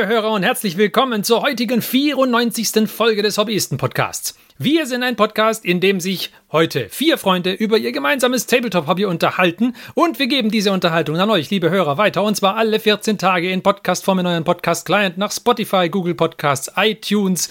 liebe 0.00 0.14
Hörer, 0.14 0.32
und 0.32 0.42
herzlich 0.44 0.78
willkommen 0.78 1.24
zur 1.24 1.42
heutigen 1.42 1.82
94. 1.82 2.88
Folge 2.88 3.20
des 3.20 3.36
Hobbyisten-Podcasts. 3.36 4.34
Wir 4.56 4.86
sind 4.86 5.02
ein 5.02 5.14
Podcast, 5.14 5.62
in 5.62 5.80
dem 5.80 6.00
sich 6.00 6.30
heute 6.50 6.88
vier 6.88 7.18
Freunde 7.18 7.52
über 7.52 7.76
ihr 7.76 7.92
gemeinsames 7.92 8.46
Tabletop-Hobby 8.46 9.04
unterhalten 9.04 9.74
und 9.92 10.18
wir 10.18 10.26
geben 10.26 10.50
diese 10.50 10.72
Unterhaltung 10.72 11.18
an 11.18 11.28
euch, 11.28 11.50
liebe 11.50 11.68
Hörer, 11.68 11.98
weiter 11.98 12.22
und 12.22 12.34
zwar 12.34 12.56
alle 12.56 12.80
14 12.80 13.18
Tage 13.18 13.50
in 13.50 13.62
Podcastform 13.62 14.20
in 14.20 14.26
euren 14.26 14.44
Podcast-Client 14.44 15.18
nach 15.18 15.32
Spotify, 15.32 15.90
Google 15.90 16.14
Podcasts, 16.14 16.72
iTunes, 16.76 17.50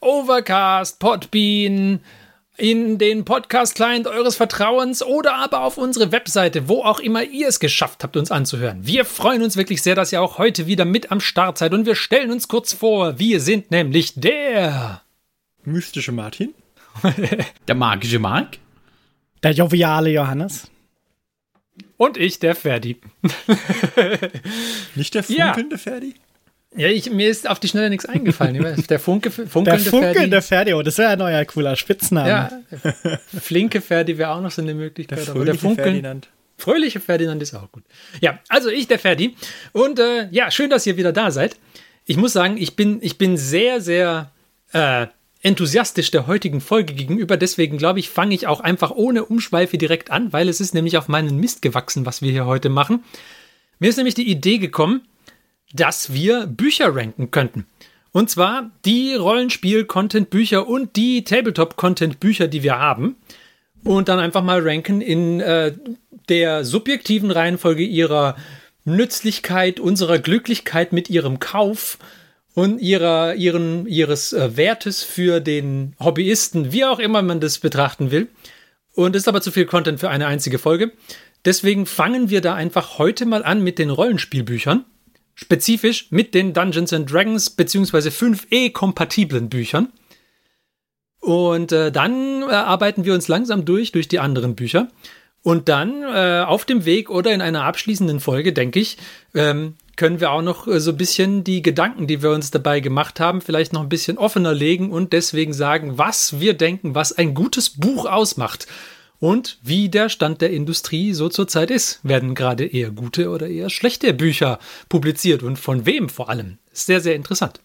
Overcast, 0.00 0.98
Podbean, 0.98 2.00
in 2.56 2.98
den 2.98 3.24
Podcast-Client 3.24 4.06
eures 4.06 4.36
Vertrauens 4.36 5.02
oder 5.02 5.34
aber 5.34 5.62
auf 5.62 5.76
unsere 5.76 6.12
Webseite, 6.12 6.68
wo 6.68 6.82
auch 6.82 7.00
immer 7.00 7.24
ihr 7.24 7.48
es 7.48 7.58
geschafft 7.58 8.04
habt, 8.04 8.16
uns 8.16 8.30
anzuhören. 8.30 8.86
Wir 8.86 9.04
freuen 9.04 9.42
uns 9.42 9.56
wirklich 9.56 9.82
sehr, 9.82 9.94
dass 9.94 10.12
ihr 10.12 10.22
auch 10.22 10.38
heute 10.38 10.66
wieder 10.66 10.84
mit 10.84 11.10
am 11.10 11.20
Start 11.20 11.58
seid 11.58 11.74
und 11.74 11.86
wir 11.86 11.96
stellen 11.96 12.30
uns 12.30 12.46
kurz 12.46 12.72
vor. 12.72 13.18
Wir 13.18 13.40
sind 13.40 13.70
nämlich 13.70 14.14
der 14.14 15.02
mystische 15.64 16.12
Martin, 16.12 16.54
der 17.68 17.74
magische 17.74 18.20
Mark, 18.20 18.58
der 19.42 19.52
joviale 19.52 20.10
Johannes 20.10 20.70
und 21.96 22.16
ich, 22.16 22.38
der 22.38 22.54
Ferdi. 22.54 23.00
Nicht 24.94 25.14
der 25.14 25.24
funkelnde 25.24 25.76
ja. 25.76 25.78
Ferdi? 25.78 26.14
Ja, 26.76 26.88
ich, 26.88 27.10
mir 27.10 27.28
ist 27.28 27.48
auf 27.48 27.60
die 27.60 27.68
Schnelle 27.68 27.88
nichts 27.90 28.06
eingefallen. 28.06 28.84
Der 28.88 28.98
Funke, 28.98 29.30
funkelnde 29.30 29.82
der 29.82 29.90
funkelnde 29.90 30.42
Ferdi. 30.42 30.70
Ferdi. 30.70 30.74
Oh, 30.74 30.82
das 30.82 30.98
wäre 30.98 31.10
ein 31.10 31.18
neuer 31.18 31.44
cooler 31.44 31.76
Spitzname. 31.76 32.28
Ja, 32.28 32.50
flinke 33.40 33.80
Ferdi 33.80 34.18
wäre 34.18 34.30
auch 34.30 34.40
noch 34.40 34.50
so 34.50 34.62
eine 34.62 34.74
Möglichkeit. 34.74 35.18
Der 35.18 35.26
fröhliche 35.26 35.52
der 35.52 35.60
Funkel, 35.60 35.84
Ferdinand. 35.84 36.28
Fröhliche 36.56 37.00
Ferdinand 37.00 37.42
ist 37.42 37.54
auch 37.54 37.70
gut. 37.70 37.84
Ja, 38.20 38.40
also 38.48 38.70
ich, 38.70 38.88
der 38.88 38.98
Ferdi. 38.98 39.36
Und 39.72 39.98
äh, 39.98 40.28
ja, 40.30 40.50
schön, 40.50 40.70
dass 40.70 40.86
ihr 40.86 40.96
wieder 40.96 41.12
da 41.12 41.30
seid. 41.30 41.56
Ich 42.06 42.16
muss 42.16 42.32
sagen, 42.32 42.56
ich 42.56 42.76
bin, 42.76 42.98
ich 43.02 43.18
bin 43.18 43.36
sehr, 43.36 43.80
sehr 43.80 44.30
äh, 44.72 45.06
enthusiastisch 45.42 46.10
der 46.10 46.26
heutigen 46.26 46.60
Folge 46.60 46.94
gegenüber. 46.94 47.36
Deswegen 47.36 47.78
glaube 47.78 48.00
ich, 48.00 48.08
fange 48.08 48.34
ich 48.34 48.46
auch 48.46 48.60
einfach 48.60 48.90
ohne 48.90 49.24
Umschweife 49.24 49.78
direkt 49.78 50.10
an, 50.10 50.32
weil 50.32 50.48
es 50.48 50.60
ist 50.60 50.74
nämlich 50.74 50.96
auf 50.96 51.06
meinen 51.06 51.38
Mist 51.38 51.62
gewachsen, 51.62 52.06
was 52.06 52.22
wir 52.22 52.32
hier 52.32 52.46
heute 52.46 52.68
machen. 52.68 53.04
Mir 53.78 53.90
ist 53.90 53.96
nämlich 53.96 54.14
die 54.14 54.28
Idee 54.28 54.58
gekommen, 54.58 55.02
dass 55.74 56.12
wir 56.12 56.46
Bücher 56.46 56.94
ranken 56.94 57.30
könnten. 57.30 57.66
Und 58.12 58.30
zwar 58.30 58.70
die 58.84 59.14
Rollenspiel-Content-Bücher 59.14 60.68
und 60.68 60.94
die 60.94 61.24
Tabletop-Content-Bücher, 61.24 62.46
die 62.46 62.62
wir 62.62 62.78
haben. 62.78 63.16
Und 63.82 64.08
dann 64.08 64.20
einfach 64.20 64.42
mal 64.42 64.66
ranken 64.66 65.00
in 65.00 65.40
äh, 65.40 65.72
der 66.28 66.64
subjektiven 66.64 67.30
Reihenfolge 67.30 67.82
ihrer 67.82 68.36
Nützlichkeit, 68.84 69.80
unserer 69.80 70.20
Glücklichkeit 70.20 70.92
mit 70.92 71.10
ihrem 71.10 71.40
Kauf 71.40 71.98
und 72.54 72.80
ihrer, 72.80 73.34
ihren, 73.34 73.86
ihres 73.86 74.32
äh, 74.32 74.56
Wertes 74.56 75.02
für 75.02 75.40
den 75.40 75.96
Hobbyisten, 75.98 76.72
wie 76.72 76.84
auch 76.84 77.00
immer 77.00 77.20
man 77.20 77.40
das 77.40 77.58
betrachten 77.58 78.12
will. 78.12 78.28
Und 78.94 79.16
ist 79.16 79.26
aber 79.26 79.40
zu 79.40 79.50
viel 79.50 79.66
Content 79.66 79.98
für 79.98 80.08
eine 80.08 80.28
einzige 80.28 80.60
Folge. 80.60 80.92
Deswegen 81.44 81.84
fangen 81.84 82.30
wir 82.30 82.40
da 82.40 82.54
einfach 82.54 82.98
heute 82.98 83.26
mal 83.26 83.42
an 83.42 83.62
mit 83.62 83.80
den 83.80 83.90
Rollenspielbüchern 83.90 84.84
spezifisch 85.34 86.10
mit 86.10 86.34
den 86.34 86.52
Dungeons 86.52 86.92
and 86.92 87.10
Dragons 87.10 87.50
bzw. 87.50 88.08
5e-kompatiblen 88.08 89.48
Büchern. 89.48 89.92
Und 91.20 91.72
äh, 91.72 91.90
dann 91.90 92.42
äh, 92.42 92.52
arbeiten 92.52 93.04
wir 93.04 93.14
uns 93.14 93.28
langsam 93.28 93.64
durch, 93.64 93.92
durch 93.92 94.08
die 94.08 94.20
anderen 94.20 94.54
Bücher. 94.54 94.88
Und 95.42 95.68
dann 95.68 96.02
äh, 96.02 96.44
auf 96.46 96.64
dem 96.64 96.84
Weg 96.84 97.10
oder 97.10 97.32
in 97.32 97.42
einer 97.42 97.64
abschließenden 97.64 98.20
Folge, 98.20 98.52
denke 98.52 98.80
ich, 98.80 98.96
ähm, 99.34 99.74
können 99.96 100.20
wir 100.20 100.30
auch 100.30 100.42
noch 100.42 100.66
äh, 100.66 100.80
so 100.80 100.92
ein 100.92 100.96
bisschen 100.96 101.44
die 101.44 101.62
Gedanken, 101.62 102.06
die 102.06 102.22
wir 102.22 102.30
uns 102.30 102.50
dabei 102.50 102.80
gemacht 102.80 103.20
haben, 103.20 103.40
vielleicht 103.40 103.72
noch 103.72 103.82
ein 103.82 103.88
bisschen 103.88 104.18
offener 104.18 104.54
legen 104.54 104.90
und 104.90 105.12
deswegen 105.12 105.52
sagen, 105.52 105.98
was 105.98 106.40
wir 106.40 106.54
denken, 106.54 106.94
was 106.94 107.12
ein 107.12 107.34
gutes 107.34 107.70
Buch 107.70 108.06
ausmacht 108.06 108.66
und 109.20 109.58
wie 109.62 109.88
der 109.88 110.08
Stand 110.08 110.40
der 110.40 110.50
Industrie 110.50 111.14
so 111.14 111.28
zurzeit 111.28 111.70
ist. 111.70 112.00
Werden 112.02 112.34
gerade 112.34 112.64
eher 112.64 112.90
gute 112.90 113.30
oder 113.30 113.48
eher 113.48 113.70
schlechte 113.70 114.12
Bücher 114.12 114.58
publiziert 114.88 115.42
und 115.42 115.58
von 115.58 115.86
wem 115.86 116.08
vor 116.08 116.28
allem? 116.28 116.58
sehr, 116.74 117.00
sehr 117.00 117.14
interessant. 117.14 117.60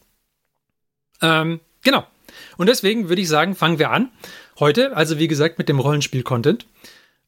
Ähm, 1.22 1.60
genau. 1.84 2.06
Und 2.58 2.68
deswegen 2.68 3.10
würde 3.10 3.22
ich 3.22 3.28
sagen, 3.28 3.56
fangen 3.56 3.80
wir 3.80 3.92
an. 3.92 4.10
Heute, 4.60 4.96
also 4.96 5.20
wie 5.20 5.28
gesagt, 5.28 5.58
mit 5.58 5.70
dem 5.70 5.80
Rollenspiel-Content. 5.80 6.66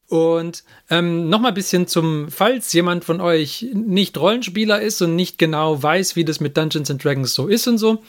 Und 0.08 0.64
ähm, 0.90 1.30
nochmal 1.30 1.52
ein 1.52 1.56
bisschen 1.56 1.88
zum, 1.88 2.30
falls 2.30 2.74
jemand 2.74 3.06
von 3.06 3.22
euch 3.22 3.66
nicht 3.74 4.18
Rollenspieler 4.18 4.82
ist 4.82 5.02
und 5.02 5.16
nicht 5.16 5.38
genau 5.38 5.82
weiß, 5.82 6.16
wie 6.16 6.26
das 6.26 6.42
mit 6.42 6.58
Dungeons 6.58 6.92
and 6.92 7.03
Dragons 7.03 7.34
so 7.34 7.48
ist 7.48 7.68
und 7.68 7.78
so. 7.78 8.03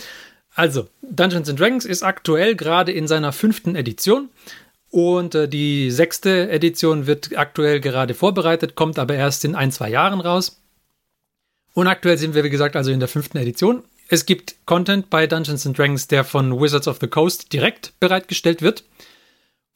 Also, 0.54 0.88
Dungeons 1.02 1.48
and 1.48 1.58
Dragons 1.58 1.84
ist 1.84 2.02
aktuell 2.02 2.56
gerade 2.56 2.92
in 2.92 3.06
seiner 3.06 3.32
fünften 3.32 3.76
Edition. 3.76 4.28
Und 4.92 5.34
äh, 5.34 5.48
die 5.48 5.90
sechste 5.90 6.50
Edition 6.50 7.06
wird 7.06 7.36
aktuell 7.38 7.80
gerade 7.80 8.12
vorbereitet, 8.12 8.74
kommt 8.74 8.98
aber 8.98 9.14
erst 9.14 9.42
in 9.42 9.54
ein, 9.54 9.72
zwei 9.72 9.88
Jahren 9.88 10.20
raus. 10.20 10.60
Und 11.72 11.86
aktuell 11.86 12.18
sind 12.18 12.34
wir, 12.34 12.44
wie 12.44 12.50
gesagt, 12.50 12.76
also 12.76 12.90
in 12.90 13.00
der 13.00 13.08
fünften 13.08 13.38
Edition. 13.38 13.82
Es 14.08 14.26
gibt 14.26 14.54
Content 14.66 15.08
bei 15.08 15.26
Dungeons 15.26 15.64
Dragons, 15.64 16.08
der 16.08 16.24
von 16.24 16.60
Wizards 16.60 16.88
of 16.88 16.98
the 17.00 17.06
Coast 17.06 17.54
direkt 17.54 17.98
bereitgestellt 18.00 18.60
wird. 18.60 18.84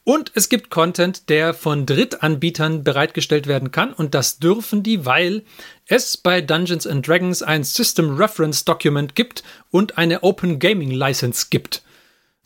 Und 0.05 0.33
es 0.35 0.51
gibt 0.51 0.69
Content, 0.69 1.31
der 1.31 1.55
von 1.55 1.87
Drittanbietern 1.87 2.85
bereitgestellt 2.85 3.47
werden 3.47 3.71
kann. 3.71 3.95
Und 3.95 4.15
das 4.15 4.39
dürfen 4.39 4.83
die, 4.83 5.07
weil 5.07 5.45
es 5.87 6.19
bei 6.19 6.43
Dungeons 6.43 6.87
Dragons 6.87 7.43
ein 7.43 7.65
System 7.65 8.17
Reference 8.17 8.67
Document 8.67 9.15
gibt 9.15 9.43
und 9.71 9.97
eine 9.97 10.23
Open 10.23 10.59
Gaming 10.59 10.91
License 10.91 11.47
gibt. 11.49 11.83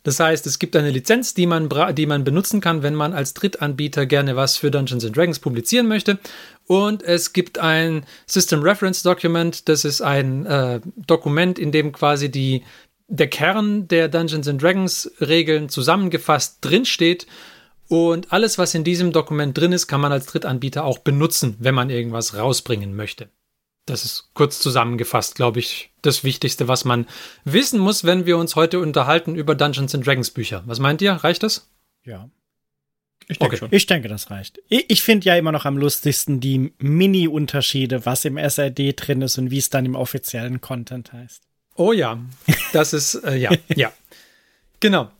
Das 0.03 0.19
heißt, 0.19 0.47
es 0.47 0.57
gibt 0.57 0.75
eine 0.75 0.89
Lizenz, 0.89 1.33
die 1.33 1.45
man, 1.45 1.69
die 1.93 2.05
man 2.05 2.23
benutzen 2.23 2.59
kann, 2.59 2.81
wenn 2.81 2.95
man 2.95 3.13
als 3.13 3.33
Drittanbieter 3.35 4.05
gerne 4.07 4.35
was 4.35 4.57
für 4.57 4.71
Dungeons 4.71 5.05
Dragons 5.11 5.39
publizieren 5.39 5.87
möchte. 5.87 6.17
Und 6.65 7.03
es 7.03 7.33
gibt 7.33 7.59
ein 7.59 8.05
System 8.25 8.63
Reference 8.63 9.03
Document. 9.03 9.69
Das 9.69 9.85
ist 9.85 10.01
ein 10.01 10.45
äh, 10.45 10.81
Dokument, 10.95 11.59
in 11.59 11.71
dem 11.71 11.91
quasi 11.91 12.31
die, 12.31 12.63
der 13.07 13.27
Kern 13.27 13.87
der 13.87 14.07
Dungeons 14.07 14.49
Dragons 14.57 15.11
Regeln 15.19 15.69
zusammengefasst 15.69 16.57
drinsteht. 16.61 17.27
Und 17.87 18.31
alles, 18.31 18.57
was 18.57 18.73
in 18.73 18.83
diesem 18.83 19.11
Dokument 19.11 19.55
drin 19.55 19.73
ist, 19.73 19.85
kann 19.85 20.01
man 20.01 20.13
als 20.13 20.25
Drittanbieter 20.25 20.83
auch 20.83 20.99
benutzen, 20.99 21.57
wenn 21.59 21.75
man 21.75 21.89
irgendwas 21.89 22.35
rausbringen 22.35 22.95
möchte. 22.95 23.29
Das 23.85 24.05
ist 24.05 24.29
kurz 24.33 24.59
zusammengefasst, 24.59 25.35
glaube 25.35 25.59
ich, 25.59 25.91
das 26.01 26.23
Wichtigste, 26.23 26.67
was 26.67 26.85
man 26.85 27.07
wissen 27.45 27.79
muss, 27.79 28.03
wenn 28.03 28.25
wir 28.25 28.37
uns 28.37 28.55
heute 28.55 28.79
unterhalten 28.79 29.35
über 29.35 29.55
Dungeons 29.55 29.95
and 29.95 30.05
Dragons 30.05 30.31
Bücher. 30.31 30.63
Was 30.65 30.79
meint 30.79 31.01
ihr? 31.01 31.13
Reicht 31.13 31.43
das? 31.43 31.67
Ja. 32.03 32.29
Ich 33.27 33.39
denke 33.39 33.55
okay. 33.55 33.57
schon. 33.57 33.69
Ich 33.71 33.85
denke, 33.85 34.07
das 34.07 34.29
reicht. 34.29 34.59
Ich, 34.67 34.89
ich 34.89 35.01
finde 35.01 35.25
ja 35.25 35.35
immer 35.35 35.51
noch 35.51 35.65
am 35.65 35.77
lustigsten 35.77 36.39
die 36.39 36.73
Mini-Unterschiede, 36.79 38.05
was 38.05 38.25
im 38.25 38.37
SRD 38.37 38.93
drin 38.95 39.21
ist 39.21 39.37
und 39.37 39.51
wie 39.51 39.57
es 39.57 39.69
dann 39.69 39.85
im 39.85 39.95
offiziellen 39.95 40.61
Content 40.61 41.13
heißt. 41.13 41.43
Oh 41.75 41.93
ja, 41.93 42.19
das 42.73 42.93
ist, 42.93 43.15
äh, 43.15 43.37
ja, 43.37 43.51
ja. 43.75 43.91
Genau. 44.79 45.11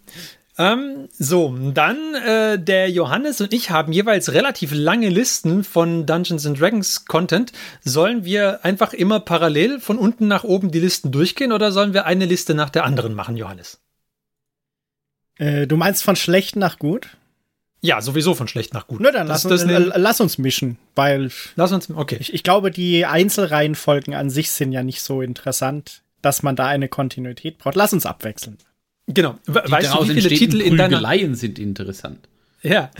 Ähm, 0.57 1.07
so, 1.17 1.55
dann 1.73 2.13
äh, 2.13 2.59
der 2.59 2.89
Johannes 2.89 3.39
und 3.39 3.53
ich 3.53 3.69
haben 3.71 3.93
jeweils 3.93 4.33
relativ 4.33 4.73
lange 4.73 5.09
Listen 5.09 5.63
von 5.63 6.05
Dungeons 6.05 6.45
and 6.45 6.59
Dragons 6.59 7.05
Content. 7.05 7.53
Sollen 7.81 8.25
wir 8.25 8.65
einfach 8.65 8.93
immer 8.93 9.21
parallel 9.21 9.79
von 9.79 9.97
unten 9.97 10.27
nach 10.27 10.43
oben 10.43 10.71
die 10.71 10.79
Listen 10.79 11.11
durchgehen 11.11 11.51
oder 11.51 11.71
sollen 11.71 11.93
wir 11.93 12.05
eine 12.05 12.25
Liste 12.25 12.53
nach 12.53 12.69
der 12.69 12.83
anderen 12.83 13.13
machen, 13.13 13.37
Johannes? 13.37 13.79
Äh, 15.37 15.67
du 15.67 15.77
meinst 15.77 16.03
von 16.03 16.15
schlecht 16.15 16.55
nach 16.57 16.79
gut? 16.79 17.09
Ja, 17.79 17.99
sowieso 18.01 18.35
von 18.35 18.47
schlecht 18.47 18.73
nach 18.73 18.85
gut. 18.85 18.99
Na, 19.01 19.11
dann 19.11 19.27
lass, 19.27 19.43
uns, 19.45 19.63
äh, 19.63 19.79
lass 19.79 20.21
uns 20.21 20.37
mischen, 20.37 20.77
weil 20.93 21.31
lass 21.55 21.71
uns, 21.71 21.89
okay. 21.89 22.17
Ich, 22.19 22.33
ich 22.33 22.43
glaube, 22.43 22.69
die 22.69 23.05
Einzelreihenfolgen 23.05 24.13
an 24.13 24.29
sich 24.29 24.51
sind 24.51 24.71
ja 24.71 24.83
nicht 24.83 25.01
so 25.01 25.21
interessant, 25.21 26.03
dass 26.21 26.43
man 26.43 26.55
da 26.55 26.67
eine 26.67 26.89
Kontinuität 26.89 27.57
braucht. 27.57 27.75
Lass 27.75 27.93
uns 27.93 28.05
abwechseln. 28.05 28.59
Genau. 29.13 29.35
Die 29.47 29.53
weißt 29.53 29.93
du, 29.93 30.09
wie 30.09 30.21
viele 30.21 30.29
Titel 30.29 30.61
in 30.61 30.77
deiner 30.77 31.01
Laien 31.01 31.35
sind 31.35 31.59
interessant. 31.59 32.27
Ja. 32.61 32.91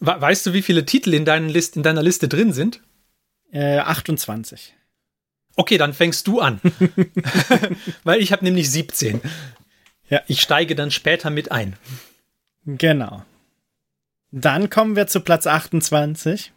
Weißt 0.00 0.46
du, 0.46 0.52
wie 0.52 0.62
viele 0.62 0.84
Titel 0.84 1.14
in, 1.14 1.24
deinen 1.24 1.48
List, 1.48 1.76
in 1.76 1.82
deiner 1.82 2.02
Liste 2.02 2.28
drin 2.28 2.52
sind? 2.52 2.80
Äh, 3.52 3.78
28. 3.78 4.74
Okay, 5.56 5.78
dann 5.78 5.94
fängst 5.94 6.26
du 6.26 6.40
an. 6.40 6.60
Weil 8.04 8.20
ich 8.20 8.32
habe 8.32 8.44
nämlich 8.44 8.70
17. 8.70 9.20
Ja. 10.10 10.22
Ich 10.26 10.40
steige 10.40 10.74
dann 10.74 10.90
später 10.90 11.30
mit 11.30 11.52
ein. 11.52 11.76
Genau. 12.66 13.24
Dann 14.30 14.68
kommen 14.68 14.96
wir 14.96 15.06
zu 15.06 15.20
Platz 15.20 15.46
28. 15.46 16.52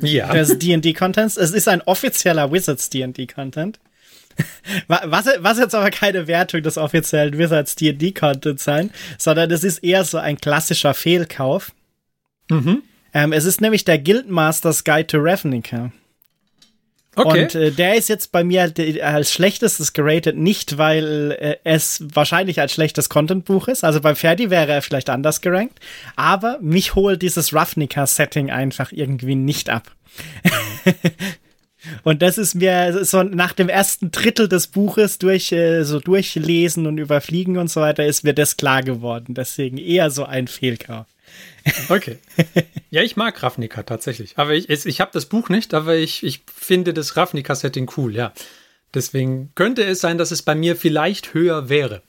Ja. 0.00 0.32
Das 0.32 0.58
D&D-Content. 0.58 1.36
Es 1.36 1.50
ist 1.50 1.68
ein 1.68 1.82
offizieller 1.82 2.52
Wizards 2.52 2.88
D&D-Content. 2.90 3.80
Was, 4.88 5.26
was 5.38 5.58
jetzt 5.58 5.74
aber 5.74 5.90
keine 5.90 6.26
Wertung 6.26 6.62
des 6.62 6.78
offiziellen 6.78 7.36
Wizards 7.38 7.74
D&D-Content 7.76 8.60
sein, 8.60 8.90
sondern 9.18 9.50
es 9.50 9.64
ist 9.64 9.78
eher 9.78 10.04
so 10.04 10.18
ein 10.18 10.40
klassischer 10.40 10.94
Fehlkauf. 10.94 11.72
Mhm. 12.50 12.82
Ähm, 13.12 13.32
es 13.32 13.44
ist 13.44 13.60
nämlich 13.60 13.84
der 13.84 13.98
Guildmasters 13.98 14.84
Guide 14.84 15.06
to 15.06 15.18
Ravnica. 15.20 15.90
Okay. 17.16 17.42
Und 17.42 17.54
äh, 17.56 17.70
der 17.72 17.96
ist 17.96 18.08
jetzt 18.08 18.30
bei 18.30 18.44
mir 18.44 18.72
als 19.02 19.32
schlechtestes 19.32 19.92
geratet, 19.92 20.36
nicht 20.36 20.78
weil 20.78 21.36
äh, 21.40 21.56
es 21.64 22.04
wahrscheinlich 22.14 22.60
als 22.60 22.72
schlechtes 22.72 23.08
Contentbuch 23.08 23.66
ist. 23.68 23.82
Also 23.82 24.00
beim 24.00 24.14
Ferdi 24.14 24.48
wäre 24.48 24.72
er 24.72 24.82
vielleicht 24.82 25.10
anders 25.10 25.40
gerankt. 25.40 25.80
Aber 26.14 26.58
mich 26.60 26.94
holt 26.94 27.22
dieses 27.22 27.52
Ravnica-Setting 27.52 28.50
einfach 28.50 28.92
irgendwie 28.92 29.34
nicht 29.34 29.70
ab. 29.70 29.90
und 32.02 32.22
das 32.22 32.38
ist 32.38 32.54
mir 32.54 33.04
so 33.04 33.22
nach 33.22 33.52
dem 33.52 33.68
ersten 33.68 34.10
Drittel 34.10 34.48
des 34.48 34.66
Buches 34.66 35.18
durch 35.18 35.52
äh, 35.52 35.84
so 35.84 36.00
durchlesen 36.00 36.86
und 36.86 36.98
überfliegen 36.98 37.56
und 37.58 37.70
so 37.70 37.80
weiter 37.80 38.04
ist 38.04 38.24
mir 38.24 38.34
das 38.34 38.56
klar 38.56 38.82
geworden. 38.82 39.34
Deswegen 39.34 39.78
eher 39.78 40.10
so 40.10 40.24
ein 40.24 40.48
Fehlkauf. 40.48 41.06
Okay. 41.88 42.18
Ja, 42.92 43.02
ich 43.02 43.14
mag 43.14 43.40
Ravnica 43.40 43.84
tatsächlich. 43.84 44.32
Aber 44.36 44.52
ich, 44.52 44.68
ich 44.68 45.00
habe 45.00 45.12
das 45.14 45.26
Buch 45.26 45.48
nicht, 45.48 45.74
aber 45.74 45.94
ich, 45.94 46.24
ich 46.24 46.42
finde 46.52 46.92
das 46.92 47.16
Ravnica-Setting 47.16 47.88
cool, 47.96 48.16
ja. 48.16 48.32
Deswegen 48.92 49.52
könnte 49.54 49.84
es 49.84 50.00
sein, 50.00 50.18
dass 50.18 50.32
es 50.32 50.42
bei 50.42 50.56
mir 50.56 50.74
vielleicht 50.74 51.32
höher 51.32 51.68
wäre. 51.68 52.02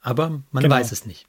Aber 0.00 0.42
man 0.52 0.62
genau. 0.62 0.76
weiß 0.76 0.92
es 0.92 1.04
nicht. 1.04 1.26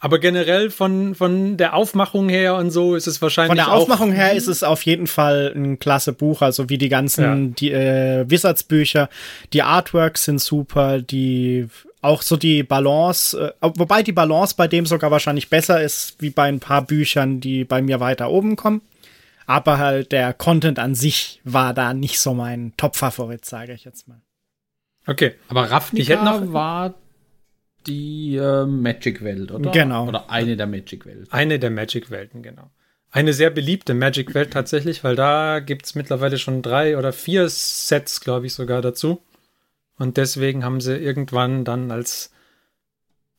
Aber 0.00 0.20
generell 0.20 0.70
von, 0.70 1.16
von 1.16 1.56
der 1.56 1.74
Aufmachung 1.74 2.28
her 2.28 2.54
und 2.54 2.70
so 2.70 2.94
ist 2.94 3.08
es 3.08 3.20
wahrscheinlich. 3.20 3.48
Von 3.48 3.56
der 3.56 3.72
Aufmachung 3.72 4.12
her 4.12 4.32
ist 4.32 4.46
es 4.46 4.62
auf 4.62 4.82
jeden 4.82 5.08
Fall 5.08 5.52
ein 5.56 5.80
klasse 5.80 6.12
Buch, 6.12 6.40
also 6.40 6.68
wie 6.68 6.78
die 6.78 6.88
ganzen 6.88 7.48
ja. 7.48 7.54
die, 7.58 7.72
äh, 7.72 8.30
Wizards-Bücher. 8.30 9.08
Die 9.52 9.62
Artworks 9.62 10.24
sind 10.24 10.40
super, 10.40 11.02
die 11.02 11.66
auch 12.00 12.22
so 12.22 12.36
die 12.36 12.62
Balance, 12.62 13.54
äh, 13.60 13.70
wobei 13.74 14.04
die 14.04 14.12
Balance 14.12 14.54
bei 14.56 14.68
dem 14.68 14.86
sogar 14.86 15.10
wahrscheinlich 15.10 15.50
besser 15.50 15.82
ist, 15.82 16.14
wie 16.20 16.30
bei 16.30 16.44
ein 16.44 16.60
paar 16.60 16.82
Büchern, 16.82 17.40
die 17.40 17.64
bei 17.64 17.82
mir 17.82 17.98
weiter 17.98 18.30
oben 18.30 18.54
kommen. 18.54 18.82
Aber 19.46 19.78
halt 19.78 20.12
der 20.12 20.32
Content 20.32 20.78
an 20.78 20.94
sich 20.94 21.40
war 21.42 21.74
da 21.74 21.92
nicht 21.92 22.20
so 22.20 22.34
mein 22.34 22.72
Top-Favorit, 22.76 23.44
sage 23.44 23.72
ich 23.72 23.84
jetzt 23.84 24.06
mal. 24.06 24.20
Okay. 25.06 25.34
Aber 25.48 25.70
Ravnica 25.70 26.22
noch 26.22 26.52
war 26.52 26.94
die 27.88 28.36
äh, 28.36 28.66
Magic-Welt, 28.66 29.50
oder? 29.50 29.70
Genau. 29.70 30.08
Oder 30.08 30.30
eine 30.30 30.56
der 30.56 30.66
Magic-Welten. 30.66 31.32
Eine 31.32 31.58
der 31.58 31.70
Magic-Welten, 31.70 32.42
genau. 32.42 32.70
Eine 33.10 33.32
sehr 33.32 33.50
beliebte 33.50 33.94
Magic-Welt 33.94 34.52
tatsächlich, 34.52 35.02
weil 35.02 35.16
da 35.16 35.60
gibt 35.60 35.86
es 35.86 35.94
mittlerweile 35.94 36.38
schon 36.38 36.60
drei 36.62 36.98
oder 36.98 37.12
vier 37.12 37.48
Sets, 37.48 38.20
glaube 38.20 38.46
ich, 38.46 38.54
sogar 38.54 38.82
dazu. 38.82 39.22
Und 39.96 40.16
deswegen 40.16 40.64
haben 40.64 40.80
sie 40.80 40.96
irgendwann 40.96 41.64
dann 41.64 41.90
als, 41.90 42.32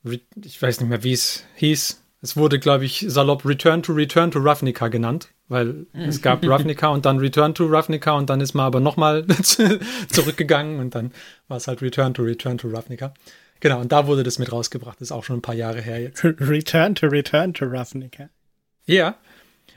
ich 0.04 0.62
weiß 0.62 0.82
nicht 0.82 0.90
mehr, 0.90 1.04
wie 1.04 1.14
es 1.14 1.46
hieß, 1.56 2.02
es 2.22 2.36
wurde, 2.36 2.60
glaube 2.60 2.84
ich, 2.84 3.06
salopp 3.08 3.46
Return 3.46 3.82
to 3.82 3.94
Return 3.94 4.32
to 4.32 4.40
Ravnica 4.40 4.90
genannt, 4.90 5.30
weil 5.48 5.86
es 5.94 6.22
gab 6.22 6.46
Ravnica 6.46 6.90
und 6.90 7.06
dann 7.06 7.20
Return 7.20 7.56
to 7.56 7.66
Ravnica 7.66 8.12
und 8.12 8.30
dann 8.30 8.42
ist 8.42 8.54
man 8.54 8.66
aber 8.66 8.82
nochmal 8.82 9.26
zurückgegangen 10.10 10.80
und 10.80 10.96
dann 10.96 11.14
war 11.48 11.58
es 11.58 11.68
halt 11.68 11.82
Return 11.82 12.14
to 12.14 12.24
Return 12.24 12.58
to 12.58 12.68
Ravnica. 12.68 13.14
Genau, 13.60 13.82
und 13.82 13.92
da 13.92 14.08
wurde 14.08 14.24
das 14.24 14.40
mit 14.40 14.52
rausgebracht. 14.52 15.00
Das 15.02 15.10
ist 15.10 15.12
auch 15.12 15.24
schon 15.24 15.38
ein 15.38 15.42
paar 15.42 15.56
Jahre 15.56 15.82
her 15.82 16.02
jetzt. 16.02 16.24
Return 16.24 16.96
to 16.96 17.08
Return 17.08 17.54
to 17.54 17.66
Ravnica. 17.66 18.30
Ja. 18.86 19.16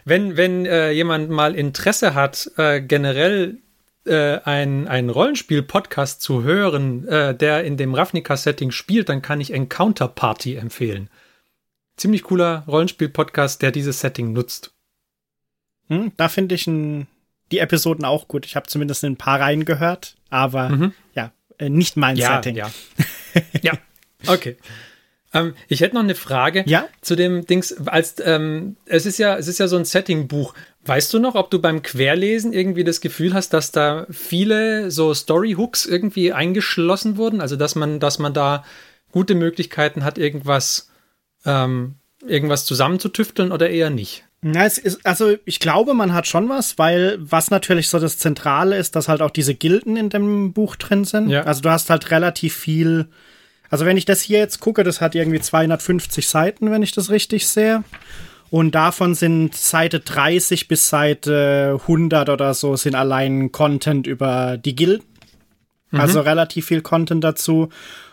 Wenn, 0.04 0.36
wenn 0.36 0.66
äh, 0.66 0.90
jemand 0.90 1.30
mal 1.30 1.54
Interesse 1.54 2.14
hat, 2.14 2.50
äh, 2.56 2.80
generell 2.80 3.58
äh, 4.04 4.40
ein, 4.44 4.88
ein 4.88 5.10
Rollenspiel-Podcast 5.10 6.22
zu 6.22 6.42
hören, 6.42 7.06
äh, 7.06 7.36
der 7.36 7.64
in 7.64 7.76
dem 7.76 7.94
Ravnica-Setting 7.94 8.70
spielt, 8.70 9.08
dann 9.08 9.22
kann 9.22 9.40
ich 9.40 9.52
Encounter 9.52 10.08
Party 10.08 10.56
empfehlen. 10.56 11.08
Ziemlich 11.96 12.24
cooler 12.24 12.64
Rollenspiel-Podcast, 12.66 13.62
der 13.62 13.70
dieses 13.70 14.00
Setting 14.00 14.32
nutzt. 14.32 14.72
Hm, 15.88 16.12
da 16.16 16.28
finde 16.28 16.54
ich 16.54 16.66
ein, 16.66 17.06
die 17.52 17.58
Episoden 17.58 18.04
auch 18.04 18.28
gut. 18.28 18.46
Ich 18.46 18.56
habe 18.56 18.66
zumindest 18.66 19.04
in 19.04 19.12
ein 19.12 19.16
paar 19.16 19.40
reingehört, 19.40 20.16
aber 20.30 20.70
mhm. 20.70 20.92
ja, 21.14 21.32
äh, 21.58 21.68
nicht 21.68 21.96
mein 21.96 22.16
ja, 22.16 22.36
Setting. 22.36 22.56
Ja. 22.56 22.70
okay. 24.26 24.56
Ähm, 25.34 25.54
ich 25.68 25.80
hätte 25.80 25.94
noch 25.94 26.02
eine 26.02 26.14
Frage 26.14 26.64
ja? 26.66 26.86
zu 27.00 27.16
dem 27.16 27.46
Dings. 27.46 27.74
Als 27.86 28.16
ähm, 28.24 28.76
es 28.86 29.06
ist 29.06 29.18
ja, 29.18 29.36
es 29.36 29.48
ist 29.48 29.58
ja 29.58 29.68
so 29.68 29.76
ein 29.76 29.84
Setting-Buch. 29.84 30.54
Weißt 30.84 31.12
du 31.14 31.18
noch, 31.18 31.34
ob 31.34 31.50
du 31.50 31.60
beim 31.60 31.82
Querlesen 31.82 32.52
irgendwie 32.52 32.84
das 32.84 33.00
Gefühl 33.00 33.34
hast, 33.34 33.50
dass 33.50 33.72
da 33.72 34.06
viele 34.10 34.90
so 34.90 35.14
Story-Hooks 35.14 35.86
irgendwie 35.86 36.32
eingeschlossen 36.32 37.16
wurden? 37.16 37.40
Also 37.40 37.56
dass 37.56 37.74
man, 37.74 38.00
dass 38.00 38.18
man 38.18 38.34
da 38.34 38.64
gute 39.12 39.34
Möglichkeiten 39.34 40.04
hat, 40.04 40.18
irgendwas, 40.18 40.90
ähm, 41.44 41.94
irgendwas 42.26 42.64
zusammenzutüfteln 42.64 43.52
oder 43.52 43.70
eher 43.70 43.90
nicht? 43.90 44.24
Ja, 44.44 44.64
es 44.64 44.76
ist, 44.76 45.06
also 45.06 45.36
ich 45.44 45.60
glaube, 45.60 45.94
man 45.94 46.12
hat 46.12 46.26
schon 46.26 46.48
was, 46.48 46.76
weil 46.76 47.16
was 47.20 47.50
natürlich 47.52 47.88
so 47.88 48.00
das 48.00 48.18
Zentrale 48.18 48.76
ist, 48.76 48.96
dass 48.96 49.06
halt 49.06 49.22
auch 49.22 49.30
diese 49.30 49.54
Gilden 49.54 49.96
in 49.96 50.10
dem 50.10 50.52
Buch 50.52 50.74
drin 50.74 51.04
sind. 51.04 51.28
Ja. 51.28 51.44
Also 51.44 51.62
du 51.62 51.70
hast 51.70 51.90
halt 51.90 52.10
relativ 52.10 52.54
viel. 52.54 53.08
Also 53.72 53.86
wenn 53.86 53.96
ich 53.96 54.04
das 54.04 54.20
hier 54.20 54.38
jetzt 54.38 54.60
gucke, 54.60 54.84
das 54.84 55.00
hat 55.00 55.14
irgendwie 55.14 55.40
250 55.40 56.28
Seiten, 56.28 56.70
wenn 56.70 56.82
ich 56.82 56.92
das 56.92 57.08
richtig 57.08 57.48
sehe. 57.48 57.82
Und 58.50 58.74
davon 58.74 59.14
sind 59.14 59.56
Seite 59.56 60.00
30 60.00 60.68
bis 60.68 60.90
Seite 60.90 61.78
100 61.80 62.28
oder 62.28 62.52
so 62.52 62.76
sind 62.76 62.94
allein 62.94 63.50
Content 63.50 64.06
über 64.06 64.58
die 64.58 64.76
Gilden. 64.76 65.06
Mhm. 65.90 66.00
Also 66.00 66.20
relativ 66.20 66.66
viel 66.66 66.82
Content 66.82 67.24
dazu. 67.24 67.70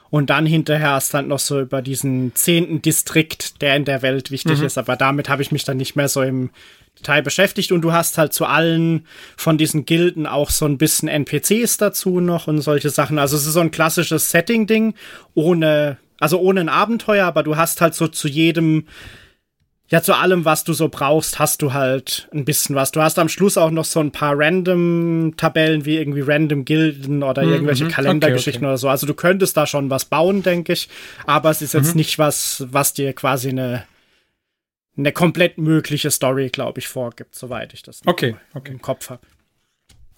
Und 0.10 0.30
dann 0.30 0.46
hinterher 0.46 0.96
ist 0.96 1.14
dann 1.14 1.28
noch 1.28 1.40
so 1.40 1.60
über 1.60 1.82
diesen 1.82 2.34
zehnten 2.36 2.82
Distrikt, 2.82 3.62
der 3.62 3.76
in 3.76 3.84
der 3.84 4.02
Welt 4.02 4.32
wichtig 4.32 4.60
mhm. 4.60 4.66
ist. 4.66 4.78
Aber 4.78 4.96
damit 4.96 5.28
habe 5.28 5.42
ich 5.42 5.52
mich 5.52 5.66
dann 5.66 5.76
nicht 5.76 5.98
mehr 5.98 6.08
so 6.08 6.22
im 6.22 6.52
Detail 7.00 7.22
beschäftigt. 7.22 7.72
Und 7.72 7.82
du 7.82 7.92
hast 7.92 8.18
halt 8.18 8.34
zu 8.34 8.46
allen 8.46 9.06
von 9.38 9.58
diesen 9.58 9.86
Gilden 9.86 10.26
auch 10.26 10.50
so 10.50 10.66
ein 10.66 10.78
bisschen 10.78 11.08
NPCs 11.08 11.78
dazu 11.78 12.20
noch 12.20 12.48
und 12.48 12.62
solche 12.62 12.90
Sachen. 12.90 13.20
Also 13.20 13.36
es 13.36 13.46
ist 13.46 13.54
so 13.54 13.60
ein 13.60 13.72
klassisches 13.72 14.32
Setting-Ding, 14.32 14.94
ohne, 15.34 15.98
also 16.20 16.40
ohne 16.40 16.62
ein 16.62 16.70
Abenteuer, 16.70 17.26
aber 17.26 17.44
du 17.44 17.58
hast 17.58 17.82
halt 17.82 17.96
so 17.96 18.08
zu 18.08 18.28
jedem 18.28 18.86
ja, 19.90 20.04
zu 20.04 20.14
allem, 20.14 20.46
was 20.46 20.64
du 20.64 20.74
so 20.74 20.88
brauchst, 20.88 21.40
hast 21.40 21.64
du 21.64 21.74
halt 21.74 22.30
ein 22.32 22.46
bisschen 22.46 22.76
was. 22.76 22.92
Du 22.92 23.02
hast 23.02 23.18
am 23.18 23.28
Schluss 23.28 23.58
auch 23.58 23.72
noch 23.72 23.86
so 23.86 24.00
ein 24.00 24.12
paar 24.12 24.38
Random-Tabellen 24.38 25.84
wie 25.84 25.98
irgendwie 25.98 26.22
Random 26.22 26.64
Gilden 26.64 27.24
oder 27.24 27.44
mhm, 27.44 27.54
irgendwelche 27.54 27.86
mhm. 27.86 27.90
Kalendergeschichten 27.90 28.64
okay, 28.64 28.66
okay. 28.66 28.72
oder 28.74 28.78
so. 28.78 28.88
Also 28.88 29.08
du 29.08 29.16
könntest 29.16 29.58
da 29.58 29.66
schon 29.66 29.90
was 29.90 30.06
bauen, 30.06 30.44
denke 30.44 30.74
ich. 30.74 30.90
Aber 31.26 31.50
es 31.50 31.64
ist 31.64 31.74
jetzt 31.74 31.96
mhm. 31.96 32.02
nicht 32.02 32.20
was, 32.20 32.68
was 32.70 32.94
dir 32.94 33.14
quasi 33.14 33.50
eine, 33.50 33.84
eine 35.00 35.12
komplett 35.12 35.58
mögliche 35.58 36.12
Story, 36.12 36.50
glaube 36.50 36.80
ich, 36.80 36.88
vorgibt, 36.88 37.36
soweit 37.36 37.74
ich 37.74 37.84
das 37.84 38.02
okay, 38.06 38.36
okay. 38.54 38.72
im 38.72 38.82
Kopf 38.82 39.10
habe. 39.10 39.22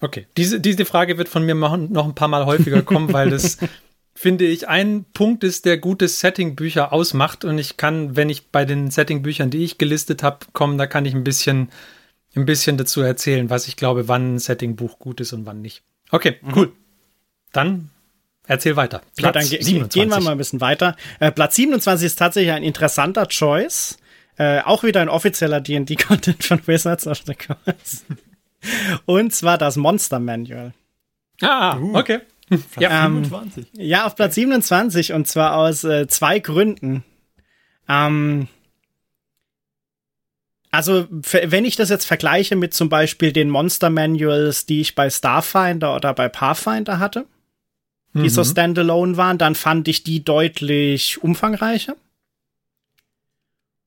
Okay, 0.02 0.26
diese, 0.36 0.60
diese 0.60 0.86
Frage 0.86 1.18
wird 1.18 1.30
von 1.30 1.46
mir 1.46 1.54
noch 1.54 1.74
ein 1.74 2.16
paar 2.16 2.28
Mal 2.28 2.46
häufiger 2.48 2.82
kommen, 2.82 3.14
weil 3.14 3.30
das 3.30 3.60
finde 4.16 4.46
ich, 4.46 4.68
ein 4.68 5.06
Punkt 5.14 5.44
ist, 5.44 5.66
der 5.66 5.78
gute 5.78 6.08
Setting-Bücher 6.08 6.92
ausmacht. 6.92 7.46
Und 7.46 7.60
ich 7.60 7.78
kann, 7.78 8.16
wenn 8.16 8.30
ich 8.30 8.48
bei 8.48 8.66
den 8.66 8.90
Setting-Büchern, 8.90 9.52
die 9.52 9.64
ich 9.64 9.78
gelistet 9.78 10.24
habe, 10.24 10.40
kommen, 10.54 10.80
da 10.80 10.88
kann 10.88 11.06
ich 11.06 11.14
ein 11.14 11.24
bisschen, 11.24 11.70
ein 12.36 12.46
bisschen 12.46 12.78
dazu 12.78 13.02
erzählen, 13.02 13.50
was 13.52 13.68
ich 13.68 13.76
glaube, 13.76 14.08
wann 14.08 14.36
ein 14.36 14.40
Setting-Buch 14.40 14.98
gut 14.98 15.22
ist 15.22 15.34
und 15.34 15.46
wann 15.46 15.62
nicht. 15.62 15.84
Okay, 16.10 16.38
mhm. 16.42 16.54
cool. 16.56 16.72
Dann 17.52 17.92
erzähl 18.48 18.76
weiter. 18.76 19.02
Platz 19.16 19.24
ja, 19.24 19.32
dann 19.32 19.50
ge 19.50 19.62
27. 19.62 20.02
gehen 20.02 20.10
wir 20.10 20.20
mal 20.20 20.32
ein 20.32 20.38
bisschen 20.38 20.62
weiter. 20.62 20.96
Äh, 21.20 21.32
Platz 21.32 21.56
27 21.56 22.08
ist 22.08 22.16
tatsächlich 22.16 22.52
ein 22.52 22.64
interessanter 22.64 23.28
Choice. 23.28 23.98
Äh, 24.42 24.62
auch 24.62 24.82
wieder 24.82 25.02
ein 25.02 25.10
offizieller 25.10 25.62
D&D-Content 25.62 26.44
von 26.44 26.66
Wizards 26.66 27.06
of 27.06 27.22
the 27.28 27.36
Coast. 27.36 28.08
Und 29.06 29.36
zwar 29.36 29.60
das 29.60 29.76
Monster 29.76 30.18
Manual. 30.18 30.74
Ah, 31.42 31.78
uh. 31.78 31.96
okay. 31.96 32.22
Ja, 32.80 33.08
27. 33.08 33.68
Ähm, 33.76 33.82
ja, 33.86 34.08
auf 34.08 34.16
Platz 34.16 34.34
27 34.34 35.14
und 35.14 35.28
zwar 35.28 35.56
aus 35.56 35.84
äh, 35.84 36.08
zwei 36.08 36.40
Gründen. 36.40 37.04
Ähm, 37.88 38.48
also, 40.72 41.06
wenn 41.10 41.64
ich 41.64 41.76
das 41.76 41.90
jetzt 41.90 42.06
vergleiche 42.06 42.56
mit 42.56 42.74
zum 42.74 42.90
Beispiel 42.90 43.32
den 43.32 43.50
Monster 43.52 43.92
Manuals, 43.92 44.66
die 44.66 44.82
ich 44.82 44.96
bei 44.96 45.12
Starfinder 45.12 45.96
oder 45.96 46.16
bei 46.16 46.30
Pathfinder 46.30 46.98
hatte, 46.98 47.28
die 48.16 48.22
mhm. 48.22 48.30
so 48.30 48.44
standalone 48.44 49.18
waren, 49.18 49.38
dann 49.38 49.54
fand 49.54 49.88
ich 49.88 50.04
die 50.04 50.24
deutlich 50.24 51.22
umfangreicher. 51.22 51.96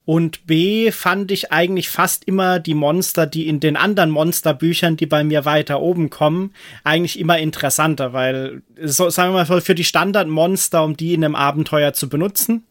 Und 0.06 0.46
B 0.46 0.90
fand 0.90 1.30
ich 1.30 1.50
eigentlich 1.50 1.88
fast 1.88 2.24
immer 2.24 2.58
die 2.58 2.74
Monster, 2.74 3.26
die 3.26 3.48
in 3.48 3.58
den 3.58 3.76
anderen 3.76 4.10
Monsterbüchern, 4.10 4.98
die 4.98 5.06
bei 5.06 5.24
mir 5.24 5.46
weiter 5.46 5.80
oben 5.80 6.10
kommen, 6.10 6.52
eigentlich 6.82 7.18
immer 7.18 7.38
interessanter, 7.38 8.12
weil, 8.12 8.62
so, 8.82 9.08
sagen 9.08 9.32
wir 9.32 9.46
mal, 9.46 9.60
für 9.62 9.74
die 9.74 9.84
Standardmonster, 9.84 10.84
um 10.84 10.96
die 10.96 11.14
in 11.14 11.24
einem 11.24 11.34
Abenteuer 11.34 11.94
zu 11.94 12.10
benutzen, 12.10 12.64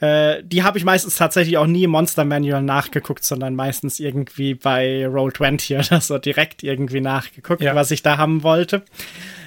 äh, 0.00 0.42
die 0.42 0.62
habe 0.62 0.78
ich 0.78 0.84
meistens 0.84 1.16
tatsächlich 1.16 1.58
auch 1.58 1.66
nie 1.66 1.84
im 1.84 1.90
Monster 1.90 2.24
Manual 2.24 2.62
nachgeguckt, 2.62 3.22
sondern 3.22 3.54
meistens 3.54 4.00
irgendwie 4.00 4.54
bei 4.54 5.06
Roll20 5.06 5.86
oder 5.86 6.00
so 6.00 6.18
direkt 6.18 6.62
irgendwie 6.62 7.00
nachgeguckt, 7.00 7.62
ja. 7.62 7.74
was 7.74 7.90
ich 7.90 8.02
da 8.02 8.16
haben 8.16 8.42
wollte. 8.42 8.82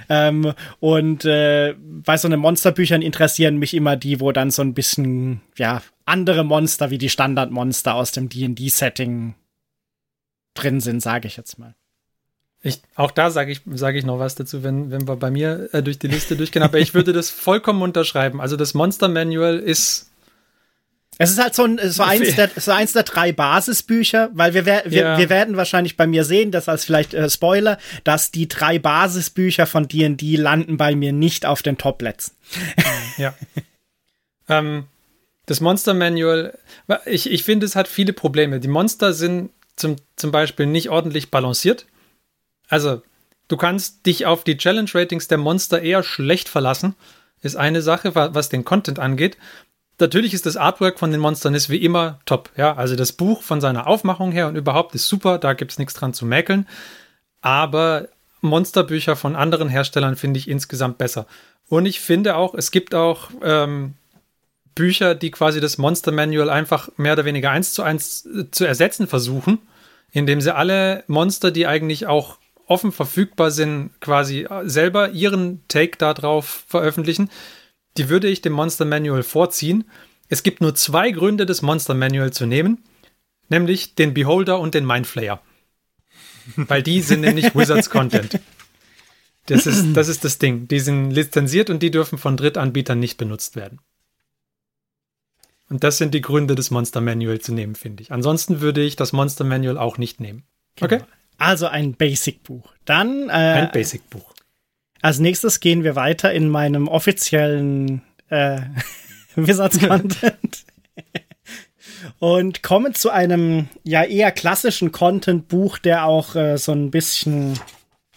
Ähm, 0.09 0.53
und 0.79 1.25
äh, 1.25 1.75
bei 1.79 2.17
so 2.17 2.27
einem 2.27 2.39
Monsterbüchern 2.39 3.01
interessieren 3.01 3.57
mich 3.57 3.73
immer 3.73 3.95
die, 3.95 4.19
wo 4.19 4.31
dann 4.31 4.51
so 4.51 4.61
ein 4.61 4.73
bisschen, 4.73 5.41
ja, 5.57 5.81
andere 6.05 6.43
Monster 6.43 6.89
wie 6.89 6.97
die 6.97 7.09
Standardmonster 7.09 7.95
aus 7.95 8.11
dem 8.11 8.29
D&D-Setting 8.29 9.35
drin 10.53 10.79
sind, 10.79 11.01
sage 11.01 11.27
ich 11.27 11.37
jetzt 11.37 11.59
mal. 11.59 11.75
Ich, 12.61 12.81
auch 12.95 13.11
da 13.11 13.29
sage 13.29 13.51
ich, 13.51 13.61
sag 13.73 13.93
ich 13.93 14.05
noch 14.05 14.17
was 14.17 14.33
dazu, 14.33 14.63
wenn, 14.63 14.89
wenn 14.89 15.07
wir 15.07 15.17
bei 15.17 15.29
mir 15.29 15.69
äh, 15.71 15.83
durch 15.83 15.99
die 15.99 16.07
Liste 16.07 16.35
durchgehen. 16.35 16.63
Aber 16.63 16.79
ich 16.79 16.95
würde 16.95 17.13
das 17.13 17.29
vollkommen 17.29 17.83
unterschreiben. 17.83 18.41
Also 18.41 18.55
das 18.57 18.73
Monster 18.73 19.07
Manual 19.07 19.59
ist. 19.59 20.11
Es 21.17 21.31
ist 21.31 21.39
halt 21.41 21.55
so, 21.55 21.63
ein, 21.63 21.79
so, 21.89 22.03
eins 22.03 22.35
der, 22.35 22.49
so 22.55 22.71
eins 22.71 22.93
der 22.93 23.03
drei 23.03 23.31
Basisbücher, 23.31 24.29
weil 24.33 24.53
wir, 24.53 24.65
wir, 24.65 24.83
ja. 24.89 25.17
wir 25.17 25.29
werden 25.29 25.57
wahrscheinlich 25.57 25.97
bei 25.97 26.07
mir 26.07 26.25
sehen, 26.25 26.51
das 26.51 26.67
als 26.67 26.85
vielleicht 26.85 27.13
äh, 27.13 27.29
Spoiler, 27.29 27.77
dass 28.03 28.31
die 28.31 28.47
drei 28.47 28.79
Basisbücher 28.79 29.65
von 29.65 29.87
D&D 29.87 30.35
landen 30.35 30.77
bei 30.77 30.95
mir 30.95 31.13
nicht 31.13 31.45
auf 31.45 31.61
den 31.61 31.77
Top-Plätzen. 31.77 32.33
Ja. 33.17 33.33
ähm, 34.49 34.87
das 35.45 35.61
Monster 35.61 35.93
Manual, 35.93 36.57
ich, 37.05 37.31
ich 37.31 37.43
finde, 37.43 37.65
es 37.65 37.77
hat 37.77 37.87
viele 37.87 38.11
Probleme. 38.11 38.59
Die 38.59 38.67
Monster 38.67 39.13
sind 39.13 39.51
zum, 39.77 39.95
zum 40.17 40.31
Beispiel 40.31 40.65
nicht 40.65 40.89
ordentlich 40.89 41.31
balanciert. 41.31 41.85
Also, 42.67 43.01
du 43.47 43.55
kannst 43.55 44.05
dich 44.05 44.25
auf 44.25 44.43
die 44.43 44.57
Challenge-Ratings 44.57 45.29
der 45.29 45.37
Monster 45.37 45.81
eher 45.81 46.03
schlecht 46.03 46.49
verlassen. 46.49 46.95
Ist 47.41 47.55
eine 47.55 47.81
Sache, 47.81 48.15
was 48.15 48.49
den 48.49 48.65
Content 48.65 48.97
angeht. 48.97 49.37
Natürlich 49.99 50.33
ist 50.33 50.45
das 50.45 50.57
Artwork 50.57 50.99
von 50.99 51.11
den 51.11 51.21
Monstern 51.21 51.53
ist 51.53 51.69
wie 51.69 51.77
immer 51.77 52.19
top. 52.25 52.49
Ja, 52.57 52.75
also 52.75 52.95
das 52.95 53.13
Buch 53.13 53.41
von 53.41 53.61
seiner 53.61 53.87
Aufmachung 53.87 54.31
her 54.31 54.47
und 54.47 54.55
überhaupt 54.55 54.93
ist 54.93 55.07
super, 55.07 55.37
da 55.37 55.53
gibt 55.53 55.71
es 55.71 55.79
nichts 55.79 55.93
dran 55.93 56.13
zu 56.13 56.25
mäkeln. 56.25 56.67
Aber 57.41 58.09
Monsterbücher 58.41 59.15
von 59.15 59.35
anderen 59.35 59.69
Herstellern 59.69 60.15
finde 60.15 60.39
ich 60.39 60.49
insgesamt 60.49 60.97
besser. 60.97 61.27
Und 61.67 61.85
ich 61.85 61.99
finde 61.99 62.35
auch, 62.35 62.53
es 62.53 62.71
gibt 62.71 62.93
auch 62.93 63.29
ähm, 63.41 63.93
Bücher, 64.75 65.15
die 65.15 65.31
quasi 65.31 65.61
das 65.61 65.77
Monster 65.77 66.11
Manual 66.11 66.49
einfach 66.49 66.89
mehr 66.97 67.13
oder 67.13 67.25
weniger 67.25 67.49
eins 67.51 67.73
zu 67.73 67.81
eins 67.81 68.25
äh, 68.25 68.51
zu 68.51 68.65
ersetzen 68.65 69.07
versuchen, 69.07 69.59
indem 70.11 70.41
sie 70.41 70.53
alle 70.53 71.03
Monster, 71.07 71.51
die 71.51 71.65
eigentlich 71.65 72.05
auch 72.07 72.37
offen 72.67 72.91
verfügbar 72.91 73.51
sind, 73.51 73.91
quasi 74.01 74.41
äh, 74.41 74.67
selber 74.67 75.09
ihren 75.11 75.63
Take 75.67 75.97
darauf 75.97 76.65
veröffentlichen. 76.67 77.29
Die 77.97 78.09
würde 78.09 78.27
ich 78.27 78.41
dem 78.41 78.53
Monster 78.53 78.85
Manual 78.85 79.23
vorziehen. 79.23 79.85
Es 80.27 80.43
gibt 80.43 80.61
nur 80.61 80.75
zwei 80.75 81.11
Gründe, 81.11 81.45
das 81.45 81.61
Monster 81.61 81.93
Manual 81.93 82.33
zu 82.33 82.45
nehmen, 82.45 82.83
nämlich 83.49 83.95
den 83.95 84.13
Beholder 84.13 84.59
und 84.59 84.73
den 84.73 84.85
Mindflayer. 84.85 85.41
Weil 86.55 86.83
die 86.83 87.01
sind 87.01 87.21
nämlich 87.21 87.55
Wizards 87.55 87.89
Content. 87.89 88.39
Das 89.47 89.67
ist, 89.67 89.93
das 89.93 90.07
ist 90.07 90.23
das 90.23 90.39
Ding. 90.39 90.67
Die 90.67 90.79
sind 90.79 91.11
lizenziert 91.11 91.69
und 91.69 91.83
die 91.83 91.91
dürfen 91.91 92.17
von 92.17 92.35
Drittanbietern 92.35 92.99
nicht 92.99 93.17
benutzt 93.17 93.55
werden. 93.55 93.79
Und 95.69 95.83
das 95.83 95.97
sind 95.97 96.13
die 96.13 96.21
Gründe, 96.21 96.55
das 96.55 96.71
Monster 96.71 97.01
Manual 97.01 97.39
zu 97.39 97.53
nehmen, 97.53 97.75
finde 97.75 98.03
ich. 98.03 98.11
Ansonsten 98.11 98.61
würde 98.61 98.83
ich 98.83 98.95
das 98.95 99.13
Monster 99.13 99.43
Manual 99.43 99.77
auch 99.77 99.97
nicht 99.97 100.19
nehmen. 100.19 100.43
Okay? 100.81 100.99
Genau. 100.99 101.09
Also 101.37 101.67
ein 101.67 101.93
Basic-Buch. 101.93 102.73
Dann. 102.85 103.29
Äh, 103.29 103.33
ein 103.33 103.71
Basic-Buch. 103.71 104.34
Als 105.05 105.19
nächstes 105.19 105.59
gehen 105.59 105.83
wir 105.83 105.95
weiter 105.95 106.33
in 106.33 106.49
meinem 106.49 106.87
offiziellen 106.87 108.01
äh, 108.29 108.61
Wizards-Content. 109.35 110.65
und 112.17 112.63
kommen 112.63 112.95
zu 112.95 113.11
einem 113.11 113.69
ja 113.83 114.03
eher 114.03 114.31
klassischen 114.31 114.91
Content-Buch, 114.91 115.77
der 115.77 116.05
auch 116.05 116.35
äh, 116.35 116.57
so 116.57 116.71
ein 116.71 116.89
bisschen 116.89 117.59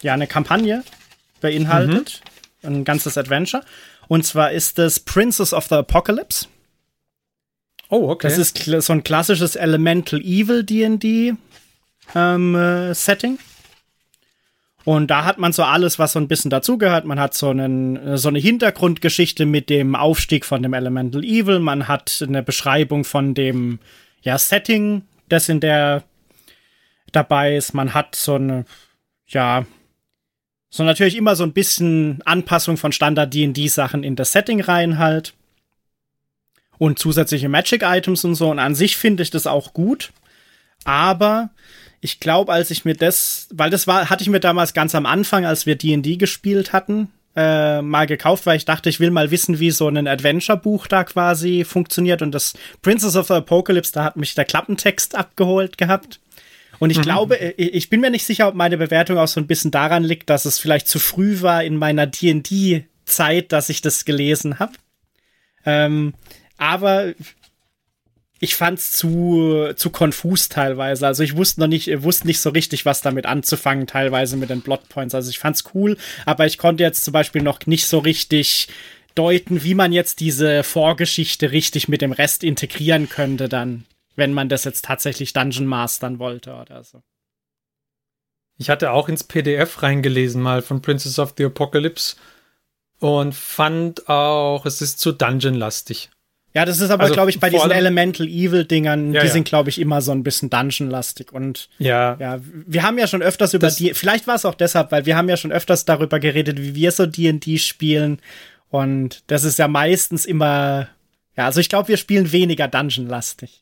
ja 0.01 0.15
eine 0.15 0.25
Kampagne 0.25 0.83
beinhaltet, 1.41 2.23
mhm. 2.63 2.69
ein 2.69 2.83
ganzes 2.85 3.19
Adventure. 3.19 3.63
Und 4.07 4.25
zwar 4.25 4.51
ist 4.51 4.79
es 4.79 4.99
Princess 4.99 5.53
of 5.53 5.67
the 5.67 5.75
Apocalypse. 5.75 6.47
Oh, 7.89 8.09
okay. 8.09 8.29
Das 8.29 8.39
ist 8.39 8.65
so 8.65 8.93
ein 8.93 9.03
klassisches 9.03 9.55
Elemental 9.55 10.19
Evil 10.21 10.63
D&D 10.63 11.35
ähm, 12.15 12.55
äh, 12.55 12.95
Setting. 12.95 13.37
Und 14.89 15.11
da 15.11 15.23
hat 15.23 15.37
man 15.37 15.53
so 15.53 15.61
alles, 15.61 15.99
was 15.99 16.13
so 16.13 16.19
ein 16.19 16.27
bisschen 16.27 16.49
dazugehört. 16.49 17.05
Man 17.05 17.19
hat 17.19 17.35
so, 17.35 17.51
einen, 17.51 18.17
so 18.17 18.27
eine 18.27 18.39
Hintergrundgeschichte 18.39 19.45
mit 19.45 19.69
dem 19.69 19.95
Aufstieg 19.95 20.45
von 20.45 20.63
dem 20.63 20.73
Elemental 20.73 21.23
Evil. 21.23 21.59
Man 21.59 21.87
hat 21.87 22.25
eine 22.27 22.41
Beschreibung 22.41 23.03
von 23.03 23.35
dem 23.35 23.77
ja, 24.23 24.39
Setting, 24.39 25.03
das 25.27 25.47
in 25.47 25.59
der 25.59 26.05
dabei 27.11 27.55
ist. 27.55 27.75
Man 27.75 27.93
hat 27.93 28.15
so 28.15 28.33
eine, 28.33 28.65
ja, 29.27 29.67
so 30.71 30.83
natürlich 30.83 31.17
immer 31.17 31.35
so 31.35 31.43
ein 31.43 31.53
bisschen 31.53 32.23
Anpassung 32.25 32.75
von 32.75 32.91
Standard 32.91 33.31
D&D-Sachen 33.31 34.01
in 34.03 34.15
das 34.15 34.31
Setting 34.31 34.59
rein 34.59 34.97
halt. 34.97 35.35
Und 36.79 36.97
zusätzliche 36.97 37.47
Magic-Items 37.47 38.25
und 38.25 38.33
so. 38.33 38.49
Und 38.49 38.57
an 38.57 38.73
sich 38.73 38.97
finde 38.97 39.21
ich 39.21 39.29
das 39.29 39.45
auch 39.45 39.71
gut. 39.73 40.11
Aber 40.83 41.51
ich 42.01 42.19
glaube, 42.19 42.51
als 42.51 42.71
ich 42.71 42.85
mir 42.85 42.95
das, 42.95 43.47
weil 43.51 43.69
das 43.69 43.87
war, 43.87 44.09
hatte 44.09 44.23
ich 44.23 44.29
mir 44.29 44.39
damals 44.39 44.73
ganz 44.73 44.95
am 44.95 45.05
Anfang, 45.05 45.45
als 45.45 45.65
wir 45.65 45.75
D&D 45.75 46.17
gespielt 46.17 46.71
hatten, 46.71 47.09
äh, 47.35 47.81
mal 47.81 48.07
gekauft, 48.07 48.45
weil 48.45 48.57
ich 48.57 48.65
dachte, 48.65 48.89
ich 48.89 48.99
will 48.99 49.11
mal 49.11 49.31
wissen, 49.31 49.59
wie 49.59 49.71
so 49.71 49.87
ein 49.87 50.07
Adventure-Buch 50.07 50.87
da 50.87 51.03
quasi 51.03 51.63
funktioniert. 51.63 52.21
Und 52.21 52.31
das 52.31 52.53
Princess 52.81 53.15
of 53.15 53.27
the 53.27 53.35
Apocalypse, 53.35 53.91
da 53.91 54.03
hat 54.03 54.17
mich 54.17 54.33
der 54.35 54.45
Klappentext 54.45 55.15
abgeholt 55.15 55.77
gehabt. 55.77 56.19
Und 56.79 56.89
ich 56.89 56.97
mhm. 56.97 57.03
glaube, 57.03 57.39
äh, 57.39 57.53
ich 57.61 57.89
bin 57.89 58.01
mir 58.01 58.09
nicht 58.09 58.25
sicher, 58.25 58.47
ob 58.47 58.55
meine 58.55 58.77
Bewertung 58.77 59.17
auch 59.17 59.27
so 59.27 59.39
ein 59.39 59.47
bisschen 59.47 59.71
daran 59.71 60.03
liegt, 60.03 60.29
dass 60.29 60.45
es 60.45 60.59
vielleicht 60.59 60.87
zu 60.87 60.99
früh 60.99 61.41
war 61.41 61.63
in 61.63 61.75
meiner 61.75 62.07
D&D-Zeit, 62.07 63.51
dass 63.51 63.69
ich 63.69 63.81
das 63.81 64.05
gelesen 64.05 64.59
habe. 64.59 64.73
Ähm, 65.65 66.13
aber 66.57 67.13
ich 68.39 68.55
fand's 68.55 68.91
zu, 68.91 69.73
zu 69.75 69.89
konfus 69.89 70.49
teilweise. 70.49 71.05
Also 71.05 71.23
ich 71.23 71.35
wusste 71.35 71.59
noch 71.59 71.67
nicht, 71.67 72.03
wusste 72.03 72.27
nicht 72.27 72.39
so 72.39 72.49
richtig, 72.49 72.85
was 72.85 73.01
damit 73.01 73.25
anzufangen, 73.25 73.85
teilweise 73.85 74.37
mit 74.37 74.49
den 74.49 74.61
Plotpoints. 74.61 75.13
Also 75.13 75.29
ich 75.29 75.39
fand's 75.39 75.65
cool, 75.73 75.97
aber 76.25 76.45
ich 76.45 76.57
konnte 76.57 76.83
jetzt 76.83 77.03
zum 77.03 77.11
Beispiel 77.11 77.41
noch 77.41 77.65
nicht 77.65 77.85
so 77.85 77.99
richtig 77.99 78.69
deuten, 79.15 79.63
wie 79.63 79.75
man 79.75 79.91
jetzt 79.91 80.21
diese 80.21 80.63
Vorgeschichte 80.63 81.51
richtig 81.51 81.89
mit 81.89 82.01
dem 82.01 82.13
Rest 82.13 82.43
integrieren 82.43 83.09
könnte 83.09 83.49
dann, 83.49 83.85
wenn 84.15 84.33
man 84.33 84.47
das 84.47 84.63
jetzt 84.63 84.85
tatsächlich 84.85 85.33
Dungeon 85.33 85.65
mastern 85.65 86.19
wollte 86.19 86.53
oder 86.53 86.83
so. 86.83 87.01
Ich 88.57 88.69
hatte 88.69 88.91
auch 88.91 89.09
ins 89.09 89.23
PDF 89.23 89.81
reingelesen 89.81 90.41
mal 90.41 90.61
von 90.61 90.81
Princess 90.81 91.19
of 91.19 91.33
the 91.37 91.45
Apocalypse 91.45 92.15
und 92.99 93.33
fand 93.33 94.07
auch, 94.09 94.65
es 94.65 94.81
ist 94.81 94.99
zu 94.99 95.11
Dungeon-lastig. 95.11 96.09
Ja, 96.53 96.65
das 96.65 96.79
ist 96.79 96.89
aber, 96.89 97.03
also, 97.03 97.13
glaube 97.13 97.29
ich, 97.29 97.39
bei 97.39 97.49
diesen 97.49 97.69
Elemental 97.69 98.27
Evil-Dingern, 98.27 99.13
ja, 99.13 99.21
die 99.21 99.27
ja. 99.27 99.33
sind, 99.33 99.43
glaube 99.43 99.69
ich, 99.69 99.79
immer 99.79 100.01
so 100.01 100.11
ein 100.11 100.23
bisschen 100.23 100.49
Dungeon-lastig. 100.49 101.31
Und 101.31 101.69
ja. 101.77 102.17
ja, 102.19 102.39
wir 102.41 102.81
haben 102.81 102.97
ja 102.97 103.05
schon 103.05 103.21
öfters 103.21 103.53
über 103.53 103.67
das 103.67 103.75
die, 103.75 103.93
vielleicht 103.93 104.25
war 104.25 104.35
es 104.35 104.45
auch 104.45 104.55
deshalb, 104.55 104.91
weil 104.91 105.05
wir 105.05 105.15
haben 105.15 105.29
ja 105.29 105.37
schon 105.37 105.51
öfters 105.51 105.85
darüber 105.85 106.19
geredet, 106.19 106.59
wie 106.59 106.73
wir 106.73 106.91
so 106.91 107.05
DD 107.05 107.59
spielen. 107.59 108.19
Und 108.71 109.23
das 109.27 109.43
ist 109.43 109.59
ja 109.59 109.67
meistens 109.67 110.25
immer, 110.25 110.87
ja, 111.37 111.45
also 111.45 111.59
ich 111.59 111.69
glaube, 111.69 111.87
wir 111.87 111.97
spielen 111.97 112.31
weniger 112.31 112.67
Dungeon-lastig. 112.67 113.61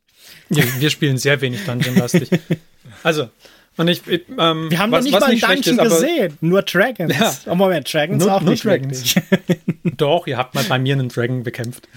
Ja, 0.50 0.63
wir 0.79 0.89
spielen 0.89 1.17
sehr 1.17 1.41
wenig 1.41 1.65
Dungeon-lastig. 1.65 2.29
also, 3.03 3.29
und 3.75 3.89
ich, 3.89 4.01
ähm, 4.08 4.72
wir 4.72 4.79
haben 4.79 4.91
was, 4.91 5.06
noch 5.06 5.12
nicht 5.27 5.44
mal 5.44 5.51
einen 5.51 5.62
Dungeon 5.63 5.79
ist, 5.86 5.94
gesehen, 5.94 6.38
nur 6.41 6.63
Dragons. 6.63 7.13
Ja. 7.17 7.34
Oh 7.46 7.56
Moment, 7.56 7.91
Dragons 7.94 8.24
nur, 8.24 8.34
auch 8.34 8.41
nur 8.41 8.51
nicht 8.51 8.65
Dragons. 8.65 9.15
Doch, 9.84 10.25
ihr 10.25 10.38
habt 10.38 10.56
mal 10.56 10.63
bei 10.63 10.79
mir 10.79 10.96
einen 10.96 11.10
Dragon 11.10 11.44
bekämpft. 11.44 11.88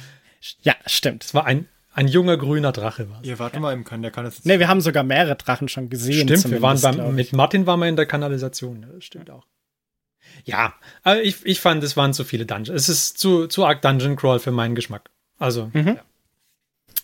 Ja, 0.62 0.74
stimmt. 0.86 1.24
Es 1.24 1.34
war 1.34 1.46
ein, 1.46 1.68
ein 1.92 2.08
junger 2.08 2.36
grüner 2.36 2.72
Drache. 2.72 3.10
War's. 3.10 3.20
Ihr 3.22 3.38
wart 3.38 3.54
ja. 3.54 3.60
mal 3.60 3.72
im 3.72 3.84
Kann, 3.84 4.02
der 4.02 4.10
kann 4.10 4.24
jetzt. 4.24 4.46
Nee, 4.46 4.58
wir 4.58 4.68
haben 4.68 4.80
sogar 4.80 5.02
mehrere 5.02 5.36
Drachen 5.36 5.68
schon 5.68 5.90
gesehen. 5.90 6.28
Stimmt, 6.28 6.50
wir 6.50 6.62
waren 6.62 6.80
beim, 6.80 7.14
mit 7.14 7.32
Martin 7.32 7.66
waren 7.66 7.80
wir 7.80 7.88
in 7.88 7.96
der 7.96 8.06
Kanalisation. 8.06 8.86
Das 8.94 9.04
stimmt 9.04 9.28
ja. 9.28 9.34
auch. 9.34 9.46
Ja, 10.44 10.74
aber 11.02 11.22
ich, 11.22 11.44
ich 11.44 11.60
fand, 11.60 11.82
es 11.84 11.96
waren 11.96 12.12
zu 12.12 12.24
viele 12.24 12.46
Dungeons. 12.46 12.82
Es 12.82 12.88
ist 12.88 13.18
zu, 13.18 13.46
zu 13.46 13.64
arg 13.64 13.82
Dungeon 13.82 14.16
Crawl 14.16 14.38
für 14.38 14.52
meinen 14.52 14.74
Geschmack. 14.74 15.10
Also, 15.38 15.70
mhm. 15.72 15.88
ja. 15.88 15.96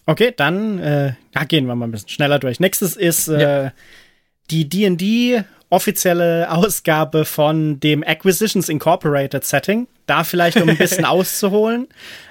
Okay, 0.07 0.33
dann 0.37 0.79
äh, 0.79 1.15
ja, 1.35 1.45
gehen 1.45 1.67
wir 1.67 1.75
mal 1.75 1.87
ein 1.87 1.91
bisschen 1.91 2.09
schneller 2.09 2.39
durch. 2.39 2.61
Nächstes 2.61 2.97
ist 2.97 3.29
äh, 3.29 3.71
die 4.51 4.69
D&D 4.69 5.43
offizielle 5.69 6.51
Ausgabe 6.51 7.25
von 7.25 7.81
dem 7.81 8.05
Acquisitions 8.05 8.69
Incorporated 8.69 9.45
Setting. 9.45 9.89
Da 10.07 10.23
vielleicht, 10.23 10.61
um 10.61 10.69
ein 10.69 10.79
bisschen 10.79 11.05
auszuholen. 11.05 11.89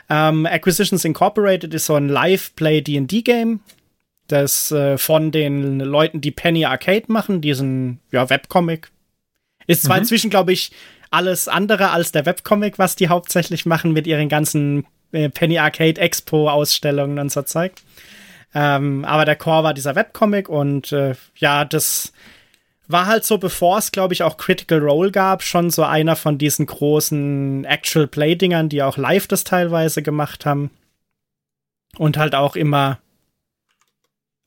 Ähm, 0.10 0.46
Acquisitions 0.46 1.06
Incorporated 1.06 1.74
ist 1.74 1.88
so 1.88 1.96
ein 1.96 2.10
Live-Play 2.10 2.82
D&D-Game, 2.82 3.62
das 4.28 4.72
äh, 4.72 4.98
von 4.98 5.32
den 5.32 5.80
Leuten, 5.80 6.22
die 6.22 6.32
Penny 6.32 6.66
Arcade 6.66 7.06
machen, 7.08 7.42
diesen 7.42 8.00
ja, 8.12 8.30
Webcomic. 8.30 8.92
Ist 9.68 9.84
zwar 9.84 9.96
mhm. 9.98 10.04
inzwischen, 10.04 10.30
glaube 10.30 10.54
ich, 10.54 10.72
alles 11.12 11.48
andere 11.48 11.92
als 11.92 12.12
der 12.12 12.26
Webcomic, 12.26 12.78
was 12.78 12.96
die 12.96 13.10
hauptsächlich 13.10 13.66
machen 13.66 13.94
mit 13.94 14.06
ihren 14.06 14.30
ganzen 14.30 14.86
äh, 15.12 15.30
Penny 15.30 15.58
Arcade 15.58 16.00
Expo-Ausstellungen 16.00 17.20
und 17.20 17.32
so 17.32 17.42
Zeug. 17.42 17.74
Ähm, 18.54 19.06
aber 19.06 19.26
der 19.26 19.36
Core 19.36 19.64
war 19.64 19.74
dieser 19.74 19.96
Webcomic 19.96 20.50
und 20.50 20.92
äh, 20.92 21.16
ja, 21.36 21.66
das 21.66 22.14
war 22.88 23.06
halt 23.06 23.26
so, 23.26 23.38
bevor 23.38 23.78
es, 23.78 23.92
glaube 23.92 24.14
ich, 24.14 24.24
auch 24.24 24.38
Critical 24.38 24.80
Role 24.80 25.12
gab, 25.12 25.44
schon 25.44 25.70
so 25.70 25.84
einer 25.84 26.16
von 26.16 26.38
diesen 26.38 26.66
großen 26.66 27.66
Actual 27.66 28.08
Play-Dingern, 28.08 28.70
die 28.70 28.84
auch 28.84 28.98
live 28.98 29.28
das 29.28 29.44
teilweise 29.44 30.02
gemacht 30.02 30.46
haben. 30.46 30.70
Und 31.98 32.18
halt 32.18 32.36
auch 32.36 32.56
immer 32.56 33.00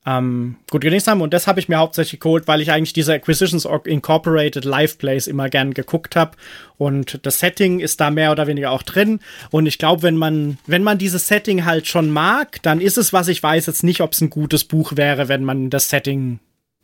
ähm, 0.05 0.57
gut 0.69 0.81
genießt 0.81 1.07
haben. 1.07 1.21
Und 1.21 1.33
das 1.33 1.47
habe 1.47 1.59
ich 1.59 1.67
mir 1.67 1.77
hauptsächlich 1.77 2.19
geholt, 2.19 2.47
weil 2.47 2.61
ich 2.61 2.71
eigentlich 2.71 2.93
diese 2.93 3.13
Acquisitions 3.13 3.67
Incorporated 3.85 4.65
Live 4.65 4.97
Plays 4.97 5.27
immer 5.27 5.49
gern 5.49 5.73
geguckt 5.73 6.15
habe. 6.15 6.37
Und 6.77 7.19
das 7.25 7.39
Setting 7.39 7.79
ist 7.79 7.99
da 7.99 8.09
mehr 8.09 8.31
oder 8.31 8.47
weniger 8.47 8.71
auch 8.71 8.83
drin. 8.83 9.19
Und 9.51 9.65
ich 9.65 9.77
glaube, 9.77 10.03
wenn 10.03 10.15
man, 10.15 10.57
wenn 10.67 10.83
man 10.83 10.97
dieses 10.97 11.27
Setting 11.27 11.65
halt 11.65 11.87
schon 11.87 12.09
mag, 12.09 12.61
dann 12.63 12.81
ist 12.81 12.97
es, 12.97 13.13
was 13.13 13.27
ich 13.27 13.43
weiß, 13.43 13.65
jetzt 13.65 13.83
nicht, 13.83 14.01
ob 14.01 14.13
es 14.13 14.21
ein 14.21 14.29
gutes 14.29 14.63
Buch 14.63 14.93
wäre, 14.95 15.27
wenn 15.27 15.43
man 15.43 15.69
das 15.69 15.89
Setting 15.89 16.39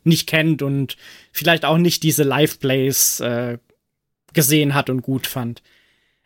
nicht 0.06 0.28
kennt 0.28 0.62
und 0.62 0.96
vielleicht 1.32 1.64
auch 1.64 1.78
nicht 1.78 2.02
diese 2.02 2.22
Live 2.22 2.60
Plays 2.60 3.20
äh, 3.20 3.58
gesehen 4.32 4.74
hat 4.74 4.90
und 4.90 5.02
gut 5.02 5.26
fand. 5.26 5.62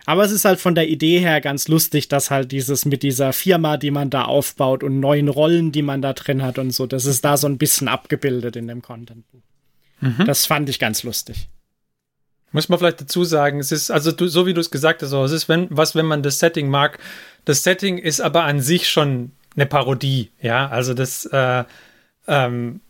Aber 0.07 0.25
es 0.25 0.33
ist 0.33 0.45
halt 0.45 0.61
von 0.61 0.75
der 0.75 0.89
Idee 0.89 1.21
her 1.21 1.41
ganz 1.41 1.69
lustig, 1.69 2.09
dass 2.09 2.31
halt 2.31 2.53
dieses 2.53 2.85
mit 2.85 3.03
dieser 3.03 3.33
Firma, 3.33 3.77
die 3.77 3.91
man 3.91 4.11
da 4.11 4.25
aufbaut 4.25 4.83
und 4.83 4.99
neuen 4.99 5.29
Rollen, 5.29 5.73
die 5.73 5.83
man 5.83 6.03
da 6.03 6.15
drin 6.15 6.43
hat 6.43 6.59
und 6.59 6.71
so, 6.71 6.87
das 6.87 7.05
ist 7.05 7.25
da 7.25 7.37
so 7.37 7.47
ein 7.47 7.59
bisschen 7.59 7.87
abgebildet 7.87 8.57
in 8.57 8.67
dem 8.67 8.83
Content. 8.83 9.25
Mhm. 10.01 10.25
Das 10.25 10.47
fand 10.47 10.69
ich 10.69 10.79
ganz 10.79 11.03
lustig. 11.03 11.49
Muss 12.53 12.69
man 12.69 12.79
vielleicht 12.79 13.01
dazu 13.01 13.25
sagen, 13.25 13.61
es 13.61 13.71
ist, 13.71 13.91
also 13.91 14.11
du, 14.11 14.27
so 14.27 14.47
wie 14.47 14.55
du 14.55 14.61
es 14.61 14.71
gesagt 14.71 15.03
hast, 15.03 15.13
es 15.13 15.33
ist, 15.33 15.49
wenn, 15.49 15.69
was, 15.71 15.95
wenn 15.95 16.07
man 16.07 16.23
das 16.23 16.41
Setting 16.41 16.69
mag. 16.69 16.99
Das 17.45 17.63
Setting 17.63 17.99
ist 17.99 18.21
aber 18.21 18.45
an 18.45 18.61
sich 18.61 18.89
schon 18.89 19.33
eine 19.55 19.67
Parodie, 19.67 20.31
ja. 20.41 20.69
Also 20.69 20.95
das, 20.95 21.27
äh, 21.27 21.65
ähm, 22.27 22.81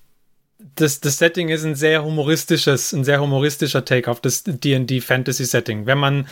das, 0.75 1.01
das 1.01 1.19
Setting 1.19 1.49
ist 1.49 1.65
ein 1.65 1.75
sehr 1.75 2.05
humoristisches, 2.05 2.93
ein 2.93 3.05
sehr 3.05 3.21
humoristischer 3.21 3.85
Take 3.85 4.11
auf 4.11 4.21
das 4.21 4.45
D&D 4.45 5.01
Fantasy 5.01 5.45
Setting. 5.45 5.87
Wenn 5.87 5.99
man 5.99 6.27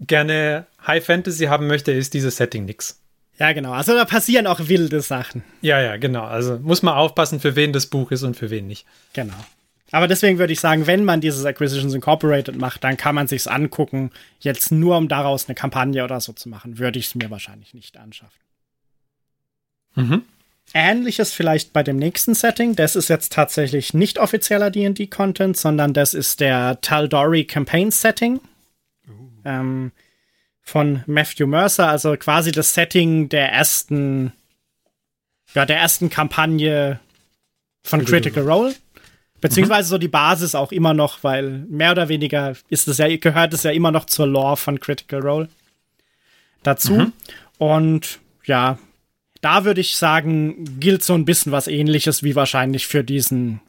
gerne 0.00 0.66
High 0.86 1.04
Fantasy 1.04 1.46
haben 1.46 1.66
möchte, 1.66 1.92
ist 1.92 2.14
dieses 2.14 2.36
Setting 2.36 2.64
nix. 2.64 3.00
Ja, 3.38 3.52
genau. 3.52 3.72
Also 3.72 3.94
da 3.94 4.04
passieren 4.04 4.46
auch 4.46 4.68
wilde 4.68 5.00
Sachen. 5.02 5.42
Ja, 5.60 5.80
ja, 5.80 5.96
genau. 5.96 6.24
Also 6.24 6.58
muss 6.58 6.82
man 6.82 6.94
aufpassen, 6.94 7.40
für 7.40 7.54
wen 7.54 7.72
das 7.72 7.86
Buch 7.86 8.10
ist 8.10 8.22
und 8.22 8.34
für 8.36 8.50
wen 8.50 8.66
nicht. 8.66 8.86
Genau. 9.12 9.36
Aber 9.92 10.08
deswegen 10.08 10.38
würde 10.38 10.52
ich 10.52 10.60
sagen, 10.60 10.86
wenn 10.86 11.04
man 11.04 11.20
dieses 11.20 11.44
Acquisitions 11.44 11.94
Incorporated 11.94 12.56
macht, 12.56 12.82
dann 12.82 12.96
kann 12.96 13.14
man 13.14 13.28
sich's 13.28 13.46
angucken. 13.46 14.10
Jetzt 14.40 14.72
nur 14.72 14.96
um 14.96 15.08
daraus 15.08 15.46
eine 15.46 15.54
Kampagne 15.54 16.02
oder 16.02 16.20
so 16.20 16.32
zu 16.32 16.48
machen, 16.48 16.78
würde 16.78 16.98
ich 16.98 17.06
es 17.06 17.14
mir 17.14 17.30
wahrscheinlich 17.30 17.72
nicht 17.72 17.96
anschaffen. 17.96 18.40
Mhm. 19.94 20.22
Ähnliches 20.76 21.32
vielleicht 21.32 21.72
bei 21.72 21.82
dem 21.82 21.96
nächsten 21.96 22.34
Setting. 22.34 22.76
Das 22.76 22.96
ist 22.96 23.08
jetzt 23.08 23.32
tatsächlich 23.32 23.94
nicht 23.94 24.18
offizieller 24.18 24.70
D&D-Content, 24.70 25.56
sondern 25.56 25.94
das 25.94 26.12
ist 26.12 26.40
der 26.40 26.80
Taldori 26.82 27.44
Campaign 27.44 27.90
Setting 27.90 28.40
ähm, 29.46 29.92
von 30.60 31.02
Matthew 31.06 31.46
Mercer, 31.46 31.88
also 31.88 32.14
quasi 32.16 32.52
das 32.52 32.74
Setting 32.74 33.30
der 33.30 33.50
ersten, 33.50 34.32
ja, 35.54 35.64
der 35.64 35.78
ersten 35.78 36.10
Kampagne 36.10 37.00
von 37.82 38.04
Critical 38.04 38.42
Role. 38.42 38.74
Beziehungsweise 39.40 39.88
so 39.88 39.96
die 39.96 40.08
Basis 40.08 40.54
auch 40.54 40.72
immer 40.72 40.92
noch, 40.92 41.22
weil 41.22 41.64
mehr 41.68 41.92
oder 41.92 42.08
weniger 42.08 42.54
ist 42.68 42.86
es 42.88 42.98
ja, 42.98 43.16
gehört 43.16 43.54
es 43.54 43.62
ja 43.62 43.70
immer 43.70 43.92
noch 43.92 44.04
zur 44.04 44.26
Lore 44.26 44.56
von 44.56 44.78
Critical 44.78 45.20
Role 45.20 45.48
dazu. 46.62 46.94
Mhm. 46.94 47.12
Und 47.58 48.18
ja, 48.44 48.78
da 49.46 49.64
würde 49.64 49.80
ich 49.80 49.94
sagen, 49.94 50.80
gilt 50.80 51.04
so 51.04 51.14
ein 51.14 51.24
bisschen 51.24 51.52
was 51.52 51.68
ähnliches 51.68 52.24
wie 52.24 52.34
wahrscheinlich 52.34 52.88
für 52.88 53.04
diesen 53.04 53.60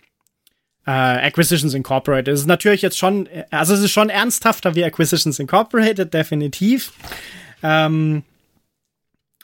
äh, 0.88 0.90
Acquisitions 0.90 1.76
Incorporated. 1.76 2.30
Es 2.30 2.40
ist 2.40 2.46
natürlich 2.48 2.82
jetzt 2.82 2.98
schon, 2.98 3.30
also 3.52 3.76
es 3.76 3.82
ist 3.82 3.92
schon 3.92 4.10
ernsthafter 4.10 4.74
wie 4.74 4.84
Acquisitions 4.84 5.38
Incorporated, 5.38 6.12
definitiv. 6.12 6.94
Ähm, 7.62 8.24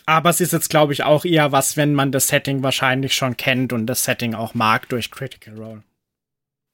aber 0.07 0.31
es 0.31 0.41
ist 0.41 0.53
jetzt, 0.53 0.71
glaube 0.71 0.91
ich, 0.93 1.03
auch 1.03 1.23
eher 1.23 1.51
was, 1.51 1.77
wenn 1.77 1.93
man 1.93 2.11
das 2.11 2.29
Setting 2.29 2.63
wahrscheinlich 2.63 3.13
schon 3.13 3.37
kennt 3.37 3.71
und 3.71 3.85
das 3.85 4.03
Setting 4.03 4.33
auch 4.33 4.55
mag 4.55 4.89
durch 4.89 5.11
Critical 5.11 5.53
Role. 5.53 5.83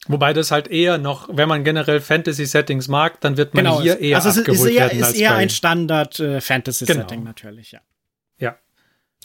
Wobei 0.07 0.31
das 0.31 0.51
halt 0.51 0.69
eher 0.69 0.97
noch, 0.97 1.27
wenn 1.29 1.49
man 1.49 1.65
generell 1.65 1.99
Fantasy-Settings 1.99 2.87
mag, 2.87 3.19
dann 3.19 3.35
wird 3.35 3.53
man 3.53 3.65
genau, 3.65 3.81
hier 3.81 3.99
eher 3.99 4.15
also 4.15 4.29
es 4.29 4.37
ist 4.37 4.65
eher, 4.65 4.89
ist 4.89 5.17
eher 5.17 5.35
ein 5.35 5.49
Standard-Fantasy-Setting 5.49 7.01
äh, 7.01 7.07
genau. 7.07 7.23
natürlich, 7.25 7.73
ja. 7.73 7.81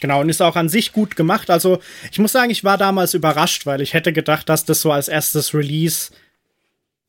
Genau, 0.05 0.21
und 0.21 0.29
ist 0.29 0.43
auch 0.43 0.57
an 0.57 0.69
sich 0.69 0.93
gut 0.93 1.17
gemacht. 1.17 1.49
Also, 1.49 1.79
ich 2.13 2.19
muss 2.19 2.33
sagen, 2.33 2.51
ich 2.51 2.63
war 2.63 2.77
damals 2.77 3.15
überrascht, 3.15 3.65
weil 3.65 3.81
ich 3.81 3.95
hätte 3.95 4.13
gedacht, 4.13 4.51
dass 4.51 4.67
das 4.67 4.83
so 4.83 4.93
als 4.93 5.09
erstes 5.09 5.55
Release 5.55 6.13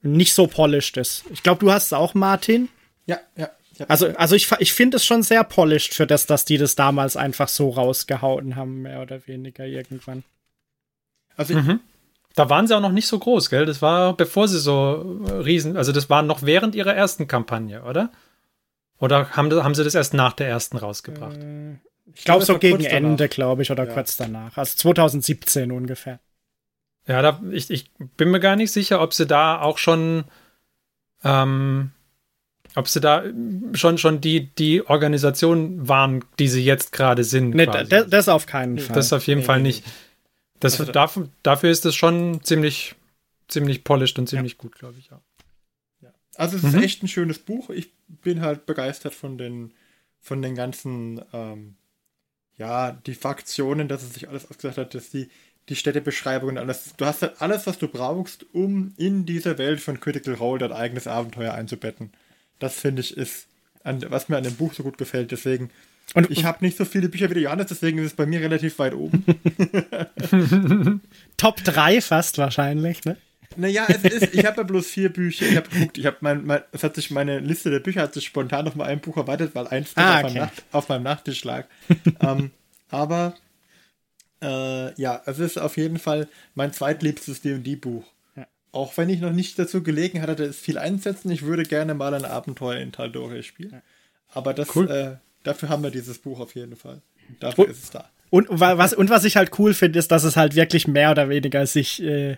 nicht 0.01 0.33
so 0.33 0.47
polished 0.47 0.95
ist. 0.95 1.25
Ich 1.33 1.43
glaube, 1.43 1.59
du 1.59 1.73
hast 1.73 1.87
es 1.87 1.93
auch, 1.93 2.13
Martin. 2.13 2.69
Ja, 3.05 3.19
ja. 3.35 3.49
Also, 3.89 4.15
also 4.15 4.37
ich, 4.37 4.49
ich 4.59 4.71
finde 4.71 4.95
es 4.95 5.05
schon 5.05 5.23
sehr 5.23 5.43
polished 5.43 5.93
für 5.93 6.07
das, 6.07 6.25
dass 6.25 6.45
die 6.45 6.57
das 6.57 6.77
damals 6.77 7.17
einfach 7.17 7.49
so 7.49 7.71
rausgehauen 7.71 8.55
haben, 8.55 8.83
mehr 8.83 9.01
oder 9.01 9.27
weniger 9.27 9.65
irgendwann. 9.65 10.23
Also 11.35 11.53
mhm. 11.53 11.81
Da 12.33 12.49
waren 12.49 12.65
sie 12.65 12.77
auch 12.77 12.81
noch 12.81 12.93
nicht 12.93 13.07
so 13.07 13.19
groß, 13.19 13.49
gell? 13.49 13.65
Das 13.65 13.81
war 13.81 14.15
bevor 14.15 14.47
sie 14.47 14.59
so 14.59 15.19
riesen, 15.43 15.75
also 15.75 15.91
das 15.91 16.09
war 16.09 16.21
noch 16.21 16.43
während 16.43 16.75
ihrer 16.75 16.95
ersten 16.95 17.27
Kampagne, 17.27 17.83
oder? 17.83 18.09
Oder 18.99 19.31
haben, 19.31 19.51
haben 19.51 19.75
sie 19.75 19.83
das 19.83 19.95
erst 19.95 20.13
nach 20.13 20.31
der 20.31 20.47
ersten 20.47 20.77
rausgebracht? 20.77 21.35
Äh, 21.35 21.75
ich 22.13 22.23
glaube 22.23 22.45
so 22.45 22.59
gegen 22.59 22.83
Ende, 22.83 23.27
glaube 23.29 23.61
ich, 23.61 23.71
oder 23.71 23.87
ja. 23.87 23.93
kurz 23.93 24.17
danach. 24.17 24.57
Also 24.57 24.77
2017 24.77 25.71
ungefähr. 25.71 26.19
Ja, 27.07 27.21
da, 27.21 27.41
ich, 27.51 27.69
ich 27.69 27.91
bin 28.17 28.31
mir 28.31 28.39
gar 28.39 28.55
nicht 28.55 28.71
sicher, 28.71 29.01
ob 29.01 29.13
sie 29.13 29.27
da 29.27 29.61
auch 29.61 29.77
schon, 29.77 30.25
ähm, 31.23 31.91
ob 32.75 32.87
sie 32.87 32.99
da 32.99 33.23
schon, 33.73 33.97
schon 33.97 34.21
die, 34.21 34.47
die 34.55 34.87
Organisation 34.87 35.87
waren, 35.87 36.25
die 36.39 36.47
sie 36.47 36.63
jetzt 36.63 36.91
gerade 36.91 37.23
sind. 37.23 37.51
Nee, 37.51 37.67
das, 37.67 38.09
das 38.09 38.29
auf 38.29 38.45
keinen 38.45 38.79
Fall. 38.79 38.95
Das 38.95 39.13
auf 39.13 39.27
jeden 39.27 39.41
nee, 39.41 39.45
Fall 39.45 39.61
nicht. 39.61 39.83
Das, 40.59 40.79
also, 40.79 40.91
dafür, 40.91 41.29
dafür 41.43 41.69
ist 41.69 41.85
es 41.85 41.95
schon 41.95 42.43
ziemlich, 42.43 42.95
ziemlich 43.47 43.83
polished 43.83 44.17
und 44.17 44.27
ziemlich 44.27 44.53
ja. 44.53 44.57
gut, 44.59 44.75
glaube 44.75 44.95
ich, 44.97 45.09
ja. 45.09 45.21
Also 46.37 46.57
es 46.57 46.63
ist 46.63 46.73
mhm. 46.73 46.83
echt 46.83 47.03
ein 47.03 47.07
schönes 47.07 47.39
Buch. 47.39 47.69
Ich 47.69 47.93
bin 48.07 48.41
halt 48.41 48.65
begeistert 48.65 49.13
von 49.13 49.37
den, 49.37 49.73
von 50.19 50.41
den 50.41 50.55
ganzen 50.55 51.21
ähm, 51.33 51.77
ja, 52.57 52.91
die 52.91 53.15
Faktionen, 53.15 53.87
dass 53.87 54.03
es 54.03 54.13
sich 54.13 54.29
alles 54.29 54.49
ausgesagt 54.49 54.77
hat, 54.77 54.95
dass 54.95 55.09
die, 55.09 55.29
die 55.69 55.75
Städtebeschreibung 55.75 56.49
und 56.49 56.57
alles. 56.57 56.93
Du 56.97 57.05
hast 57.05 57.21
halt 57.21 57.41
alles, 57.41 57.67
was 57.67 57.77
du 57.77 57.87
brauchst, 57.87 58.45
um 58.53 58.93
in 58.97 59.25
dieser 59.25 59.57
Welt 59.57 59.81
von 59.81 59.99
Critical 59.99 60.35
Role 60.35 60.59
dein 60.59 60.71
eigenes 60.71 61.07
Abenteuer 61.07 61.53
einzubetten. 61.53 62.11
Das 62.59 62.79
finde 62.79 63.01
ich 63.01 63.17
ist, 63.17 63.47
an, 63.83 64.03
was 64.09 64.29
mir 64.29 64.37
an 64.37 64.43
dem 64.43 64.55
Buch 64.55 64.73
so 64.73 64.83
gut 64.83 64.97
gefällt. 64.97 65.31
Deswegen, 65.31 65.69
und 66.13 66.31
ich 66.31 66.45
habe 66.45 66.63
nicht 66.63 66.77
so 66.77 66.85
viele 66.85 67.09
Bücher 67.09 67.29
wie 67.29 67.33
der 67.33 67.43
Johannes, 67.43 67.67
deswegen 67.67 67.97
ist 67.97 68.05
es 68.05 68.13
bei 68.13 68.25
mir 68.25 68.39
relativ 68.39 68.79
weit 68.79 68.93
oben. 68.93 69.25
Top 71.37 71.57
3 71.63 71.99
fast 72.01 72.37
wahrscheinlich, 72.37 73.03
ne? 73.03 73.17
Naja, 73.57 73.85
es 73.87 74.03
ist, 74.03 74.33
ich 74.33 74.45
habe 74.45 74.57
ja 74.57 74.63
bloß 74.63 74.87
vier 74.87 75.11
Bücher. 75.11 75.45
Ich 75.45 75.55
habe 75.55 75.69
geguckt, 75.69 75.97
ich 75.97 76.05
habe 76.05 76.17
mein, 76.21 76.45
mein, 76.45 76.61
es 76.71 76.83
hat 76.83 76.95
sich 76.95 77.11
meine 77.11 77.39
Liste 77.39 77.69
der 77.69 77.79
Bücher 77.79 78.01
hat 78.01 78.13
sich 78.13 78.25
spontan 78.25 78.67
auf 78.67 78.75
mal 78.75 78.85
ein 78.85 78.99
Buch 78.99 79.17
erweitert, 79.17 79.55
weil 79.55 79.67
eins 79.67 79.91
ah, 79.95 80.19
okay. 80.19 80.25
auf, 80.25 80.33
meinem 80.33 80.49
auf, 80.71 80.89
meinem 80.89 81.03
Nachttisch 81.03 81.43
lag. 81.43 81.65
ähm, 82.21 82.51
aber 82.89 83.35
äh, 84.41 84.99
ja, 85.01 85.21
es 85.25 85.39
ist 85.39 85.57
auf 85.57 85.77
jeden 85.77 85.99
Fall 85.99 86.27
mein 86.53 86.73
zweitliebstes 86.73 87.41
D&D-Buch. 87.41 88.05
Ja. 88.35 88.47
Auch 88.71 88.95
wenn 88.97 89.09
ich 89.09 89.21
noch 89.21 89.31
nicht 89.31 89.57
dazu 89.57 89.83
gelegen 89.83 90.21
hatte, 90.21 90.43
es 90.43 90.59
viel 90.59 90.77
einsetzen, 90.77 91.31
ich 91.31 91.43
würde 91.43 91.63
gerne 91.63 91.93
mal 91.93 92.13
ein 92.13 92.25
Abenteuer 92.25 92.79
in 92.79 92.91
Tal'Dorei 92.91 93.41
spielen. 93.41 93.71
Ja. 93.71 93.81
Aber 94.29 94.53
das, 94.53 94.75
cool. 94.75 94.89
äh, 94.89 95.15
dafür 95.43 95.69
haben 95.69 95.83
wir 95.83 95.91
dieses 95.91 96.19
Buch 96.19 96.39
auf 96.39 96.55
jeden 96.55 96.75
Fall. 96.75 97.01
Dafür 97.39 97.65
und, 97.65 97.71
ist 97.71 97.83
es 97.83 97.89
da. 97.91 98.09
Und 98.29 98.47
was, 98.49 98.93
und 98.93 99.09
was 99.09 99.23
ich 99.23 99.37
halt 99.37 99.57
cool 99.59 99.73
finde, 99.73 99.99
ist, 99.99 100.11
dass 100.11 100.23
es 100.23 100.35
halt 100.35 100.55
wirklich 100.55 100.87
mehr 100.87 101.11
oder 101.11 101.29
weniger 101.29 101.65
sich 101.65 102.03
äh, 102.03 102.37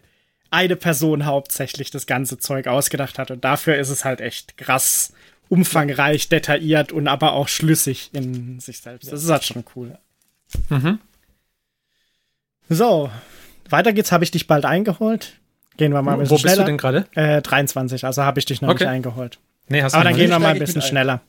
eine 0.51 0.75
Person 0.75 1.25
hauptsächlich 1.25 1.91
das 1.91 2.05
ganze 2.05 2.37
Zeug 2.37 2.67
ausgedacht 2.67 3.19
hat. 3.19 3.31
Und 3.31 3.43
dafür 3.43 3.77
ist 3.77 3.89
es 3.89 4.05
halt 4.05 4.21
echt 4.21 4.57
krass 4.57 5.13
umfangreich, 5.49 6.29
detailliert 6.29 6.91
und 6.91 7.07
aber 7.07 7.33
auch 7.33 7.47
schlüssig 7.47 8.09
in 8.13 8.59
sich 8.59 8.79
selbst. 8.79 9.11
Das 9.11 9.23
ist 9.23 9.29
halt 9.29 9.45
schon 9.45 9.63
cool. 9.75 9.97
Mhm. 10.69 10.99
So, 12.69 13.09
weiter 13.69 13.93
geht's. 13.93 14.11
Habe 14.11 14.23
ich 14.23 14.31
dich 14.31 14.47
bald 14.47 14.65
eingeholt? 14.65 15.33
Gehen 15.77 15.93
wir 15.93 16.01
mal 16.01 16.13
ein 16.13 16.19
bisschen 16.19 16.35
Wo 16.35 16.39
schneller. 16.39 16.55
bist 16.55 16.61
du 16.61 16.65
denn 16.65 16.77
gerade? 16.77 17.05
Äh, 17.15 17.41
23, 17.41 18.03
also 18.03 18.23
habe 18.23 18.39
ich 18.39 18.45
dich 18.45 18.61
noch 18.61 18.69
okay. 18.69 18.85
nicht 18.85 18.91
eingeholt. 18.91 19.39
Nee, 19.69 19.83
hast 19.83 19.93
du 19.93 19.97
Aber 19.97 20.05
dann 20.05 20.15
gehen 20.17 20.29
wir 20.29 20.39
mal 20.39 20.53
ein 20.53 20.59
bisschen 20.59 20.81
schneller. 20.81 21.21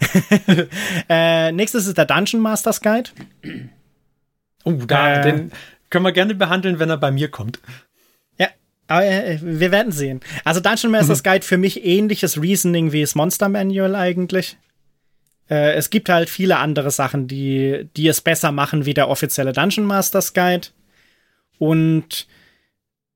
äh, 1.08 1.52
nächstes 1.52 1.86
ist 1.86 1.96
der 1.96 2.06
Dungeon 2.06 2.42
Masters 2.42 2.80
Guide. 2.80 3.10
Oh, 4.64 4.72
da, 4.72 5.20
äh, 5.20 5.22
den 5.22 5.52
können 5.90 6.04
wir 6.04 6.12
gerne 6.12 6.34
behandeln, 6.34 6.78
wenn 6.78 6.90
er 6.90 6.96
bei 6.96 7.10
mir 7.10 7.30
kommt. 7.30 7.60
Aber 8.92 9.06
äh, 9.06 9.38
wir 9.40 9.72
werden 9.72 9.90
sehen. 9.90 10.20
Also 10.44 10.60
Dungeon 10.60 10.92
Masters 10.92 11.20
mhm. 11.20 11.22
Guide 11.22 11.46
für 11.46 11.56
mich 11.56 11.82
ähnliches 11.82 12.40
Reasoning 12.40 12.92
wie 12.92 13.00
das 13.00 13.14
Monster 13.14 13.48
Manual 13.48 13.94
eigentlich. 13.94 14.58
Äh, 15.48 15.72
es 15.76 15.88
gibt 15.88 16.10
halt 16.10 16.28
viele 16.28 16.58
andere 16.58 16.90
Sachen, 16.90 17.26
die, 17.26 17.88
die 17.96 18.06
es 18.06 18.20
besser 18.20 18.52
machen 18.52 18.84
wie 18.84 18.92
der 18.92 19.08
offizielle 19.08 19.54
Dungeon 19.54 19.86
Masters 19.86 20.34
Guide. 20.34 20.68
Und 21.56 22.26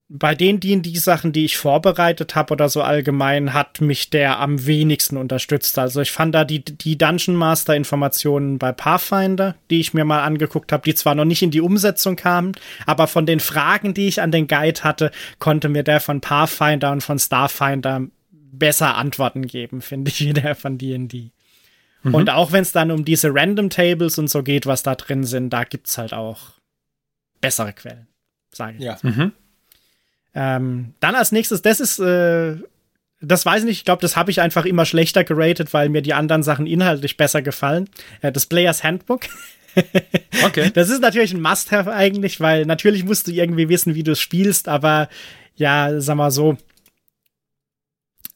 bei 0.09 0.37
den 0.37 0.61
D&D-Sachen, 0.61 1.33
die 1.33 1.45
ich 1.45 1.57
vorbereitet 1.57 2.37
habe 2.37 2.53
oder 2.53 2.69
so 2.69 2.81
allgemein, 2.81 3.53
hat 3.53 3.81
mich 3.81 4.09
der 4.09 4.38
am 4.38 4.64
wenigsten 4.64 5.16
unterstützt. 5.16 5.79
Also 5.79 6.01
ich 6.01 6.12
fand 6.12 6.35
da 6.35 6.45
die, 6.45 6.64
die 6.64 6.97
Dungeon 6.97 7.35
Master-Informationen 7.35 8.59
bei 8.59 8.71
Pathfinder, 8.71 9.57
die 9.69 9.81
ich 9.81 9.95
mir 9.95 10.05
mal 10.05 10.23
angeguckt 10.23 10.71
habe, 10.71 10.85
die 10.85 10.95
zwar 10.95 11.16
noch 11.16 11.25
nicht 11.25 11.42
in 11.42 11.51
die 11.51 11.61
Umsetzung 11.61 12.14
kamen, 12.14 12.53
aber 12.87 13.09
von 13.09 13.27
den 13.27 13.40
Fragen, 13.40 13.95
die 13.95 14.07
ich 14.07 14.21
an 14.21 14.31
den 14.31 14.47
Guide 14.47 14.85
hatte, 14.85 15.11
konnte 15.40 15.69
mir 15.69 15.83
der 15.83 15.99
von 15.99 16.21
Pathfinder 16.21 16.92
und 16.92 17.01
von 17.01 17.19
Starfinder 17.19 18.03
besser 18.31 18.95
Antworten 18.95 19.47
geben, 19.47 19.83
finde 19.83 20.11
ich, 20.11 20.21
wie 20.21 20.33
der 20.33 20.55
von 20.55 20.79
D&D. 20.79 21.33
Mhm. 22.05 22.14
Und 22.14 22.31
auch 22.31 22.53
wenn 22.53 22.62
es 22.62 22.71
dann 22.71 22.92
um 22.92 23.05
diese 23.05 23.35
Random 23.35 23.71
Tables 23.71 24.19
und 24.19 24.31
so 24.31 24.45
geht, 24.45 24.66
was 24.66 24.85
da 24.85 24.95
drin 24.95 25.25
sind, 25.25 25.51
da 25.51 25.64
gibt's 25.64 25.99
halt 25.99 26.14
auch 26.14 26.53
bessere 27.40 27.73
Quellen, 27.73 28.07
sage 28.53 28.77
ich. 28.79 28.85
Ja. 28.85 28.99
Mhm. 29.03 29.33
Ähm, 30.38 30.92
dann 31.01 31.14
als 31.14 31.33
nächstes, 31.33 31.62
das 31.62 31.81
ist, 31.81 31.99
äh, 31.99 32.57
das 33.22 33.46
weiß 33.46 33.61
ich 33.61 33.64
nicht, 33.64 33.79
ich 33.79 33.85
glaube, 33.87 34.03
das 34.03 34.16
habe 34.16 34.31
ich 34.31 34.42
einfach 34.42 34.66
immer 34.66 34.85
schlechter 34.85 35.25
geratet, 35.25 35.72
weil 35.72 35.88
mir 35.88 36.03
die 36.03 36.12
anderen 36.12 36.42
Sachen 36.42 36.66
inhaltlich 36.66 37.16
besser 37.16 37.40
gefallen. 37.40 37.88
Äh, 38.20 38.33
das 38.33 38.44
Players 38.44 38.85
Handbook. 38.85 39.22
okay. 40.44 40.70
Das 40.75 40.90
ist 40.90 41.01
natürlich 41.01 41.33
ein 41.33 41.40
Must-Have 41.40 41.90
eigentlich, 41.90 42.38
weil 42.38 42.66
natürlich 42.66 43.03
musst 43.05 43.29
du 43.29 43.33
irgendwie 43.33 43.70
wissen, 43.70 43.94
wie 43.94 44.03
du 44.03 44.12
es 44.12 44.20
spielst, 44.20 44.68
aber 44.68 45.09
ja, 45.55 45.99
sag 46.03 46.16
mal 46.16 46.31
so, 46.31 46.59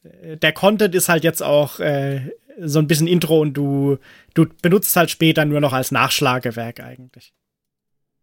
äh, 0.02 0.38
der 0.38 0.52
Content 0.52 0.94
ist 0.94 1.10
halt 1.10 1.22
jetzt 1.22 1.42
auch 1.42 1.80
äh, 1.80 2.30
so 2.58 2.78
ein 2.78 2.86
bisschen 2.86 3.08
Intro 3.08 3.40
und 3.40 3.52
du, 3.52 3.98
du 4.32 4.46
benutzt 4.62 4.96
halt 4.96 5.10
später 5.10 5.44
nur 5.44 5.60
noch 5.60 5.74
als 5.74 5.90
Nachschlagewerk 5.90 6.80
eigentlich. 6.80 7.34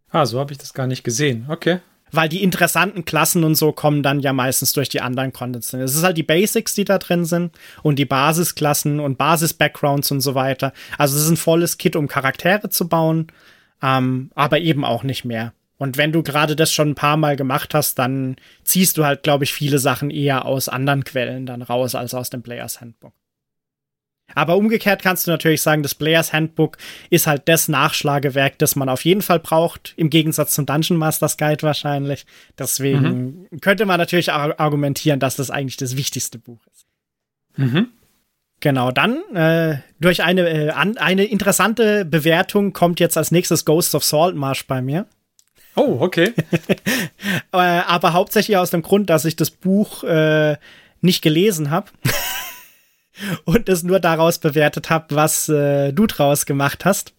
Ah, 0.10 0.26
so 0.26 0.40
habe 0.40 0.52
ich 0.52 0.58
das 0.58 0.74
gar 0.74 0.88
nicht 0.88 1.04
gesehen. 1.04 1.46
Okay 1.48 1.80
weil 2.12 2.30
die 2.30 2.44
interessanten 2.44 3.06
Klassen 3.06 3.44
und 3.44 3.56
so 3.56 3.72
kommen 3.72 4.04
dann 4.04 4.20
ja 4.20 4.34
meistens 4.34 4.74
durch 4.74 4.90
die 4.90 5.02
anderen 5.02 5.34
Contents. 5.34 5.74
Es 5.74 5.96
ist 5.96 6.04
halt 6.04 6.18
die 6.18 6.24
Basics, 6.24 6.74
die 6.74 6.86
da 6.86 6.98
drin 6.98 7.26
sind 7.26 7.56
und 7.84 8.00
die 8.00 8.06
Basisklassen 8.06 9.00
und 9.00 9.18
Basis-Backgrounds 9.18 10.12
und 10.12 10.22
so 10.22 10.36
weiter. 10.36 10.74
Also 10.98 11.18
es 11.18 11.24
ist 11.24 11.30
ein 11.30 11.38
volles 11.38 11.78
Kit, 11.78 11.96
um 11.96 12.08
Charaktere 12.08 12.70
zu 12.70 12.88
bauen, 12.88 13.28
ähm, 13.82 14.32
aber 14.36 14.60
eben 14.60 14.86
auch 14.86 15.04
nicht 15.04 15.26
mehr. 15.26 15.54
Und 15.78 15.98
wenn 15.98 16.12
du 16.12 16.24
gerade 16.24 16.56
das 16.56 16.74
schon 16.74 16.90
ein 16.90 16.96
paar 16.96 17.18
Mal 17.18 17.36
gemacht 17.36 17.74
hast, 17.74 18.00
dann 18.00 18.36
ziehst 18.64 18.98
du 18.98 19.06
halt, 19.06 19.24
glaube 19.24 19.44
ich, 19.44 19.54
viele 19.54 19.78
Sachen 19.78 20.10
eher 20.10 20.46
aus 20.46 20.70
anderen 20.70 21.04
Quellen 21.04 21.46
dann 21.46 21.62
raus 21.62 21.94
als 21.94 22.14
aus 22.14 22.30
dem 22.30 22.42
Players 22.42 22.82
Handbook. 22.82 23.14
Aber 24.36 24.58
umgekehrt 24.58 25.02
kannst 25.02 25.26
du 25.26 25.32
natürlich 25.32 25.62
sagen, 25.62 25.84
das 25.84 25.96
Players 25.96 26.34
Handbook 26.34 26.78
ist 27.10 27.28
halt 27.28 27.44
das 27.46 27.68
Nachschlagewerk, 27.70 28.58
das 28.60 28.76
man 28.76 28.90
auf 28.90 29.06
jeden 29.06 29.22
Fall 29.22 29.40
braucht, 29.40 29.94
im 29.98 30.10
Gegensatz 30.10 30.54
zum 30.54 30.66
Dungeon 30.66 31.00
Masters 31.00 31.38
Guide 31.38 31.64
wahrscheinlich. 31.64 32.26
Deswegen 32.60 33.48
mhm. 33.50 33.62
könnte 33.62 33.86
man 33.86 33.98
natürlich 33.98 34.32
argumentieren, 34.32 35.20
dass 35.20 35.38
das 35.38 35.50
eigentlich 35.50 35.78
das 35.78 35.96
wichtigste 35.98 36.40
Buch 36.40 36.60
ist. 36.72 36.86
Mhm. 37.58 37.88
Genau, 38.60 38.92
dann 38.92 39.22
äh, 39.36 39.80
durch 40.00 40.24
eine, 40.24 40.50
äh, 40.50 40.70
an, 40.72 40.98
eine 40.98 41.26
interessante 41.26 42.06
Bewertung 42.06 42.74
kommt 42.74 43.00
jetzt 43.00 43.16
als 43.16 43.32
nächstes 43.32 43.66
Ghost 43.66 43.94
of 43.94 44.04
Saltmarsh 44.04 44.66
bei 44.66 44.82
mir. 44.82 45.06
Oh, 45.76 45.98
okay. 46.00 46.34
äh, 47.52 47.58
aber 47.58 48.14
hauptsächlich 48.14 48.58
aus 48.58 48.72
dem 48.72 48.82
Grund, 48.82 49.12
dass 49.12 49.26
ich 49.26 49.36
das 49.36 49.52
Buch 49.52 50.04
äh, 50.04 50.58
nicht 51.02 51.22
gelesen 51.22 51.70
habe. 51.70 51.92
Und 53.46 53.70
es 53.70 53.84
nur 53.84 54.00
daraus 54.00 54.40
bewertet 54.40 54.90
habe, 54.90 55.16
was 55.16 55.50
äh, 55.50 55.92
du 55.94 56.08
draus 56.08 56.46
gemacht 56.46 56.86
hast. 56.86 57.14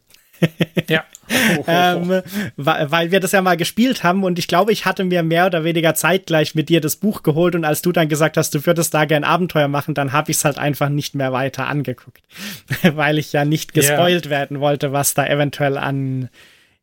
ja. 0.88 1.04
ähm, 1.66 2.22
weil 2.56 3.10
wir 3.10 3.20
das 3.20 3.32
ja 3.32 3.42
mal 3.42 3.56
gespielt 3.56 4.02
haben 4.02 4.24
und 4.24 4.38
ich 4.38 4.48
glaube, 4.48 4.72
ich 4.72 4.86
hatte 4.86 5.04
mir 5.04 5.22
mehr 5.22 5.46
oder 5.46 5.62
weniger 5.62 5.94
zeitgleich 5.94 6.54
mit 6.54 6.70
dir 6.70 6.80
das 6.80 6.96
Buch 6.96 7.22
geholt 7.22 7.54
und 7.54 7.64
als 7.64 7.82
du 7.82 7.92
dann 7.92 8.08
gesagt 8.08 8.36
hast, 8.36 8.54
du 8.54 8.64
würdest 8.64 8.94
da 8.94 9.04
gern 9.04 9.24
Abenteuer 9.24 9.68
machen, 9.68 9.94
dann 9.94 10.12
habe 10.12 10.30
ich 10.30 10.38
es 10.38 10.44
halt 10.44 10.58
einfach 10.58 10.88
nicht 10.88 11.14
mehr 11.14 11.32
weiter 11.32 11.66
angeguckt, 11.66 12.22
weil 12.82 13.18
ich 13.18 13.32
ja 13.32 13.44
nicht 13.44 13.74
gespoilt 13.74 14.26
yeah. 14.26 14.30
werden 14.30 14.60
wollte, 14.60 14.92
was 14.92 15.14
da 15.14 15.26
eventuell 15.26 15.76
an 15.76 16.30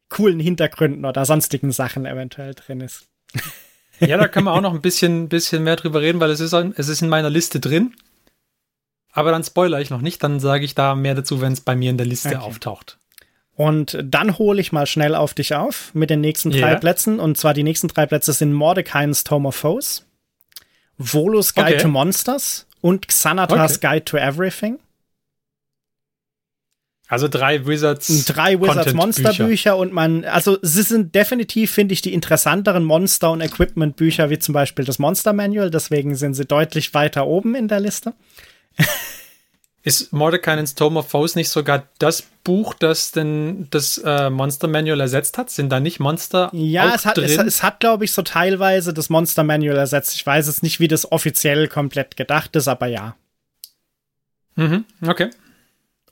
coolen 0.09 0.39
Hintergründen 0.39 1.05
oder 1.05 1.25
sonstigen 1.25 1.71
Sachen 1.71 2.05
eventuell 2.05 2.53
drin 2.53 2.81
ist. 2.81 3.07
ja, 3.99 4.17
da 4.17 4.27
kann 4.27 4.43
man 4.43 4.53
auch 4.53 4.61
noch 4.69 4.73
ein 4.73 4.81
bisschen, 4.81 5.27
bisschen 5.27 5.63
mehr 5.63 5.75
drüber 5.75 6.01
reden, 6.01 6.19
weil 6.19 6.29
es 6.29 6.39
ist, 6.39 6.53
es 6.53 6.87
ist 6.87 7.01
in 7.01 7.09
meiner 7.09 7.29
Liste 7.29 7.59
drin. 7.59 7.95
Aber 9.15 9.31
dann 9.31 9.45
spoilere 9.45 9.81
ich 9.81 9.89
noch 9.89 10.01
nicht, 10.01 10.21
dann 10.21 10.41
sage 10.41 10.65
ich 10.65 10.75
da 10.75 10.93
mehr 10.93 11.15
dazu, 11.15 11.39
wenn 11.39 11.53
es 11.53 11.61
bei 11.61 11.75
mir 11.75 11.89
in 11.89 11.97
der 11.97 12.05
Liste 12.05 12.35
okay. 12.35 12.37
auftaucht. 12.37 12.97
Und 13.55 13.97
dann 14.03 14.37
hole 14.37 14.59
ich 14.59 14.73
mal 14.73 14.85
schnell 14.85 15.15
auf 15.15 15.33
dich 15.33 15.55
auf 15.55 15.91
mit 15.93 16.09
den 16.09 16.19
nächsten 16.19 16.51
drei 16.51 16.71
yeah. 16.71 16.79
Plätzen. 16.79 17.21
Und 17.21 17.37
zwar 17.37 17.53
die 17.53 17.63
nächsten 17.63 17.87
drei 17.87 18.05
Plätze 18.05 18.33
sind 18.33 18.51
Mordecai's 18.51 19.23
Tome 19.23 19.47
of 19.47 19.55
Foes, 19.55 20.05
Volus 20.97 21.55
Guide 21.55 21.75
okay. 21.75 21.77
to 21.77 21.87
Monsters 21.87 22.67
und 22.81 23.07
Xanatas 23.07 23.77
okay. 23.77 23.87
Guide 23.87 24.05
to 24.05 24.17
Everything. 24.17 24.79
Also 27.07 27.29
drei 27.29 27.65
Wizards. 27.65 28.25
Drei 28.25 28.59
Wizards 28.59 28.93
Monsterbücher 28.93 29.77
und 29.77 29.93
man, 29.93 30.25
also 30.25 30.57
sie 30.61 30.81
sind 30.81 31.15
definitiv, 31.15 31.71
finde 31.71 31.93
ich, 31.93 32.01
die 32.01 32.13
interessanteren 32.13 32.83
Monster- 32.83 33.31
und 33.31 33.39
Equipment-Bücher, 33.39 34.29
wie 34.29 34.39
zum 34.39 34.53
Beispiel 34.53 34.83
das 34.83 34.99
Monster 34.99 35.31
Manual. 35.31 35.69
Deswegen 35.69 36.15
sind 36.15 36.33
sie 36.33 36.45
deutlich 36.45 36.93
weiter 36.93 37.27
oben 37.27 37.55
in 37.55 37.69
der 37.69 37.79
Liste. 37.79 38.13
Ist 39.83 40.11
Mordecai's 40.11 40.73
Tome 40.73 40.99
of 40.99 41.09
Foes 41.09 41.35
nicht 41.35 41.49
sogar 41.49 41.87
das 41.99 42.23
Buch, 42.43 42.73
das 42.73 43.11
denn 43.11 43.67
das 43.69 43.99
äh, 43.99 44.31
Monster 44.31 44.67
Manual 44.67 44.99
ersetzt 44.99 45.37
hat? 45.37 45.51
Sind 45.51 45.69
da 45.69 45.79
nicht 45.79 45.99
Monster 45.99 46.49
Ja, 46.53 46.95
es 46.95 47.05
hat, 47.05 47.17
drin? 47.17 47.25
es, 47.25 47.37
es 47.37 47.63
hat 47.63 47.81
glaube 47.81 48.03
ich, 48.03 48.11
so 48.11 48.23
teilweise 48.23 48.95
das 48.95 49.09
Monster 49.09 49.43
Manual 49.43 49.77
ersetzt. 49.77 50.15
Ich 50.15 50.25
weiß 50.25 50.47
jetzt 50.47 50.63
nicht, 50.63 50.79
wie 50.79 50.87
das 50.87 51.11
offiziell 51.11 51.67
komplett 51.67 52.17
gedacht 52.17 52.55
ist, 52.55 52.67
aber 52.67 52.87
ja. 52.87 53.15
Mhm, 54.55 54.85
okay. 55.05 55.29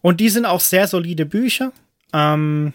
Und 0.02 0.19
die 0.19 0.30
sind 0.30 0.45
auch 0.45 0.60
sehr 0.60 0.88
solide 0.88 1.26
Bücher. 1.26 1.71
Ähm, 2.13 2.73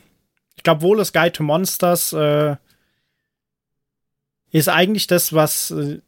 ich 0.56 0.64
glaube, 0.64 0.82
Volus 0.82 1.12
Guide 1.12 1.32
to 1.32 1.44
Monsters 1.44 2.12
äh, 2.12 2.56
ist 4.50 4.68
eigentlich 4.68 5.06
das, 5.06 5.32
was 5.32 5.70
äh, 5.70 6.00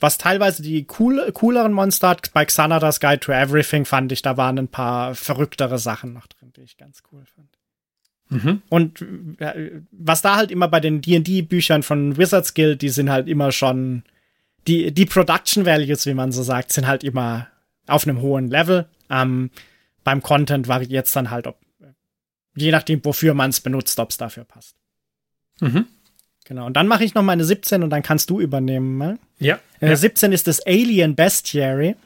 was 0.00 0.18
teilweise 0.18 0.62
die 0.62 0.86
cool, 0.98 1.30
cooleren 1.32 1.72
Monster 1.72 2.10
hat, 2.10 2.32
bei 2.32 2.44
Xanadas 2.44 3.00
Guide 3.00 3.20
to 3.20 3.32
Everything 3.32 3.84
fand 3.84 4.12
ich, 4.12 4.22
da 4.22 4.36
waren 4.36 4.58
ein 4.58 4.68
paar 4.68 5.14
verrücktere 5.14 5.78
Sachen 5.78 6.12
noch 6.12 6.26
drin, 6.26 6.52
die 6.56 6.62
ich 6.62 6.76
ganz 6.76 7.02
cool 7.12 7.24
fand. 7.24 7.48
Mhm. 8.30 8.62
Und 8.68 9.04
äh, 9.40 9.82
was 9.90 10.22
da 10.22 10.36
halt 10.36 10.50
immer 10.50 10.68
bei 10.68 10.80
den 10.80 11.00
D&D-Büchern 11.00 11.82
von 11.82 12.16
Wizards 12.16 12.54
Guild, 12.54 12.80
die 12.80 12.88
sind 12.88 13.10
halt 13.10 13.28
immer 13.28 13.52
schon, 13.52 14.04
die, 14.66 14.92
die 14.92 15.06
Production 15.06 15.66
Values, 15.66 16.06
wie 16.06 16.14
man 16.14 16.32
so 16.32 16.42
sagt, 16.42 16.72
sind 16.72 16.86
halt 16.86 17.02
immer 17.02 17.48
auf 17.86 18.06
einem 18.06 18.20
hohen 18.20 18.48
Level. 18.48 18.86
Ähm, 19.10 19.50
beim 20.04 20.22
Content 20.22 20.68
variiert 20.68 21.06
es 21.06 21.12
dann 21.12 21.30
halt, 21.30 21.46
ob, 21.46 21.58
je 22.54 22.70
nachdem, 22.70 23.04
wofür 23.04 23.34
man 23.34 23.50
es 23.50 23.60
benutzt, 23.60 23.98
ob 23.98 24.10
es 24.10 24.16
dafür 24.16 24.44
passt. 24.44 24.76
Mhm. 25.60 25.86
Genau. 26.44 26.66
Und 26.66 26.74
dann 26.74 26.88
mache 26.88 27.04
ich 27.04 27.14
noch 27.14 27.22
meine 27.22 27.44
17 27.44 27.82
und 27.82 27.90
dann 27.90 28.02
kannst 28.02 28.30
du 28.30 28.40
übernehmen. 28.40 28.96
Ne? 28.96 29.18
Ja. 29.38 29.58
Äh, 29.80 29.88
ja. 29.88 29.96
17 29.96 30.32
ist 30.32 30.46
das 30.46 30.64
Alien 30.66 31.14
Bestiary. 31.14 31.96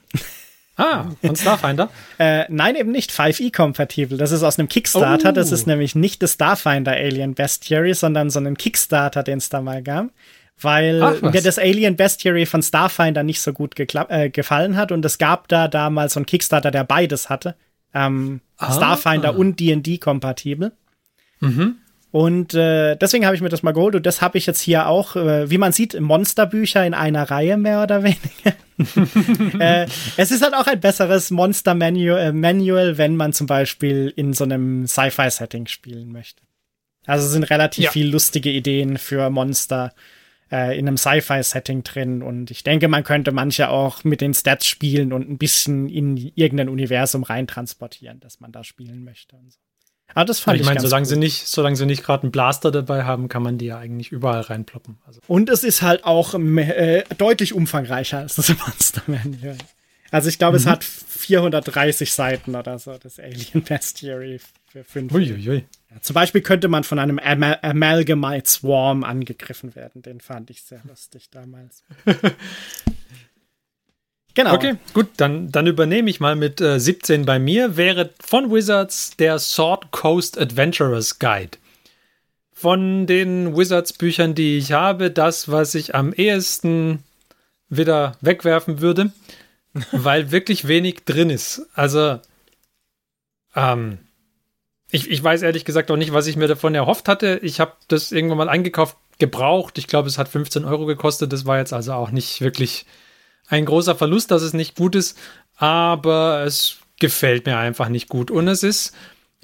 Ah, 0.77 1.07
von 1.25 1.37
Starfinder? 1.37 1.91
äh, 2.19 2.45
nein, 2.49 2.75
eben 2.75 2.91
nicht 2.91 3.13
5e-kompatibel. 3.13 4.17
Das 4.17 4.33
ist 4.33 4.43
aus 4.43 4.59
einem 4.59 4.69
Kickstarter. 4.69 5.31
Oh. 5.31 5.33
Das 5.33 5.53
ist 5.53 5.67
nämlich 5.67 5.95
nicht 5.95 6.23
das 6.23 6.33
Starfinder 6.35 6.93
Alien 6.93 7.35
Bestiary, 7.35 7.95
sondern 7.95 8.31
so 8.31 8.41
ein 8.41 8.57
Kickstarter, 8.57 9.23
den 9.23 9.39
es 9.39 9.49
da 9.49 9.61
mal 9.61 9.83
gab. 9.83 10.09
Weil 10.61 11.03
Ach, 11.03 11.21
mir 11.21 11.43
das 11.43 11.59
Alien 11.59 11.97
Bestiary 11.97 12.47
von 12.47 12.63
Starfinder 12.63 13.23
nicht 13.23 13.41
so 13.41 13.53
gut 13.53 13.75
äh, 13.79 14.31
gefallen 14.31 14.77
hat. 14.77 14.93
Und 14.93 15.05
es 15.05 15.19
gab 15.19 15.49
da 15.49 15.69
damals 15.69 16.15
so 16.15 16.21
einen 16.21 16.27
Kickstarter, 16.27 16.71
der 16.71 16.85
beides 16.85 17.29
hatte. 17.29 17.57
Ähm, 17.93 18.41
ah. 18.57 18.73
Starfinder 18.73 19.37
und 19.37 19.61
D&D 19.61 19.99
kompatibel. 19.99 20.73
Mhm. 21.41 21.77
Und 22.15 22.55
äh, 22.55 22.95
deswegen 22.95 23.27
habe 23.27 23.35
ich 23.35 23.43
mir 23.43 23.49
das 23.49 23.65
mal 23.65 23.73
geholt 23.73 23.97
und 23.97 24.07
das 24.07 24.23
habe 24.23 24.39
ich 24.39 24.47
jetzt 24.47 24.61
hier 24.61 24.87
auch, 24.87 25.17
äh, 25.17 25.51
wie 25.51 25.59
man 25.59 25.73
sieht, 25.73 26.01
Monsterbücher 26.01 26.87
in 26.87 26.95
einer 26.95 27.29
Reihe 27.29 27.57
mehr 27.57 27.83
oder 27.83 28.05
weniger. 28.05 28.55
äh, 29.59 29.89
es 30.17 30.31
ist 30.31 30.41
halt 30.41 30.55
auch 30.55 30.69
ein 30.69 30.79
besseres 30.79 31.33
Monster-Manual, 31.33 32.21
äh, 32.21 32.33
Manual, 32.33 32.99
wenn 32.99 33.17
man 33.17 33.33
zum 33.33 33.49
Beispiel 33.49 34.13
in 34.15 34.33
so 34.33 34.45
einem 34.45 34.87
Sci-Fi-Setting 34.87 35.67
spielen 35.67 36.13
möchte. 36.13 36.45
Also 37.05 37.27
sind 37.27 37.51
relativ 37.51 37.87
ja. 37.87 37.91
viel 37.91 38.13
lustige 38.13 38.51
Ideen 38.51 38.97
für 38.97 39.29
Monster 39.29 39.93
äh, 40.53 40.79
in 40.79 40.87
einem 40.87 40.99
Sci-Fi-Setting 40.99 41.83
drin 41.83 42.23
und 42.23 42.53
ich 42.53 42.63
denke, 42.63 42.87
man 42.87 43.03
könnte 43.03 43.33
manche 43.33 43.71
auch 43.71 44.05
mit 44.05 44.21
den 44.21 44.35
Stats 44.35 44.69
spielen 44.69 45.13
und 45.13 45.29
ein 45.29 45.39
bisschen 45.39 45.89
in 45.89 46.17
irgendein 46.37 46.69
Universum 46.69 47.25
reintransportieren, 47.25 48.21
das 48.21 48.39
man 48.39 48.53
da 48.53 48.63
spielen 48.63 49.03
möchte. 49.03 49.35
Und 49.35 49.51
so. 49.51 49.59
Ah, 50.15 50.25
das 50.25 50.39
fand 50.39 50.57
ich, 50.57 50.63
ich 50.63 50.67
meine, 50.67 50.81
solange 50.81 51.03
gut. 51.03 51.11
sie 51.11 51.17
nicht, 51.17 51.49
solange 51.49 51.77
sie 51.77 51.87
nicht 51.87 52.05
gerade 52.05 52.23
einen 52.23 52.33
Blaster 52.33 52.71
dabei 52.71 53.05
haben, 53.05 53.29
kann 53.29 53.43
man 53.43 53.59
die 53.59 53.67
ja 53.67 53.79
eigentlich 53.79 54.13
überall 54.13 54.43
reinploppen. 54.43 54.99
Also. 55.07 55.21
Und 55.27 55.51
es 55.51 55.65
ist 55.65 55.83
halt 55.83 56.05
auch 56.05 56.35
äh, 56.35 57.05
deutlich 57.19 57.53
umfangreicher 57.53 58.19
als 58.19 58.37
das 58.37 58.49
Monster 58.59 59.03
Manual. 59.07 59.59
Also 60.11 60.29
ich 60.29 60.39
glaube, 60.39 60.53
mhm. 60.53 60.63
es 60.63 60.67
hat 60.67 60.85
430 60.85 62.13
Seiten 62.13 62.55
oder 62.55 62.79
so, 62.79 62.97
das 62.97 63.19
Alien 63.19 63.63
Bestiary 63.69 64.41
für 64.69 64.85
fünf. 64.85 65.13
Uiuiui. 65.13 65.65
Ja, 65.91 66.01
zum 66.01 66.15
Beispiel 66.15 66.41
könnte 66.41 66.69
man 66.69 66.85
von 66.85 67.01
einem 67.01 67.19
Amal 67.19 67.59
Amalgamite 67.63 68.49
Swarm 68.49 69.03
angegriffen 69.03 69.75
werden. 69.75 70.03
Den 70.03 70.21
fand 70.21 70.51
ich 70.51 70.63
sehr 70.63 70.81
lustig 70.89 71.31
damals. 71.31 71.83
genau. 74.35 74.55
Okay, 74.55 74.77
gut, 74.93 75.09
dann, 75.17 75.51
dann 75.51 75.67
übernehme 75.67 76.11
ich 76.11 76.21
mal 76.21 76.37
mit 76.37 76.61
äh, 76.61 76.79
17 76.79 77.25
bei 77.25 77.39
mir. 77.39 77.77
Wäre 77.77 78.11
von 78.25 78.53
Wizards 78.53 79.17
der 79.17 79.39
Sword 79.39 79.91
Coast 79.91 80.39
Adventurers 80.39 81.19
Guide. 81.19 81.59
Von 82.53 83.07
den 83.07 83.57
Wizards-Büchern, 83.57 84.35
die 84.35 84.59
ich 84.59 84.73
habe, 84.73 85.11
das, 85.11 85.51
was 85.51 85.75
ich 85.75 85.95
am 85.95 86.13
ehesten 86.13 87.03
wieder 87.69 88.17
wegwerfen 88.21 88.81
würde, 88.81 89.13
weil 89.93 90.31
wirklich 90.31 90.69
wenig 90.69 91.05
drin 91.05 91.31
ist. 91.31 91.67
Also, 91.75 92.21
ähm, 93.55 93.99
ich, 94.91 95.11
ich 95.11 95.23
weiß 95.23 95.43
ehrlich 95.43 95.65
gesagt 95.65 95.91
auch 95.91 95.97
nicht, 95.97 96.13
was 96.13 96.27
ich 96.29 96.37
mir 96.37 96.47
davon 96.47 96.75
erhofft 96.75 97.09
hatte. 97.09 97.41
Ich 97.43 97.59
habe 97.59 97.73
das 97.89 98.13
irgendwann 98.13 98.39
mal 98.39 98.49
eingekauft, 98.49 98.97
gebraucht. 99.19 99.79
Ich 99.79 99.87
glaube, 99.87 100.09
es 100.09 100.19
hat 100.19 100.29
15 100.29 100.65
Euro 100.65 100.87
gekostet. 100.87 101.33
Das 101.33 101.47
war 101.47 101.59
jetzt 101.59 101.73
also 101.73 101.95
auch 101.95 102.11
nicht 102.11 102.41
wirklich 102.41 102.87
ein 103.49 103.65
großer 103.65 103.95
Verlust, 103.95 104.31
dass 104.31 104.43
es 104.43 104.53
nicht 104.53 104.77
gut 104.77 104.95
ist. 104.95 105.19
Aber 105.57 106.45
es 106.45 106.79
gefällt 106.99 107.47
mir 107.47 107.59
einfach 107.59 107.89
nicht 107.89 108.09
gut. 108.09 108.31
Und 108.31 108.49
es 108.49 108.63
ist, 108.63 108.95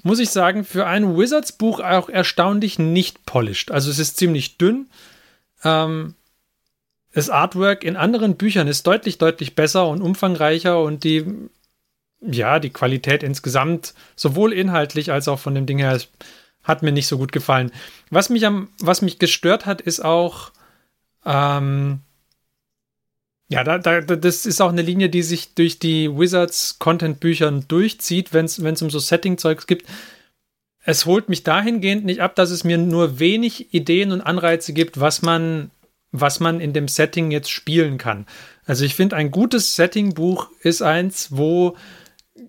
muss 0.03 0.19
ich 0.19 0.29
sagen, 0.29 0.65
für 0.65 0.85
ein 0.87 1.17
Wizards-Buch 1.17 1.79
auch 1.79 2.09
erstaunlich 2.09 2.79
nicht 2.79 3.25
polished. 3.25 3.71
Also 3.71 3.91
es 3.91 3.99
ist 3.99 4.17
ziemlich 4.17 4.57
dünn. 4.57 4.87
Ähm, 5.63 6.15
das 7.13 7.29
Artwork 7.29 7.83
in 7.83 7.97
anderen 7.97 8.37
Büchern 8.37 8.67
ist 8.67 8.87
deutlich, 8.87 9.17
deutlich 9.17 9.55
besser 9.55 9.87
und 9.87 10.01
umfangreicher 10.01 10.81
und 10.81 11.03
die 11.03 11.25
ja, 12.21 12.59
die 12.59 12.69
Qualität 12.69 13.23
insgesamt, 13.23 13.93
sowohl 14.15 14.53
inhaltlich 14.53 15.11
als 15.11 15.27
auch 15.27 15.39
von 15.39 15.55
dem 15.55 15.65
Ding 15.65 15.79
her, 15.79 15.99
hat 16.63 16.83
mir 16.83 16.91
nicht 16.91 17.07
so 17.07 17.17
gut 17.17 17.31
gefallen. 17.31 17.71
Was 18.11 18.29
mich 18.29 18.45
am, 18.45 18.69
was 18.79 19.01
mich 19.01 19.17
gestört 19.17 19.65
hat, 19.65 19.81
ist 19.81 20.05
auch, 20.05 20.51
ähm, 21.25 22.01
ja, 23.51 23.65
da, 23.65 23.77
da, 23.79 23.99
das 23.99 24.45
ist 24.45 24.61
auch 24.61 24.69
eine 24.69 24.81
Linie, 24.81 25.09
die 25.09 25.23
sich 25.23 25.53
durch 25.53 25.77
die 25.77 26.09
Wizards 26.09 26.79
Content-Büchern 26.79 27.65
durchzieht, 27.67 28.31
wenn 28.31 28.45
es 28.45 28.81
um 28.81 28.89
so 28.89 28.97
Setting-Zeugs 28.97 29.67
gibt. 29.67 29.87
Es 30.85 31.05
holt 31.05 31.27
mich 31.27 31.43
dahingehend 31.43 32.05
nicht 32.05 32.21
ab, 32.21 32.33
dass 32.35 32.49
es 32.49 32.63
mir 32.63 32.77
nur 32.77 33.19
wenig 33.19 33.73
Ideen 33.73 34.13
und 34.13 34.21
Anreize 34.21 34.71
gibt, 34.71 35.01
was 35.01 35.21
man, 35.21 35.69
was 36.13 36.39
man 36.39 36.61
in 36.61 36.71
dem 36.71 36.87
Setting 36.87 37.29
jetzt 37.29 37.51
spielen 37.51 37.97
kann. 37.97 38.25
Also 38.65 38.85
ich 38.85 38.95
finde, 38.95 39.17
ein 39.17 39.31
gutes 39.31 39.75
Setting-Buch 39.75 40.49
ist 40.61 40.81
eins, 40.81 41.27
wo 41.31 41.75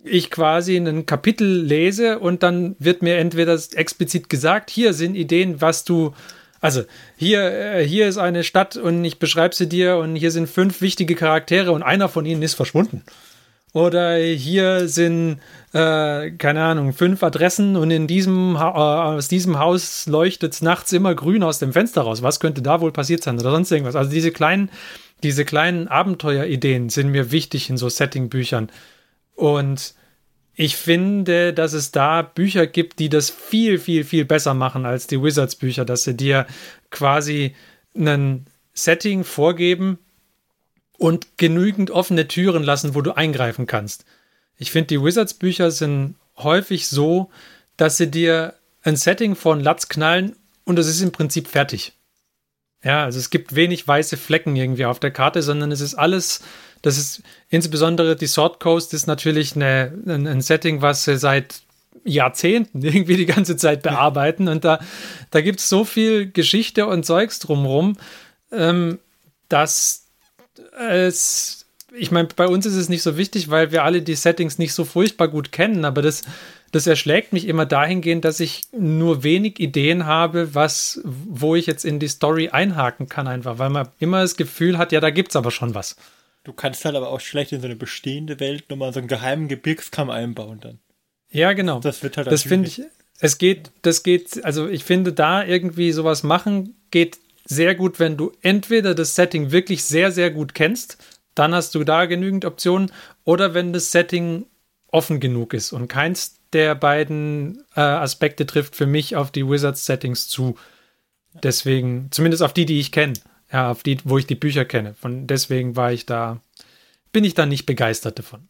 ich 0.04 0.30
quasi 0.30 0.76
ein 0.76 1.04
Kapitel 1.04 1.62
lese 1.62 2.20
und 2.20 2.44
dann 2.44 2.76
wird 2.78 3.02
mir 3.02 3.16
entweder 3.16 3.60
explizit 3.74 4.28
gesagt, 4.28 4.70
hier 4.70 4.94
sind 4.94 5.16
Ideen, 5.16 5.60
was 5.60 5.84
du, 5.84 6.14
also 6.62 6.84
hier, 7.16 7.42
äh, 7.42 7.86
hier 7.86 8.08
ist 8.08 8.18
eine 8.18 8.44
Stadt 8.44 8.76
und 8.76 9.04
ich 9.04 9.18
beschreibe 9.18 9.54
sie 9.54 9.68
dir 9.68 9.96
und 9.96 10.14
hier 10.14 10.30
sind 10.30 10.48
fünf 10.48 10.80
wichtige 10.80 11.16
Charaktere 11.16 11.72
und 11.72 11.82
einer 11.82 12.08
von 12.08 12.24
ihnen 12.24 12.40
ist 12.40 12.54
verschwunden. 12.54 13.02
Oder 13.74 14.16
hier 14.16 14.86
sind, 14.86 15.40
äh, 15.72 16.30
keine 16.30 16.62
Ahnung, 16.62 16.92
fünf 16.92 17.22
Adressen 17.22 17.74
und 17.74 17.90
in 17.90 18.06
diesem, 18.06 18.54
äh, 18.54 18.58
aus 18.58 19.28
diesem 19.28 19.58
Haus 19.58 20.06
leuchtet 20.06 20.62
nachts 20.62 20.92
immer 20.92 21.14
grün 21.14 21.42
aus 21.42 21.58
dem 21.58 21.72
Fenster 21.72 22.02
raus. 22.02 22.22
Was 22.22 22.38
könnte 22.38 22.62
da 22.62 22.80
wohl 22.80 22.92
passiert 22.92 23.24
sein 23.24 23.40
oder 23.40 23.50
sonst 23.50 23.72
irgendwas? 23.72 23.96
Also 23.96 24.10
diese 24.10 24.30
kleinen, 24.30 24.70
diese 25.24 25.44
kleinen 25.44 25.88
Abenteuerideen 25.88 26.90
sind 26.90 27.08
mir 27.08 27.32
wichtig 27.32 27.70
in 27.70 27.76
so 27.76 27.88
Setting-Büchern. 27.88 28.70
Und 29.34 29.94
ich 30.54 30.76
finde, 30.76 31.54
dass 31.54 31.72
es 31.72 31.92
da 31.92 32.22
Bücher 32.22 32.66
gibt, 32.66 32.98
die 32.98 33.08
das 33.08 33.30
viel, 33.30 33.78
viel, 33.78 34.04
viel 34.04 34.24
besser 34.24 34.54
machen 34.54 34.84
als 34.84 35.06
die 35.06 35.22
Wizards-Bücher, 35.22 35.84
dass 35.84 36.04
sie 36.04 36.14
dir 36.14 36.46
quasi 36.90 37.54
ein 37.96 38.46
Setting 38.74 39.24
vorgeben 39.24 39.98
und 40.98 41.38
genügend 41.38 41.90
offene 41.90 42.28
Türen 42.28 42.62
lassen, 42.62 42.94
wo 42.94 43.00
du 43.00 43.12
eingreifen 43.16 43.66
kannst. 43.66 44.04
Ich 44.58 44.70
finde, 44.70 44.88
die 44.88 45.02
Wizards-Bücher 45.02 45.70
sind 45.70 46.16
häufig 46.36 46.86
so, 46.86 47.30
dass 47.76 47.96
sie 47.96 48.10
dir 48.10 48.54
ein 48.82 48.96
Setting 48.96 49.34
von 49.34 49.60
Latz 49.60 49.88
knallen 49.88 50.36
und 50.64 50.78
es 50.78 50.86
ist 50.86 51.00
im 51.00 51.12
Prinzip 51.12 51.48
fertig. 51.48 51.92
Ja, 52.84 53.04
also 53.04 53.18
es 53.18 53.30
gibt 53.30 53.54
wenig 53.54 53.86
weiße 53.86 54.16
Flecken 54.16 54.56
irgendwie 54.56 54.84
auf 54.84 55.00
der 55.00 55.12
Karte, 55.12 55.42
sondern 55.42 55.70
es 55.70 55.80
ist 55.80 55.94
alles 55.94 56.42
das 56.82 56.98
ist 56.98 57.22
insbesondere 57.48 58.16
die 58.16 58.26
Sword 58.26 58.60
Coast 58.60 58.92
ist 58.92 59.06
natürlich 59.06 59.56
eine, 59.56 59.92
ein, 60.06 60.26
ein 60.26 60.40
Setting, 60.40 60.82
was 60.82 61.04
sie 61.04 61.16
seit 61.16 61.62
Jahrzehnten 62.04 62.82
irgendwie 62.82 63.16
die 63.16 63.26
ganze 63.26 63.56
Zeit 63.56 63.82
bearbeiten. 63.82 64.48
Und 64.48 64.64
da, 64.64 64.80
da 65.30 65.40
gibt 65.40 65.60
es 65.60 65.68
so 65.68 65.84
viel 65.84 66.30
Geschichte 66.30 66.86
und 66.86 67.06
Zeugs 67.06 67.38
drumherum, 67.38 67.96
ähm, 68.50 68.98
dass 69.48 70.06
es, 70.78 71.66
ich 71.94 72.10
meine, 72.10 72.28
bei 72.34 72.46
uns 72.46 72.66
ist 72.66 72.74
es 72.74 72.88
nicht 72.88 73.02
so 73.02 73.16
wichtig, 73.16 73.50
weil 73.50 73.72
wir 73.72 73.84
alle 73.84 74.02
die 74.02 74.14
Settings 74.14 74.58
nicht 74.58 74.74
so 74.74 74.84
furchtbar 74.84 75.28
gut 75.28 75.52
kennen, 75.52 75.84
aber 75.84 76.02
das, 76.02 76.22
das 76.72 76.86
erschlägt 76.86 77.32
mich 77.32 77.46
immer 77.46 77.66
dahingehend, 77.66 78.24
dass 78.24 78.40
ich 78.40 78.62
nur 78.72 79.22
wenig 79.22 79.60
Ideen 79.60 80.06
habe, 80.06 80.54
was, 80.54 81.00
wo 81.04 81.54
ich 81.54 81.66
jetzt 81.66 81.84
in 81.84 81.98
die 81.98 82.08
Story 82.08 82.48
einhaken 82.48 83.08
kann, 83.08 83.28
einfach, 83.28 83.58
weil 83.58 83.70
man 83.70 83.88
immer 83.98 84.22
das 84.22 84.36
Gefühl 84.36 84.78
hat, 84.78 84.92
ja, 84.92 85.00
da 85.00 85.10
gibt 85.10 85.30
es 85.30 85.36
aber 85.36 85.50
schon 85.50 85.74
was. 85.74 85.96
Du 86.44 86.52
kannst 86.52 86.84
halt 86.84 86.96
aber 86.96 87.10
auch 87.10 87.20
schlecht 87.20 87.52
in 87.52 87.60
so 87.60 87.66
eine 87.66 87.76
bestehende 87.76 88.40
Welt 88.40 88.68
nochmal 88.68 88.92
so 88.92 88.98
einen 88.98 89.08
geheimen 89.08 89.48
Gebirgskamm 89.48 90.10
einbauen 90.10 90.60
dann. 90.60 90.80
Ja, 91.30 91.52
genau. 91.52 91.80
Das 91.80 92.02
wird 92.02 92.16
halt 92.16 92.26
Das 92.26 92.42
finde 92.42 92.68
ich, 92.68 92.82
es 93.20 93.38
geht, 93.38 93.70
das 93.82 94.02
geht, 94.02 94.44
also 94.44 94.68
ich 94.68 94.84
finde 94.84 95.12
da 95.12 95.44
irgendwie 95.44 95.92
sowas 95.92 96.22
machen 96.22 96.74
geht 96.90 97.18
sehr 97.44 97.74
gut, 97.74 97.98
wenn 97.98 98.16
du 98.16 98.32
entweder 98.42 98.94
das 98.94 99.14
Setting 99.14 99.50
wirklich 99.50 99.84
sehr, 99.84 100.12
sehr 100.12 100.30
gut 100.30 100.54
kennst, 100.54 100.98
dann 101.34 101.54
hast 101.54 101.74
du 101.74 101.84
da 101.84 102.06
genügend 102.06 102.44
Optionen, 102.44 102.92
oder 103.24 103.54
wenn 103.54 103.72
das 103.72 103.90
Setting 103.90 104.46
offen 104.88 105.20
genug 105.20 105.54
ist 105.54 105.72
und 105.72 105.88
keins 105.88 106.38
der 106.52 106.74
beiden 106.74 107.64
äh, 107.74 107.80
Aspekte 107.80 108.46
trifft 108.46 108.76
für 108.76 108.86
mich 108.86 109.16
auf 109.16 109.30
die 109.30 109.48
Wizards-Settings 109.48 110.28
zu. 110.28 110.56
Deswegen, 111.42 112.08
zumindest 112.10 112.42
auf 112.42 112.52
die, 112.52 112.66
die 112.66 112.78
ich 112.78 112.92
kenne 112.92 113.14
ja, 113.52 113.70
auf 113.70 113.82
die, 113.82 113.98
wo 114.04 114.18
ich 114.18 114.26
die 114.26 114.34
Bücher 114.34 114.64
kenne. 114.64 114.94
Von 114.94 115.26
deswegen 115.26 115.76
war 115.76 115.92
ich 115.92 116.06
da, 116.06 116.40
bin 117.12 117.24
ich 117.24 117.34
da 117.34 117.46
nicht 117.46 117.66
begeistert 117.66 118.18
davon. 118.18 118.48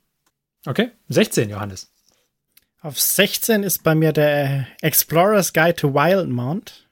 Okay, 0.65 0.91
16, 1.09 1.51
Johannes. 1.51 1.91
Auf 2.81 3.01
16 3.01 3.63
ist 3.63 3.83
bei 3.83 3.95
mir 3.95 4.13
der 4.13 4.67
Explorer's 4.81 5.53
Guide 5.53 5.77
to 5.77 5.95
Wildmount. 5.95 6.89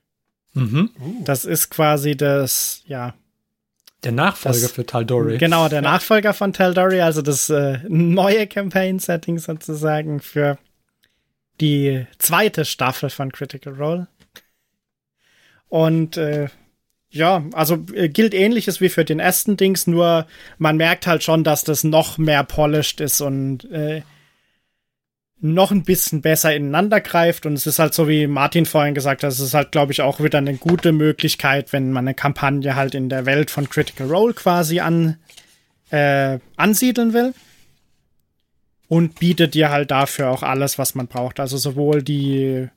Mhm. 0.55 0.91
Das 1.25 1.45
ist 1.45 1.71
quasi 1.71 2.17
das, 2.17 2.83
ja. 2.87 3.15
Der 4.03 4.13
Nachfolger 4.13 4.61
das, 4.63 4.73
für 4.73 4.83
Tal'Dorei. 4.83 5.37
Genau, 5.37 5.69
der 5.69 5.83
Nachfolger 5.83 6.33
von 6.33 6.53
Tal'Dorei, 6.53 7.03
also 7.03 7.23
das 7.23 7.51
äh, 7.51 7.79
neue 7.89 8.47
Campaign-Setting 8.47 9.39
sozusagen 9.39 10.21
für 10.21 10.59
die 11.61 12.07
zweite 12.19 12.65
Staffel 12.65 13.11
von 13.11 13.31
Critical 13.31 13.75
Role. 13.75 14.09
Und 15.69 16.17
äh, 16.17 16.49
ja, 17.11 17.45
also 17.53 17.85
äh, 17.93 18.09
gilt 18.09 18.35
ähnliches 18.35 18.81
wie 18.81 18.89
für 18.89 19.05
den 19.05 19.19
ersten 19.19 19.57
Dings, 19.57 19.87
nur 19.87 20.27
man 20.59 20.77
merkt 20.77 21.07
halt 21.07 21.25
schon, 21.25 21.43
dass 21.43 21.65
das 21.65 21.83
noch 21.83 22.19
mehr 22.19 22.45
polished 22.45 23.01
ist 23.01 23.21
und 23.21 23.71
äh, 23.71 24.03
noch 25.41 25.71
ein 25.71 25.83
bisschen 25.83 26.21
besser 26.21 26.55
ineinander 26.55 27.01
greift. 27.01 27.47
Und 27.47 27.55
es 27.55 27.67
ist 27.67 27.79
halt 27.79 27.95
so, 27.95 28.09
wie 28.09 28.27
Martin 28.27 28.67
vorhin 28.67 28.95
gesagt 28.95 29.23
hat, 29.23 29.33
es 29.33 29.41
ist 29.41 29.55
halt, 29.55 29.73
glaube 29.73 29.93
ich, 29.93 30.03
auch 30.03 30.21
wieder 30.21 30.39
eine 30.39 30.55
gute 30.55 30.93
Möglichkeit, 30.93 31.73
wenn 31.73 31.93
man 31.93 32.07
eine 32.07 32.15
Kampagne 32.15 32.77
halt 32.77 32.95
in 32.95 33.09
der 33.09 33.27
Welt 33.27 33.51
von 33.51 33.69
Critical 33.69 34.07
Role 34.09 34.35
quasi 34.35 34.81
an, 34.81 35.17
äh, 35.91 36.39
ansiedeln 36.57 37.13
will. 37.13 37.35
Und 38.89 39.21
bietet 39.21 39.55
dir 39.55 39.71
halt 39.71 39.93
dafür 39.93 40.31
auch 40.31 40.43
alles, 40.43 40.77
was 40.77 40.95
man 40.95 41.07
braucht. 41.07 41.39
Also 41.41 41.57
sowohl 41.57 42.03
die 42.03 42.69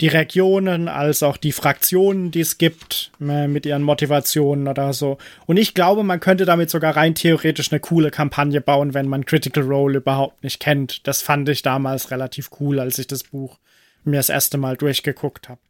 die 0.00 0.08
Regionen 0.08 0.86
als 0.88 1.22
auch 1.22 1.36
die 1.36 1.52
Fraktionen, 1.52 2.30
die 2.30 2.40
es 2.40 2.58
gibt, 2.58 3.10
äh, 3.20 3.48
mit 3.48 3.66
ihren 3.66 3.82
Motivationen 3.82 4.68
oder 4.68 4.92
so. 4.92 5.18
Und 5.46 5.56
ich 5.56 5.74
glaube, 5.74 6.04
man 6.04 6.20
könnte 6.20 6.44
damit 6.44 6.70
sogar 6.70 6.96
rein 6.96 7.14
theoretisch 7.14 7.72
eine 7.72 7.80
coole 7.80 8.10
Kampagne 8.10 8.60
bauen, 8.60 8.94
wenn 8.94 9.08
man 9.08 9.26
Critical 9.26 9.64
Role 9.64 9.98
überhaupt 9.98 10.44
nicht 10.44 10.60
kennt. 10.60 11.06
Das 11.06 11.22
fand 11.22 11.48
ich 11.48 11.62
damals 11.62 12.10
relativ 12.10 12.50
cool, 12.60 12.78
als 12.78 12.98
ich 12.98 13.08
das 13.08 13.24
Buch 13.24 13.58
mir 14.04 14.16
das 14.16 14.28
erste 14.28 14.56
Mal 14.56 14.76
durchgeguckt 14.76 15.48
habe. 15.48 15.60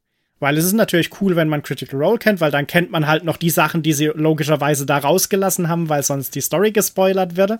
Weil 0.40 0.56
es 0.56 0.64
ist 0.64 0.74
natürlich 0.74 1.20
cool, 1.20 1.34
wenn 1.34 1.48
man 1.48 1.62
Critical 1.62 2.00
Role 2.00 2.18
kennt, 2.18 2.40
weil 2.40 2.52
dann 2.52 2.66
kennt 2.66 2.90
man 2.90 3.08
halt 3.08 3.24
noch 3.24 3.38
die 3.38 3.50
Sachen, 3.50 3.82
die 3.82 3.92
sie 3.92 4.06
logischerweise 4.06 4.86
da 4.86 4.98
rausgelassen 4.98 5.68
haben, 5.68 5.88
weil 5.88 6.02
sonst 6.02 6.34
die 6.34 6.40
Story 6.40 6.70
gespoilert 6.70 7.36
würde. 7.36 7.58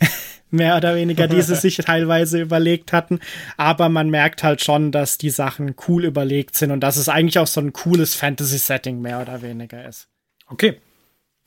mehr 0.52 0.76
oder 0.76 0.94
weniger, 0.94 1.28
die 1.28 1.42
sie 1.42 1.54
sich 1.56 1.76
teilweise 1.76 2.40
überlegt 2.40 2.92
hatten. 2.92 3.20
Aber 3.56 3.88
man 3.88 4.10
merkt 4.10 4.42
halt 4.42 4.62
schon, 4.62 4.92
dass 4.92 5.18
die 5.18 5.30
Sachen 5.30 5.74
cool 5.88 6.04
überlegt 6.04 6.56
sind 6.56 6.70
und 6.70 6.80
dass 6.80 6.96
es 6.96 7.08
eigentlich 7.08 7.38
auch 7.38 7.46
so 7.46 7.60
ein 7.60 7.72
cooles 7.72 8.14
Fantasy-Setting 8.14 9.00
mehr 9.00 9.20
oder 9.20 9.42
weniger 9.42 9.88
ist. 9.88 10.08
Okay. 10.48 10.80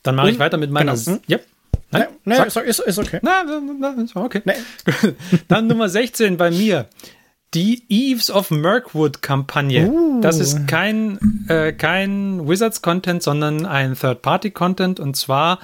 Dann 0.02 0.16
mache 0.16 0.32
ich 0.32 0.39
weiter 0.39 0.58
mit 0.58 0.72
meiner. 0.72 0.94
Genau. 0.94 1.18
Hm? 1.18 1.20
Yep. 1.30 1.46
Nein, 1.92 2.08
nee, 2.26 2.36
ist, 2.48 2.58
ist, 2.58 2.80
ist, 2.80 3.00
okay. 3.00 3.20
Na, 3.22 3.44
na, 3.44 3.96
na, 3.96 4.22
okay. 4.24 4.42
Nee. 4.46 4.54
Dann 5.48 5.68
Nummer 5.68 5.89
16 5.89 6.38
bei 6.38 6.50
mir 6.50 6.88
die 7.54 7.84
Eves 7.89 8.32
of 8.32 8.50
Mirkwood-Kampagne. 8.52 9.88
Uh. 9.88 10.22
Das 10.22 10.39
ist 10.39 10.68
kein, 10.68 11.46
äh, 11.48 11.72
kein 11.74 12.48
Wizards-Content, 12.48 13.22
sondern 13.22 13.66
ein 13.66 13.96
Third-Party-Content 13.96 15.00
und 15.00 15.16
zwar 15.16 15.60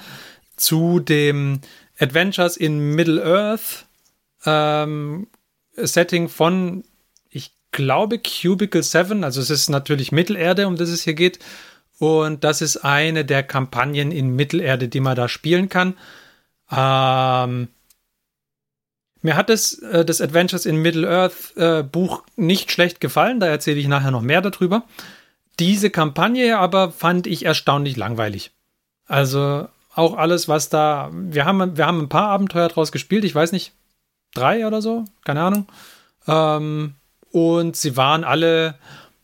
zu 0.56 1.00
dem 1.00 1.60
Adventures 2.00 2.56
in 2.56 2.94
Middle-earth 2.94 3.86
ähm, 4.46 5.28
Setting 5.76 6.28
von, 6.28 6.84
ich 7.28 7.52
glaube, 7.72 8.18
Cubicle 8.18 8.82
7. 8.82 9.22
Also 9.22 9.40
es 9.40 9.50
ist 9.50 9.68
natürlich 9.68 10.10
Mittelerde, 10.10 10.66
um 10.66 10.76
das 10.76 10.88
es 10.88 11.02
hier 11.02 11.14
geht. 11.14 11.38
Und 11.98 12.44
das 12.44 12.62
ist 12.62 12.78
eine 12.78 13.24
der 13.24 13.42
Kampagnen 13.42 14.10
in 14.10 14.34
Mittelerde, 14.34 14.88
die 14.88 15.00
man 15.00 15.16
da 15.16 15.28
spielen 15.28 15.68
kann. 15.68 15.96
Ähm, 16.72 17.68
mir 19.22 19.36
hat 19.36 19.50
das, 19.50 19.74
äh, 19.80 20.04
das 20.04 20.20
Adventures 20.22 20.64
in 20.64 20.76
Middle-earth 20.76 21.56
äh, 21.56 21.82
Buch 21.82 22.24
nicht 22.36 22.72
schlecht 22.72 23.00
gefallen, 23.00 23.40
da 23.40 23.46
erzähle 23.46 23.78
ich 23.78 23.88
nachher 23.88 24.10
noch 24.10 24.22
mehr 24.22 24.40
darüber. 24.40 24.84
Diese 25.58 25.90
Kampagne 25.90 26.58
aber 26.58 26.90
fand 26.90 27.26
ich 27.26 27.44
erstaunlich 27.44 27.98
langweilig. 27.98 28.50
Also 29.06 29.68
auch 29.94 30.16
alles, 30.16 30.48
was 30.48 30.68
da. 30.68 31.10
Wir 31.12 31.44
haben, 31.44 31.76
wir 31.76 31.86
haben 31.86 32.00
ein 32.00 32.08
paar 32.08 32.28
Abenteuer 32.28 32.68
draus 32.68 32.92
gespielt, 32.92 33.24
ich 33.24 33.34
weiß 33.34 33.52
nicht, 33.52 33.72
drei 34.34 34.66
oder 34.66 34.82
so, 34.82 35.04
keine 35.24 35.42
Ahnung. 35.42 35.66
Ähm, 36.26 36.94
und 37.30 37.76
sie 37.76 37.96
waren 37.96 38.24
alle, 38.24 38.76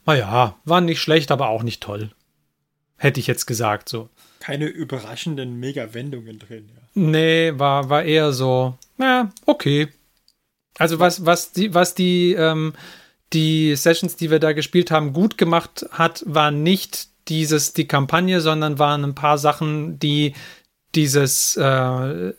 naja, 0.04 0.56
waren 0.64 0.84
nicht 0.84 1.00
schlecht, 1.00 1.30
aber 1.30 1.48
auch 1.48 1.62
nicht 1.62 1.82
toll. 1.82 2.10
Hätte 2.96 3.20
ich 3.20 3.26
jetzt 3.26 3.46
gesagt, 3.46 3.88
so. 3.88 4.08
Keine 4.40 4.66
überraschenden 4.66 5.58
Mega-Wendungen 5.58 6.38
drin, 6.38 6.70
ja. 6.74 6.82
Nee, 6.94 7.52
war, 7.56 7.90
war 7.90 8.04
eher 8.04 8.32
so, 8.32 8.78
na, 8.96 9.30
okay. 9.44 9.88
Also 10.78 10.98
was, 10.98 11.26
was 11.26 11.52
die, 11.52 11.74
was 11.74 11.94
die, 11.94 12.32
ähm, 12.32 12.72
die 13.32 13.74
Sessions, 13.76 14.16
die 14.16 14.30
wir 14.30 14.38
da 14.38 14.52
gespielt 14.52 14.90
haben, 14.90 15.12
gut 15.12 15.36
gemacht 15.36 15.86
hat, 15.90 16.22
war 16.26 16.50
nicht 16.50 17.08
dieses, 17.28 17.72
die 17.72 17.88
Kampagne, 17.88 18.40
sondern 18.40 18.78
waren 18.78 19.04
ein 19.04 19.14
paar 19.14 19.38
Sachen, 19.38 19.98
die 19.98 20.34
dieses, 20.94 21.56
äh, 21.56 22.32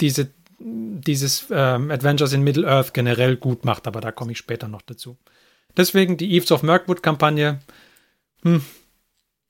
diese, 0.00 0.30
dieses 0.58 1.46
ähm, 1.50 1.90
Adventures 1.90 2.32
in 2.32 2.42
Middle-earth 2.42 2.94
generell 2.94 3.36
gut 3.36 3.64
macht, 3.64 3.86
aber 3.86 4.00
da 4.00 4.12
komme 4.12 4.32
ich 4.32 4.38
später 4.38 4.68
noch 4.68 4.82
dazu. 4.82 5.16
Deswegen 5.76 6.16
die 6.16 6.32
Eves 6.34 6.52
of 6.52 6.62
Mirkwood-Kampagne, 6.62 7.60
hm, 8.42 8.62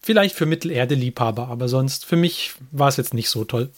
vielleicht 0.00 0.34
für 0.34 0.46
Mittelerde-Liebhaber, 0.46 1.48
aber 1.48 1.68
sonst 1.68 2.04
für 2.04 2.16
mich 2.16 2.54
war 2.70 2.88
es 2.88 2.96
jetzt 2.96 3.14
nicht 3.14 3.28
so 3.28 3.44
toll. 3.44 3.70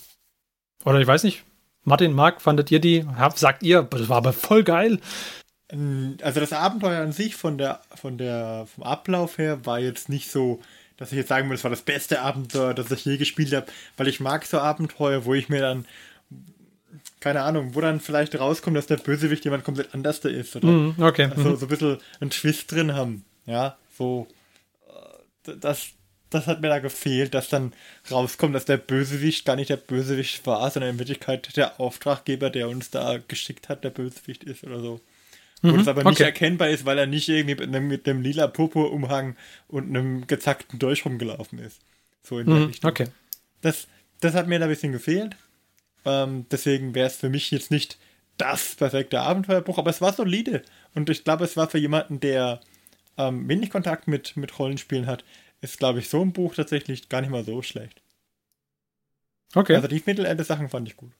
Oder 0.85 1.01
ich 1.01 1.07
weiß 1.07 1.25
nicht, 1.25 1.45
Martin, 1.85 2.13
Marc, 2.13 2.41
fandet 2.41 2.71
ihr 2.71 2.81
die? 2.81 3.07
Sagt 3.35 3.63
ihr, 3.63 3.83
das 3.83 4.09
war 4.09 4.19
aber 4.19 4.33
voll 4.33 4.63
geil. 4.63 5.01
Also 6.23 6.41
das 6.41 6.53
Abenteuer 6.53 7.03
an 7.03 7.13
sich 7.13 7.37
von 7.37 7.59
der, 7.59 7.81
von 7.95 8.17
der, 8.17 8.67
vom 8.75 8.85
Ablauf 8.85 9.39
her 9.39 9.65
war 9.67 9.79
jetzt 9.79 10.09
nicht 10.09 10.31
so, 10.31 10.61
dass 10.99 11.13
ich 11.13 11.19
jetzt 11.19 11.29
sagen 11.29 11.47
würde, 11.47 11.55
das 11.55 11.65
war 11.65 11.71
das 11.71 11.83
beste 11.83 12.21
Abenteuer, 12.21 12.75
das 12.75 12.91
ich 12.91 13.05
je 13.05 13.17
gespielt 13.17 13.55
habe, 13.55 13.67
weil 13.97 14.09
ich 14.09 14.21
mag 14.21 14.45
so 14.45 14.59
Abenteuer, 14.59 15.25
wo 15.25 15.33
ich 15.33 15.49
mir 15.49 15.61
dann, 15.61 15.87
keine 17.21 17.43
Ahnung, 17.43 17.75
wo 17.75 17.81
dann 17.81 18.01
vielleicht 18.01 18.39
rauskommt, 18.39 18.77
dass 18.77 18.87
der 18.87 18.97
Bösewicht 18.97 19.45
jemand 19.45 19.65
komplett 19.65 19.95
anders 19.95 20.21
da 20.21 20.29
ist. 20.29 20.57
Oder 20.57 20.67
mm, 20.67 20.97
okay. 21.01 21.31
Also 21.35 21.57
so 21.57 21.67
ein 21.67 21.69
bisschen 21.69 21.99
einen 22.21 22.31
Twist 22.31 22.71
drin 22.71 22.95
haben. 22.95 23.25
Ja, 23.47 23.79
so. 23.97 24.27
Äh, 25.47 25.57
das, 25.61 25.87
das 26.31 26.47
hat 26.47 26.61
mir 26.61 26.69
da 26.69 26.81
gefehlt, 26.81 27.33
dass 27.33 27.49
dann 27.49 27.73
rauskommt, 28.11 28.55
dass 28.55 28.65
der 28.65 28.77
Bösewicht 28.77 29.45
gar 29.45 29.57
nicht 29.57 29.71
der 29.71 29.77
Bösewicht 29.77 30.45
war, 30.47 30.69
sondern 30.71 30.91
in 30.91 30.99
Wirklichkeit 30.99 31.57
der 31.57 31.81
Auftraggeber, 31.81 32.51
der 32.51 32.69
uns 32.69 32.91
da 32.91 33.19
geschickt 33.29 33.69
hat, 33.69 33.85
der 33.85 33.91
Bösewicht 33.91 34.45
ist 34.45 34.65
oder 34.65 34.81
so. 34.81 35.01
Mhm, 35.63 35.73
Wo 35.73 35.77
das 35.77 35.89
aber 35.89 36.05
nicht 36.05 36.21
erkennbar 36.21 36.69
ist, 36.71 36.85
weil 36.85 36.99
er 36.99 37.07
nicht 37.07 37.29
irgendwie 37.29 37.57
mit 37.57 37.75
einem, 37.75 37.89
mit 37.89 38.09
einem 38.09 38.23
lila 38.23 38.47
Popo-Umhang 38.47 39.37
und 39.67 39.89
einem 39.89 40.27
gezackten 40.27 40.79
Dolch 40.79 41.05
rumgelaufen 41.05 41.59
ist. 41.59 41.81
So 42.23 42.39
in 42.39 42.47
der 42.47 42.57
mhm, 42.57 42.67
Richtung. 42.67 42.91
Okay. 42.91 43.07
Das, 43.61 43.89
das 44.21 44.35
hat 44.35 44.47
mir 44.47 44.59
da 44.59 44.67
ein 44.67 44.71
bisschen 44.71 44.93
gefehlt. 44.93 45.37
Ähm, 46.05 46.47
deswegen 46.51 46.95
wäre 46.95 47.09
es 47.09 47.17
für 47.17 47.29
mich 47.29 47.51
jetzt 47.51 47.71
nicht 47.71 47.99
das 48.37 48.77
perfekte 48.77 49.21
Abenteuerbuch, 49.21 49.79
aber 49.79 49.91
es 49.91 50.01
war 50.01 50.13
solide. 50.13 50.63
Und 50.95 51.11
ich 51.11 51.25
glaube, 51.25 51.45
es 51.45 51.57
war 51.57 51.69
für 51.69 51.79
jemanden, 51.79 52.21
der 52.21 52.61
ähm, 53.17 53.49
wenig 53.49 53.71
Kontakt 53.71 54.07
mit, 54.07 54.37
mit 54.37 54.57
Rollenspielen 54.59 55.07
hat, 55.07 55.25
ist, 55.61 55.79
glaube 55.79 55.99
ich, 55.99 56.09
so 56.09 56.23
ein 56.23 56.33
Buch 56.33 56.55
tatsächlich 56.55 57.09
gar 57.09 57.21
nicht 57.21 57.31
mal 57.31 57.45
so 57.45 57.63
schlecht. 57.63 58.01
Okay. 59.55 59.75
Also 59.75 59.89
die 59.89 60.03
Mittelerde-Sachen 60.05 60.69
fand 60.69 60.89
ich 60.89 60.97
gut. 60.97 61.13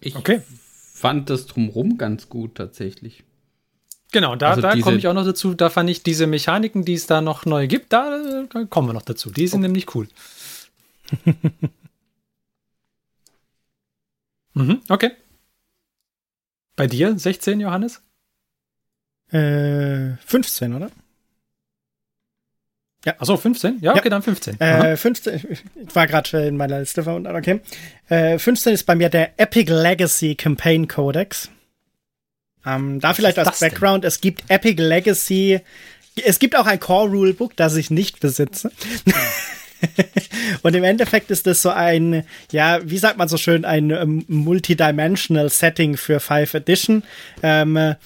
Ich 0.00 0.16
okay. 0.16 0.42
fand 0.92 1.30
das 1.30 1.46
drumrum 1.46 1.96
ganz 1.96 2.28
gut 2.28 2.56
tatsächlich. 2.56 3.24
Genau, 4.14 4.36
da, 4.36 4.50
also 4.50 4.60
da 4.60 4.78
komme 4.78 4.96
ich 4.96 5.08
auch 5.08 5.12
noch 5.12 5.24
dazu. 5.24 5.54
Da 5.54 5.70
fand 5.70 5.90
ich 5.90 6.04
diese 6.04 6.28
Mechaniken, 6.28 6.84
die 6.84 6.94
es 6.94 7.08
da 7.08 7.20
noch 7.20 7.46
neu 7.46 7.66
gibt, 7.66 7.92
da, 7.92 8.46
da 8.48 8.64
kommen 8.66 8.88
wir 8.88 8.92
noch 8.92 9.02
dazu. 9.02 9.32
Die 9.32 9.48
sind 9.48 9.58
okay. 9.58 9.66
nämlich 9.66 9.92
cool. 9.96 10.06
mhm, 14.54 14.82
okay. 14.88 15.10
Bei 16.76 16.86
dir 16.86 17.18
16, 17.18 17.58
Johannes? 17.58 18.02
Äh, 19.32 20.12
15, 20.24 20.74
oder? 20.74 20.92
Ja. 23.04 23.14
Achso, 23.18 23.36
15? 23.36 23.80
Ja, 23.80 23.94
okay, 23.96 24.02
ja. 24.04 24.10
dann 24.10 24.22
15. 24.22 24.60
Äh, 24.60 24.96
15, 24.96 25.34
ich 25.34 25.64
war 25.92 26.06
gerade 26.06 26.46
in 26.46 26.56
meiner 26.56 26.78
Liste 26.78 27.02
verwundert, 27.02 27.34
okay. 27.34 27.62
Äh, 28.08 28.38
15 28.38 28.74
ist 28.74 28.84
bei 28.84 28.94
mir 28.94 29.08
der 29.08 29.40
Epic 29.40 29.72
Legacy 29.72 30.36
Campaign 30.36 30.86
Codex. 30.86 31.50
Ähm, 32.66 33.00
da 33.00 33.14
vielleicht 33.14 33.38
als 33.38 33.60
Background, 33.60 34.04
denn? 34.04 34.08
es 34.08 34.20
gibt 34.20 34.44
Epic 34.48 34.80
Legacy, 34.80 35.60
es 36.24 36.38
gibt 36.38 36.56
auch 36.56 36.66
ein 36.66 36.80
Core 36.80 37.10
Rulebook, 37.10 37.56
das 37.56 37.76
ich 37.76 37.90
nicht 37.90 38.20
besitze. 38.20 38.70
Und 40.62 40.74
im 40.74 40.84
Endeffekt 40.84 41.30
ist 41.30 41.46
das 41.46 41.60
so 41.60 41.70
ein, 41.70 42.24
ja, 42.50 42.80
wie 42.84 42.98
sagt 42.98 43.18
man 43.18 43.28
so 43.28 43.36
schön, 43.36 43.64
ein 43.64 43.92
um, 43.92 44.24
multidimensional 44.28 45.50
Setting 45.50 45.96
für 45.96 46.20
Five 46.20 46.54
Edition. 46.54 47.02
Ähm, 47.42 47.96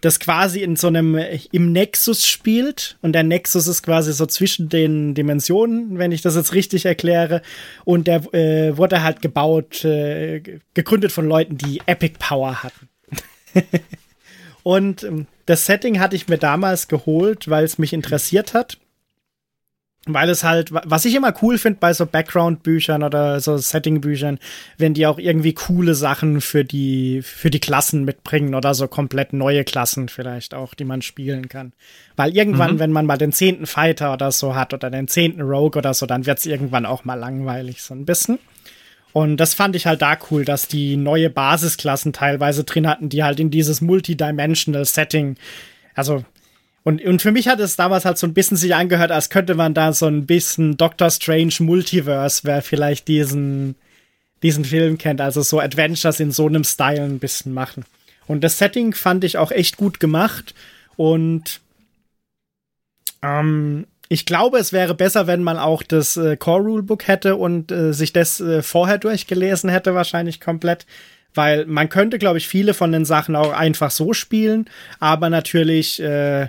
das 0.00 0.20
quasi 0.20 0.60
in 0.60 0.76
so 0.76 0.86
einem 0.86 1.18
im 1.50 1.72
Nexus 1.72 2.28
spielt 2.28 2.96
und 3.02 3.12
der 3.12 3.24
Nexus 3.24 3.66
ist 3.66 3.82
quasi 3.82 4.12
so 4.12 4.24
zwischen 4.26 4.68
den 4.68 5.14
Dimensionen, 5.14 5.98
wenn 5.98 6.12
ich 6.12 6.22
das 6.22 6.36
jetzt 6.36 6.54
richtig 6.54 6.86
erkläre 6.86 7.42
und 7.84 8.06
der 8.06 8.32
äh, 8.34 8.76
wurde 8.76 9.02
halt 9.02 9.20
gebaut, 9.20 9.84
äh, 9.84 10.60
gegründet 10.74 11.10
von 11.10 11.26
Leuten, 11.26 11.58
die 11.58 11.80
Epic 11.86 12.14
Power 12.20 12.62
hatten. 12.62 12.88
und 14.62 15.04
ähm, 15.04 15.26
das 15.46 15.66
Setting 15.66 16.00
hatte 16.00 16.16
ich 16.16 16.28
mir 16.28 16.38
damals 16.38 16.88
geholt, 16.88 17.48
weil 17.48 17.64
es 17.64 17.78
mich 17.78 17.92
interessiert 17.92 18.54
hat 18.54 18.78
weil 20.06 20.28
es 20.28 20.44
halt, 20.44 20.70
was 20.72 21.04
ich 21.04 21.14
immer 21.14 21.32
cool 21.42 21.56
finde 21.58 21.78
bei 21.80 21.92
so 21.92 22.04
Background-Büchern 22.04 23.02
oder 23.02 23.40
so 23.40 23.56
Setting-Büchern, 23.56 24.38
wenn 24.76 24.94
die 24.94 25.06
auch 25.06 25.18
irgendwie 25.18 25.54
coole 25.54 25.94
Sachen 25.94 26.40
für 26.40 26.64
die, 26.64 27.22
für 27.22 27.50
die 27.50 27.60
Klassen 27.60 28.04
mitbringen 28.04 28.54
oder 28.54 28.74
so 28.74 28.86
komplett 28.86 29.32
neue 29.32 29.64
Klassen 29.64 30.08
vielleicht 30.08 30.54
auch, 30.54 30.74
die 30.74 30.84
man 30.84 31.00
spielen 31.02 31.48
kann. 31.48 31.72
Weil 32.16 32.36
irgendwann, 32.36 32.74
mhm. 32.74 32.78
wenn 32.80 32.92
man 32.92 33.06
mal 33.06 33.16
den 33.16 33.32
zehnten 33.32 33.66
Fighter 33.66 34.12
oder 34.12 34.30
so 34.30 34.54
hat 34.54 34.74
oder 34.74 34.90
den 34.90 35.08
zehnten 35.08 35.40
Rogue 35.40 35.78
oder 35.78 35.94
so, 35.94 36.06
dann 36.06 36.26
wird 36.26 36.38
es 36.38 36.46
irgendwann 36.46 36.86
auch 36.86 37.04
mal 37.04 37.14
langweilig, 37.14 37.82
so 37.82 37.94
ein 37.94 38.04
bisschen. 38.04 38.38
Und 39.14 39.38
das 39.38 39.54
fand 39.54 39.76
ich 39.76 39.86
halt 39.86 40.02
da 40.02 40.18
cool, 40.30 40.44
dass 40.44 40.68
die 40.68 40.98
neue 40.98 41.30
Basisklassen 41.30 42.12
teilweise 42.12 42.64
drin 42.64 42.86
hatten, 42.86 43.08
die 43.08 43.24
halt 43.24 43.40
in 43.40 43.50
dieses 43.50 43.80
Multidimensional 43.80 44.84
Setting 44.84 45.36
also 45.94 46.24
und, 46.82 47.02
und 47.02 47.22
für 47.22 47.32
mich 47.32 47.48
hat 47.48 47.60
es 47.60 47.76
damals 47.76 48.04
halt 48.04 48.18
so 48.18 48.26
ein 48.26 48.34
bisschen 48.34 48.58
sich 48.58 48.74
angehört, 48.74 49.10
als 49.10 49.30
könnte 49.30 49.54
man 49.54 49.72
da 49.72 49.94
so 49.94 50.06
ein 50.06 50.26
bisschen 50.26 50.76
Doctor 50.76 51.10
Strange 51.10 51.54
Multiverse, 51.60 52.42
wer 52.44 52.60
vielleicht 52.60 53.08
diesen, 53.08 53.76
diesen 54.42 54.66
Film 54.66 54.98
kennt, 54.98 55.22
also 55.22 55.40
so 55.40 55.60
Adventures 55.60 56.20
in 56.20 56.30
so 56.30 56.46
einem 56.46 56.62
Style 56.62 57.02
ein 57.02 57.20
bisschen 57.20 57.54
machen. 57.54 57.86
Und 58.26 58.44
das 58.44 58.58
Setting 58.58 58.92
fand 58.92 59.24
ich 59.24 59.38
auch 59.38 59.50
echt 59.50 59.78
gut 59.78 59.98
gemacht 59.98 60.54
und 60.96 61.62
ähm, 63.22 63.86
ich 64.08 64.26
glaube, 64.26 64.58
es 64.58 64.72
wäre 64.72 64.94
besser, 64.94 65.26
wenn 65.26 65.42
man 65.42 65.58
auch 65.58 65.82
das 65.82 66.16
äh, 66.16 66.36
Core 66.36 66.62
Rulebook 66.62 67.06
hätte 67.08 67.36
und 67.36 67.72
äh, 67.72 67.92
sich 67.92 68.12
das 68.12 68.40
äh, 68.40 68.62
vorher 68.62 68.98
durchgelesen 68.98 69.70
hätte, 69.70 69.94
wahrscheinlich 69.94 70.40
komplett. 70.40 70.86
Weil 71.32 71.66
man 71.66 71.88
könnte, 71.88 72.18
glaube 72.18 72.38
ich, 72.38 72.46
viele 72.46 72.74
von 72.74 72.92
den 72.92 73.04
Sachen 73.04 73.34
auch 73.34 73.52
einfach 73.52 73.90
so 73.90 74.12
spielen, 74.12 74.70
aber 75.00 75.30
natürlich 75.30 76.00
äh, 76.00 76.48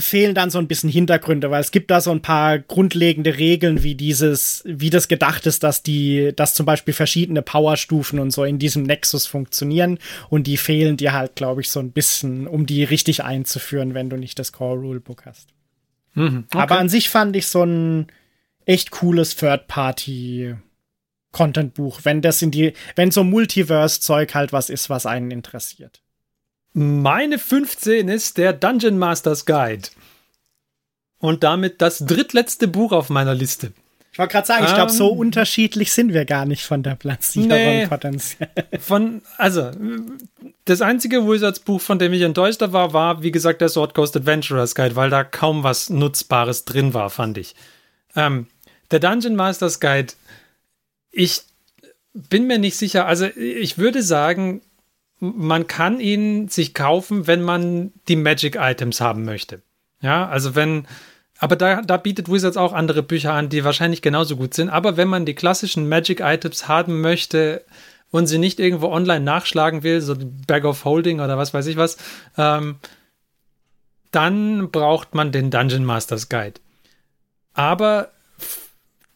fehlen 0.00 0.34
dann 0.34 0.50
so 0.50 0.58
ein 0.58 0.66
bisschen 0.66 0.90
Hintergründe, 0.90 1.50
weil 1.50 1.60
es 1.60 1.70
gibt 1.70 1.90
da 1.90 2.00
so 2.00 2.10
ein 2.10 2.22
paar 2.22 2.58
grundlegende 2.58 3.36
Regeln, 3.36 3.82
wie 3.82 3.94
dieses, 3.94 4.62
wie 4.66 4.90
das 4.90 5.06
gedacht 5.06 5.46
ist, 5.46 5.62
dass 5.62 5.82
die, 5.82 6.32
dass 6.34 6.54
zum 6.54 6.66
Beispiel 6.66 6.94
verschiedene 6.94 7.42
Powerstufen 7.42 8.18
und 8.18 8.30
so 8.30 8.44
in 8.44 8.58
diesem 8.58 8.82
Nexus 8.82 9.26
funktionieren 9.26 9.98
und 10.28 10.46
die 10.46 10.56
fehlen 10.56 10.96
dir 10.96 11.12
halt, 11.12 11.36
glaube 11.36 11.60
ich, 11.60 11.70
so 11.70 11.80
ein 11.80 11.92
bisschen, 11.92 12.46
um 12.46 12.66
die 12.66 12.82
richtig 12.82 13.22
einzuführen, 13.22 13.94
wenn 13.94 14.10
du 14.10 14.16
nicht 14.16 14.38
das 14.38 14.52
Core 14.52 14.80
Rulebook 14.80 15.26
hast. 15.26 15.48
Mhm, 16.20 16.44
okay. 16.48 16.58
Aber 16.58 16.78
an 16.78 16.88
sich 16.88 17.08
fand 17.08 17.34
ich 17.34 17.46
so 17.46 17.64
ein 17.64 18.08
echt 18.66 18.90
cooles 18.90 19.36
Third-Party 19.36 20.54
Content-Buch, 21.32 22.00
wenn 22.02 22.22
das 22.22 22.42
in 22.42 22.50
die, 22.50 22.74
wenn 22.96 23.10
so 23.10 23.24
Multiverse-Zeug 23.24 24.34
halt 24.34 24.52
was 24.52 24.68
ist, 24.68 24.90
was 24.90 25.06
einen 25.06 25.30
interessiert. 25.30 26.02
Meine 26.72 27.38
15 27.38 28.08
ist 28.08 28.36
der 28.36 28.52
Dungeon 28.52 28.98
Masters 28.98 29.46
Guide. 29.46 29.88
Und 31.18 31.42
damit 31.44 31.80
das 31.82 31.98
drittletzte 31.98 32.68
Buch 32.68 32.92
auf 32.92 33.10
meiner 33.10 33.34
Liste. 33.34 33.72
Ich 34.12 34.18
wollte 34.18 34.32
gerade 34.32 34.46
sagen, 34.46 34.64
ich 34.64 34.74
glaube, 34.74 34.90
um, 34.90 34.96
so 34.96 35.12
ähm, 35.12 35.18
unterschiedlich 35.18 35.92
sind 35.92 36.12
wir 36.12 36.24
gar 36.24 36.44
nicht 36.44 36.64
von 36.64 36.82
der 36.82 36.96
Platzierung 36.96 37.48
nee, 37.48 37.86
potenziell. 37.86 38.50
Von, 38.80 39.22
also, 39.38 39.70
das 40.64 40.82
einzige 40.82 41.28
Wizards-Buch, 41.28 41.80
von 41.80 41.98
dem 42.00 42.12
ich 42.12 42.22
enttäuschter 42.22 42.72
war, 42.72 42.92
war, 42.92 43.22
wie 43.22 43.30
gesagt, 43.30 43.60
der 43.60 43.68
Sword 43.68 43.94
Coast 43.94 44.16
Adventurers 44.16 44.74
Guide, 44.74 44.96
weil 44.96 45.10
da 45.10 45.22
kaum 45.22 45.62
was 45.62 45.90
Nutzbares 45.90 46.64
drin 46.64 46.92
war, 46.92 47.08
fand 47.10 47.38
ich. 47.38 47.54
Ähm, 48.16 48.48
der 48.90 48.98
Dungeon 48.98 49.36
Masters 49.36 49.78
Guide, 49.78 50.12
ich 51.12 51.42
bin 52.12 52.48
mir 52.48 52.58
nicht 52.58 52.76
sicher, 52.76 53.06
also 53.06 53.26
ich 53.26 53.78
würde 53.78 54.02
sagen, 54.02 54.62
man 55.20 55.66
kann 55.66 56.00
ihn 56.00 56.48
sich 56.48 56.74
kaufen, 56.74 57.26
wenn 57.26 57.42
man 57.42 57.92
die 58.08 58.16
Magic 58.16 58.56
Items 58.56 59.00
haben 59.00 59.24
möchte. 59.24 59.62
Ja, 60.00 60.26
also 60.28 60.54
wenn, 60.54 60.86
aber 61.40 61.56
da, 61.56 61.80
da 61.80 61.96
bietet 61.96 62.30
Wizards 62.30 62.58
auch 62.58 62.74
andere 62.74 63.02
Bücher 63.02 63.32
an, 63.32 63.48
die 63.48 63.64
wahrscheinlich 63.64 64.02
genauso 64.02 64.36
gut 64.36 64.52
sind. 64.52 64.68
Aber 64.68 64.98
wenn 64.98 65.08
man 65.08 65.24
die 65.24 65.34
klassischen 65.34 65.88
Magic 65.88 66.20
Items 66.20 66.68
haben 66.68 67.00
möchte 67.00 67.64
und 68.10 68.26
sie 68.26 68.36
nicht 68.38 68.60
irgendwo 68.60 68.88
online 68.88 69.24
nachschlagen 69.24 69.82
will, 69.82 70.02
so 70.02 70.14
Bag 70.46 70.64
of 70.64 70.84
Holding 70.84 71.20
oder 71.20 71.38
was 71.38 71.54
weiß 71.54 71.66
ich 71.66 71.78
was, 71.78 71.96
ähm, 72.36 72.76
dann 74.10 74.70
braucht 74.70 75.14
man 75.14 75.32
den 75.32 75.50
Dungeon 75.50 75.84
Masters 75.84 76.28
Guide. 76.28 76.60
Aber 77.54 78.10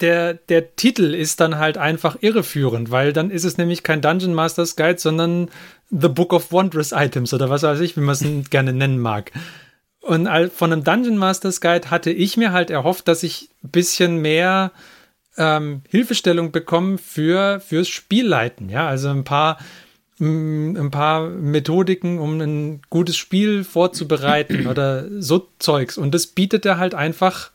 der, 0.01 0.35
der 0.35 0.77
Titel 0.77 1.13
ist 1.13 1.41
dann 1.41 1.59
halt 1.59 1.77
einfach 1.77 2.17
irreführend, 2.21 2.91
weil 2.91 3.13
dann 3.13 3.31
ist 3.31 3.45
es 3.45 3.59
nämlich 3.59 3.83
kein 3.83 4.01
Dungeon 4.01 4.33
Masters 4.33 4.77
Guide, 4.77 4.99
sondern 4.99 5.51
The 5.91 6.09
Book 6.09 6.33
of 6.33 6.53
Wondrous 6.53 6.93
Items 6.93 7.35
oder 7.35 7.51
was 7.51 7.65
weiß 7.65 7.81
ich, 7.81 7.99
wie 7.99 8.01
man 8.01 8.15
es 8.15 8.25
gerne 8.51 8.73
nennen 8.73 8.99
mag. 8.99 9.31
Und 10.05 10.29
von 10.53 10.73
einem 10.73 10.85
Dungeon 10.85 11.17
Masters 11.17 11.61
Guide 11.61 11.91
hatte 11.91 12.11
ich 12.11 12.37
mir 12.37 12.53
halt 12.53 12.71
erhofft, 12.71 13.09
dass 13.09 13.23
ich 13.23 13.49
ein 13.63 13.71
bisschen 13.71 14.19
mehr 14.19 14.73
ähm, 15.37 15.83
Hilfestellung 15.89 16.53
bekomme 16.53 16.99
für, 16.99 17.61
fürs 17.61 17.89
Spielleiten. 17.89 18.69
Ja, 18.69 18.87
also 18.87 19.09
ein 19.09 19.25
paar, 19.25 19.59
mm, 20.19 20.77
ein 20.77 20.91
paar 20.91 21.29
Methodiken, 21.31 22.19
um 22.19 22.41
ein 22.41 22.83
gutes 22.91 23.17
Spiel 23.17 23.65
vorzubereiten 23.65 24.67
oder 24.69 25.07
so 25.23 25.49
Zeugs. 25.59 25.97
Und 25.97 26.15
das 26.15 26.27
bietet 26.27 26.67
er 26.67 26.79
halt 26.79 26.95
einfach 26.95 27.51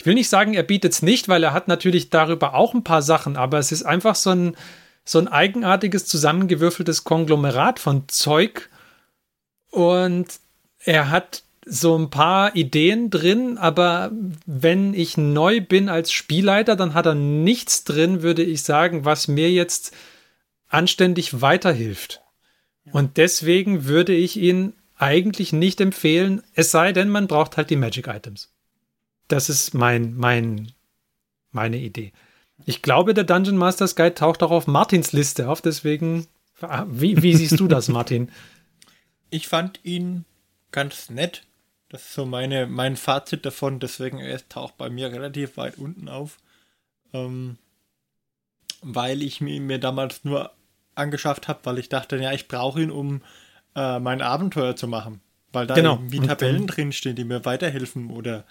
ich 0.00 0.06
will 0.06 0.14
nicht 0.14 0.30
sagen, 0.30 0.54
er 0.54 0.62
bietet 0.62 0.94
es 0.94 1.02
nicht, 1.02 1.28
weil 1.28 1.44
er 1.44 1.52
hat 1.52 1.68
natürlich 1.68 2.08
darüber 2.08 2.54
auch 2.54 2.72
ein 2.72 2.84
paar 2.84 3.02
Sachen, 3.02 3.36
aber 3.36 3.58
es 3.58 3.70
ist 3.70 3.82
einfach 3.82 4.14
so 4.14 4.30
ein, 4.30 4.56
so 5.04 5.18
ein 5.18 5.28
eigenartiges, 5.28 6.06
zusammengewürfeltes 6.06 7.04
Konglomerat 7.04 7.78
von 7.78 8.08
Zeug. 8.08 8.70
Und 9.70 10.26
er 10.84 11.10
hat 11.10 11.42
so 11.66 11.96
ein 11.96 12.10
paar 12.10 12.56
Ideen 12.56 13.10
drin, 13.10 13.58
aber 13.58 14.10
wenn 14.46 14.94
ich 14.94 15.16
neu 15.16 15.60
bin 15.60 15.88
als 15.88 16.10
Spielleiter, 16.10 16.74
dann 16.74 16.94
hat 16.94 17.06
er 17.06 17.14
nichts 17.14 17.84
drin, 17.84 18.22
würde 18.22 18.42
ich 18.42 18.62
sagen, 18.62 19.04
was 19.04 19.28
mir 19.28 19.50
jetzt 19.50 19.94
anständig 20.68 21.40
weiterhilft. 21.40 22.22
Und 22.92 23.18
deswegen 23.18 23.84
würde 23.84 24.14
ich 24.14 24.36
ihn 24.36 24.74
eigentlich 24.96 25.52
nicht 25.52 25.80
empfehlen, 25.80 26.42
es 26.54 26.70
sei 26.70 26.92
denn, 26.92 27.08
man 27.08 27.26
braucht 27.26 27.56
halt 27.56 27.70
die 27.70 27.76
Magic 27.76 28.06
Items. 28.08 28.52
Das 29.28 29.48
ist 29.48 29.74
mein, 29.74 30.14
mein, 30.14 30.72
meine 31.52 31.78
Idee. 31.78 32.12
Ich 32.66 32.82
glaube, 32.82 33.14
der 33.14 33.24
Dungeon 33.24 33.56
Masters 33.56 33.96
Guide 33.96 34.14
taucht 34.14 34.42
auch 34.42 34.50
auf 34.50 34.66
Martins 34.66 35.12
Liste 35.12 35.48
auf, 35.48 35.62
deswegen, 35.62 36.26
wie, 36.88 37.22
wie 37.22 37.34
siehst 37.34 37.60
du 37.60 37.68
das, 37.68 37.88
Martin? 37.88 38.30
Ich 39.32 39.46
fand 39.46 39.78
ihn 39.84 40.24
ganz 40.72 41.10
nett. 41.10 41.44
Das 41.88 42.02
ist 42.02 42.14
so 42.14 42.24
meine, 42.24 42.66
mein 42.66 42.96
Fazit 42.96 43.44
davon, 43.44 43.80
deswegen 43.80 44.18
er 44.18 44.48
taucht 44.48 44.76
bei 44.76 44.90
mir 44.90 45.12
relativ 45.12 45.56
weit 45.56 45.78
unten 45.78 46.08
auf. 46.08 46.38
Ähm, 47.12 47.58
weil 48.82 49.22
ich 49.22 49.40
mir, 49.40 49.60
mir 49.60 49.78
damals 49.78 50.24
nur 50.24 50.52
angeschafft 50.94 51.48
habe, 51.48 51.60
weil 51.64 51.78
ich 51.78 51.88
dachte, 51.88 52.16
ja, 52.16 52.32
ich 52.32 52.48
brauche 52.48 52.80
ihn, 52.80 52.90
um 52.90 53.22
äh, 53.74 53.98
mein 53.98 54.22
Abenteuer 54.22 54.76
zu 54.76 54.86
machen. 54.86 55.20
Weil 55.52 55.66
da 55.66 55.74
genau. 55.74 55.94
irgendwie 55.94 56.20
Tabellen 56.20 56.66
drinstehen, 56.66 57.16
die 57.16 57.24
mir 57.24 57.44
weiterhelfen 57.44 58.10
oder 58.10 58.44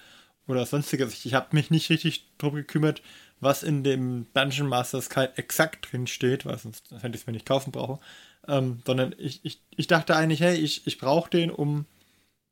oder 0.50 0.66
sonstiges. 0.66 1.26
Ich 1.26 1.34
habe 1.34 1.48
mich 1.52 1.70
nicht 1.70 1.90
richtig 1.90 2.26
darum 2.38 2.56
gekümmert, 2.56 3.02
was 3.40 3.64
in 3.64 3.84
dem 3.84 4.26
Dungeon 4.34 4.68
Masters 4.68 5.10
Guide 5.10 5.38
exakt 5.38 5.92
drin 5.92 6.08
steht, 6.08 6.46
weil 6.46 6.58
sonst 6.58 6.92
hätte 6.92 7.10
ich 7.10 7.22
es 7.22 7.28
mir 7.28 7.34
nicht 7.34 7.46
kaufen 7.46 7.72
brauche. 7.72 8.00
Ähm, 8.48 8.82
sondern 8.86 9.14
ich, 9.18 9.42
ich, 9.44 9.62
ich 9.76 9.88
dachte 9.88 10.16
eigentlich, 10.16 10.42
hey, 10.42 10.58
ich, 10.58 10.88
ich 10.88 10.98
brauche 10.98 11.30
den, 11.30 11.52
um, 11.52 11.86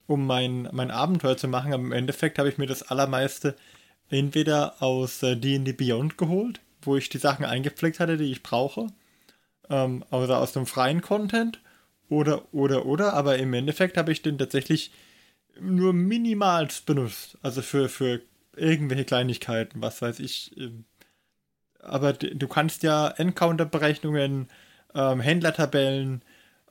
um 0.07 0.25
mein, 0.25 0.69
mein 0.71 0.91
Abenteuer 0.91 1.37
zu 1.37 1.47
machen. 1.47 1.73
Aber 1.73 1.83
im 1.83 1.91
Endeffekt 1.91 2.39
habe 2.39 2.49
ich 2.49 2.57
mir 2.57 2.67
das 2.67 2.83
allermeiste 2.83 3.55
entweder 4.09 4.81
aus 4.81 5.19
D&D 5.19 5.69
äh, 5.69 5.73
Beyond 5.73 6.17
geholt, 6.17 6.61
wo 6.81 6.95
ich 6.95 7.09
die 7.09 7.17
Sachen 7.17 7.45
eingepflegt 7.45 7.99
hatte, 7.99 8.17
die 8.17 8.31
ich 8.31 8.43
brauche, 8.43 8.87
ähm, 9.69 10.03
oder 10.11 10.39
aus 10.39 10.53
dem 10.53 10.65
freien 10.65 11.01
Content, 11.01 11.59
oder, 12.09 12.53
oder, 12.53 12.85
oder. 12.85 13.13
Aber 13.13 13.37
im 13.37 13.53
Endeffekt 13.53 13.97
habe 13.97 14.11
ich 14.11 14.21
den 14.21 14.37
tatsächlich 14.37 14.91
nur 15.59 15.93
minimalst 15.93 16.85
benutzt. 16.85 17.37
Also 17.41 17.61
für, 17.61 17.89
für 17.89 18.21
irgendwelche 18.55 19.05
Kleinigkeiten, 19.05 19.81
was 19.81 20.01
weiß 20.01 20.19
ich. 20.19 20.55
Ähm, 20.57 20.85
aber 21.79 22.13
du 22.13 22.47
kannst 22.47 22.83
ja 22.83 23.07
Encounter-Berechnungen, 23.09 24.47
ähm, 24.93 25.19
Händlertabellen, 25.21 26.21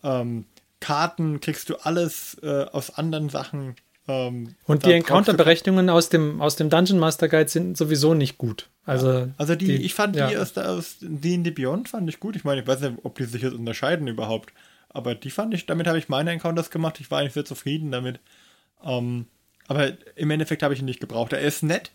ähm, 0.03 0.47
Karten, 0.81 1.41
kriegst 1.41 1.68
du 1.70 1.77
alles 1.77 2.37
äh, 2.43 2.64
aus 2.72 2.91
anderen 2.91 3.29
Sachen. 3.29 3.77
Ähm, 4.09 4.55
und 4.64 4.85
die 4.85 4.93
Encounter-Berechnungen 4.93 5.91
aus 5.91 6.09
dem, 6.09 6.41
aus 6.41 6.57
dem 6.57 6.70
Dungeon 6.70 6.99
Master 6.99 7.29
Guide 7.29 7.49
sind 7.49 7.77
sowieso 7.77 8.14
nicht 8.14 8.39
gut. 8.39 8.68
Also, 8.85 9.12
ja. 9.12 9.29
also 9.37 9.57
die, 9.57 9.66
die, 9.66 9.77
ich 9.77 9.95
fand 9.95 10.14
ja. 10.16 10.29
die 10.29 10.37
aus, 10.37 10.57
aus 10.57 10.97
D&D 11.01 11.51
Beyond 11.51 11.89
fand 11.89 12.09
ich 12.09 12.20
gut. 12.20 12.37
Ich 12.37 12.45
meine, 12.45 12.61
ich 12.61 12.66
weiß 12.66 12.81
nicht, 12.81 12.99
ob 13.03 13.16
die 13.16 13.24
sich 13.24 13.43
jetzt 13.43 13.55
unterscheiden 13.55 14.07
überhaupt. 14.07 14.53
Aber 14.89 15.14
die 15.14 15.31
fand 15.31 15.53
ich, 15.55 15.66
damit 15.66 15.87
habe 15.87 15.99
ich 15.99 16.09
meine 16.09 16.31
Encounters 16.31 16.70
gemacht. 16.70 17.01
Ich 17.01 17.11
war 17.11 17.20
eigentlich 17.20 17.33
sehr 17.33 17.45
zufrieden 17.45 17.91
damit. 17.91 18.20
Ähm, 18.85 19.27
aber 19.66 19.93
im 20.14 20.31
Endeffekt 20.31 20.62
habe 20.62 20.74
ich 20.74 20.81
ihn 20.81 20.87
nicht 20.87 21.01
gebraucht. 21.01 21.33
Er 21.33 21.41
ist 21.41 21.62
nett, 21.62 21.91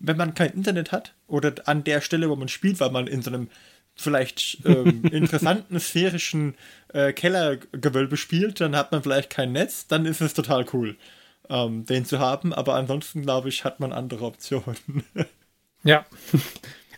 wenn 0.00 0.16
man 0.16 0.34
kein 0.34 0.50
Internet 0.50 0.90
hat 0.90 1.14
oder 1.28 1.54
an 1.66 1.84
der 1.84 2.00
Stelle, 2.00 2.28
wo 2.28 2.36
man 2.36 2.48
spielt, 2.48 2.80
weil 2.80 2.90
man 2.90 3.06
in 3.06 3.22
so 3.22 3.30
einem 3.30 3.48
vielleicht 3.94 4.58
ähm, 4.64 5.04
interessanten 5.12 5.78
sphärischen 5.80 6.54
äh, 6.92 7.12
Kellergewölbe 7.12 8.16
spielt, 8.16 8.60
dann 8.60 8.76
hat 8.76 8.92
man 8.92 9.02
vielleicht 9.02 9.30
kein 9.30 9.52
Netz, 9.52 9.86
dann 9.86 10.06
ist 10.06 10.20
es 10.20 10.34
total 10.34 10.66
cool, 10.72 10.96
ähm, 11.48 11.84
den 11.84 12.04
zu 12.04 12.18
haben. 12.18 12.52
Aber 12.52 12.74
ansonsten, 12.74 13.22
glaube 13.22 13.48
ich, 13.48 13.64
hat 13.64 13.80
man 13.80 13.92
andere 13.92 14.24
Optionen. 14.24 14.76
ja. 15.84 16.04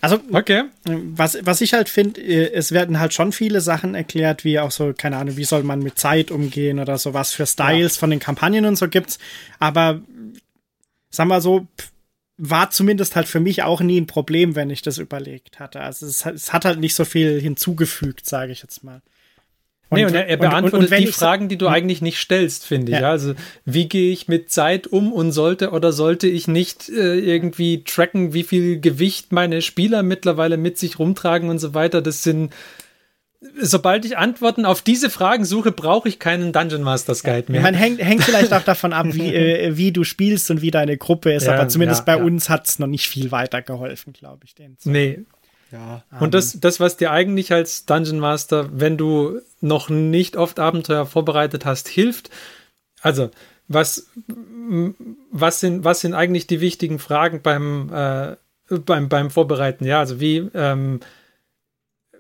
Also, 0.01 0.20
okay. 0.32 0.64
Was, 0.84 1.38
was 1.47 1.62
ich 1.62 1.72
halt 1.72 1.88
finde, 1.88 2.20
äh, 2.20 2.53
es 2.53 2.72
werden 2.72 3.01
halt 3.01 3.14
schon 3.14 3.32
viele 3.32 3.61
Sachen 3.62 3.95
erklärt, 3.95 4.45
wie 4.45 4.59
auch 4.59 4.70
so, 4.70 4.92
keine 4.92 5.16
Ahnung, 5.16 5.36
wie 5.36 5.45
soll 5.45 5.62
man 5.62 5.78
mit 5.78 5.99
Zeit 5.99 6.30
umgehen 6.30 6.78
oder 6.78 6.99
so, 6.99 7.14
was 7.14 7.32
für 7.32 7.47
Styles 7.47 7.97
ja. 7.97 8.01
von 8.01 8.11
den 8.11 8.20
Kampagnen 8.20 8.66
und 8.66 8.76
so 8.76 8.88
gibt's. 8.88 9.18
Aber, 9.59 10.03
sag 11.09 11.26
mal 11.26 11.40
so, 11.40 11.66
war 12.37 12.70
zumindest 12.70 13.16
halt 13.16 13.28
für 13.28 13.41
mich 13.41 13.62
auch 13.62 13.80
nie 13.80 14.01
ein 14.01 14.07
Problem, 14.07 14.57
wenn 14.57 14.70
ich 14.70 14.82
das 14.82 14.99
überlegt 14.99 15.61
hatte. 15.61 15.80
Also 15.80 16.07
es, 16.07 16.26
es 16.26 16.53
hat 16.53 16.64
halt 16.64 16.80
nicht 16.80 16.95
so 16.95 17.05
viel 17.05 17.41
hinzugefügt, 17.41 18.26
sage 18.26 18.53
ich 18.53 18.62
jetzt 18.62 18.82
mal. 18.82 19.03
Und, 19.91 19.99
nee, 19.99 20.07
und 20.07 20.14
er, 20.14 20.26
er 20.26 20.37
beantwortet 20.39 20.91
und, 20.91 20.99
und, 20.99 20.99
die 20.99 21.12
Fragen, 21.12 21.49
die 21.49 21.59
du 21.59 21.66
hm? 21.66 21.74
eigentlich 21.74 22.03
nicht 22.03 22.18
stellst, 22.18 22.66
finde 22.66 22.93
ich. 22.93 23.01
Ja. 23.01 23.11
Also, 23.11 23.35
wie 23.64 23.89
gehe 23.89 24.12
ich 24.12 24.28
mit 24.28 24.51
Zeit 24.51 24.87
um 24.87 25.12
und 25.12 25.30
sollte 25.30 25.70
oder 25.70 25.93
sollte 25.93 26.26
ich 26.26 26.49
nicht 26.49 26.89
äh, 26.89 27.18
irgendwie 27.18 27.85
tracken, 27.85 28.32
wie 28.32 28.43
viel 28.43 28.80
Gewicht 28.80 29.30
meine 29.32 29.62
Spieler 29.62 30.03
mittlerweile 30.03 30.57
mit 30.57 30.78
sich 30.78 30.99
rumtragen 30.99 31.49
und 31.51 31.59
so 31.59 31.74
weiter? 31.74 32.03
Das 32.03 32.22
sind 32.22 32.53
sobald 33.61 34.05
ich 34.05 34.16
Antworten 34.16 34.64
auf 34.64 34.82
diese 34.82 35.11
Fragen 35.11 35.45
suche, 35.45 35.72
brauche 35.72 36.09
ich 36.09 36.18
keinen 36.18 36.53
Dungeon 36.53 36.82
Masters 36.82 37.22
Guide 37.22 37.51
mehr. 37.51 37.62
Man 37.62 37.74
hängt, 37.74 38.01
hängt 38.01 38.24
vielleicht 38.24 38.53
auch 38.53 38.62
davon 38.62 38.92
ab, 38.92 39.07
wie, 39.11 39.34
äh, 39.34 39.76
wie 39.76 39.92
du 39.92 40.05
spielst 40.05 40.51
und 40.51 40.62
wie 40.62 40.70
deine 40.70 40.97
Gruppe 40.97 41.32
ist, 41.32 41.47
ja, 41.47 41.55
aber 41.55 41.68
zumindest 41.68 42.01
ja, 42.01 42.14
bei 42.14 42.20
ja. 42.20 42.24
uns 42.24 42.49
hat 42.49 42.66
es 42.66 42.78
noch 42.78 42.86
nicht 42.86 43.09
viel 43.09 43.30
weitergeholfen, 43.30 44.12
glaube 44.12 44.45
ich. 44.45 44.55
Den 44.55 44.76
nee, 44.84 45.20
ja. 45.74 46.05
Und 46.20 46.34
das, 46.34 46.61
das, 46.61 46.78
was 46.78 46.97
dir 46.97 47.11
eigentlich 47.11 47.53
als 47.53 47.84
Dungeon 47.84 48.20
Master, 48.20 48.68
wenn 48.72 48.97
du 48.97 49.40
noch 49.61 49.88
nicht 49.88 50.36
oft 50.36 50.61
Abenteuer 50.61 51.05
vorbereitet 51.05 51.64
hast, 51.64 51.88
hilft, 51.88 52.30
also 53.03 53.30
was, 53.66 54.11
was, 55.32 55.61
sind, 55.61 55.84
was 55.84 56.01
sind 56.01 56.14
eigentlich 56.14 56.47
die 56.47 56.61
wichtigen 56.61 56.99
Fragen 56.99 57.42
beim, 57.42 57.90
äh, 57.92 58.36
beim, 58.68 59.09
beim 59.09 59.30
Vorbereiten? 59.30 59.84
Ja, 59.84 59.99
also 60.01 60.20
wie, 60.20 60.49
ähm, 60.55 61.01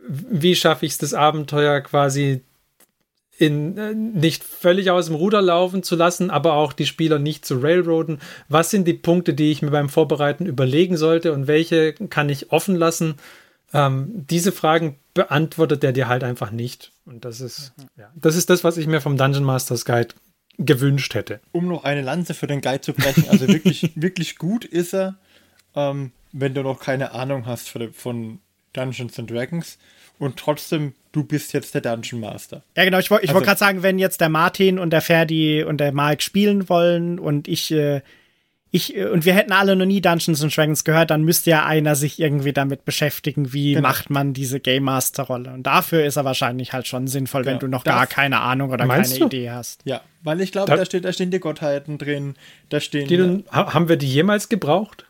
wie 0.08 0.54
schaffe 0.54 0.86
ich 0.86 0.92
es, 0.92 0.98
das 0.98 1.14
Abenteuer 1.14 1.80
quasi 1.80 2.42
in, 3.38 3.76
äh, 3.78 3.94
nicht 3.94 4.44
völlig 4.44 4.90
aus 4.90 5.06
dem 5.06 5.16
Ruder 5.16 5.42
laufen 5.42 5.82
zu 5.82 5.96
lassen, 5.96 6.30
aber 6.30 6.54
auch 6.54 6.72
die 6.72 6.86
Spieler 6.86 7.18
nicht 7.18 7.44
zu 7.44 7.58
railroaden. 7.58 8.20
Was 8.48 8.70
sind 8.70 8.86
die 8.86 8.94
Punkte, 8.94 9.34
die 9.34 9.50
ich 9.50 9.62
mir 9.62 9.70
beim 9.70 9.88
Vorbereiten 9.88 10.46
überlegen 10.46 10.96
sollte 10.96 11.32
und 11.32 11.46
welche 11.46 11.94
kann 11.94 12.28
ich 12.28 12.52
offen 12.52 12.76
lassen? 12.76 13.16
Ähm, 13.72 14.24
diese 14.30 14.52
Fragen 14.52 14.98
beantwortet 15.14 15.82
er 15.82 15.92
dir 15.92 16.08
halt 16.08 16.22
einfach 16.22 16.52
nicht. 16.52 16.92
Und 17.06 17.24
das 17.24 17.40
ist, 17.40 17.72
mhm. 17.76 17.86
ja, 17.96 18.12
das 18.14 18.36
ist 18.36 18.50
das, 18.50 18.62
was 18.62 18.76
ich 18.76 18.86
mir 18.86 19.00
vom 19.00 19.16
Dungeon 19.16 19.44
Masters 19.44 19.84
Guide 19.84 20.14
gewünscht 20.56 21.14
hätte. 21.14 21.40
Um 21.50 21.66
noch 21.66 21.82
eine 21.82 22.02
Lanze 22.02 22.34
für 22.34 22.46
den 22.46 22.60
Guide 22.60 22.82
zu 22.82 22.92
brechen, 22.92 23.28
also 23.28 23.48
wirklich, 23.48 23.90
wirklich 23.96 24.38
gut 24.38 24.64
ist 24.64 24.94
er, 24.94 25.16
ähm, 25.74 26.12
wenn 26.30 26.54
du 26.54 26.62
noch 26.62 26.78
keine 26.78 27.12
Ahnung 27.12 27.46
hast 27.46 27.68
von 27.68 28.38
Dungeons 28.74 29.18
and 29.18 29.30
Dragons 29.30 29.78
und 30.18 30.36
trotzdem, 30.36 30.94
du 31.12 31.24
bist 31.24 31.52
jetzt 31.54 31.74
der 31.74 31.80
Dungeon 31.80 32.20
Master. 32.20 32.62
Ja, 32.76 32.84
genau, 32.84 32.98
ich, 32.98 33.10
wollte 33.10 33.24
also, 33.24 33.34
wollt 33.34 33.46
gerade 33.46 33.58
sagen, 33.58 33.82
wenn 33.82 33.98
jetzt 33.98 34.20
der 34.20 34.28
Martin 34.28 34.78
und 34.78 34.90
der 34.90 35.00
Ferdi 35.00 35.64
und 35.64 35.78
der 35.78 35.92
Mike 35.92 36.22
spielen 36.22 36.68
wollen 36.68 37.18
und 37.18 37.48
ich 37.48 37.70
äh, 37.72 38.02
ich, 38.74 38.96
äh, 38.96 39.04
und 39.04 39.24
wir 39.24 39.34
hätten 39.34 39.52
alle 39.52 39.76
noch 39.76 39.86
nie 39.86 40.00
Dungeons 40.00 40.42
and 40.42 40.54
Dragons 40.54 40.82
gehört, 40.82 41.10
dann 41.10 41.22
müsste 41.22 41.50
ja 41.50 41.64
einer 41.64 41.94
sich 41.94 42.18
irgendwie 42.18 42.52
damit 42.52 42.84
beschäftigen, 42.84 43.52
wie 43.52 43.74
genau. 43.74 43.86
macht 43.86 44.10
man 44.10 44.34
diese 44.34 44.58
Game 44.58 44.82
Master 44.82 45.22
Rolle. 45.22 45.52
Und 45.52 45.62
dafür 45.62 46.04
ist 46.04 46.16
er 46.16 46.24
wahrscheinlich 46.24 46.72
halt 46.72 46.88
schon 46.88 47.06
sinnvoll, 47.06 47.42
genau. 47.42 47.52
wenn 47.52 47.60
du 47.60 47.68
noch 47.68 47.84
das, 47.84 47.94
gar 47.94 48.06
keine 48.08 48.40
Ahnung 48.40 48.72
oder 48.72 48.88
keine 48.88 49.08
du? 49.08 49.26
Idee 49.26 49.52
hast. 49.52 49.82
Ja, 49.84 50.00
weil 50.24 50.40
ich 50.40 50.50
glaube, 50.50 50.68
da, 50.68 50.76
da, 50.76 50.84
steht, 50.84 51.04
da 51.04 51.12
stehen 51.12 51.30
die 51.30 51.38
Gottheiten 51.38 51.98
drin, 51.98 52.34
da 52.68 52.80
stehen. 52.80 53.06
Die, 53.06 53.14
äh, 53.14 53.44
haben 53.52 53.88
wir 53.88 53.96
die 53.96 54.08
jemals 54.08 54.48
gebraucht? 54.48 55.06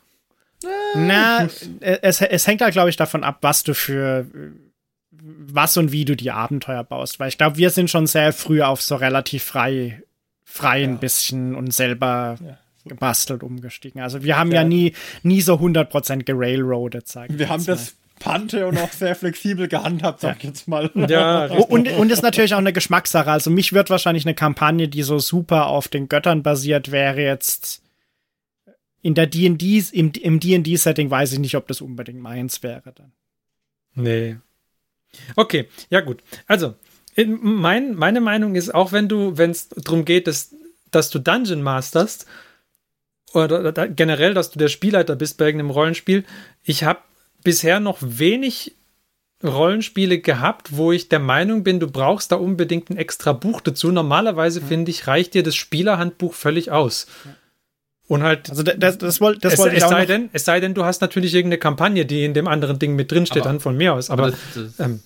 Na, 0.95 1.47
äh, 1.79 1.99
es, 2.01 2.21
es 2.21 2.47
hängt 2.47 2.61
halt, 2.61 2.73
glaube 2.73 2.89
ich, 2.89 2.95
davon 2.95 3.23
ab, 3.23 3.39
was 3.41 3.63
du 3.63 3.73
für 3.73 4.25
was 5.11 5.77
und 5.77 5.91
wie 5.91 6.05
du 6.05 6.15
die 6.15 6.31
Abenteuer 6.31 6.83
baust. 6.83 7.19
Weil 7.19 7.29
ich 7.29 7.37
glaube, 7.37 7.57
wir 7.57 7.69
sind 7.69 7.89
schon 7.89 8.07
sehr 8.07 8.33
früh 8.33 8.61
auf 8.61 8.81
so 8.81 8.95
relativ 8.95 9.43
frei, 9.43 10.01
frei 10.43 10.81
ja. 10.81 10.87
ein 10.87 10.99
bisschen 10.99 11.55
und 11.55 11.73
selber 11.73 12.37
ja 12.45 12.57
gebastelt 12.85 13.43
umgestiegen. 13.43 14.01
Also 14.01 14.23
wir 14.23 14.37
haben 14.37 14.51
ja, 14.51 14.61
ja 14.61 14.67
nie, 14.67 14.93
nie 15.23 15.41
so 15.41 15.55
100% 15.55 16.23
gerailroadet, 16.23 17.07
sagen 17.07 17.37
wir. 17.37 17.49
haben 17.49 17.65
das 17.65 17.95
Pante 18.19 18.65
und 18.67 18.77
auch 18.77 18.91
sehr 18.91 19.15
flexibel 19.15 19.67
gehandhabt, 19.67 20.21
sag 20.21 20.37
ich 20.37 20.43
jetzt 20.43 20.67
mal. 20.67 20.89
Ja, 21.09 21.47
und, 21.47 21.89
und 21.89 22.11
ist 22.11 22.23
natürlich 22.23 22.53
auch 22.53 22.59
eine 22.59 22.73
Geschmackssache. 22.73 23.29
Also 23.29 23.49
mich 23.49 23.73
wird 23.73 23.89
wahrscheinlich 23.89 24.25
eine 24.25 24.35
Kampagne, 24.35 24.87
die 24.87 25.03
so 25.03 25.19
super 25.19 25.67
auf 25.67 25.89
den 25.89 26.07
Göttern 26.07 26.41
basiert 26.41 26.91
wäre, 26.91 27.21
jetzt 27.21 27.81
in 29.05 29.13
der 29.13 29.27
D&D, 29.27 29.83
im, 29.91 30.11
im 30.13 30.39
D&D-Setting 30.39 31.11
weiß 31.11 31.33
ich 31.33 31.37
nicht, 31.37 31.55
ob 31.55 31.67
das 31.67 31.79
unbedingt 31.79 32.19
meins 32.19 32.63
wäre 32.63 32.91
dann. 32.91 33.11
Nee. 33.93 34.37
Okay, 35.35 35.69
ja 35.91 36.01
gut. 36.01 36.23
Also, 36.47 36.73
mein, 37.15 37.93
meine 37.93 38.19
Meinung 38.19 38.55
ist, 38.55 38.73
auch 38.73 38.93
wenn 38.93 39.07
du, 39.07 39.37
wenn 39.37 39.51
es 39.51 39.69
darum 39.69 40.05
geht, 40.05 40.25
dass, 40.25 40.55
dass 40.89 41.11
du 41.11 41.19
Dungeon 41.19 41.61
masterst, 41.61 42.25
oder 43.35 43.71
generell, 43.89 44.33
dass 44.33 44.49
du 44.49 44.57
der 44.57 44.69
Spielleiter 44.69 45.15
bist 45.15 45.37
bei 45.37 45.45
irgendeinem 45.45 45.69
Rollenspiel. 45.69 46.23
Ich 46.63 46.83
habe 46.83 47.01
bisher 47.43 47.79
noch 47.79 47.99
wenig 48.01 48.73
Rollenspiele 49.43 50.17
gehabt, 50.17 50.77
wo 50.77 50.91
ich 50.91 51.09
der 51.09 51.19
Meinung 51.19 51.63
bin, 51.63 51.79
du 51.79 51.91
brauchst 51.91 52.31
da 52.31 52.37
unbedingt 52.37 52.89
ein 52.89 52.97
extra 52.97 53.33
Buch 53.33 53.61
dazu. 53.61 53.91
Normalerweise, 53.91 54.61
mhm. 54.61 54.67
finde 54.67 54.89
ich, 54.89 55.05
reicht 55.05 55.35
dir 55.35 55.43
das 55.43 55.55
Spielerhandbuch 55.55 56.33
völlig 56.33 56.71
aus. 56.71 57.05
Und 58.07 58.23
halt. 58.23 58.49
Also 58.49 58.63
das, 58.63 58.97
das, 58.97 59.21
wollte, 59.21 59.41
das 59.41 59.53
es, 59.53 59.59
wollte 59.59 59.75
ich 59.75 59.83
es 59.83 59.89
sei 59.89 60.05
denn, 60.05 60.29
es 60.31 60.45
sei 60.45 60.59
denn, 60.59 60.73
du 60.73 60.85
hast 60.85 61.01
natürlich 61.01 61.33
irgendeine 61.33 61.59
Kampagne, 61.59 62.05
die 62.05 62.23
in 62.23 62.33
dem 62.33 62.47
anderen 62.47 62.77
Ding 62.79 62.95
mit 62.95 63.11
drin 63.11 63.25
steht, 63.25 63.45
dann 63.45 63.59
von 63.59 63.75
mir 63.75 63.93
aus. 63.93 64.09
Aber, 64.09 64.27
aber 64.27 64.33
das, 64.53 64.79
ähm, 64.79 64.99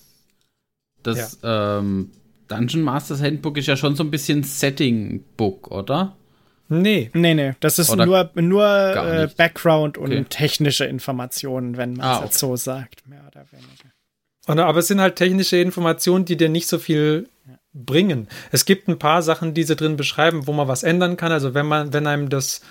das 1.03 1.37
ja. 1.41 1.79
ähm, 1.79 2.11
Dungeon 2.49 2.83
Masters 2.83 3.21
Handbook 3.21 3.57
ist 3.57 3.67
ja 3.67 3.77
schon 3.77 3.95
so 3.95 4.03
ein 4.03 4.11
bisschen 4.11 4.43
Setting-Book, 4.43 5.71
oder? 5.71 6.17
Nee. 6.69 7.09
Nee, 7.13 7.33
nee. 7.33 7.53
Das 7.59 7.79
ist 7.79 7.89
Oder 7.89 8.05
nur, 8.05 8.29
nur 8.35 8.65
äh, 8.65 9.27
Background 9.35 9.97
und 9.97 10.11
okay. 10.11 10.25
technische 10.29 10.85
Informationen, 10.85 11.77
wenn 11.77 11.93
man 11.93 12.11
es 12.11 12.17
ah, 12.19 12.23
jetzt 12.25 12.37
so 12.37 12.55
sagt, 12.55 13.07
mehr 13.07 13.23
oder 13.27 13.45
weniger. 13.51 14.67
aber 14.67 14.79
es 14.79 14.87
sind 14.87 15.01
halt 15.01 15.15
technische 15.15 15.57
Informationen, 15.57 16.25
die 16.25 16.37
dir 16.37 16.49
nicht 16.49 16.67
so 16.67 16.77
viel 16.77 17.27
ja. 17.47 17.55
bringen. 17.73 18.27
Es 18.51 18.65
gibt 18.65 18.87
ein 18.87 18.99
paar 18.99 19.23
Sachen, 19.23 19.55
die 19.55 19.63
sie 19.63 19.75
drin 19.75 19.97
beschreiben, 19.97 20.45
wo 20.45 20.53
man 20.53 20.67
was 20.67 20.83
ändern 20.83 21.17
kann. 21.17 21.31
Also 21.31 21.55
wenn 21.55 21.65
man, 21.65 21.91
wenn 21.91 22.05
einem 22.05 22.29
das, 22.29 22.61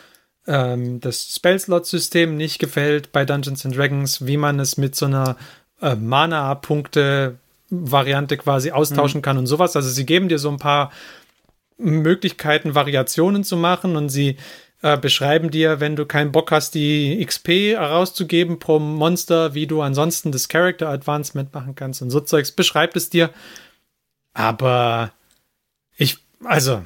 ähm, 0.49 1.01
das 1.01 1.35
Spellslot-System 1.37 2.37
nicht 2.37 2.59
gefällt 2.59 3.13
bei 3.13 3.25
Dungeons 3.25 3.65
and 3.65 3.77
Dragons, 3.77 4.27
wie 4.27 4.37
man 4.37 4.59
es 4.59 4.77
mit 4.77 4.97
so 4.97 5.07
einer 5.07 5.37
äh, 5.81 5.95
Mana-Punkte 5.95 7.37
Variante 7.71 8.39
quasi 8.39 8.71
austauschen 8.71 9.19
mhm. 9.19 9.23
kann 9.23 9.39
und 9.39 9.47
sowas. 9.47 9.77
Also 9.77 9.91
sie 9.91 10.07
geben 10.07 10.29
dir 10.29 10.39
so 10.39 10.49
ein 10.49 10.57
paar 10.57 10.91
Möglichkeiten, 11.77 12.75
Variationen 12.75 13.45
zu 13.45 13.57
machen 13.57 13.95
und 13.95 14.09
sie 14.09 14.37
äh, 14.81 14.97
beschreiben 14.97 15.51
dir, 15.51 15.81
wenn 15.81 15.97
du 15.97 16.07
keinen 16.07 16.33
Bock 16.33 16.51
hast, 16.51 16.75
die 16.75 17.25
XP 17.25 17.49
herauszugeben 17.77 18.59
pro 18.59 18.79
Monster, 18.79 19.55
wie 19.55 19.67
du 19.67 19.83
ansonsten 19.83 20.33
das 20.33 20.49
Character 20.49 20.89
Advancement 20.89 21.53
machen 21.53 21.75
kannst 21.75 22.01
und 22.01 22.11
so 22.11 22.21
Zeugs, 22.21 22.53
beschreibt 22.53 22.97
es 22.97 23.11
dir. 23.11 23.31
Aber 24.33 25.13
ich, 25.97 26.19
also, 26.45 26.83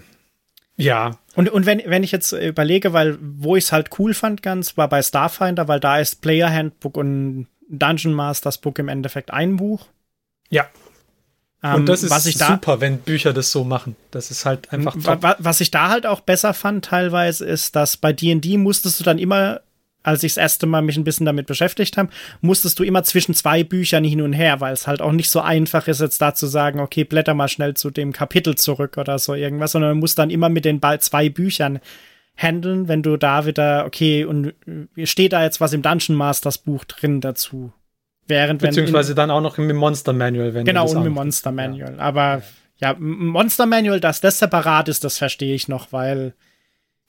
ja. 0.76 1.18
Und, 1.34 1.48
und 1.48 1.66
wenn, 1.66 1.82
wenn 1.86 2.02
ich 2.02 2.12
jetzt 2.12 2.32
überlege, 2.32 2.92
weil 2.92 3.18
wo 3.20 3.56
ich 3.56 3.64
es 3.64 3.72
halt 3.72 3.90
cool 3.98 4.14
fand 4.14 4.42
ganz, 4.42 4.76
war 4.76 4.88
bei 4.88 5.02
Starfinder, 5.02 5.66
weil 5.68 5.80
da 5.80 5.98
ist 5.98 6.20
Player 6.20 6.50
Handbook 6.50 6.96
und 6.96 7.46
Dungeon 7.68 8.12
Masters 8.12 8.58
Book 8.58 8.78
im 8.78 8.88
Endeffekt 8.88 9.32
ein 9.32 9.56
Buch. 9.56 9.86
Ja. 10.50 10.66
Ähm, 11.62 11.76
und 11.76 11.86
das 11.86 12.02
ist 12.02 12.10
was 12.10 12.26
ich 12.26 12.36
super, 12.36 12.80
wenn 12.80 12.98
Bücher 12.98 13.32
das 13.32 13.50
so 13.50 13.64
machen. 13.64 13.96
Das 14.10 14.30
ist 14.30 14.44
halt 14.44 14.72
einfach 14.72 14.94
top. 15.02 15.36
Was 15.38 15.60
ich 15.60 15.70
da 15.70 15.88
halt 15.88 16.06
auch 16.06 16.20
besser 16.20 16.54
fand 16.54 16.84
teilweise 16.84 17.46
ist, 17.46 17.76
dass 17.76 17.96
bei 17.96 18.12
D&D 18.12 18.58
musstest 18.58 19.00
du 19.00 19.04
dann 19.04 19.18
immer, 19.18 19.62
als 20.03 20.22
ich 20.22 20.34
das 20.34 20.42
erste 20.42 20.66
Mal 20.66 20.82
mich 20.82 20.96
ein 20.96 21.05
bisschen 21.05 21.26
damit 21.26 21.46
beschäftigt 21.46 21.96
habe, 21.96 22.11
musstest 22.40 22.78
du 22.78 22.82
immer 22.82 23.03
zwischen 23.05 23.34
zwei 23.34 23.64
Büchern 23.64 24.05
hin 24.05 24.20
und 24.20 24.32
her, 24.32 24.61
weil 24.61 24.72
es 24.72 24.86
halt 24.86 25.00
auch 25.00 25.12
nicht 25.12 25.30
so 25.30 25.40
einfach 25.40 25.88
ist, 25.88 26.00
jetzt 26.00 26.20
da 26.20 26.34
zu 26.34 26.46
sagen, 26.46 26.80
okay, 26.80 27.05
blätter 27.05 27.34
mal 27.34 27.48
schnell 27.48 27.74
zu 27.74 27.90
dem 27.90 28.12
Kapitel 28.12 28.57
zurück 28.57 28.98
oder 28.98 29.18
so 29.18 29.34
irgendwas, 29.34 29.72
sondern 29.72 29.92
du 29.92 30.00
musst 30.00 30.18
dann 30.18 30.30
immer 30.30 30.48
mit 30.48 30.64
den 30.64 30.80
zwei 31.00 31.28
Büchern 31.28 31.80
handeln, 32.36 32.88
wenn 32.88 33.03
du 33.03 33.16
da 33.16 33.46
wieder, 33.46 33.84
okay, 33.86 34.24
und 34.24 34.55
äh, 34.96 35.07
steht 35.07 35.32
da 35.32 35.42
jetzt 35.42 35.61
was 35.61 35.72
im 35.72 35.82
Dungeon 35.82 36.16
Masters 36.16 36.59
Buch 36.59 36.84
drin 36.84 37.20
dazu? 37.20 37.72
Während, 38.26 38.62
Beziehungsweise 38.62 39.14
dann 39.14 39.30
auch 39.30 39.40
noch 39.40 39.59
im 39.59 39.74
Monster 39.76 40.12
Manual, 40.12 40.55
wenn 40.55 40.64
Genau, 40.64 40.88
und 40.88 41.05
im 41.05 41.12
Monster 41.12 41.53
Manual. 41.53 41.96
Ja. 41.96 41.98
Aber 41.98 42.42
ja, 42.76 42.94
Monster 42.98 43.66
Manual, 43.66 44.00
dass 44.00 44.20
das 44.20 44.38
separat 44.38 44.88
ist, 44.88 45.05
das 45.05 45.18
verstehe 45.18 45.55
ich 45.55 45.68
noch, 45.68 45.92
weil 45.92 46.34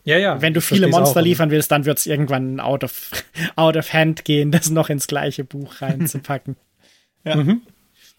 ja, 0.03 0.17
ja, 0.17 0.41
wenn 0.41 0.53
du 0.53 0.61
viele 0.61 0.87
Monster 0.87 1.21
auch, 1.21 1.23
liefern 1.23 1.49
willst, 1.49 1.71
dann 1.71 1.85
wird 1.85 1.97
es 1.97 2.05
irgendwann 2.05 2.59
out 2.59 2.83
of, 2.83 3.11
out 3.55 3.77
of 3.77 3.93
hand 3.93 4.25
gehen, 4.25 4.51
das 4.51 4.69
noch 4.69 4.89
ins 4.89 5.07
gleiche 5.07 5.43
Buch 5.43 5.81
reinzupacken. 5.81 6.57
ja. 7.23 7.35
Mhm. 7.35 7.61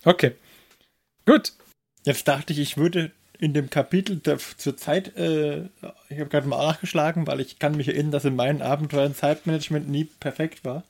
Okay. 0.04 0.32
Gut. 1.26 1.52
Jetzt 2.04 2.28
dachte 2.28 2.52
ich, 2.52 2.58
ich 2.58 2.76
würde 2.76 3.10
in 3.38 3.52
dem 3.52 3.68
Kapitel 3.70 4.16
der, 4.16 4.38
zur 4.38 4.76
Zeit, 4.76 5.16
äh, 5.16 5.64
ich 6.08 6.18
habe 6.18 6.28
gerade 6.30 6.46
mal 6.46 6.64
nachgeschlagen, 6.66 7.26
weil 7.26 7.40
ich 7.40 7.58
kann 7.58 7.76
mich 7.76 7.88
erinnern, 7.88 8.12
dass 8.12 8.24
in 8.24 8.36
meinen 8.36 8.62
Abenteuern 8.62 9.14
Zeitmanagement 9.14 9.88
nie 9.88 10.04
perfekt 10.04 10.64
war. 10.64 10.84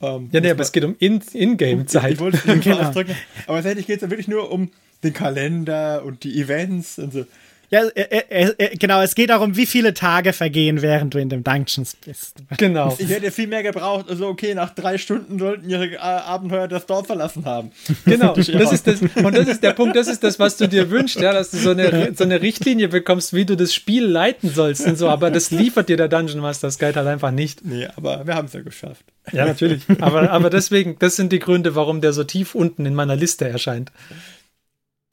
Ähm, 0.00 0.28
ja, 0.32 0.40
nee, 0.40 0.50
aber 0.50 0.62
es 0.62 0.72
geht 0.72 0.84
um 0.84 0.96
In-Game-Zeit. 0.98 2.04
In 2.04 2.12
ich 2.12 2.18
wollte 2.20 2.38
es 2.38 2.64
genau. 2.64 2.78
ausdrücken. 2.78 3.14
Aber 3.46 3.58
tatsächlich 3.58 3.86
geht 3.86 3.96
es 3.96 4.02
ja 4.02 4.10
wirklich 4.10 4.28
nur 4.28 4.50
um 4.50 4.70
den 5.02 5.12
Kalender 5.12 6.04
und 6.04 6.24
die 6.24 6.40
Events 6.40 6.98
und 6.98 7.12
so. 7.12 7.26
Ja, 7.70 7.84
äh, 7.94 8.24
äh, 8.28 8.54
äh, 8.58 8.76
genau, 8.76 9.00
es 9.00 9.14
geht 9.14 9.30
darum, 9.30 9.56
wie 9.56 9.66
viele 9.66 9.94
Tage 9.94 10.32
vergehen, 10.32 10.82
während 10.82 11.14
du 11.14 11.18
in 11.18 11.28
dem 11.28 11.44
Dungeons 11.44 11.94
bist. 12.04 12.38
Genau. 12.56 12.96
Ich 12.98 13.08
hätte 13.08 13.30
viel 13.30 13.46
mehr 13.46 13.62
gebraucht. 13.62 14.06
Also, 14.08 14.26
okay, 14.26 14.54
nach 14.54 14.74
drei 14.74 14.98
Stunden 14.98 15.38
sollten 15.38 15.70
ihre 15.70 15.94
äh, 15.94 15.98
Abenteuer 15.98 16.66
das 16.66 16.86
Dorf 16.86 17.06
verlassen 17.06 17.44
haben. 17.44 17.70
Genau, 18.04 18.34
das 18.34 18.48
ist 18.48 18.88
das, 18.88 19.00
und 19.00 19.36
das 19.36 19.46
ist 19.46 19.62
der 19.62 19.72
Punkt, 19.72 19.94
das 19.94 20.08
ist 20.08 20.24
das, 20.24 20.40
was 20.40 20.56
du 20.56 20.68
dir 20.68 20.90
wünschst, 20.90 21.20
ja, 21.20 21.32
dass 21.32 21.52
du 21.52 21.58
so 21.58 21.70
eine, 21.70 22.12
so 22.16 22.24
eine 22.24 22.42
Richtlinie 22.42 22.88
bekommst, 22.88 23.34
wie 23.34 23.44
du 23.44 23.56
das 23.56 23.72
Spiel 23.72 24.04
leiten 24.04 24.50
sollst 24.50 24.84
und 24.86 24.98
so, 24.98 25.08
aber 25.08 25.30
das 25.30 25.52
liefert 25.52 25.88
dir 25.88 25.96
der 25.96 26.08
Dungeon 26.08 26.40
Master 26.40 26.70
Guide 26.70 26.96
halt 26.96 27.08
einfach 27.08 27.30
nicht. 27.30 27.64
Nee, 27.64 27.86
aber 27.94 28.26
wir 28.26 28.34
haben 28.34 28.46
es 28.46 28.52
ja 28.52 28.62
geschafft. 28.62 29.04
Ja, 29.32 29.46
natürlich. 29.46 29.82
Aber, 30.00 30.30
aber 30.30 30.50
deswegen, 30.50 30.96
das 30.98 31.14
sind 31.14 31.32
die 31.32 31.38
Gründe, 31.38 31.76
warum 31.76 32.00
der 32.00 32.12
so 32.12 32.24
tief 32.24 32.54
unten 32.54 32.84
in 32.84 32.94
meiner 32.94 33.14
Liste 33.14 33.48
erscheint. 33.48 33.92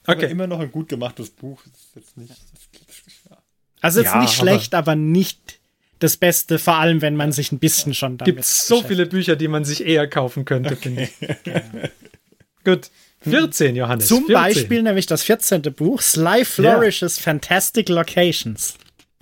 Okay. 0.07 0.25
Aber 0.25 0.29
immer 0.29 0.47
noch 0.47 0.61
ein 0.61 0.71
gut 0.71 0.87
gemachtes 0.87 1.29
Buch. 1.29 1.61
ist 1.65 1.95
jetzt 1.95 2.17
nicht, 2.17 2.46
also 3.81 4.01
jetzt 4.01 4.13
ja, 4.13 4.21
nicht 4.21 4.33
schlecht, 4.33 4.73
aber, 4.73 4.91
aber, 4.91 4.95
nicht 4.95 5.59
das 5.99 6.17
Beste, 6.17 6.59
vor 6.59 6.75
allem 6.75 7.01
wenn 7.01 7.15
man 7.15 7.31
sich 7.31 7.51
ein 7.51 7.59
bisschen 7.59 7.93
schon 7.93 8.17
damit 8.17 8.35
Gibt 8.35 8.45
so 8.45 8.83
viele 8.83 9.05
Bücher, 9.05 9.35
die 9.35 9.47
man 9.47 9.65
sich 9.65 9.85
eher 9.85 10.07
kaufen 10.07 10.45
könnte, 10.45 10.73
okay. 10.73 10.81
finde 10.81 11.03
ich. 11.03 11.45
Ja. 11.45 11.61
Gut. 12.63 12.89
14, 13.21 13.75
Johannes. 13.75 14.07
Zum 14.07 14.25
14. 14.27 14.33
Beispiel 14.33 14.83
nämlich 14.83 15.05
das 15.07 15.23
14. 15.23 15.61
Buch, 15.75 16.01
Sly 16.01 16.45
Flourishes 16.45 17.17
ja. 17.17 17.23
Fantastic 17.23 17.89
Locations. 17.89 18.75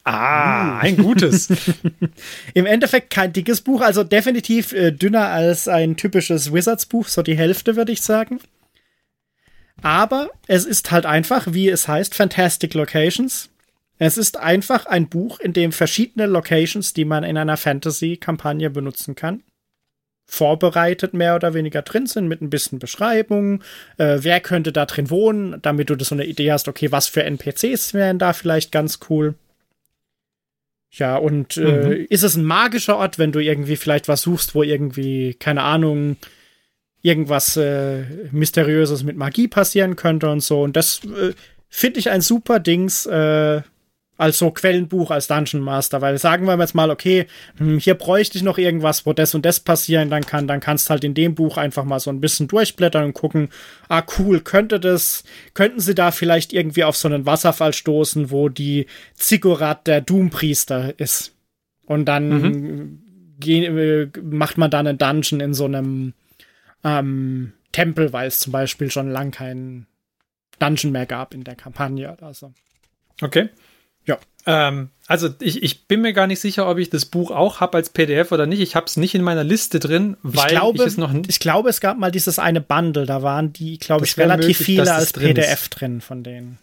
Ah, 0.03 0.78
ein 0.80 0.97
gutes. 0.97 1.49
Im 2.53 2.68
Endeffekt 2.68 3.10
kein 3.10 3.34
dickes 3.34 3.62
Buch, 3.62 3.82
also 3.82 4.03
definitiv 4.03 4.72
äh, 4.72 4.91
dünner 4.91 5.30
als 5.30 5.68
ein 5.68 5.97
typisches 5.97 6.53
Wizards-Buch, 6.53 7.08
so 7.08 7.24
die 7.24 7.38
Hälfte, 7.38 7.76
würde 7.76 7.91
ich 7.91 8.03
sagen. 8.03 8.39
Aber 9.82 10.30
es 10.47 10.66
ist 10.66 10.91
halt 10.91 11.08
einfach, 11.08 11.47
wie 11.51 11.70
es 11.70 11.88
heißt, 11.88 12.14
Fantastic 12.14 12.76
Locations. 12.76 13.49
Es 13.98 14.18
ist 14.18 14.38
einfach 14.38 14.86
ein 14.86 15.08
Buch, 15.08 15.39
in 15.39 15.54
dem 15.54 15.72
verschiedene 15.72 16.26
Locations, 16.26 16.93
die 16.93 17.06
man 17.06 17.24
in 17.24 17.38
einer 17.38 17.58
Fantasy-Kampagne 17.58 18.70
benutzen 18.70 19.16
kann. 19.16 19.43
vorbereitet 20.28 21.14
mehr 21.14 21.36
oder 21.36 21.54
weniger 21.54 21.84
drin 21.84 22.08
sind 22.08 22.28
mit 22.28 22.41
ein 22.41 22.50
bisschen 22.50 22.80
Beschreibung, 22.80 23.62
äh, 23.98 24.18
wer 24.22 24.41
könnte 24.41 24.72
da 24.72 24.88
drin 24.88 25.12
wohnen, 25.12 25.62
damit 25.62 25.91
du 25.91 25.96
das 25.96 26.08
so 26.08 26.16
eine 26.16 26.26
Idee 26.26 26.52
hast, 26.52 26.68
okay, 26.68 26.91
was 26.91 27.08
für 27.08 27.24
NPCs 27.24 27.93
wären 27.93 28.18
da 28.18 28.34
vielleicht 28.34 28.72
ganz 28.72 29.00
cool. 29.08 29.36
Ja, 30.89 31.18
und 31.18 31.58
äh, 31.58 31.62
mhm. 31.62 32.08
ist 32.10 32.24
es 32.24 32.36
ein 32.36 32.43
magischer 32.43 32.98
Ort, 32.98 33.20
wenn 33.20 33.32
du 33.32 33.39
irgendwie 33.39 33.76
vielleicht 33.76 34.08
was 34.08 34.22
suchst, 34.22 34.56
wo 34.56 34.64
irgendwie, 34.64 35.36
keine 35.36 35.62
Ahnung, 35.62 36.18
irgendwas 37.02 37.56
äh, 37.58 38.06
Mysteriöses 38.32 39.04
mit 39.04 39.18
Magie 39.18 39.48
passieren 39.48 39.96
könnte 39.96 40.30
und 40.30 40.39
so. 40.39 40.64
Und 40.64 40.76
das 40.76 41.02
äh, 41.04 41.34
finde 41.70 42.00
ich 42.00 42.10
ein 42.10 42.22
super 42.22 42.60
Dings, 42.60 43.06
äh, 43.06 43.62
als 44.18 44.38
so 44.38 44.51
Quellenbuch, 44.51 45.11
als 45.11 45.28
Dungeon 45.28 45.61
Master, 45.61 46.01
weil 46.01 46.18
sagen 46.18 46.45
wir 46.45 46.57
jetzt 46.57 46.76
mal, 46.76 46.89
okay, 46.89 47.28
hm, 47.57 47.80
hier 47.80 47.95
bräuchte 47.95 48.38
ich 48.38 48.43
noch 48.43 48.57
irgendwas, 48.57 49.05
wo 49.05 49.13
das 49.13 49.36
und 49.36 49.45
das 49.45 49.59
passieren 49.59 50.09
dann 50.09 50.26
kann, 50.26 50.47
dann 50.47 50.61
kannst 50.61 50.89
halt 50.89 51.03
in 51.03 51.13
dem 51.13 51.36
Buch 51.36 51.57
einfach 51.57 51.84
mal 51.84 51.99
so 51.99 52.09
ein 52.09 52.22
bisschen 52.22 52.47
durchblättern 52.47 53.03
und 53.05 53.13
gucken, 53.13 53.49
ah 53.89 54.03
cool, 54.18 54.39
könnte 54.39 54.80
das, 54.80 55.24
könnten 55.53 55.80
sie 55.82 55.95
da 55.95 56.11
vielleicht 56.11 56.53
irgendwie 56.53 56.86
auf 56.86 56.95
so 56.95 57.07
einen 57.07 57.26
Wasserfall 57.26 57.74
stoßen, 57.74 58.32
wo 58.32 58.49
die 58.49 58.86
Ziggurat 59.16 59.86
der 59.86 60.01
Doompriester 60.01 60.97
ist. 60.97 61.34
Und 61.86 62.05
dann 62.05 62.30
mhm. 62.41 62.99
äh, 63.45 64.07
macht 64.22 64.57
man 64.57 64.72
dann 64.72 64.88
einen 64.88 64.97
Dungeon 64.97 65.41
in 65.41 65.53
so 65.53 65.66
einem 65.66 66.13
ähm, 66.84 67.53
Tempel, 67.74 68.13
weil 68.13 68.28
es 68.28 68.39
zum 68.39 68.53
Beispiel 68.53 68.89
schon 68.89 69.09
lang 69.09 69.32
keinen 69.32 69.88
Dungeon 70.59 70.93
mehr 70.93 71.05
gab 71.05 71.34
in 71.34 71.43
der 71.43 71.55
Kampagne 71.55 72.11
oder 72.11 72.34
so. 72.34 72.53
Okay. 73.22 73.49
Ähm, 74.46 74.89
also 75.08 75.30
ich, 75.39 75.62
ich 75.64 75.88
bin 75.88 76.02
mir 76.02 76.14
gar 76.14 76.28
nicht 76.28 76.39
sicher, 76.39 76.68
ob 76.68 76.78
ich 76.78 76.89
das 76.89 77.06
Buch 77.06 77.32
auch 77.32 77.60
habe 77.60 77.78
als 77.78 77.89
PDF 77.89 78.32
oder 78.32 78.46
nicht. 78.46 78.60
Ich 78.60 78.76
habe 78.76 78.86
es 78.88 78.98
nicht 78.98 79.14
in 79.16 79.22
meiner 79.22 79.43
Liste 79.43 79.80
drin, 79.80 80.18
weil 80.24 80.46
ich, 80.46 80.52
glaube, 80.52 80.78
ich 80.80 80.86
es 80.86 80.98
noch 80.98 81.14
Ich 81.28 81.39
glaube, 81.39 81.70
es 81.70 81.80
gab 81.80 81.98
mal 81.98 82.12
dieses 82.12 82.39
eine 82.39 82.62
Bundle, 82.62 83.06
da 83.06 83.22
waren 83.22 83.54
die, 83.54 83.78
glaube 83.78 84.06
ich, 84.06 84.18
relativ 84.18 84.60
möglich, 84.60 84.66
viele 84.66 84.93
als 84.93 85.14
PDF 85.14 85.70
drin, 85.70 85.91
drin 85.91 86.02
von 86.02 86.24
denen. 86.24 86.58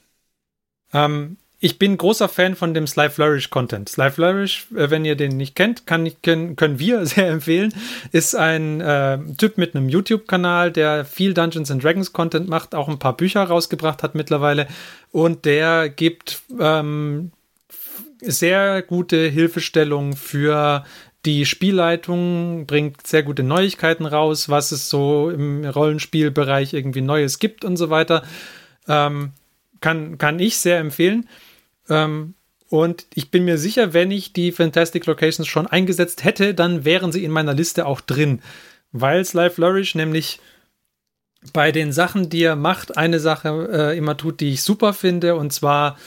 Ähm, 0.93 1.37
ich 1.65 1.79
bin 1.79 1.97
großer 1.97 2.29
Fan 2.29 2.57
von 2.57 2.75
dem 2.75 2.89
Sly 2.89 3.09
Flourish 3.09 3.49
Content. 3.49 3.89
Sly 3.89 4.11
Flourish, 4.11 4.67
äh, 4.75 4.91
wenn 4.91 5.05
ihr 5.05 5.15
den 5.15 5.37
nicht 5.37 5.55
kennt, 5.55 5.87
kann, 5.87 6.11
können, 6.23 6.57
können 6.57 6.81
wir 6.81 7.07
sehr 7.07 7.29
empfehlen. 7.29 7.73
Ist 8.11 8.35
ein 8.35 8.81
äh, 8.81 9.19
Typ 9.39 9.59
mit 9.59 9.77
einem 9.77 9.89
YouTube-Kanal, 9.89 10.73
der 10.73 11.05
viel 11.05 11.33
Dungeons 11.33 11.71
and 11.71 11.85
Dragons 11.85 12.13
Content 12.13 12.49
macht, 12.49 12.75
auch 12.75 12.89
ein 12.89 12.99
paar 12.99 13.17
Bücher 13.17 13.45
rausgebracht 13.45 14.03
hat 14.03 14.17
mittlerweile. 14.17 14.67
Und 15.13 15.45
der 15.45 15.89
gibt 15.89 16.43
ähm, 16.59 17.31
sehr 18.23 18.83
gute 18.83 19.29
Hilfestellung 19.29 20.17
für 20.17 20.85
die 21.25 21.47
Spielleitung 21.47 22.67
bringt 22.67 23.07
sehr 23.07 23.23
gute 23.23 23.43
Neuigkeiten 23.43 24.07
raus, 24.07 24.49
was 24.49 24.73
es 24.73 24.89
so 24.89 25.31
im 25.31 25.65
Rollenspielbereich 25.65 26.75
irgendwie 26.75 27.01
Neues 27.01 27.39
gibt 27.39 27.65
und 27.65 27.77
so 27.77 27.91
weiter. 27.91 28.25
Ähm, 28.89 29.33
kann, 29.81 30.19
kann 30.19 30.41
ich 30.41 30.57
sehr 30.57 30.79
empfehlen. 30.79 31.29
Ähm, 31.89 32.35
und 32.69 33.07
ich 33.15 33.31
bin 33.31 33.45
mir 33.45 33.59
sicher, 33.59 33.93
wenn 33.93 34.11
ich 34.11 34.33
die 34.33 34.51
Fantastic 34.51 35.07
Locations 35.07 35.47
schon 35.47 35.67
eingesetzt 35.67 36.25
hätte, 36.25 36.55
dann 36.55 36.85
wären 36.85 37.13
sie 37.13 37.23
in 37.23 37.31
meiner 37.31 37.55
Liste 37.55 37.87
auch 37.87 38.01
drin. 38.01 38.41
Weil 38.93 39.25
Sly 39.25 39.51
Flourish 39.51 39.95
nämlich 39.95 40.41
bei 41.53 41.71
den 41.73 41.93
Sachen, 41.93 42.31
die 42.31 42.43
er 42.43 42.57
macht, 42.57 42.97
eine 42.97 43.21
Sache 43.21 43.69
äh, 43.73 43.99
immer 43.99 44.17
tut, 44.17 44.41
die 44.41 44.53
ich 44.53 44.63
super 44.63 44.93
finde. 44.93 45.37
Und 45.37 45.53
zwar 45.53 45.99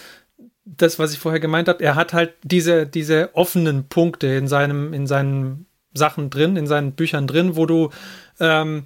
das, 0.66 0.99
was 0.99 1.13
ich 1.13 1.20
vorher 1.20 1.39
gemeint 1.39 1.68
habe. 1.68 1.84
Er 1.84 1.95
hat 1.95 2.13
halt 2.13 2.34
diese, 2.43 2.86
diese 2.88 3.30
offenen 3.34 3.88
Punkte 3.88 4.28
in, 4.28 4.47
seinem, 4.47 4.93
in 4.93 5.07
seinen 5.07 5.68
Sachen 5.93 6.30
drin, 6.30 6.57
in 6.57 6.68
seinen 6.68 6.93
Büchern 6.93 7.28
drin, 7.28 7.55
wo 7.55 7.66
du 7.66 7.89
ähm, 8.39 8.86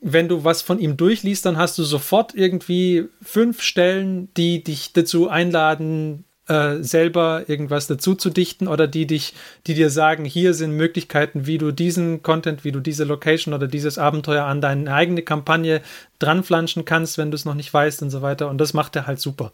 wenn 0.00 0.28
du 0.28 0.44
was 0.44 0.62
von 0.62 0.78
ihm 0.78 0.96
durchliest, 0.96 1.44
dann 1.46 1.56
hast 1.56 1.78
du 1.78 1.82
sofort 1.82 2.34
irgendwie 2.34 3.08
fünf 3.22 3.62
Stellen, 3.62 4.32
die 4.34 4.62
dich 4.62 4.92
dazu 4.92 5.28
einladen, 5.28 6.24
äh, 6.48 6.76
selber 6.80 7.44
irgendwas 7.48 7.88
dazu 7.88 8.14
zu 8.14 8.30
dichten 8.30 8.68
oder 8.68 8.86
die 8.86 9.06
dich, 9.06 9.34
die 9.66 9.74
dir 9.74 9.90
sagen, 9.90 10.24
hier 10.24 10.54
sind 10.54 10.72
Möglichkeiten, 10.72 11.46
wie 11.46 11.58
du 11.58 11.72
diesen 11.72 12.22
Content, 12.22 12.64
wie 12.64 12.70
du 12.70 12.78
diese 12.78 13.04
Location 13.04 13.52
oder 13.52 13.66
dieses 13.66 13.98
Abenteuer 13.98 14.44
an 14.44 14.60
deine 14.60 14.92
eigene 14.94 15.22
Kampagne 15.22 15.82
dranflanschen 16.20 16.84
kannst, 16.84 17.18
wenn 17.18 17.32
du 17.32 17.34
es 17.34 17.44
noch 17.44 17.54
nicht 17.54 17.72
weißt 17.74 18.02
und 18.02 18.10
so 18.10 18.22
weiter. 18.22 18.48
Und 18.48 18.58
das 18.58 18.74
macht 18.74 18.94
er 18.94 19.06
halt 19.08 19.18
super. 19.18 19.50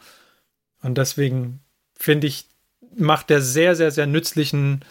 Und 0.83 0.99
deswegen 0.99 1.61
finde 1.97 2.27
ich, 2.27 2.47
macht 2.97 3.31
er 3.31 3.41
sehr, 3.41 3.75
sehr, 3.77 3.91
sehr 3.91 4.07
nützlichen 4.07 4.85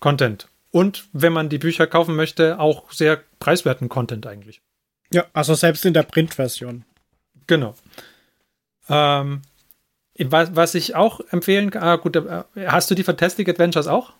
Content. 0.00 0.48
Und 0.70 1.08
wenn 1.12 1.32
man 1.32 1.48
die 1.48 1.58
Bücher 1.58 1.86
kaufen 1.86 2.16
möchte, 2.16 2.58
auch 2.58 2.92
sehr 2.92 3.22
preiswerten 3.38 3.88
Content 3.88 4.26
eigentlich. 4.26 4.60
Ja, 5.12 5.24
also 5.32 5.54
selbst 5.54 5.84
in 5.84 5.94
der 5.94 6.02
Printversion. 6.02 6.84
Genau. 7.46 7.74
Ähm, 8.88 9.42
was, 10.18 10.54
was 10.54 10.74
ich 10.74 10.94
auch 10.94 11.20
empfehlen 11.30 11.70
kann, 11.70 11.82
ah, 11.82 11.96
gut, 11.96 12.16
äh, 12.16 12.44
hast 12.66 12.90
du 12.90 12.94
die 12.94 13.04
Fantastic 13.04 13.48
Adventures 13.48 13.86
auch? 13.86 14.12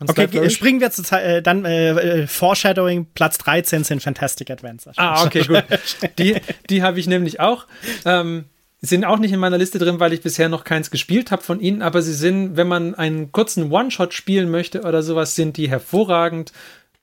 Okay, 0.00 0.48
springen 0.48 0.80
wir 0.80 0.90
zu 0.90 1.02
äh, 1.14 1.42
dann 1.42 1.66
äh, 1.66 1.90
äh, 1.90 2.26
Foreshadowing, 2.26 3.06
Platz 3.14 3.36
13 3.38 3.84
sind 3.84 4.02
Fantastic 4.02 4.50
Adventures. 4.50 4.96
Ah, 4.96 5.24
okay, 5.24 5.42
gut. 5.44 5.62
Die, 6.18 6.40
die 6.70 6.82
habe 6.82 6.98
ich 6.98 7.06
nämlich 7.06 7.38
auch. 7.38 7.66
Ähm, 8.06 8.46
sind 8.82 9.04
auch 9.04 9.18
nicht 9.18 9.32
in 9.32 9.40
meiner 9.40 9.58
Liste 9.58 9.78
drin, 9.78 10.00
weil 10.00 10.12
ich 10.12 10.22
bisher 10.22 10.48
noch 10.48 10.64
keins 10.64 10.90
gespielt 10.90 11.30
habe 11.30 11.42
von 11.42 11.60
ihnen, 11.60 11.82
aber 11.82 12.00
sie 12.00 12.14
sind, 12.14 12.56
wenn 12.56 12.68
man 12.68 12.94
einen 12.94 13.30
kurzen 13.30 13.70
One-Shot 13.70 14.14
spielen 14.14 14.50
möchte 14.50 14.82
oder 14.82 15.02
sowas, 15.02 15.34
sind 15.34 15.56
die 15.56 15.68
hervorragend, 15.68 16.52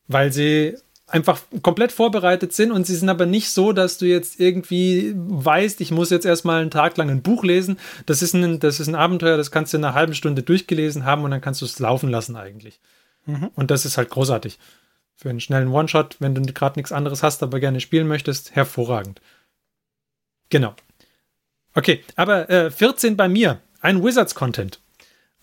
weil 0.07 0.31
sie 0.31 0.75
einfach 1.05 1.39
komplett 1.61 1.91
vorbereitet 1.91 2.51
sind 2.51 2.71
und 2.71 2.85
sie 2.85 2.95
sind 2.95 3.09
aber 3.09 3.25
nicht 3.25 3.49
so, 3.51 3.71
dass 3.71 3.97
du 3.97 4.05
jetzt 4.05 4.39
irgendwie 4.39 5.13
weißt, 5.15 5.79
ich 5.79 5.91
muss 5.91 6.09
jetzt 6.09 6.25
erstmal 6.25 6.61
einen 6.61 6.71
Tag 6.71 6.97
lang 6.97 7.09
ein 7.09 7.21
Buch 7.21 7.43
lesen. 7.43 7.79
Das 8.05 8.21
ist 8.21 8.33
ein, 8.33 8.59
das 8.59 8.79
ist 8.79 8.87
ein 8.87 8.95
Abenteuer, 8.95 9.37
das 9.37 9.51
kannst 9.51 9.71
du 9.71 9.77
in 9.77 9.85
einer 9.85 9.93
halben 9.93 10.15
Stunde 10.15 10.43
durchgelesen 10.43 11.05
haben 11.05 11.23
und 11.23 11.31
dann 11.31 11.41
kannst 11.41 11.61
du 11.61 11.65
es 11.65 11.79
laufen 11.79 12.09
lassen 12.09 12.35
eigentlich. 12.35 12.81
Mhm. 13.25 13.51
Und 13.55 13.71
das 13.71 13.85
ist 13.85 13.97
halt 13.97 14.09
großartig. 14.09 14.59
Für 15.15 15.29
einen 15.29 15.39
schnellen 15.39 15.69
One-Shot, 15.69 16.17
wenn 16.19 16.35
du 16.35 16.41
gerade 16.53 16.77
nichts 16.77 16.91
anderes 16.91 17.23
hast, 17.23 17.41
aber 17.41 17.59
gerne 17.59 17.79
spielen 17.79 18.07
möchtest, 18.07 18.55
hervorragend. 18.55 19.21
Genau. 20.49 20.75
Okay, 21.77 22.03
aber 22.15 22.49
äh, 22.49 22.71
14 22.71 23.15
bei 23.15 23.29
mir. 23.29 23.59
Ein 23.81 24.03
Wizards-Content. 24.03 24.81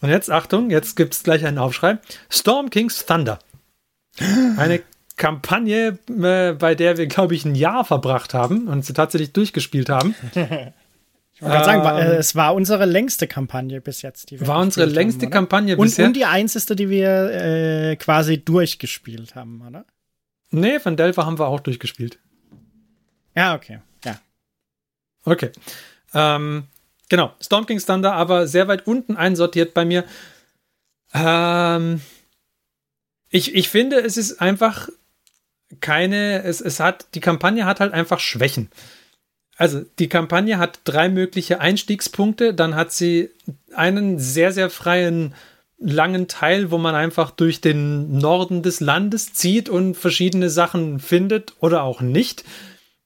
Und 0.00 0.10
jetzt, 0.10 0.32
Achtung, 0.32 0.68
jetzt 0.68 0.96
gibt 0.96 1.14
es 1.14 1.22
gleich 1.22 1.46
einen 1.46 1.58
Aufschrei. 1.58 1.98
Storm 2.28 2.70
King's 2.70 3.06
Thunder. 3.06 3.38
Eine 4.56 4.82
Kampagne, 5.16 5.96
äh, 6.08 6.52
bei 6.52 6.74
der 6.74 6.96
wir, 6.96 7.06
glaube 7.06 7.36
ich, 7.36 7.44
ein 7.44 7.54
Jahr 7.54 7.84
verbracht 7.84 8.34
haben 8.34 8.66
und 8.66 8.84
sie 8.84 8.94
tatsächlich 8.94 9.32
durchgespielt 9.32 9.88
haben. 9.88 10.14
Ich 11.36 11.42
wollte 11.42 11.56
ähm, 11.56 11.64
sagen, 11.64 11.82
war, 11.82 12.00
äh, 12.00 12.14
es 12.14 12.36
war 12.36 12.54
unsere 12.54 12.84
längste 12.84 13.26
Kampagne 13.26 13.80
bis 13.80 14.02
jetzt. 14.02 14.30
Die 14.30 14.38
wir 14.38 14.46
war 14.46 14.60
unsere 14.60 14.86
längste 14.86 15.26
haben, 15.26 15.32
Kampagne 15.32 15.76
und, 15.76 15.86
bisher. 15.86 16.06
Und 16.06 16.14
die 16.14 16.26
einzige, 16.26 16.76
die 16.76 16.88
wir 16.88 17.10
äh, 17.32 17.96
quasi 17.96 18.38
durchgespielt 18.38 19.34
haben, 19.34 19.66
oder? 19.66 19.84
Nee, 20.52 20.78
von 20.78 20.96
Delver 20.96 21.26
haben 21.26 21.40
wir 21.40 21.48
auch 21.48 21.58
durchgespielt. 21.58 22.20
Ja, 23.34 23.56
okay. 23.56 23.80
Ja. 24.04 24.20
Okay. 25.24 25.50
Ähm, 26.14 26.64
genau, 27.08 27.32
Storm 27.40 27.66
King's 27.66 27.86
Thunder, 27.86 28.14
aber 28.14 28.46
sehr 28.46 28.68
weit 28.68 28.86
unten 28.86 29.16
einsortiert 29.16 29.74
bei 29.74 29.84
mir. 29.84 30.04
Ähm, 31.12 32.00
ich, 33.30 33.54
ich 33.54 33.68
finde, 33.68 34.00
es 34.00 34.16
ist 34.16 34.40
einfach 34.40 34.88
keine, 35.80 36.42
es, 36.44 36.60
es 36.60 36.80
hat, 36.80 37.08
die 37.14 37.20
Kampagne 37.20 37.66
hat 37.66 37.80
halt 37.80 37.92
einfach 37.92 38.20
Schwächen. 38.20 38.70
Also 39.56 39.84
die 39.98 40.08
Kampagne 40.08 40.58
hat 40.58 40.80
drei 40.84 41.08
mögliche 41.08 41.60
Einstiegspunkte, 41.60 42.54
dann 42.54 42.74
hat 42.74 42.92
sie 42.92 43.30
einen 43.74 44.18
sehr, 44.18 44.52
sehr 44.52 44.70
freien 44.70 45.34
langen 45.78 46.28
Teil, 46.28 46.70
wo 46.70 46.78
man 46.78 46.94
einfach 46.94 47.30
durch 47.30 47.60
den 47.60 48.18
Norden 48.18 48.62
des 48.62 48.80
Landes 48.80 49.32
zieht 49.34 49.68
und 49.68 49.96
verschiedene 49.96 50.50
Sachen 50.50 50.98
findet 50.98 51.54
oder 51.60 51.82
auch 51.82 52.00
nicht. 52.00 52.44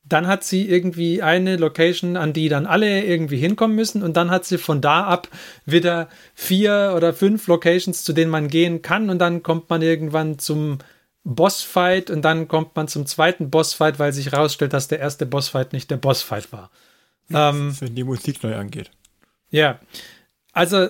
Dann 0.08 0.26
hat 0.26 0.44
sie 0.44 0.68
irgendwie 0.68 1.22
eine 1.22 1.56
Location, 1.56 2.16
an 2.16 2.32
die 2.32 2.48
dann 2.48 2.66
alle 2.66 3.04
irgendwie 3.04 3.36
hinkommen 3.36 3.76
müssen. 3.76 4.02
Und 4.02 4.16
dann 4.16 4.30
hat 4.30 4.44
sie 4.44 4.58
von 4.58 4.80
da 4.80 5.04
ab 5.04 5.28
wieder 5.66 6.08
vier 6.34 6.94
oder 6.96 7.12
fünf 7.12 7.46
Locations, 7.46 8.04
zu 8.04 8.12
denen 8.12 8.30
man 8.30 8.48
gehen 8.48 8.82
kann. 8.82 9.10
Und 9.10 9.18
dann 9.18 9.42
kommt 9.42 9.68
man 9.68 9.82
irgendwann 9.82 10.38
zum 10.38 10.78
Bossfight 11.24 12.10
und 12.10 12.22
dann 12.22 12.48
kommt 12.48 12.74
man 12.74 12.88
zum 12.88 13.04
zweiten 13.04 13.50
Bossfight, 13.50 13.98
weil 13.98 14.12
sich 14.12 14.32
herausstellt, 14.32 14.72
dass 14.72 14.88
der 14.88 15.00
erste 15.00 15.26
Bossfight 15.26 15.72
nicht 15.72 15.90
der 15.90 15.98
Bossfight 15.98 16.52
war. 16.52 16.70
Ähm, 17.30 17.76
Wenn 17.80 17.94
die 17.94 18.04
Musik 18.04 18.42
neu 18.42 18.56
angeht. 18.56 18.90
Ja. 19.50 19.78
Also, 20.52 20.88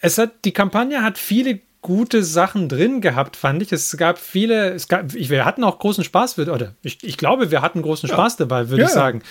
es 0.00 0.18
hat, 0.18 0.44
die 0.44 0.52
Kampagne 0.52 1.02
hat 1.02 1.18
viele 1.18 1.60
gute 1.82 2.22
Sachen 2.22 2.68
drin 2.68 3.00
gehabt, 3.00 3.36
fand 3.36 3.62
ich. 3.62 3.72
Es 3.72 3.96
gab 3.96 4.18
viele, 4.18 4.70
es 4.70 4.88
gab, 4.88 5.12
wir 5.12 5.44
hatten 5.44 5.64
auch 5.64 5.78
großen 5.78 6.04
Spaß, 6.04 6.38
oder 6.38 6.74
ich, 6.82 7.02
ich 7.02 7.16
glaube, 7.16 7.50
wir 7.50 7.62
hatten 7.62 7.82
großen 7.82 8.08
Spaß 8.08 8.34
ja. 8.34 8.38
dabei, 8.46 8.68
würde 8.68 8.82
ja. 8.82 8.88
ich 8.88 8.94
sagen. 8.94 9.22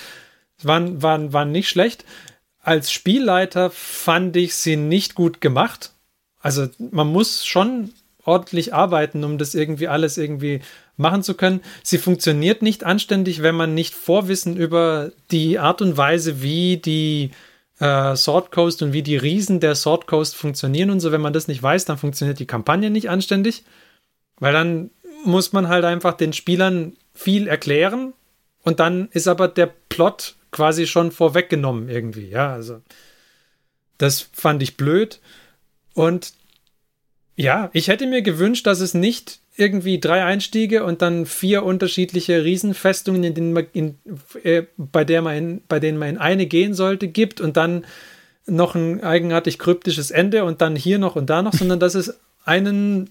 Es 0.57 0.65
waren, 0.65 1.01
waren, 1.01 1.31
waren 1.33 1.51
nicht 1.51 1.69
schlecht. 1.69 2.05
Als 2.61 2.91
Spielleiter 2.91 3.69
fand 3.69 4.35
ich 4.35 4.55
sie 4.55 4.75
nicht 4.75 5.15
gut 5.15 5.41
gemacht. 5.41 5.91
Also 6.41 6.67
man 6.91 7.07
muss 7.07 7.45
schon 7.45 7.91
ordentlich 8.23 8.73
arbeiten, 8.73 9.23
um 9.23 9.37
das 9.37 9.55
irgendwie 9.55 9.87
alles 9.87 10.17
irgendwie 10.17 10.61
machen 10.97 11.23
zu 11.23 11.33
können. 11.33 11.61
Sie 11.81 11.97
funktioniert 11.97 12.61
nicht 12.61 12.83
anständig, 12.83 13.41
wenn 13.41 13.55
man 13.55 13.73
nicht 13.73 13.93
Vorwissen 13.93 14.57
über 14.57 15.11
die 15.31 15.59
Art 15.59 15.81
und 15.81 15.97
Weise, 15.97 16.41
wie 16.41 16.77
die 16.77 17.31
äh, 17.79 18.15
Sword 18.15 18.51
Coast 18.51 18.81
und 18.81 18.93
wie 18.93 19.03
die 19.03 19.17
Riesen 19.17 19.59
der 19.59 19.75
Sword 19.75 20.07
Coast 20.07 20.35
funktionieren 20.35 20.89
und 20.89 20.99
so. 20.99 21.11
Wenn 21.11 21.21
man 21.21 21.33
das 21.33 21.47
nicht 21.47 21.63
weiß, 21.63 21.85
dann 21.85 21.97
funktioniert 21.97 22.39
die 22.39 22.47
Kampagne 22.47 22.89
nicht 22.89 23.09
anständig, 23.09 23.63
weil 24.37 24.53
dann 24.53 24.91
muss 25.25 25.53
man 25.53 25.67
halt 25.67 25.85
einfach 25.85 26.13
den 26.13 26.33
Spielern 26.33 26.93
viel 27.13 27.47
erklären 27.47 28.13
und 28.63 28.79
dann 28.79 29.09
ist 29.11 29.27
aber 29.27 29.47
der 29.47 29.73
Plot 29.89 30.35
quasi 30.51 30.87
schon 30.87 31.11
vorweggenommen 31.11 31.89
irgendwie. 31.89 32.29
Ja, 32.29 32.53
also 32.53 32.81
das 33.97 34.29
fand 34.33 34.63
ich 34.63 34.77
blöd 34.77 35.19
und 35.93 36.33
ja, 37.35 37.69
ich 37.71 37.87
hätte 37.87 38.05
mir 38.05 38.21
gewünscht, 38.21 38.67
dass 38.67 38.81
es 38.81 38.93
nicht 38.93 39.39
irgendwie 39.59 39.99
drei 39.99 40.23
Einstiege 40.23 40.83
und 40.83 41.01
dann 41.01 41.25
vier 41.25 41.63
unterschiedliche 41.63 42.43
Riesenfestungen, 42.43 43.23
in 43.23 43.33
denen 43.33 43.53
man 43.53 43.67
in, 43.73 43.99
äh, 44.43 44.63
bei, 44.77 45.03
der 45.03 45.21
man 45.21 45.37
in, 45.37 45.61
bei 45.67 45.79
denen 45.79 45.97
man 45.97 46.09
in 46.09 46.17
eine 46.17 46.45
gehen 46.45 46.73
sollte, 46.73 47.07
gibt 47.07 47.41
und 47.41 47.57
dann 47.57 47.85
noch 48.47 48.73
ein 48.73 49.03
eigenartig 49.03 49.59
kryptisches 49.59 50.11
Ende 50.11 50.43
und 50.43 50.61
dann 50.61 50.75
hier 50.75 50.97
noch 50.97 51.15
und 51.15 51.29
da 51.29 51.41
noch, 51.41 51.53
sondern 51.53 51.79
dass 51.79 51.95
es 51.95 52.19
einen 52.45 53.09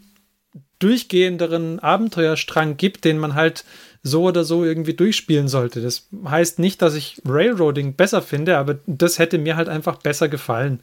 durchgehenderen 0.78 1.80
Abenteuerstrang 1.80 2.76
gibt, 2.76 3.04
den 3.04 3.18
man 3.18 3.34
halt 3.34 3.64
so 4.02 4.22
oder 4.24 4.44
so 4.44 4.64
irgendwie 4.64 4.94
durchspielen 4.94 5.48
sollte. 5.48 5.82
Das 5.82 6.08
heißt 6.24 6.58
nicht, 6.58 6.82
dass 6.82 6.94
ich 6.94 7.20
Railroading 7.26 7.94
besser 7.94 8.22
finde, 8.22 8.58
aber 8.58 8.78
das 8.86 9.18
hätte 9.18 9.38
mir 9.38 9.56
halt 9.56 9.68
einfach 9.68 9.96
besser 9.96 10.28
gefallen. 10.28 10.80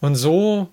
Und 0.00 0.14
so 0.14 0.68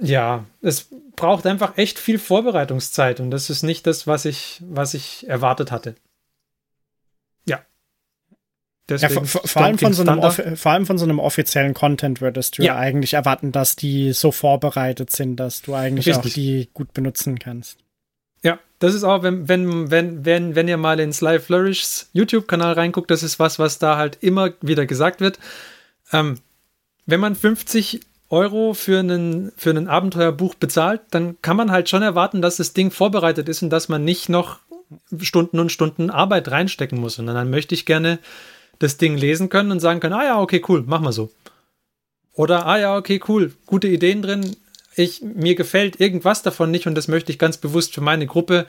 ja, 0.00 0.44
es 0.62 0.88
braucht 1.16 1.46
einfach 1.46 1.76
echt 1.76 1.98
viel 1.98 2.18
Vorbereitungszeit 2.18 3.20
und 3.20 3.30
das 3.30 3.50
ist 3.50 3.62
nicht 3.62 3.86
das, 3.86 4.06
was 4.06 4.24
ich, 4.24 4.62
was 4.66 4.94
ich 4.94 5.28
erwartet 5.28 5.70
hatte. 5.70 5.94
Ja. 7.46 7.60
ja 8.88 9.08
vor, 9.08 9.24
vor, 9.24 9.62
allem 9.62 9.78
von 9.78 9.92
so 9.92 10.02
einem, 10.02 10.56
vor 10.56 10.72
allem 10.72 10.86
von 10.86 10.98
so 10.98 11.04
einem 11.04 11.18
offiziellen 11.18 11.74
Content 11.74 12.20
würdest 12.20 12.58
du 12.58 12.62
ja. 12.62 12.76
eigentlich 12.76 13.14
erwarten, 13.14 13.52
dass 13.52 13.76
die 13.76 14.12
so 14.12 14.32
vorbereitet 14.32 15.10
sind, 15.10 15.36
dass 15.36 15.62
du 15.62 15.74
eigentlich 15.74 16.06
Richtig. 16.06 16.32
auch 16.32 16.34
die 16.34 16.70
gut 16.72 16.92
benutzen 16.94 17.38
kannst. 17.38 17.78
Ja, 18.42 18.58
das 18.78 18.94
ist 18.94 19.04
auch, 19.04 19.22
wenn, 19.22 19.48
wenn, 19.48 19.90
wenn, 19.90 20.24
wenn, 20.24 20.54
wenn 20.54 20.68
ihr 20.68 20.78
mal 20.78 20.98
in 20.98 21.12
Sly 21.12 21.40
Flourishs 21.40 22.08
YouTube-Kanal 22.14 22.72
reinguckt, 22.72 23.10
das 23.10 23.22
ist 23.22 23.38
was, 23.38 23.58
was 23.58 23.78
da 23.78 23.98
halt 23.98 24.18
immer 24.22 24.54
wieder 24.62 24.86
gesagt 24.86 25.20
wird. 25.20 25.38
Ähm, 26.12 26.38
wenn 27.04 27.20
man 27.20 27.36
50 27.36 28.00
Euro 28.30 28.74
für 28.74 29.00
einen, 29.00 29.52
für 29.56 29.70
ein 29.70 29.88
Abenteuerbuch 29.88 30.54
bezahlt, 30.54 31.02
dann 31.10 31.42
kann 31.42 31.56
man 31.56 31.72
halt 31.72 31.88
schon 31.88 32.02
erwarten, 32.02 32.40
dass 32.40 32.56
das 32.56 32.72
Ding 32.72 32.92
vorbereitet 32.92 33.48
ist 33.48 33.62
und 33.62 33.70
dass 33.70 33.88
man 33.88 34.04
nicht 34.04 34.28
noch 34.28 34.60
Stunden 35.18 35.58
und 35.58 35.72
Stunden 35.72 36.10
Arbeit 36.10 36.50
reinstecken 36.50 37.00
muss. 37.00 37.18
Und 37.18 37.26
dann 37.26 37.50
möchte 37.50 37.74
ich 37.74 37.86
gerne 37.86 38.20
das 38.78 38.96
Ding 38.96 39.16
lesen 39.16 39.48
können 39.48 39.72
und 39.72 39.80
sagen 39.80 40.00
können, 40.00 40.14
ah 40.14 40.24
ja, 40.24 40.40
okay, 40.40 40.62
cool, 40.68 40.84
mach 40.86 41.00
mal 41.00 41.12
so. 41.12 41.30
Oder, 42.32 42.66
ah 42.66 42.78
ja, 42.78 42.96
okay, 42.96 43.20
cool, 43.28 43.52
gute 43.66 43.88
Ideen 43.88 44.22
drin. 44.22 44.56
Ich, 44.94 45.22
mir 45.22 45.56
gefällt 45.56 46.00
irgendwas 46.00 46.42
davon 46.42 46.70
nicht 46.70 46.86
und 46.86 46.94
das 46.94 47.08
möchte 47.08 47.32
ich 47.32 47.38
ganz 47.38 47.58
bewusst 47.58 47.94
für 47.94 48.00
meine 48.00 48.26
Gruppe 48.26 48.66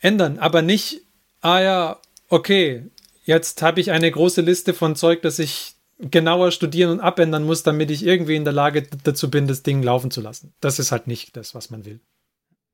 ändern. 0.00 0.38
Aber 0.38 0.62
nicht, 0.62 1.02
ah 1.40 1.60
ja, 1.60 2.00
okay, 2.28 2.86
jetzt 3.24 3.60
habe 3.62 3.80
ich 3.80 3.90
eine 3.90 4.10
große 4.10 4.40
Liste 4.40 4.72
von 4.72 4.94
Zeug, 4.94 5.22
das 5.22 5.38
ich 5.38 5.74
genauer 5.98 6.52
studieren 6.52 6.90
und 6.92 7.00
abändern 7.00 7.44
muss, 7.44 7.62
damit 7.62 7.90
ich 7.90 8.04
irgendwie 8.04 8.36
in 8.36 8.44
der 8.44 8.52
Lage 8.52 8.86
dazu 9.04 9.30
bin, 9.30 9.46
das 9.46 9.62
Ding 9.62 9.82
laufen 9.82 10.10
zu 10.10 10.20
lassen. 10.20 10.54
Das 10.60 10.78
ist 10.78 10.92
halt 10.92 11.06
nicht 11.06 11.36
das, 11.36 11.54
was 11.54 11.70
man 11.70 11.84
will. 11.84 12.00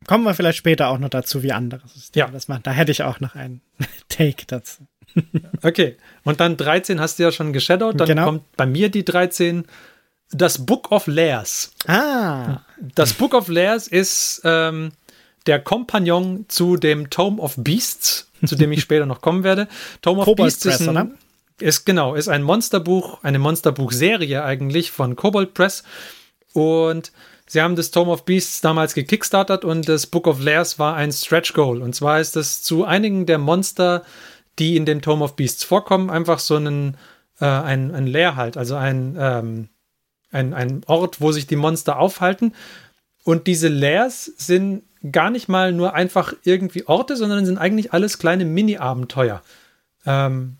Kommen 0.06 0.24
wir 0.24 0.34
vielleicht 0.34 0.58
später 0.58 0.88
auch 0.88 0.98
noch 0.98 1.08
dazu, 1.08 1.42
wie 1.42 1.52
andere 1.52 1.86
Systeme 1.88 2.26
ja. 2.26 2.32
das 2.32 2.48
machen. 2.48 2.62
Da 2.64 2.72
hätte 2.72 2.92
ich 2.92 3.02
auch 3.02 3.20
noch 3.20 3.34
einen 3.34 3.62
Take 4.08 4.44
dazu. 4.46 4.86
okay, 5.62 5.96
und 6.24 6.40
dann 6.40 6.56
13 6.56 7.00
hast 7.00 7.18
du 7.18 7.22
ja 7.22 7.32
schon 7.32 7.52
geshadowt. 7.52 7.98
Dann 7.98 8.08
genau. 8.08 8.24
kommt 8.26 8.56
bei 8.56 8.66
mir 8.66 8.90
die 8.90 9.04
13 9.04 9.64
das 10.30 10.66
Book 10.66 10.90
of 10.90 11.06
Layers. 11.06 11.72
Ah. 11.86 12.60
Das 12.94 13.14
Book 13.14 13.34
of 13.34 13.48
Layers 13.48 13.86
ist 13.86 14.42
ähm, 14.44 14.92
der 15.46 15.60
Kompagnon 15.60 16.46
zu 16.48 16.76
dem 16.76 17.10
Tome 17.10 17.40
of 17.40 17.54
Beasts, 17.56 18.28
zu 18.44 18.56
dem 18.56 18.72
ich 18.72 18.80
später 18.80 19.06
noch 19.06 19.20
kommen 19.20 19.44
werde. 19.44 19.68
Tome 20.02 20.22
of 20.22 20.34
Beasts 20.34 20.64
Press, 20.64 20.80
ist 20.80 20.88
ein, 20.88 20.88
oder? 20.88 21.10
Ist 21.60 21.84
genau, 21.84 22.14
ist 22.14 22.28
ein 22.28 22.42
Monsterbuch, 22.42 23.22
eine 23.22 23.38
Monsterbuchserie 23.38 24.42
eigentlich 24.42 24.90
von 24.90 25.14
Cobalt 25.14 25.54
Press. 25.54 25.84
Und 26.52 27.12
sie 27.46 27.60
haben 27.60 27.76
das 27.76 27.90
Tome 27.90 28.10
of 28.10 28.24
Beasts 28.24 28.60
damals 28.60 28.94
gekickstartet 28.94 29.64
und 29.64 29.88
das 29.88 30.06
Book 30.06 30.26
of 30.26 30.40
Lairs 30.40 30.78
war 30.78 30.96
ein 30.96 31.12
Stretch 31.12 31.52
Goal. 31.52 31.80
Und 31.80 31.94
zwar 31.94 32.20
ist 32.20 32.36
es 32.36 32.62
zu 32.62 32.84
einigen 32.84 33.26
der 33.26 33.38
Monster, 33.38 34.04
die 34.58 34.76
in 34.76 34.84
dem 34.84 35.00
Tome 35.00 35.24
of 35.24 35.36
Beasts 35.36 35.64
vorkommen, 35.64 36.10
einfach 36.10 36.38
so 36.38 36.56
einen, 36.56 36.96
äh, 37.40 37.46
ein, 37.46 37.94
ein 37.94 38.06
Lair 38.06 38.36
halt, 38.36 38.56
also 38.56 38.76
ein, 38.76 39.16
ähm, 39.18 39.68
ein, 40.30 40.54
ein 40.54 40.82
Ort, 40.86 41.20
wo 41.20 41.32
sich 41.32 41.46
die 41.46 41.56
Monster 41.56 41.98
aufhalten. 41.98 42.54
Und 43.24 43.46
diese 43.46 43.68
Lairs 43.68 44.24
sind 44.24 44.82
gar 45.10 45.30
nicht 45.30 45.48
mal 45.48 45.72
nur 45.72 45.94
einfach 45.94 46.34
irgendwie 46.44 46.86
Orte, 46.86 47.16
sondern 47.16 47.46
sind 47.46 47.58
eigentlich 47.58 47.92
alles 47.92 48.18
kleine 48.18 48.44
Mini-Abenteuer. 48.44 49.42
Ähm, 50.06 50.56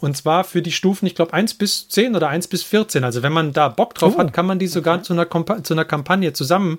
und 0.00 0.16
zwar 0.16 0.44
für 0.44 0.62
die 0.62 0.72
Stufen, 0.72 1.06
ich 1.06 1.14
glaube, 1.14 1.32
1 1.32 1.54
bis 1.54 1.88
10 1.88 2.14
oder 2.14 2.28
1 2.28 2.48
bis 2.48 2.62
14. 2.62 3.04
Also 3.04 3.22
wenn 3.22 3.32
man 3.32 3.52
da 3.52 3.68
Bock 3.68 3.94
drauf 3.94 4.14
oh, 4.16 4.18
hat, 4.18 4.32
kann 4.32 4.46
man 4.46 4.58
die 4.58 4.68
sogar 4.68 4.96
okay. 4.96 5.04
zu, 5.04 5.12
einer 5.12 5.64
zu 5.64 5.74
einer 5.74 5.84
Kampagne 5.84 6.32
zusammen 6.32 6.78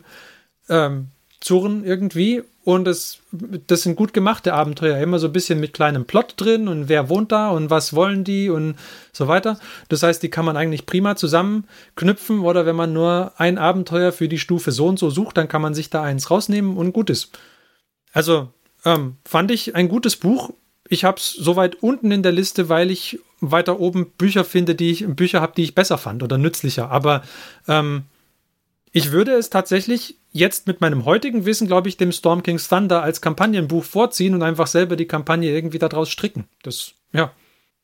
ähm, 0.69 1.07
zurren 1.41 1.83
irgendwie. 1.83 2.43
Und 2.63 2.85
das, 2.85 3.19
das 3.31 3.81
sind 3.81 3.95
gut 3.95 4.13
gemachte 4.13 4.53
Abenteuer. 4.53 4.99
Immer 4.99 5.19
so 5.19 5.27
ein 5.27 5.33
bisschen 5.33 5.59
mit 5.59 5.73
kleinem 5.73 6.05
Plot 6.05 6.35
drin 6.37 6.67
und 6.67 6.87
wer 6.87 7.09
wohnt 7.09 7.31
da 7.31 7.49
und 7.49 7.69
was 7.69 7.93
wollen 7.93 8.23
die 8.23 8.49
und 8.49 8.75
so 9.11 9.27
weiter. 9.27 9.59
Das 9.89 10.03
heißt, 10.03 10.21
die 10.21 10.29
kann 10.29 10.45
man 10.45 10.55
eigentlich 10.55 10.85
prima 10.85 11.15
zusammenknüpfen. 11.15 12.41
Oder 12.41 12.65
wenn 12.65 12.75
man 12.75 12.93
nur 12.93 13.33
ein 13.37 13.57
Abenteuer 13.57 14.11
für 14.11 14.27
die 14.27 14.39
Stufe 14.39 14.71
so 14.71 14.87
und 14.87 14.99
so 14.99 15.09
sucht, 15.09 15.37
dann 15.37 15.47
kann 15.47 15.61
man 15.61 15.73
sich 15.73 15.89
da 15.89 16.03
eins 16.03 16.29
rausnehmen 16.29 16.77
und 16.77 16.93
gut 16.93 17.09
ist. 17.09 17.37
Also 18.13 18.49
ähm, 18.85 19.17
fand 19.25 19.51
ich 19.51 19.75
ein 19.75 19.89
gutes 19.89 20.15
Buch 20.15 20.51
ich 20.89 21.03
habe 21.03 21.17
es 21.17 21.31
so 21.31 21.55
weit 21.55 21.75
unten 21.81 22.11
in 22.11 22.23
der 22.23 22.31
Liste, 22.31 22.67
weil 22.67 22.89
ich 22.89 23.19
weiter 23.39 23.79
oben 23.79 24.09
Bücher 24.11 24.43
finde, 24.43 24.75
die 24.75 24.89
ich 24.89 25.05
Bücher 25.07 25.39
habe, 25.39 25.53
die 25.55 25.63
ich 25.63 25.75
besser 25.75 25.97
fand 25.97 26.23
oder 26.23 26.37
nützlicher. 26.37 26.89
Aber 26.89 27.23
ähm, 27.67 28.03
ich 28.91 29.11
würde 29.11 29.33
es 29.33 29.51
tatsächlich 29.51 30.17
jetzt 30.31 30.65
mit 30.65 30.81
meinem 30.81 31.05
heutigen 31.05 31.45
Wissen, 31.45 31.67
glaube 31.67 31.89
ich, 31.89 31.97
dem 31.97 32.11
Storm 32.11 32.41
King's 32.41 32.67
Thunder 32.67 33.03
als 33.03 33.21
Kampagnenbuch 33.21 33.83
vorziehen 33.83 34.33
und 34.33 34.41
einfach 34.41 34.67
selber 34.67 34.95
die 34.95 35.05
Kampagne 35.05 35.51
irgendwie 35.51 35.79
daraus 35.79 36.09
stricken. 36.09 36.45
Das, 36.63 36.93
ja. 37.13 37.31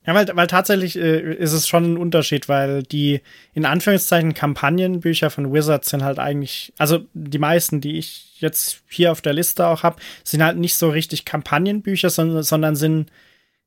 Ja, 0.05 0.13
weil, 0.13 0.27
weil 0.33 0.47
tatsächlich 0.47 0.97
äh, 0.97 1.33
ist 1.33 1.53
es 1.53 1.67
schon 1.67 1.93
ein 1.93 1.97
Unterschied, 1.97 2.47
weil 2.47 2.83
die 2.83 3.21
in 3.53 3.65
Anführungszeichen 3.65 4.35
Kampagnenbücher 4.35 5.31
von 5.31 5.51
Wizards 5.51 5.89
sind 5.89 6.03
halt 6.03 6.19
eigentlich, 6.19 6.73
also 6.77 7.05
die 7.13 7.39
meisten, 7.39 7.81
die 7.81 7.97
ich 7.97 8.39
jetzt 8.39 8.83
hier 8.87 9.11
auf 9.11 9.21
der 9.21 9.33
Liste 9.33 9.65
auch 9.65 9.81
habe, 9.81 9.97
sind 10.23 10.43
halt 10.43 10.57
nicht 10.57 10.75
so 10.75 10.89
richtig 10.89 11.25
Kampagnenbücher, 11.25 12.11
sondern, 12.11 12.43
sondern 12.43 12.75
sind, 12.75 13.11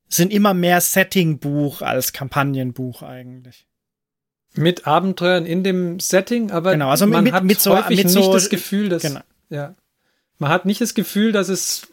sind 0.07 0.31
immer 0.31 0.53
mehr 0.53 0.79
Settingbuch 0.79 1.81
als 1.81 2.13
Kampagnenbuch 2.13 3.03
eigentlich. 3.03 3.67
Mit 4.55 4.87
Abenteuern 4.87 5.45
in 5.45 5.63
dem 5.63 5.99
Setting, 5.99 6.51
aber 6.51 6.71
genau, 6.71 6.89
also 6.89 7.05
man 7.05 7.23
mit, 7.23 7.33
hat 7.33 7.43
mit 7.43 7.59
so, 7.59 7.77
häufig 7.77 7.97
mit 7.97 8.05
nicht 8.05 8.23
so, 8.23 8.33
das 8.33 8.49
Gefühl, 8.49 8.89
dass 8.89 9.03
genau. 9.03 9.21
ja, 9.49 9.75
man 10.39 10.49
hat 10.49 10.65
nicht 10.65 10.81
das 10.81 10.93
Gefühl, 10.93 11.31
dass 11.33 11.49
es 11.49 11.87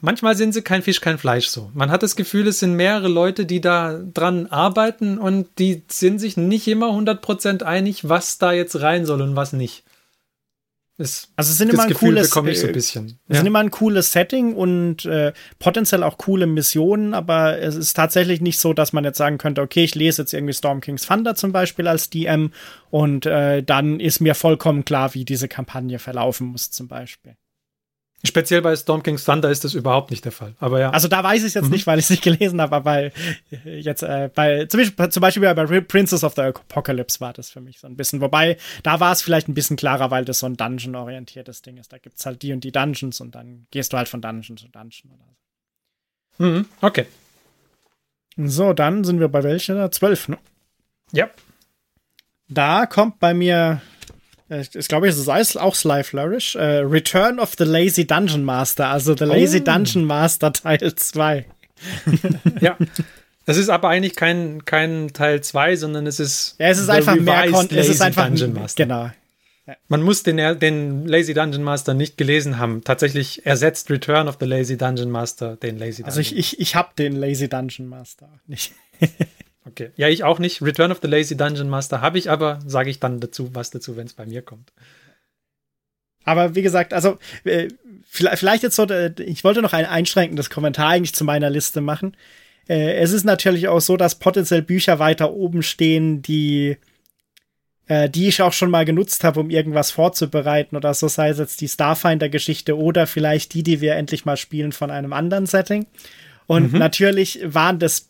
Manchmal 0.00 0.36
sind 0.36 0.52
sie 0.52 0.62
kein 0.62 0.82
Fisch, 0.82 1.00
kein 1.00 1.18
Fleisch 1.18 1.48
so. 1.48 1.70
Man 1.74 1.90
hat 1.90 2.02
das 2.02 2.14
Gefühl, 2.14 2.46
es 2.46 2.60
sind 2.60 2.74
mehrere 2.74 3.08
Leute, 3.08 3.46
die 3.46 3.60
da 3.60 3.98
dran 3.98 4.46
arbeiten 4.46 5.18
und 5.18 5.48
die 5.58 5.82
sind 5.88 6.20
sich 6.20 6.36
nicht 6.36 6.68
immer 6.68 6.90
100% 6.90 7.62
einig, 7.62 8.08
was 8.08 8.38
da 8.38 8.52
jetzt 8.52 8.80
rein 8.80 9.06
soll 9.06 9.22
und 9.22 9.34
was 9.34 9.52
nicht. 9.52 9.84
Das, 10.98 11.28
also 11.36 11.52
es 11.52 11.58
sind 11.58 11.72
immer 11.72 11.84
ein 11.84 11.88
Gefühl 11.88 12.08
cooles, 12.08 12.28
bekomme 12.28 12.50
ich 12.50 12.58
so 12.58 12.66
ein 12.66 12.72
bisschen. 12.72 13.06
Äh, 13.06 13.10
es 13.10 13.16
ja. 13.28 13.36
sind 13.36 13.46
immer 13.46 13.60
ein 13.60 13.70
cooles 13.70 14.12
Setting 14.12 14.54
und 14.54 15.04
äh, 15.04 15.32
potenziell 15.60 16.02
auch 16.02 16.18
coole 16.18 16.48
Missionen, 16.48 17.14
aber 17.14 17.58
es 17.60 17.76
ist 17.76 17.94
tatsächlich 17.94 18.40
nicht 18.40 18.58
so, 18.58 18.72
dass 18.72 18.92
man 18.92 19.04
jetzt 19.04 19.18
sagen 19.18 19.38
könnte, 19.38 19.62
okay, 19.62 19.84
ich 19.84 19.94
lese 19.94 20.22
jetzt 20.22 20.34
irgendwie 20.34 20.54
Storm 20.54 20.80
King's 20.80 21.06
Thunder 21.06 21.36
zum 21.36 21.52
Beispiel 21.52 21.86
als 21.86 22.10
DM 22.10 22.52
und 22.90 23.26
äh, 23.26 23.62
dann 23.62 24.00
ist 24.00 24.18
mir 24.18 24.34
vollkommen 24.34 24.84
klar, 24.84 25.14
wie 25.14 25.24
diese 25.24 25.46
Kampagne 25.46 26.00
verlaufen 26.00 26.48
muss 26.48 26.72
zum 26.72 26.88
Beispiel. 26.88 27.36
Speziell 28.24 28.62
bei 28.62 28.74
Storm 28.74 29.04
King's 29.04 29.24
Thunder 29.24 29.48
ist 29.48 29.62
das 29.62 29.74
überhaupt 29.74 30.10
nicht 30.10 30.24
der 30.24 30.32
Fall. 30.32 30.54
Aber 30.58 30.80
ja. 30.80 30.90
Also 30.90 31.06
da 31.06 31.22
weiß 31.22 31.42
ich 31.42 31.48
es 31.48 31.54
jetzt 31.54 31.66
mhm. 31.66 31.70
nicht, 31.70 31.86
weil 31.86 32.00
ich 32.00 32.06
es 32.06 32.10
nicht 32.10 32.22
gelesen 32.22 32.60
habe, 32.60 32.74
aber 32.74 32.84
bei 32.84 33.12
jetzt 33.64 34.02
äh, 34.02 34.28
bei 34.34 34.66
zum 34.66 34.80
Beispiel, 34.80 35.08
zum 35.10 35.20
Beispiel 35.20 35.54
bei 35.54 35.80
Princess 35.82 36.24
of 36.24 36.34
the 36.34 36.42
Apocalypse 36.42 37.20
war 37.20 37.32
das 37.32 37.48
für 37.50 37.60
mich 37.60 37.78
so 37.78 37.86
ein 37.86 37.96
bisschen. 37.96 38.20
Wobei 38.20 38.56
da 38.82 38.98
war 38.98 39.12
es 39.12 39.22
vielleicht 39.22 39.46
ein 39.48 39.54
bisschen 39.54 39.76
klarer, 39.76 40.10
weil 40.10 40.24
das 40.24 40.40
so 40.40 40.46
ein 40.46 40.56
Dungeon-orientiertes 40.56 41.62
Ding 41.62 41.76
ist. 41.76 41.92
Da 41.92 41.98
gibt 41.98 42.18
es 42.18 42.26
halt 42.26 42.42
die 42.42 42.52
und 42.52 42.64
die 42.64 42.72
Dungeons 42.72 43.20
und 43.20 43.36
dann 43.36 43.66
gehst 43.70 43.92
du 43.92 43.96
halt 43.96 44.08
von 44.08 44.20
Dungeon 44.20 44.56
zu 44.56 44.68
Dungeon 44.68 45.12
oder 45.12 45.24
so. 46.38 46.44
Mhm. 46.44 46.66
Okay. 46.80 47.06
So, 48.36 48.72
dann 48.72 49.04
sind 49.04 49.20
wir 49.20 49.28
bei 49.28 49.44
welcher? 49.44 49.90
Zwölf, 49.92 50.28
ne? 50.28 50.38
Ja. 51.12 51.30
Da 52.48 52.86
kommt 52.86 53.20
bei 53.20 53.32
mir 53.32 53.80
ich 54.50 54.88
glaube, 54.88 55.08
es 55.08 55.18
ist 55.18 55.28
auch 55.56 55.74
Sly 55.74 56.02
Flourish. 56.04 56.56
Uh, 56.56 56.80
Return 56.84 57.38
of 57.38 57.54
the 57.58 57.64
Lazy 57.64 58.06
Dungeon 58.06 58.44
Master, 58.44 58.88
also 58.88 59.14
The 59.16 59.24
Lazy 59.24 59.58
oh. 59.58 59.64
Dungeon 59.64 60.04
Master 60.04 60.52
Teil 60.52 60.94
2. 60.94 61.44
ja. 62.60 62.76
Das 63.44 63.56
ist 63.56 63.68
aber 63.68 63.88
eigentlich 63.88 64.16
kein, 64.16 64.64
kein 64.64 65.12
Teil 65.12 65.42
2, 65.42 65.76
sondern 65.76 66.06
es 66.06 66.20
ist. 66.20 66.56
Ja, 66.58 66.68
es 66.68 66.78
ist 66.78 66.88
einfach 66.88 67.16
mehr 67.16 67.50
Con 67.50 67.68
Es 67.70 67.88
ist 67.88 68.02
einfach 68.02 68.26
Dungeon 68.26 68.52
Master. 68.52 68.84
Genau. 68.84 69.10
Ja. 69.66 69.76
Man 69.88 70.02
muss 70.02 70.22
den, 70.22 70.36
den 70.58 71.06
Lazy 71.06 71.34
Dungeon 71.34 71.62
Master 71.62 71.92
nicht 71.92 72.16
gelesen 72.16 72.58
haben. 72.58 72.82
Tatsächlich 72.84 73.44
ersetzt 73.44 73.90
Return 73.90 74.26
of 74.26 74.38
the 74.40 74.46
Lazy 74.46 74.78
Dungeon 74.78 75.10
Master 75.10 75.56
den 75.56 75.78
Lazy 75.78 76.02
Dungeon. 76.02 76.06
Also 76.06 76.20
ich, 76.20 76.36
ich, 76.36 76.58
ich 76.58 76.74
habe 76.74 76.88
den 76.98 77.16
Lazy 77.16 77.48
Dungeon 77.48 77.86
Master 77.86 78.28
nicht. 78.46 78.72
okay. 79.68 79.90
Ja, 79.96 80.08
ich 80.08 80.24
auch 80.24 80.38
nicht. 80.38 80.62
Return 80.62 80.90
of 80.90 80.98
the 81.02 81.08
Lazy 81.08 81.36
Dungeon 81.36 81.68
Master 81.68 82.00
habe 82.00 82.18
ich, 82.18 82.30
aber 82.30 82.58
sage 82.66 82.90
ich 82.90 83.00
dann 83.00 83.20
dazu, 83.20 83.54
was 83.54 83.70
dazu, 83.70 83.96
wenn 83.96 84.06
es 84.06 84.14
bei 84.14 84.26
mir 84.26 84.42
kommt. 84.42 84.72
Aber 86.24 86.54
wie 86.54 86.62
gesagt, 86.62 86.92
also 86.92 87.18
äh, 87.44 87.68
vielleicht 88.04 88.62
jetzt 88.62 88.76
so, 88.76 88.84
äh, 88.84 89.12
ich 89.22 89.44
wollte 89.44 89.62
noch 89.62 89.72
ein 89.72 89.86
einschränkendes 89.86 90.50
Kommentar 90.50 90.88
eigentlich 90.88 91.14
zu 91.14 91.24
meiner 91.24 91.48
Liste 91.48 91.80
machen. 91.80 92.16
Äh, 92.68 92.96
es 92.96 93.12
ist 93.12 93.24
natürlich 93.24 93.68
auch 93.68 93.80
so, 93.80 93.96
dass 93.96 94.18
potenziell 94.18 94.62
Bücher 94.62 94.98
weiter 94.98 95.32
oben 95.32 95.62
stehen, 95.62 96.22
die 96.22 96.76
die 98.10 98.28
ich 98.28 98.42
auch 98.42 98.52
schon 98.52 98.70
mal 98.70 98.84
genutzt 98.84 99.24
habe, 99.24 99.40
um 99.40 99.48
irgendwas 99.48 99.90
vorzubereiten 99.90 100.76
oder 100.76 100.92
so, 100.92 101.08
sei 101.08 101.30
es 101.30 101.38
jetzt 101.38 101.62
die 101.62 101.68
Starfinder-Geschichte 101.68 102.76
oder 102.76 103.06
vielleicht 103.06 103.54
die, 103.54 103.62
die 103.62 103.80
wir 103.80 103.94
endlich 103.94 104.26
mal 104.26 104.36
spielen 104.36 104.72
von 104.72 104.90
einem 104.90 105.14
anderen 105.14 105.46
Setting. 105.46 105.86
Und 106.48 106.72
mhm. 106.72 106.78
natürlich 106.78 107.40
waren 107.44 107.78
das 107.78 108.07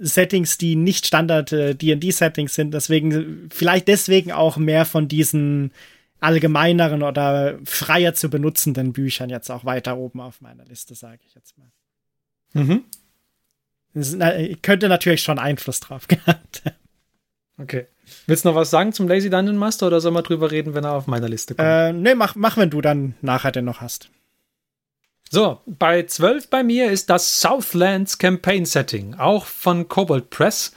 Settings, 0.00 0.58
die 0.58 0.76
nicht 0.76 1.06
Standard 1.06 1.52
D&D-Settings 1.52 2.54
sind, 2.54 2.72
deswegen 2.72 3.48
vielleicht 3.52 3.86
deswegen 3.86 4.32
auch 4.32 4.56
mehr 4.56 4.86
von 4.86 5.08
diesen 5.08 5.72
allgemeineren 6.20 7.02
oder 7.02 7.58
freier 7.64 8.14
zu 8.14 8.28
benutzenden 8.28 8.92
Büchern 8.92 9.30
jetzt 9.30 9.50
auch 9.50 9.64
weiter 9.64 9.96
oben 9.96 10.20
auf 10.20 10.40
meiner 10.40 10.64
Liste, 10.64 10.94
sage 10.94 11.20
ich 11.26 11.34
jetzt 11.34 11.56
mal. 11.58 11.70
Mhm. 12.52 12.84
Das 13.94 14.16
könnte 14.62 14.88
natürlich 14.88 15.22
schon 15.22 15.38
Einfluss 15.38 15.80
drauf 15.80 16.08
gehabt 16.08 16.62
haben. 16.64 16.76
Okay. 17.58 17.86
Willst 18.26 18.44
du 18.44 18.48
noch 18.48 18.56
was 18.56 18.70
sagen 18.70 18.92
zum 18.92 19.06
Lazy 19.06 19.30
Dungeon 19.30 19.56
Master 19.56 19.86
oder 19.86 20.00
soll 20.00 20.12
man 20.12 20.24
drüber 20.24 20.50
reden, 20.50 20.74
wenn 20.74 20.84
er 20.84 20.92
auf 20.92 21.06
meiner 21.06 21.28
Liste 21.28 21.54
kommt? 21.54 21.68
Äh, 21.68 21.92
nee, 21.92 22.14
mach, 22.14 22.34
mach, 22.34 22.56
wenn 22.56 22.70
du 22.70 22.80
dann 22.80 23.14
nachher 23.20 23.52
den 23.52 23.66
noch 23.66 23.80
hast. 23.80 24.10
So, 25.32 25.60
bei 25.64 26.02
12 26.02 26.50
bei 26.50 26.64
mir 26.64 26.90
ist 26.90 27.08
das 27.08 27.40
Southlands 27.40 28.18
Campaign 28.18 28.66
Setting, 28.66 29.14
auch 29.14 29.44
von 29.46 29.86
Cobalt 29.86 30.28
Press. 30.28 30.72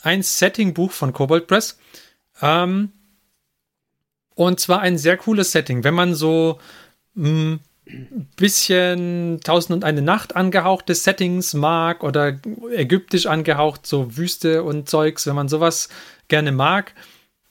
Ein 0.00 0.22
Setting-Buch 0.22 0.90
von 0.90 1.12
Cobalt 1.12 1.46
Press. 1.46 1.78
Ähm, 2.40 2.90
und 4.34 4.60
zwar 4.60 4.80
ein 4.80 4.96
sehr 4.96 5.18
cooles 5.18 5.52
Setting. 5.52 5.84
Wenn 5.84 5.92
man 5.92 6.14
so 6.14 6.58
ein 7.14 7.60
hm, 7.84 8.30
bisschen 8.36 9.40
Tausend 9.44 9.76
und 9.76 9.84
eine 9.84 10.00
Nacht 10.00 10.36
angehauchte 10.36 10.94
Settings 10.94 11.52
mag 11.52 12.02
oder 12.02 12.40
ägyptisch 12.74 13.26
angehaucht, 13.26 13.86
so 13.86 14.16
Wüste 14.16 14.62
und 14.62 14.88
Zeugs, 14.88 15.26
wenn 15.26 15.34
man 15.34 15.50
sowas 15.50 15.90
gerne 16.28 16.50
mag, 16.50 16.94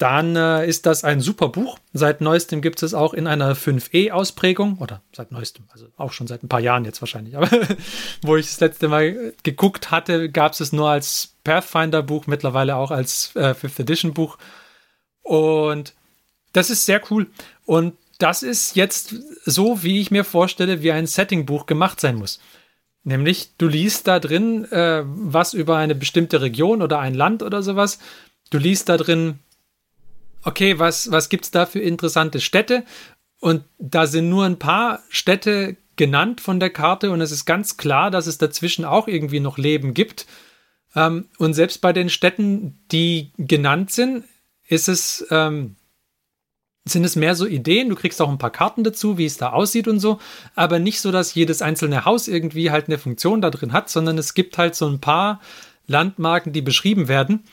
dann 0.01 0.35
äh, 0.35 0.67
ist 0.67 0.87
das 0.87 1.03
ein 1.03 1.21
super 1.21 1.49
Buch. 1.49 1.77
Seit 1.93 2.21
neuestem 2.21 2.61
gibt 2.61 2.81
es 2.81 2.95
auch 2.95 3.13
in 3.13 3.27
einer 3.27 3.55
5e-Ausprägung 3.55 4.79
oder 4.79 5.03
seit 5.15 5.31
neuestem, 5.31 5.65
also 5.71 5.87
auch 5.95 6.11
schon 6.11 6.25
seit 6.25 6.41
ein 6.41 6.49
paar 6.49 6.59
Jahren 6.59 6.85
jetzt 6.85 7.01
wahrscheinlich, 7.01 7.37
aber 7.37 7.47
wo 8.23 8.35
ich 8.35 8.47
das 8.47 8.59
letzte 8.59 8.87
Mal 8.87 9.33
geguckt 9.43 9.91
hatte, 9.91 10.31
gab 10.31 10.53
es 10.53 10.59
es 10.59 10.73
nur 10.73 10.89
als 10.89 11.35
Pathfinder-Buch, 11.43 12.25
mittlerweile 12.25 12.77
auch 12.77 12.89
als 12.89 13.35
äh, 13.35 13.53
5th 13.53 13.81
Edition-Buch. 13.81 14.39
Und 15.21 15.93
das 16.51 16.71
ist 16.71 16.87
sehr 16.87 17.01
cool. 17.11 17.27
Und 17.65 17.93
das 18.17 18.41
ist 18.41 18.75
jetzt 18.75 19.15
so, 19.45 19.83
wie 19.83 20.01
ich 20.01 20.09
mir 20.09 20.23
vorstelle, 20.23 20.81
wie 20.81 20.91
ein 20.91 21.05
Settingbuch 21.05 21.67
gemacht 21.67 21.99
sein 21.99 22.15
muss. 22.15 22.39
Nämlich, 23.03 23.51
du 23.59 23.67
liest 23.67 24.07
da 24.07 24.19
drin 24.19 24.65
äh, 24.71 25.03
was 25.05 25.53
über 25.53 25.77
eine 25.77 25.93
bestimmte 25.93 26.41
Region 26.41 26.81
oder 26.81 26.97
ein 26.99 27.13
Land 27.13 27.43
oder 27.43 27.61
sowas. 27.61 27.99
Du 28.49 28.57
liest 28.57 28.89
da 28.89 28.97
drin, 28.97 29.39
okay, 30.43 30.79
was, 30.79 31.11
was 31.11 31.29
gibt 31.29 31.45
es 31.45 31.51
da 31.51 31.65
für 31.65 31.79
interessante 31.79 32.39
Städte? 32.39 32.83
Und 33.39 33.63
da 33.79 34.05
sind 34.05 34.29
nur 34.29 34.45
ein 34.45 34.59
paar 34.59 35.01
Städte 35.09 35.77
genannt 35.95 36.41
von 36.41 36.59
der 36.59 36.69
Karte 36.69 37.11
und 37.11 37.21
es 37.21 37.31
ist 37.31 37.45
ganz 37.45 37.77
klar, 37.77 38.11
dass 38.11 38.27
es 38.27 38.37
dazwischen 38.37 38.85
auch 38.85 39.07
irgendwie 39.07 39.39
noch 39.39 39.57
Leben 39.57 39.93
gibt. 39.93 40.25
Ähm, 40.95 41.25
und 41.37 41.53
selbst 41.53 41.81
bei 41.81 41.93
den 41.93 42.09
Städten, 42.09 42.79
die 42.91 43.31
genannt 43.37 43.91
sind, 43.91 44.25
ist 44.67 44.87
es 44.87 45.25
ähm, 45.31 45.75
sind 46.85 47.03
es 47.03 47.15
mehr 47.15 47.35
so 47.35 47.45
Ideen. 47.45 47.89
Du 47.89 47.95
kriegst 47.95 48.21
auch 48.21 48.29
ein 48.29 48.37
paar 48.37 48.51
Karten 48.51 48.83
dazu, 48.83 49.17
wie 49.17 49.25
es 49.25 49.37
da 49.37 49.51
aussieht 49.51 49.87
und 49.87 49.99
so, 49.99 50.19
aber 50.55 50.79
nicht 50.79 50.99
so, 50.99 51.11
dass 51.11 51.35
jedes 51.35 51.61
einzelne 51.61 52.05
Haus 52.05 52.27
irgendwie 52.27 52.71
halt 52.71 52.87
eine 52.87 52.97
Funktion 52.97 53.41
da 53.41 53.49
drin 53.49 53.73
hat, 53.73 53.89
sondern 53.89 54.17
es 54.17 54.33
gibt 54.33 54.57
halt 54.57 54.75
so 54.75 54.87
ein 54.87 54.99
paar 54.99 55.41
Landmarken, 55.87 56.53
die 56.53 56.61
beschrieben 56.61 57.07
werden. 57.07 57.43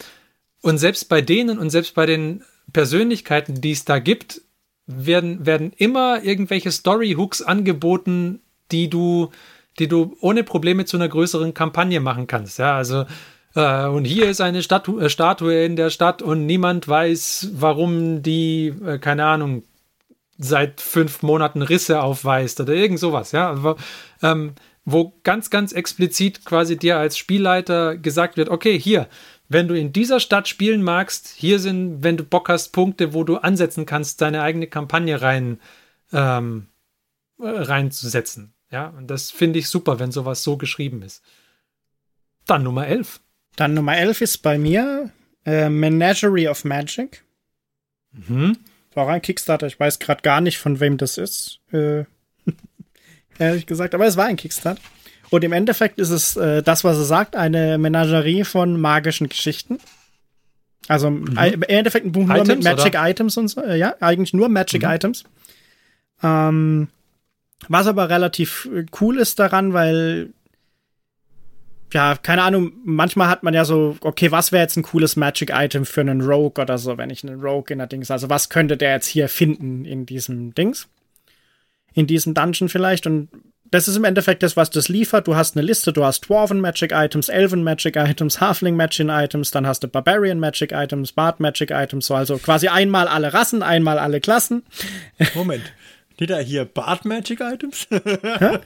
Und 0.62 0.78
selbst 0.78 1.09
bei 1.09 1.20
denen 1.20 1.59
und 1.59 1.70
selbst 1.70 1.95
bei 1.95 2.07
den 2.07 2.43
Persönlichkeiten, 2.73 3.61
die 3.61 3.73
es 3.73 3.85
da 3.85 3.99
gibt, 3.99 4.43
werden, 4.87 5.47
werden 5.47 5.73
immer 5.77 6.23
irgendwelche 6.23 6.71
Story-Hooks 6.71 7.43
angeboten, 7.43 8.41
die 8.71 8.89
du, 8.91 9.31
die 9.79 9.89
du 9.89 10.16
ohne 10.21 10.45
Probleme 10.45 10.85
zu 10.85 10.97
einer 10.97 11.09
größeren 11.09 11.55
Kampagne 11.55 12.01
machen 12.01 12.27
kannst. 12.27 12.59
Ja, 12.59 12.77
also 12.77 13.05
äh, 13.55 13.87
und 13.87 14.05
hier 14.05 14.29
ist 14.29 14.41
eine 14.41 14.62
Statu 14.62 14.99
äh, 14.99 15.11
Statue 15.11 15.64
in 15.64 15.77
der 15.77 15.91
Stadt 15.91 16.23
und 16.23 16.47
niemand 16.47 16.89
weiß, 16.89 17.51
warum 17.55 18.23
die, 18.23 18.75
äh, 18.85 18.99
keine 18.99 19.25
Ahnung, 19.25 19.62
seit 20.39 20.81
fünf 20.81 21.23
Monaten 21.23 21.62
Risse 21.62 22.01
aufweist 22.01 22.61
oder 22.61 22.73
irgend 22.73 23.01
sowas, 23.01 23.33
ja. 23.33 23.51
Aber, 23.51 23.77
ähm, 24.23 24.53
wo 24.85 25.12
ganz, 25.23 25.51
ganz 25.51 25.73
explizit 25.73 26.45
quasi 26.45 26.79
dir 26.79 26.97
als 26.97 27.19
Spielleiter 27.19 27.97
gesagt 27.97 28.37
wird, 28.37 28.49
okay, 28.49 28.79
hier, 28.79 29.09
wenn 29.49 29.68
du 29.68 29.74
in 29.74 29.92
dieser 29.92 30.20
Stadt 30.20 30.46
spielen 30.46 30.82
magst, 30.82 31.28
hier 31.28 31.59
sind, 31.59 32.03
wenn 32.03 32.16
du 32.16 32.24
Bock 32.24 32.49
hast, 32.49 32.68
Punkte, 32.70 33.14
wo 33.14 33.24
du 33.24 33.36
ansetzen 33.38 33.86
kannst, 33.86 34.20
deine 34.20 34.42
eigene 34.42 34.66
Kampagne 34.66 35.20
rein 35.22 35.61
ähm, 36.12 36.66
reinzusetzen. 37.38 38.53
Ja, 38.70 38.88
und 38.88 39.07
das 39.07 39.30
finde 39.30 39.59
ich 39.59 39.68
super, 39.68 39.99
wenn 39.99 40.12
sowas 40.12 40.42
so 40.42 40.59
geschrieben 40.59 41.03
ist. 41.03 41.22
Dann 42.46 42.62
Nummer 42.62 42.86
11. 42.86 43.20
Dann 43.57 43.74
Nummer 43.74 43.96
11 43.96 44.20
ist 44.20 44.38
bei 44.38 44.59
mir 44.59 45.11
äh, 45.46 45.70
Menagerie 45.70 46.49
of 46.49 46.64
Magic. 46.64 47.24
Mhm. 48.12 48.59
War 48.94 49.09
ein 49.09 49.22
Kickstarter. 49.22 49.66
Ich 49.66 49.80
weiß 49.80 49.99
gerade 49.99 50.22
gar 50.22 50.40
nicht, 50.40 50.59
von 50.59 50.80
wem 50.80 50.99
das 50.99 51.18
ist. 51.18 51.61
Äh, 51.72 52.05
ehrlich 53.38 53.66
gesagt. 53.66 53.94
Aber 53.94 54.07
es 54.07 54.16
war 54.16 54.26
ein 54.26 54.36
Kickstarter. 54.36 54.80
Und 55.31 55.45
im 55.45 55.53
Endeffekt 55.53 55.99
ist 55.99 56.11
es 56.11 56.37
äh, 56.37 56.62
das, 56.62 56.85
was 56.85 56.97
er 56.97 57.05
sagt, 57.05 57.37
eine 57.37 57.79
Menagerie 57.79 58.45
von 58.45 58.81
magischen 58.81 59.29
Geschichten. 59.29 59.79
Also 60.89 61.11
mhm. 61.11 61.37
im 61.37 61.62
Endeffekt 61.62 62.07
ein 62.07 62.12
Buch 62.12 62.26
nur 62.26 62.37
Items, 62.37 62.49
mit 62.49 62.64
Magic 62.64 62.95
oder? 62.95 63.09
Items 63.09 63.37
und 63.37 63.49
so. 63.49 63.62
Äh, 63.62 63.79
ja, 63.79 63.95
eigentlich 64.01 64.33
nur 64.33 64.49
Magic 64.49 64.83
mhm. 64.83 64.89
Items. 64.89 65.24
Ähm, 66.22 66.89
was 67.68 67.87
aber 67.87 68.09
relativ 68.09 68.68
äh, 68.74 68.87
cool 69.01 69.18
ist 69.18 69.39
daran, 69.39 69.72
weil 69.72 70.31
ja, 71.93 72.16
keine 72.16 72.43
Ahnung, 72.43 72.72
manchmal 72.85 73.29
hat 73.29 73.43
man 73.43 73.55
ja 73.55 73.64
so, 73.64 73.97
okay, 74.03 74.31
was 74.31 74.53
wäre 74.53 74.62
jetzt 74.62 74.76
ein 74.76 74.83
cooles 74.83 75.16
Magic-Item 75.16 75.87
für 75.87 76.03
einen 76.03 76.20
Rogue 76.20 76.62
oder 76.62 76.76
so, 76.76 76.99
wenn 76.99 77.09
ich 77.09 77.26
einen 77.26 77.41
Rogue 77.41 77.72
in 77.72 77.79
der 77.79 77.87
Dings, 77.87 78.11
also 78.11 78.29
was 78.29 78.51
könnte 78.51 78.76
der 78.76 78.93
jetzt 78.93 79.07
hier 79.07 79.29
finden 79.29 79.87
in 79.87 80.05
diesem 80.05 80.55
Dings? 80.55 80.89
In 81.95 82.07
diesem 82.07 82.35
Dungeon 82.35 82.68
vielleicht 82.68 83.07
und 83.07 83.29
das 83.71 83.89
ist 83.89 83.97
im 83.97 84.05
Endeffekt 84.05 84.43
das, 84.43 84.57
was 84.57 84.71
das 84.71 84.89
liefert. 84.89 85.27
Du 85.27 85.37
hast 85.37 85.57
eine 85.57 85.66
Liste, 85.66 85.93
du 85.93 86.05
hast 86.05 86.29
Dwarven 86.29 86.61
Magic 86.61 86.93
Items, 86.93 87.29
Elven 87.29 87.62
Magic 87.62 87.97
Items, 87.97 88.41
Halfling 88.41 88.77
Magic 88.77 89.09
Items, 89.11 89.51
dann 89.51 89.66
hast 89.66 89.83
du 89.83 89.89
Barbarian 89.89 90.39
Magic 90.39 90.73
Items, 90.73 91.12
Bard 91.12 91.41
Magic 91.41 91.71
Items, 91.71 92.07
so 92.07 92.14
also 92.14 92.39
quasi 92.39 92.69
einmal 92.69 93.09
alle 93.09 93.33
Rassen, 93.35 93.62
einmal 93.62 93.99
alle 93.99 94.21
Klassen. 94.21 94.62
Moment. 95.35 95.64
Steht 96.14 96.31
da 96.31 96.39
hier 96.39 96.64
Bard 96.64 97.05
Magic 97.05 97.41
Items? 97.41 97.87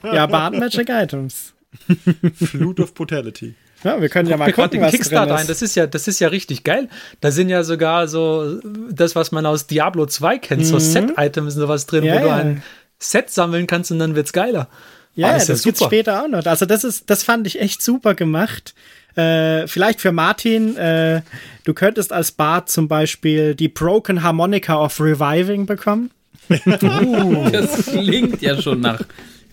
ja, 0.03 0.25
Bard 0.25 0.57
Magic 0.57 0.89
Items. 0.89 1.53
Flut 2.35 2.79
of 2.79 2.93
Brutality. 2.93 3.55
Ja, 3.83 4.01
wir 4.01 4.07
können 4.09 4.25
Guck 4.29 4.31
ja 4.31 4.37
mal 4.37 4.53
gucken, 4.53 4.81
was 4.81 4.91
Kickstarter 4.91 5.25
drin 5.25 5.35
ist. 5.35 5.41
Ein. 5.41 5.47
Das 5.47 5.61
ist 5.61 5.75
ja, 5.75 5.87
das 5.87 6.07
ist 6.07 6.19
ja 6.19 6.29
richtig 6.29 6.63
geil. 6.63 6.87
Da 7.19 7.31
sind 7.31 7.49
ja 7.49 7.63
sogar 7.63 8.07
so 8.07 8.59
das, 8.89 9.15
was 9.15 9.31
man 9.31 9.45
aus 9.45 9.67
Diablo 9.67 10.05
2 10.05 10.37
kennt, 10.37 10.61
mhm. 10.61 10.65
so 10.65 10.79
Set-Items 10.79 11.55
und 11.55 11.61
sowas 11.61 11.85
drin, 11.85 12.05
ja, 12.05 12.13
wo 12.13 12.17
ja. 12.19 12.23
du 12.23 12.31
ein 12.31 12.63
Set 12.99 13.29
sammeln 13.29 13.67
kannst 13.67 13.91
und 13.91 13.99
dann 13.99 14.15
wird's 14.15 14.31
geiler. 14.31 14.69
Ja, 15.15 15.29
ah, 15.29 15.33
das, 15.33 15.47
das 15.47 15.63
gibt's 15.63 15.83
später 15.83 16.23
auch 16.23 16.27
noch. 16.27 16.45
Also 16.45 16.65
das 16.65 16.83
ist, 16.83 17.09
das 17.09 17.23
fand 17.23 17.45
ich 17.47 17.59
echt 17.59 17.81
super 17.81 18.15
gemacht. 18.15 18.73
Äh, 19.15 19.67
vielleicht 19.67 20.01
für 20.01 20.11
Martin, 20.11 20.75
äh, 20.75 21.21
du 21.65 21.73
könntest 21.73 22.11
als 22.11 22.31
Bart 22.31 22.69
zum 22.69 22.87
Beispiel 22.87 23.53
die 23.53 23.67
Broken 23.67 24.23
Harmonica 24.23 24.79
of 24.79 24.99
Reviving 24.99 25.67
bekommen. 25.67 26.09
uh, 26.49 27.49
das 27.51 27.85
klingt 27.85 28.41
ja 28.41 28.61
schon 28.61 28.81
nach 28.81 28.99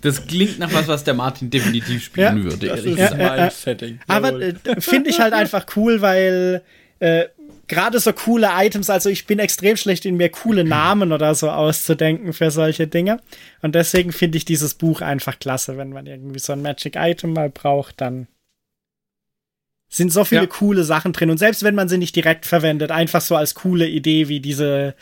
das 0.02 0.26
klingt 0.26 0.58
nach 0.58 0.72
was, 0.72 0.88
was 0.88 1.04
der 1.04 1.14
Martin 1.14 1.50
definitiv 1.50 2.04
spielen 2.04 2.38
ja, 2.38 2.44
würde. 2.44 2.66
Das 2.68 2.84
ist 2.84 2.98
ja, 2.98 3.14
mein 3.16 3.50
Setting. 3.50 4.00
Aber 4.06 4.40
äh, 4.40 4.54
finde 4.78 5.10
ich 5.10 5.20
halt 5.20 5.34
einfach 5.34 5.66
cool, 5.76 6.00
weil 6.00 6.62
äh, 7.00 7.26
gerade 7.70 8.00
so 8.00 8.12
coole 8.12 8.48
Items, 8.52 8.90
also 8.90 9.08
ich 9.08 9.26
bin 9.26 9.38
extrem 9.38 9.76
schlecht 9.76 10.04
in 10.04 10.16
mir 10.16 10.28
coole 10.28 10.64
Namen 10.64 11.12
oder 11.12 11.34
so 11.36 11.48
auszudenken 11.48 12.32
für 12.32 12.50
solche 12.50 12.88
Dinge. 12.88 13.20
Und 13.62 13.76
deswegen 13.76 14.12
finde 14.12 14.38
ich 14.38 14.44
dieses 14.44 14.74
Buch 14.74 15.00
einfach 15.00 15.38
klasse. 15.38 15.78
Wenn 15.78 15.90
man 15.90 16.06
irgendwie 16.06 16.40
so 16.40 16.52
ein 16.52 16.62
Magic 16.62 16.96
Item 16.96 17.32
mal 17.32 17.48
braucht, 17.48 18.00
dann 18.00 18.26
sind 19.88 20.12
so 20.12 20.24
viele 20.24 20.42
ja. 20.42 20.46
coole 20.48 20.82
Sachen 20.82 21.12
drin. 21.12 21.30
Und 21.30 21.38
selbst 21.38 21.62
wenn 21.62 21.76
man 21.76 21.88
sie 21.88 21.98
nicht 21.98 22.16
direkt 22.16 22.44
verwendet, 22.44 22.90
einfach 22.90 23.20
so 23.20 23.36
als 23.36 23.54
coole 23.54 23.88
Idee 23.88 24.26
wie 24.26 24.40
diese, 24.40 24.96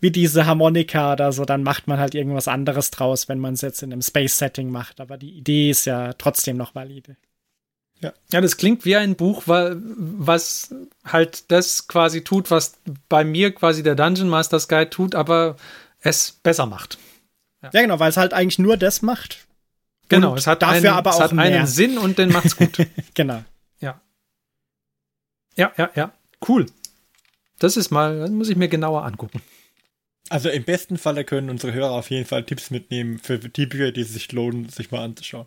wie 0.00 0.10
diese 0.10 0.46
Harmonika 0.46 1.12
oder 1.12 1.32
so, 1.32 1.44
dann 1.44 1.62
macht 1.62 1.86
man 1.86 1.98
halt 1.98 2.14
irgendwas 2.14 2.48
anderes 2.48 2.90
draus, 2.90 3.28
wenn 3.28 3.38
man 3.38 3.54
es 3.54 3.60
jetzt 3.60 3.82
in 3.82 3.92
einem 3.92 4.02
Space-Setting 4.02 4.70
macht. 4.70 5.00
Aber 5.00 5.18
die 5.18 5.36
Idee 5.36 5.68
ist 5.68 5.84
ja 5.84 6.14
trotzdem 6.14 6.56
noch 6.56 6.74
valide. 6.74 7.18
Ja. 8.00 8.12
ja, 8.30 8.40
das 8.40 8.56
klingt 8.56 8.84
wie 8.84 8.94
ein 8.94 9.16
Buch, 9.16 9.42
was 9.46 10.72
halt 11.04 11.50
das 11.50 11.88
quasi 11.88 12.22
tut, 12.22 12.50
was 12.50 12.74
bei 13.08 13.24
mir 13.24 13.52
quasi 13.52 13.82
der 13.82 13.96
Dungeon 13.96 14.28
Masters 14.28 14.68
Guide 14.68 14.90
tut, 14.90 15.16
aber 15.16 15.56
es 16.00 16.32
besser 16.42 16.66
macht. 16.66 16.98
Ja, 17.62 17.70
ja 17.72 17.82
genau, 17.82 17.98
weil 17.98 18.10
es 18.10 18.16
halt 18.16 18.34
eigentlich 18.34 18.60
nur 18.60 18.76
das 18.76 19.02
macht. 19.02 19.46
Genau, 20.08 20.36
es 20.36 20.46
hat, 20.46 20.62
dafür 20.62 20.76
einen, 20.76 20.86
aber 20.86 21.10
auch 21.10 21.16
es 21.16 21.20
hat 21.20 21.38
einen 21.38 21.66
Sinn 21.66 21.98
und 21.98 22.18
den 22.18 22.30
macht's 22.30 22.56
gut. 22.56 22.86
genau. 23.14 23.42
Ja. 23.80 24.00
Ja, 25.56 25.72
ja, 25.76 25.90
ja. 25.94 26.12
Cool. 26.46 26.66
Das 27.58 27.76
ist 27.76 27.90
mal, 27.90 28.20
das 28.20 28.30
muss 28.30 28.48
ich 28.48 28.56
mir 28.56 28.68
genauer 28.68 29.04
angucken. 29.04 29.42
Also 30.30 30.50
im 30.50 30.64
besten 30.64 30.98
Falle 30.98 31.24
können 31.24 31.50
unsere 31.50 31.72
Hörer 31.72 31.90
auf 31.92 32.10
jeden 32.10 32.26
Fall 32.26 32.44
Tipps 32.44 32.70
mitnehmen 32.70 33.18
für 33.18 33.38
die 33.38 33.66
Bücher, 33.66 33.92
die 33.92 34.04
sich 34.04 34.30
lohnen, 34.32 34.68
sich 34.68 34.90
mal 34.90 35.02
anzuschauen. 35.02 35.46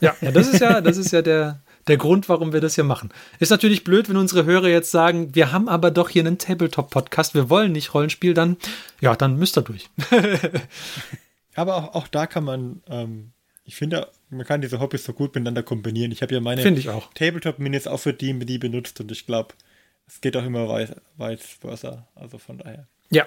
Ja, 0.00 0.14
ja, 0.20 0.30
das 0.30 0.48
ist 0.48 0.60
ja, 0.60 0.80
das 0.80 0.96
ist 0.96 1.12
ja 1.12 1.22
der, 1.22 1.60
der 1.88 1.96
Grund, 1.96 2.28
warum 2.28 2.52
wir 2.52 2.60
das 2.60 2.74
hier 2.74 2.84
machen. 2.84 3.10
Ist 3.38 3.50
natürlich 3.50 3.84
blöd, 3.84 4.08
wenn 4.08 4.16
unsere 4.16 4.44
Hörer 4.44 4.68
jetzt 4.68 4.90
sagen, 4.90 5.34
wir 5.34 5.52
haben 5.52 5.68
aber 5.68 5.90
doch 5.90 6.08
hier 6.08 6.24
einen 6.24 6.38
Tabletop-Podcast, 6.38 7.34
wir 7.34 7.50
wollen 7.50 7.72
nicht 7.72 7.94
Rollenspiel, 7.94 8.34
dann, 8.34 8.56
ja, 9.00 9.16
dann 9.16 9.36
müsst 9.36 9.58
ihr 9.58 9.62
durch. 9.62 9.88
aber 11.54 11.76
auch, 11.76 11.94
auch 11.94 12.08
da 12.08 12.26
kann 12.26 12.44
man, 12.44 12.82
ähm, 12.88 13.32
ich 13.64 13.76
finde, 13.76 14.08
man 14.30 14.46
kann 14.46 14.60
diese 14.60 14.80
Hobbys 14.80 15.04
so 15.04 15.12
gut 15.12 15.34
miteinander 15.34 15.62
kombinieren. 15.62 16.12
Ich 16.12 16.22
habe 16.22 16.34
ja 16.34 16.40
meine 16.40 16.62
Tabletop-Minis 17.14 17.86
auch 17.86 18.00
für 18.00 18.12
die, 18.12 18.38
die 18.38 18.58
benutzt 18.58 19.00
und 19.00 19.10
ich 19.10 19.26
glaube, 19.26 19.54
es 20.06 20.20
geht 20.20 20.36
auch 20.36 20.44
immer 20.44 20.68
weit, 20.68 20.96
weit 21.16 21.40
versa. 21.40 22.06
Also 22.14 22.38
von 22.38 22.58
daher. 22.58 22.86
Ja, 23.10 23.26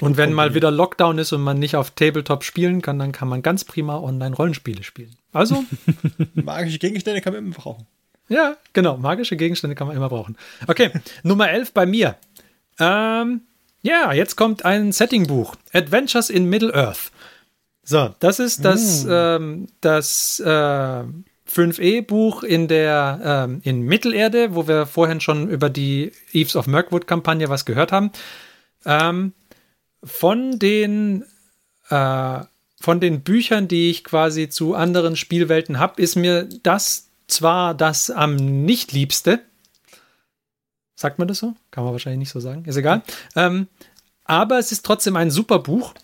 und 0.00 0.16
wenn 0.16 0.32
mal 0.32 0.54
wieder 0.54 0.70
Lockdown 0.70 1.18
ist 1.18 1.32
und 1.32 1.42
man 1.42 1.58
nicht 1.58 1.76
auf 1.76 1.90
Tabletop 1.90 2.44
spielen 2.44 2.82
kann, 2.82 2.98
dann 2.98 3.12
kann 3.12 3.28
man 3.28 3.42
ganz 3.42 3.64
prima 3.64 3.98
Online-Rollenspiele 3.98 4.82
spielen. 4.82 5.16
Also. 5.32 5.64
magische 6.34 6.78
Gegenstände 6.78 7.20
kann 7.20 7.32
man 7.32 7.44
immer 7.44 7.54
brauchen. 7.54 7.86
Ja, 8.28 8.56
genau. 8.72 8.96
Magische 8.96 9.36
Gegenstände 9.36 9.76
kann 9.76 9.86
man 9.86 9.96
immer 9.96 10.08
brauchen. 10.08 10.36
Okay, 10.66 10.90
Nummer 11.22 11.50
11 11.50 11.72
bei 11.72 11.86
mir. 11.86 12.16
Ähm, 12.78 13.42
ja, 13.82 14.12
jetzt 14.12 14.36
kommt 14.36 14.64
ein 14.64 14.92
Setting-Buch. 14.92 15.54
Adventures 15.72 16.30
in 16.30 16.46
Middle-earth. 16.48 17.12
So, 17.82 18.14
das 18.18 18.40
ist 18.40 18.64
das, 18.64 19.04
mm. 19.04 19.10
ähm, 19.10 19.66
das 19.80 20.40
äh, 20.40 21.04
5e-Buch 21.48 22.42
in 22.42 22.66
der 22.66 23.46
ähm, 23.48 23.60
in 23.62 23.82
Mittelerde, 23.82 24.54
wo 24.56 24.66
wir 24.66 24.86
vorhin 24.86 25.20
schon 25.20 25.48
über 25.48 25.70
die 25.70 26.10
Eves 26.32 26.56
of 26.56 26.66
Mirkwood-Kampagne 26.66 27.48
was 27.48 27.64
gehört 27.64 27.92
haben. 27.92 28.10
Ähm, 28.84 29.32
von 30.06 30.58
den 30.58 31.24
äh, 31.90 32.40
von 32.80 33.00
den 33.00 33.22
Büchern, 33.22 33.68
die 33.68 33.90
ich 33.90 34.04
quasi 34.04 34.48
zu 34.48 34.74
anderen 34.74 35.16
Spielwelten 35.16 35.78
habe, 35.78 36.00
ist 36.00 36.14
mir 36.14 36.48
das 36.62 37.08
zwar 37.26 37.74
das 37.74 38.10
am 38.10 38.36
nicht 38.36 38.92
liebste. 38.92 39.40
Sagt 40.94 41.18
man 41.18 41.28
das 41.28 41.38
so? 41.38 41.54
Kann 41.70 41.84
man 41.84 41.92
wahrscheinlich 41.92 42.20
nicht 42.20 42.30
so 42.30 42.40
sagen. 42.40 42.64
Ist 42.64 42.76
egal. 42.76 43.02
Ähm, 43.34 43.68
aber 44.24 44.58
es 44.58 44.72
ist 44.72 44.84
trotzdem 44.84 45.16
ein 45.16 45.30
super 45.30 45.58
Buch. 45.58 45.94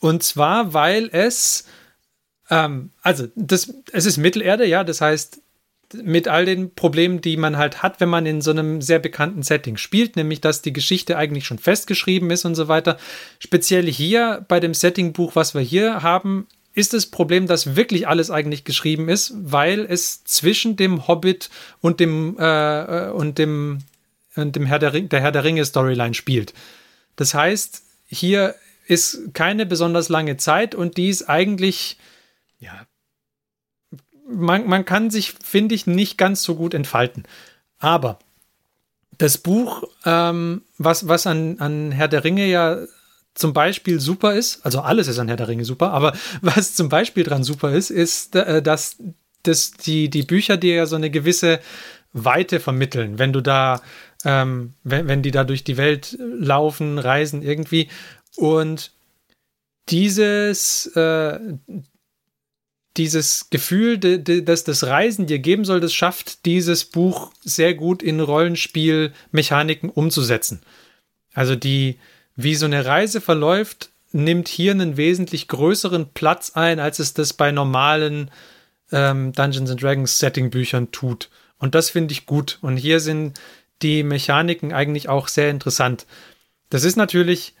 Und 0.00 0.22
zwar, 0.22 0.74
weil 0.74 1.08
es, 1.12 1.64
ähm, 2.50 2.90
also 3.02 3.28
das, 3.34 3.72
es 3.92 4.06
ist 4.06 4.16
Mittelerde, 4.16 4.66
ja, 4.66 4.84
das 4.84 5.00
heißt, 5.00 5.41
mit 5.94 6.28
all 6.28 6.44
den 6.44 6.74
Problemen, 6.74 7.20
die 7.20 7.36
man 7.36 7.56
halt 7.56 7.82
hat, 7.82 8.00
wenn 8.00 8.08
man 8.08 8.26
in 8.26 8.40
so 8.40 8.50
einem 8.50 8.80
sehr 8.80 8.98
bekannten 8.98 9.42
Setting 9.42 9.76
spielt, 9.76 10.16
nämlich 10.16 10.40
dass 10.40 10.62
die 10.62 10.72
Geschichte 10.72 11.16
eigentlich 11.16 11.46
schon 11.46 11.58
festgeschrieben 11.58 12.30
ist 12.30 12.44
und 12.44 12.54
so 12.54 12.68
weiter. 12.68 12.96
Speziell 13.38 13.90
hier 13.90 14.44
bei 14.48 14.60
dem 14.60 14.74
Settingbuch, 14.74 15.36
was 15.36 15.54
wir 15.54 15.62
hier 15.62 16.02
haben, 16.02 16.46
ist 16.74 16.94
das 16.94 17.06
Problem, 17.06 17.46
dass 17.46 17.76
wirklich 17.76 18.08
alles 18.08 18.30
eigentlich 18.30 18.64
geschrieben 18.64 19.08
ist, 19.08 19.34
weil 19.36 19.80
es 19.80 20.24
zwischen 20.24 20.76
dem 20.76 21.06
Hobbit 21.06 21.50
und 21.80 22.00
dem 22.00 22.36
äh, 22.38 23.10
und 23.10 23.38
dem 23.38 23.80
und 24.34 24.56
dem 24.56 24.64
Herr 24.66 24.78
der, 24.78 24.94
Ring, 24.94 25.08
der 25.08 25.20
Herr 25.20 25.32
der 25.32 25.44
Ringe 25.44 25.64
Storyline 25.64 26.14
spielt. 26.14 26.54
Das 27.16 27.34
heißt, 27.34 27.82
hier 28.06 28.54
ist 28.86 29.34
keine 29.34 29.66
besonders 29.66 30.08
lange 30.08 30.38
Zeit 30.38 30.74
und 30.74 30.96
die 30.96 31.08
ist 31.08 31.28
eigentlich 31.28 31.98
ja 32.58 32.86
man, 34.28 34.66
man 34.66 34.84
kann 34.84 35.10
sich, 35.10 35.32
finde 35.32 35.74
ich, 35.74 35.86
nicht 35.86 36.18
ganz 36.18 36.42
so 36.42 36.54
gut 36.54 36.74
entfalten. 36.74 37.24
Aber 37.78 38.18
das 39.18 39.38
Buch, 39.38 39.84
ähm, 40.04 40.62
was, 40.78 41.08
was 41.08 41.26
an, 41.26 41.58
an 41.58 41.92
Herr 41.92 42.08
der 42.08 42.24
Ringe 42.24 42.46
ja 42.46 42.78
zum 43.34 43.52
Beispiel 43.52 44.00
super 44.00 44.34
ist, 44.34 44.64
also 44.64 44.80
alles 44.80 45.08
ist 45.08 45.18
an 45.18 45.28
Herr 45.28 45.36
der 45.36 45.48
Ringe 45.48 45.64
super, 45.64 45.90
aber 45.92 46.12
was 46.40 46.74
zum 46.74 46.88
Beispiel 46.88 47.24
dran 47.24 47.44
super 47.44 47.72
ist, 47.72 47.90
ist, 47.90 48.34
äh, 48.36 48.62
dass, 48.62 48.96
dass 49.42 49.72
die, 49.72 50.10
die 50.10 50.22
Bücher 50.22 50.56
dir 50.56 50.74
ja 50.74 50.86
so 50.86 50.96
eine 50.96 51.10
gewisse 51.10 51.60
Weite 52.12 52.60
vermitteln, 52.60 53.18
wenn 53.18 53.32
du 53.32 53.40
da, 53.40 53.80
ähm, 54.24 54.74
wenn, 54.84 55.08
wenn 55.08 55.22
die 55.22 55.30
da 55.30 55.44
durch 55.44 55.64
die 55.64 55.76
Welt 55.76 56.18
laufen, 56.20 56.98
reisen 56.98 57.42
irgendwie. 57.42 57.88
Und 58.36 58.92
dieses, 59.88 60.86
äh, 60.94 61.38
dieses 62.96 63.48
Gefühl, 63.50 63.98
das 63.98 64.64
das 64.64 64.84
Reisen 64.84 65.26
dir 65.26 65.38
geben 65.38 65.64
soll, 65.64 65.80
das 65.80 65.94
schafft 65.94 66.44
dieses 66.44 66.84
Buch 66.84 67.32
sehr 67.42 67.74
gut 67.74 68.02
in 68.02 68.20
Rollenspielmechaniken 68.20 69.88
umzusetzen. 69.88 70.60
Also 71.32 71.56
die, 71.56 71.98
wie 72.36 72.54
so 72.54 72.66
eine 72.66 72.84
Reise 72.84 73.20
verläuft, 73.20 73.90
nimmt 74.12 74.48
hier 74.48 74.72
einen 74.72 74.96
wesentlich 74.96 75.48
größeren 75.48 76.10
Platz 76.12 76.52
ein, 76.54 76.80
als 76.80 76.98
es 76.98 77.14
das 77.14 77.32
bei 77.32 77.50
normalen 77.50 78.30
ähm, 78.90 79.32
Dungeons 79.32 79.70
and 79.70 79.82
Dragons 79.82 80.18
Setting 80.18 80.50
Büchern 80.50 80.90
tut. 80.92 81.30
Und 81.58 81.74
das 81.74 81.90
finde 81.90 82.12
ich 82.12 82.26
gut. 82.26 82.58
Und 82.60 82.76
hier 82.76 83.00
sind 83.00 83.40
die 83.80 84.02
Mechaniken 84.02 84.72
eigentlich 84.72 85.08
auch 85.08 85.28
sehr 85.28 85.50
interessant. 85.50 86.06
Das 86.68 86.84
ist 86.84 86.96
natürlich 86.96 87.54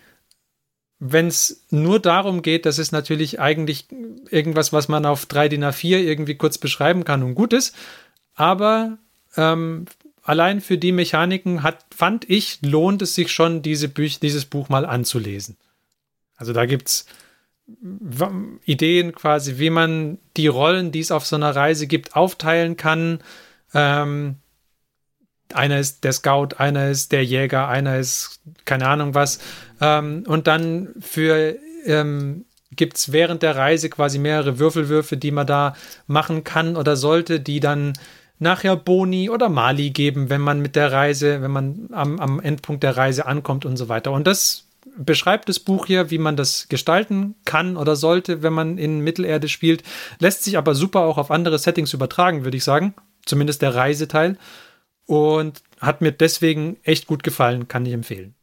wenn 1.04 1.26
es 1.26 1.64
nur 1.70 1.98
darum 1.98 2.42
geht, 2.42 2.64
das 2.64 2.78
ist 2.78 2.92
natürlich 2.92 3.40
eigentlich 3.40 3.86
irgendwas, 4.30 4.72
was 4.72 4.86
man 4.86 5.04
auf 5.04 5.26
3 5.26 5.48
DIN 5.48 5.64
A4 5.64 5.98
irgendwie 5.98 6.36
kurz 6.36 6.58
beschreiben 6.58 7.04
kann 7.04 7.24
und 7.24 7.34
gut 7.34 7.52
ist. 7.52 7.74
Aber 8.36 8.98
ähm, 9.36 9.86
allein 10.22 10.60
für 10.60 10.78
die 10.78 10.92
Mechaniken 10.92 11.64
hat, 11.64 11.84
fand 11.92 12.30
ich, 12.30 12.60
lohnt 12.62 13.02
es 13.02 13.16
sich 13.16 13.32
schon, 13.32 13.62
diese 13.62 13.88
Büch 13.88 14.20
dieses 14.20 14.44
Buch 14.44 14.68
mal 14.68 14.86
anzulesen. 14.86 15.56
Also 16.36 16.52
da 16.52 16.66
gibt 16.66 16.88
es 16.88 17.06
Ideen 18.64 19.12
quasi, 19.12 19.58
wie 19.58 19.70
man 19.70 20.18
die 20.36 20.46
Rollen, 20.46 20.92
die 20.92 21.00
es 21.00 21.10
auf 21.10 21.26
so 21.26 21.34
einer 21.34 21.56
Reise 21.56 21.88
gibt, 21.88 22.14
aufteilen 22.14 22.76
kann. 22.76 23.24
Ähm, 23.74 24.36
einer 25.54 25.78
ist 25.78 26.04
der 26.04 26.12
Scout, 26.12 26.56
einer 26.58 26.90
ist 26.90 27.12
der 27.12 27.24
Jäger, 27.24 27.68
einer 27.68 27.98
ist 27.98 28.40
keine 28.64 28.88
Ahnung 28.88 29.14
was. 29.14 29.38
Ähm, 29.80 30.24
und 30.26 30.46
dann 30.46 30.88
für 31.00 31.56
ähm, 31.86 32.44
gibt 32.74 32.96
es 32.96 33.12
während 33.12 33.42
der 33.42 33.56
Reise 33.56 33.90
quasi 33.90 34.18
mehrere 34.18 34.58
Würfelwürfe, 34.58 35.16
die 35.16 35.30
man 35.30 35.46
da 35.46 35.74
machen 36.06 36.44
kann 36.44 36.76
oder 36.76 36.96
sollte, 36.96 37.40
die 37.40 37.60
dann 37.60 37.92
nachher 38.38 38.76
Boni 38.76 39.30
oder 39.30 39.48
Mali 39.48 39.90
geben, 39.90 40.28
wenn 40.28 40.40
man 40.40 40.60
mit 40.60 40.74
der 40.74 40.90
Reise, 40.90 41.42
wenn 41.42 41.50
man 41.50 41.88
am, 41.92 42.18
am 42.18 42.40
Endpunkt 42.40 42.82
der 42.82 42.96
Reise 42.96 43.26
ankommt 43.26 43.64
und 43.64 43.76
so 43.76 43.88
weiter. 43.88 44.10
Und 44.10 44.26
das 44.26 44.64
beschreibt 44.96 45.48
das 45.48 45.60
Buch 45.60 45.86
hier, 45.86 46.10
wie 46.10 46.18
man 46.18 46.36
das 46.36 46.68
gestalten 46.68 47.34
kann 47.44 47.76
oder 47.76 47.96
sollte, 47.96 48.42
wenn 48.42 48.52
man 48.52 48.78
in 48.78 49.00
Mittelerde 49.00 49.48
spielt. 49.48 49.82
Lässt 50.18 50.44
sich 50.44 50.58
aber 50.58 50.74
super 50.74 51.00
auch 51.00 51.18
auf 51.18 51.30
andere 51.30 51.58
Settings 51.58 51.94
übertragen, 51.94 52.44
würde 52.44 52.56
ich 52.56 52.64
sagen. 52.64 52.94
Zumindest 53.24 53.62
der 53.62 53.74
Reiseteil 53.74 54.36
und 55.06 55.62
hat 55.80 56.00
mir 56.00 56.12
deswegen 56.12 56.78
echt 56.82 57.06
gut 57.06 57.22
gefallen, 57.22 57.68
kann 57.68 57.86
ich 57.86 57.92
empfehlen. 57.92 58.34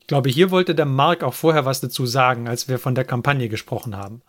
Ich 0.00 0.06
glaube, 0.06 0.30
hier 0.30 0.50
wollte 0.50 0.74
der 0.74 0.86
Mark 0.86 1.22
auch 1.22 1.34
vorher 1.34 1.64
was 1.64 1.80
dazu 1.80 2.06
sagen, 2.06 2.48
als 2.48 2.68
wir 2.68 2.78
von 2.78 2.94
der 2.94 3.04
Kampagne 3.04 3.48
gesprochen 3.48 3.96
haben. 3.96 4.22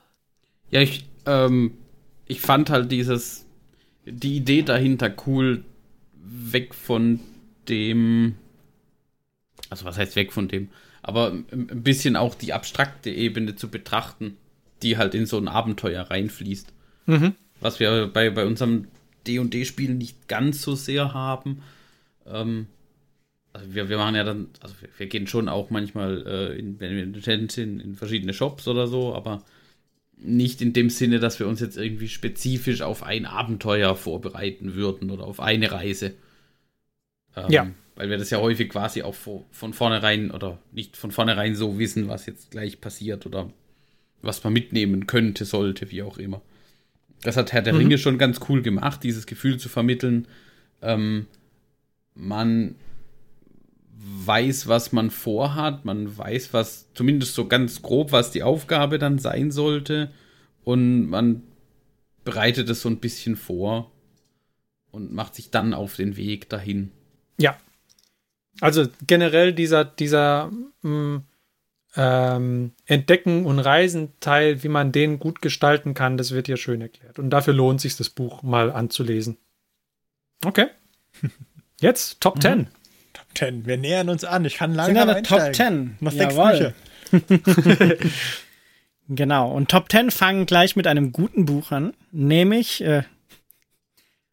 Ja, 0.71 0.81
ich, 0.81 1.05
ähm, 1.25 1.77
ich 2.25 2.41
fand 2.41 2.69
halt 2.69 2.91
dieses, 2.91 3.45
die 4.05 4.35
Idee 4.35 4.63
dahinter 4.63 5.11
cool, 5.25 5.63
weg 6.21 6.75
von 6.75 7.19
dem, 7.69 8.35
also 9.69 9.85
was 9.85 9.97
heißt 9.97 10.15
weg 10.15 10.33
von 10.33 10.47
dem, 10.47 10.69
aber 11.01 11.31
ein 11.31 11.83
bisschen 11.83 12.15
auch 12.15 12.35
die 12.35 12.53
abstrakte 12.53 13.09
Ebene 13.09 13.55
zu 13.55 13.69
betrachten, 13.69 14.37
die 14.81 14.97
halt 14.97 15.15
in 15.15 15.25
so 15.25 15.37
ein 15.37 15.47
Abenteuer 15.47 16.03
reinfließt. 16.03 16.73
Mhm. 17.05 17.35
Was 17.61 17.79
wir 17.79 18.07
bei, 18.07 18.29
bei 18.29 18.45
unserem 18.45 18.87
D&D-Spielen 19.27 19.97
nicht 19.97 20.27
ganz 20.27 20.61
so 20.61 20.75
sehr 20.75 21.13
haben. 21.13 21.61
Ähm, 22.25 22.67
also 23.53 23.73
wir, 23.73 23.89
wir 23.89 23.97
machen 23.97 24.15
ja 24.15 24.23
dann, 24.23 24.49
also 24.61 24.75
wir, 24.81 24.89
wir 24.97 25.07
gehen 25.07 25.27
schon 25.27 25.49
auch 25.49 25.69
manchmal, 25.69 26.25
äh, 26.25 26.59
in, 26.59 26.79
wenn 26.79 26.95
wir 26.95 27.03
in 27.03 27.79
in 27.79 27.95
verschiedene 27.95 28.33
Shops 28.33 28.67
oder 28.67 28.87
so, 28.87 29.15
aber 29.15 29.43
nicht 30.17 30.61
in 30.61 30.73
dem 30.73 30.89
Sinne, 30.89 31.19
dass 31.19 31.39
wir 31.39 31.47
uns 31.47 31.59
jetzt 31.61 31.77
irgendwie 31.77 32.09
spezifisch 32.09 32.81
auf 32.81 33.03
ein 33.03 33.25
Abenteuer 33.25 33.95
vorbereiten 33.95 34.75
würden 34.75 35.11
oder 35.11 35.23
auf 35.23 35.39
eine 35.39 35.71
Reise. 35.71 36.13
Ähm, 37.35 37.49
ja. 37.49 37.71
Weil 37.95 38.09
wir 38.09 38.17
das 38.17 38.29
ja 38.29 38.39
häufig 38.39 38.69
quasi 38.69 39.01
auch 39.01 39.15
von 39.15 39.73
vornherein 39.73 40.31
oder 40.31 40.57
nicht 40.71 40.95
von 40.95 41.11
vornherein 41.11 41.55
so 41.55 41.79
wissen, 41.79 42.07
was 42.07 42.25
jetzt 42.25 42.51
gleich 42.51 42.79
passiert 42.79 43.25
oder 43.25 43.51
was 44.21 44.43
man 44.43 44.53
mitnehmen 44.53 45.07
könnte, 45.07 45.45
sollte, 45.45 45.89
wie 45.91 46.03
auch 46.03 46.17
immer. 46.17 46.41
Das 47.21 47.37
hat 47.37 47.51
Herr 47.51 47.61
der 47.61 47.73
mhm. 47.73 47.79
Ringe 47.79 47.97
schon 47.97 48.17
ganz 48.17 48.39
cool 48.49 48.61
gemacht, 48.61 49.03
dieses 49.03 49.25
Gefühl 49.25 49.57
zu 49.57 49.69
vermitteln. 49.69 50.27
Ähm, 50.81 51.27
man 52.15 52.75
weiß, 54.25 54.67
was 54.67 54.91
man 54.91 55.09
vorhat, 55.09 55.85
man 55.85 56.17
weiß, 56.17 56.53
was 56.53 56.87
zumindest 56.93 57.33
so 57.33 57.47
ganz 57.47 57.81
grob, 57.81 58.11
was 58.11 58.31
die 58.31 58.43
Aufgabe 58.43 58.97
dann 58.97 59.19
sein 59.19 59.51
sollte 59.51 60.11
und 60.63 61.09
man 61.09 61.43
bereitet 62.23 62.69
es 62.69 62.81
so 62.81 62.89
ein 62.89 62.99
bisschen 62.99 63.35
vor 63.35 63.91
und 64.91 65.13
macht 65.13 65.35
sich 65.35 65.51
dann 65.51 65.73
auf 65.73 65.95
den 65.95 66.15
Weg 66.15 66.49
dahin. 66.49 66.91
Ja. 67.37 67.57
Also 68.61 68.87
generell 69.05 69.53
dieser, 69.53 69.85
dieser 69.85 70.51
mh, 70.81 70.89
mm, 70.89 71.23
ähm, 71.95 72.73
Entdecken 72.85 73.45
und 73.45 73.59
Reisen 73.59 74.13
Teil, 74.19 74.63
wie 74.63 74.67
man 74.67 74.91
den 74.91 75.19
gut 75.19 75.41
gestalten 75.41 75.93
kann, 75.93 76.17
das 76.17 76.31
wird 76.31 76.47
hier 76.47 76.57
schön 76.57 76.81
erklärt. 76.81 77.19
Und 77.19 77.29
dafür 77.31 77.53
lohnt 77.53 77.81
sich 77.81 77.97
das 77.97 78.09
Buch 78.09 78.43
mal 78.43 78.71
anzulesen. 78.71 79.37
Okay. 80.45 80.67
Jetzt 81.81 82.21
Top 82.21 82.41
10. 82.41 82.59
Mhm. 82.59 82.67
Top 83.13 83.25
10. 83.35 83.65
Wir 83.65 83.77
nähern 83.77 84.09
uns 84.09 84.23
an. 84.23 84.45
Ich 84.45 84.55
kann 84.55 84.75
langsam 84.75 85.09
Sind 85.09 85.27
Top 85.27 85.53
10. 85.53 85.97
Noch 85.99 86.11
sechs 86.11 86.35
Bücher. 86.35 86.73
genau. 89.07 89.51
Und 89.51 89.69
Top 89.69 89.91
10 89.91 90.11
fangen 90.11 90.45
gleich 90.45 90.75
mit 90.75 90.87
einem 90.87 91.11
guten 91.11 91.45
Buch 91.45 91.71
an, 91.71 91.93
nämlich 92.11 92.81
äh, 92.81 93.03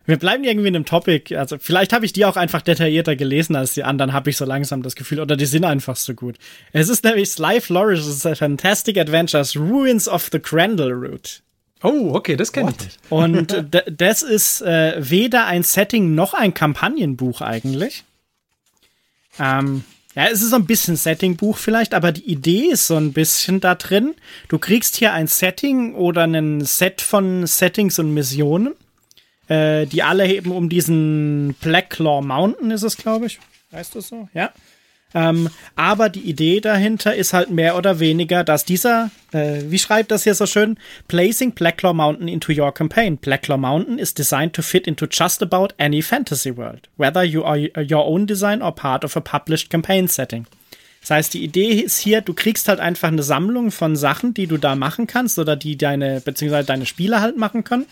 wir 0.06 0.18
bleiben 0.18 0.44
irgendwie 0.44 0.68
in 0.68 0.74
dem 0.74 0.86
Topic. 0.86 1.36
Also 1.36 1.58
vielleicht 1.60 1.92
habe 1.92 2.04
ich 2.04 2.12
die 2.12 2.24
auch 2.24 2.36
einfach 2.36 2.62
detaillierter 2.62 3.16
gelesen 3.16 3.56
als 3.56 3.74
die 3.74 3.84
anderen, 3.84 4.12
habe 4.12 4.30
ich 4.30 4.36
so 4.36 4.44
langsam 4.44 4.82
das 4.82 4.94
Gefühl. 4.94 5.20
Oder 5.20 5.36
die 5.36 5.46
sind 5.46 5.64
einfach 5.64 5.96
so 5.96 6.14
gut. 6.14 6.36
Es 6.72 6.88
ist 6.88 7.04
nämlich 7.04 7.30
Sly 7.30 7.60
Flourishes 7.60 8.26
Fantastic 8.38 8.98
Adventures 8.98 9.56
Ruins 9.56 10.08
of 10.08 10.28
the 10.32 10.38
Crandall 10.38 10.92
Route. 10.92 11.40
Oh, 11.82 12.14
okay, 12.14 12.36
das 12.36 12.52
kenne 12.52 12.70
ich 12.70 12.84
nicht. 12.84 12.98
Und 13.10 13.66
das 13.90 14.22
ist 14.22 14.62
äh, 14.62 14.94
weder 14.98 15.46
ein 15.46 15.62
Setting 15.62 16.14
noch 16.14 16.34
ein 16.34 16.54
Kampagnenbuch 16.54 17.40
eigentlich. 17.40 18.04
Ähm, 19.38 19.84
ja, 20.14 20.28
es 20.32 20.40
ist 20.40 20.50
so 20.50 20.56
ein 20.56 20.64
bisschen 20.64 20.96
Setting-Buch 20.96 21.58
vielleicht, 21.58 21.92
aber 21.92 22.10
die 22.10 22.24
Idee 22.24 22.70
ist 22.70 22.86
so 22.86 22.96
ein 22.96 23.12
bisschen 23.12 23.60
da 23.60 23.74
drin. 23.74 24.14
Du 24.48 24.58
kriegst 24.58 24.96
hier 24.96 25.12
ein 25.12 25.26
Setting 25.26 25.94
oder 25.94 26.22
ein 26.22 26.62
Set 26.62 27.02
von 27.02 27.46
Settings 27.46 27.98
und 27.98 28.14
Missionen 28.14 28.74
äh, 29.48 29.86
die 29.86 30.02
alle 30.02 30.26
eben 30.28 30.50
um 30.50 30.68
diesen 30.68 31.54
Black 31.60 31.90
Claw 31.90 32.22
Mountain 32.22 32.70
ist 32.70 32.82
es, 32.82 32.96
glaube 32.96 33.26
ich. 33.26 33.38
Heißt 33.72 33.94
das 33.94 34.08
so? 34.08 34.28
Ja. 34.34 34.52
Ähm, 35.14 35.48
aber 35.76 36.08
die 36.08 36.28
Idee 36.28 36.60
dahinter 36.60 37.14
ist 37.14 37.32
halt 37.32 37.50
mehr 37.50 37.76
oder 37.76 38.00
weniger, 38.00 38.44
dass 38.44 38.64
dieser, 38.64 39.10
äh, 39.32 39.62
wie 39.68 39.78
schreibt 39.78 40.10
das 40.10 40.24
hier 40.24 40.34
so 40.34 40.46
schön, 40.46 40.78
placing 41.08 41.52
Blackclaw 41.52 41.94
Mountain 41.94 42.28
into 42.28 42.52
your 42.52 42.74
campaign. 42.74 43.16
Blackclaw 43.16 43.56
Mountain 43.56 43.98
is 43.98 44.12
designed 44.12 44.52
to 44.52 44.62
fit 44.62 44.86
into 44.86 45.06
just 45.10 45.42
about 45.42 45.68
any 45.78 46.02
fantasy 46.02 46.54
world, 46.54 46.88
whether 46.96 47.22
you 47.22 47.44
are 47.44 47.56
your 47.56 48.04
own 48.04 48.26
design 48.26 48.60
or 48.60 48.74
part 48.74 49.04
of 49.04 49.16
a 49.16 49.20
published 49.20 49.70
campaign 49.70 50.08
setting. 50.08 50.46
Das 51.00 51.10
heißt, 51.10 51.34
die 51.34 51.44
Idee 51.44 51.80
ist 51.80 51.98
hier, 51.98 52.20
du 52.20 52.34
kriegst 52.34 52.68
halt 52.68 52.80
einfach 52.80 53.08
eine 53.08 53.22
Sammlung 53.22 53.70
von 53.70 53.94
Sachen, 53.94 54.34
die 54.34 54.48
du 54.48 54.58
da 54.58 54.74
machen 54.74 55.06
kannst 55.06 55.38
oder 55.38 55.54
die 55.54 55.78
deine, 55.78 56.20
beziehungsweise 56.20 56.66
deine 56.66 56.84
Spieler 56.84 57.20
halt 57.20 57.36
machen 57.36 57.62
können. 57.62 57.86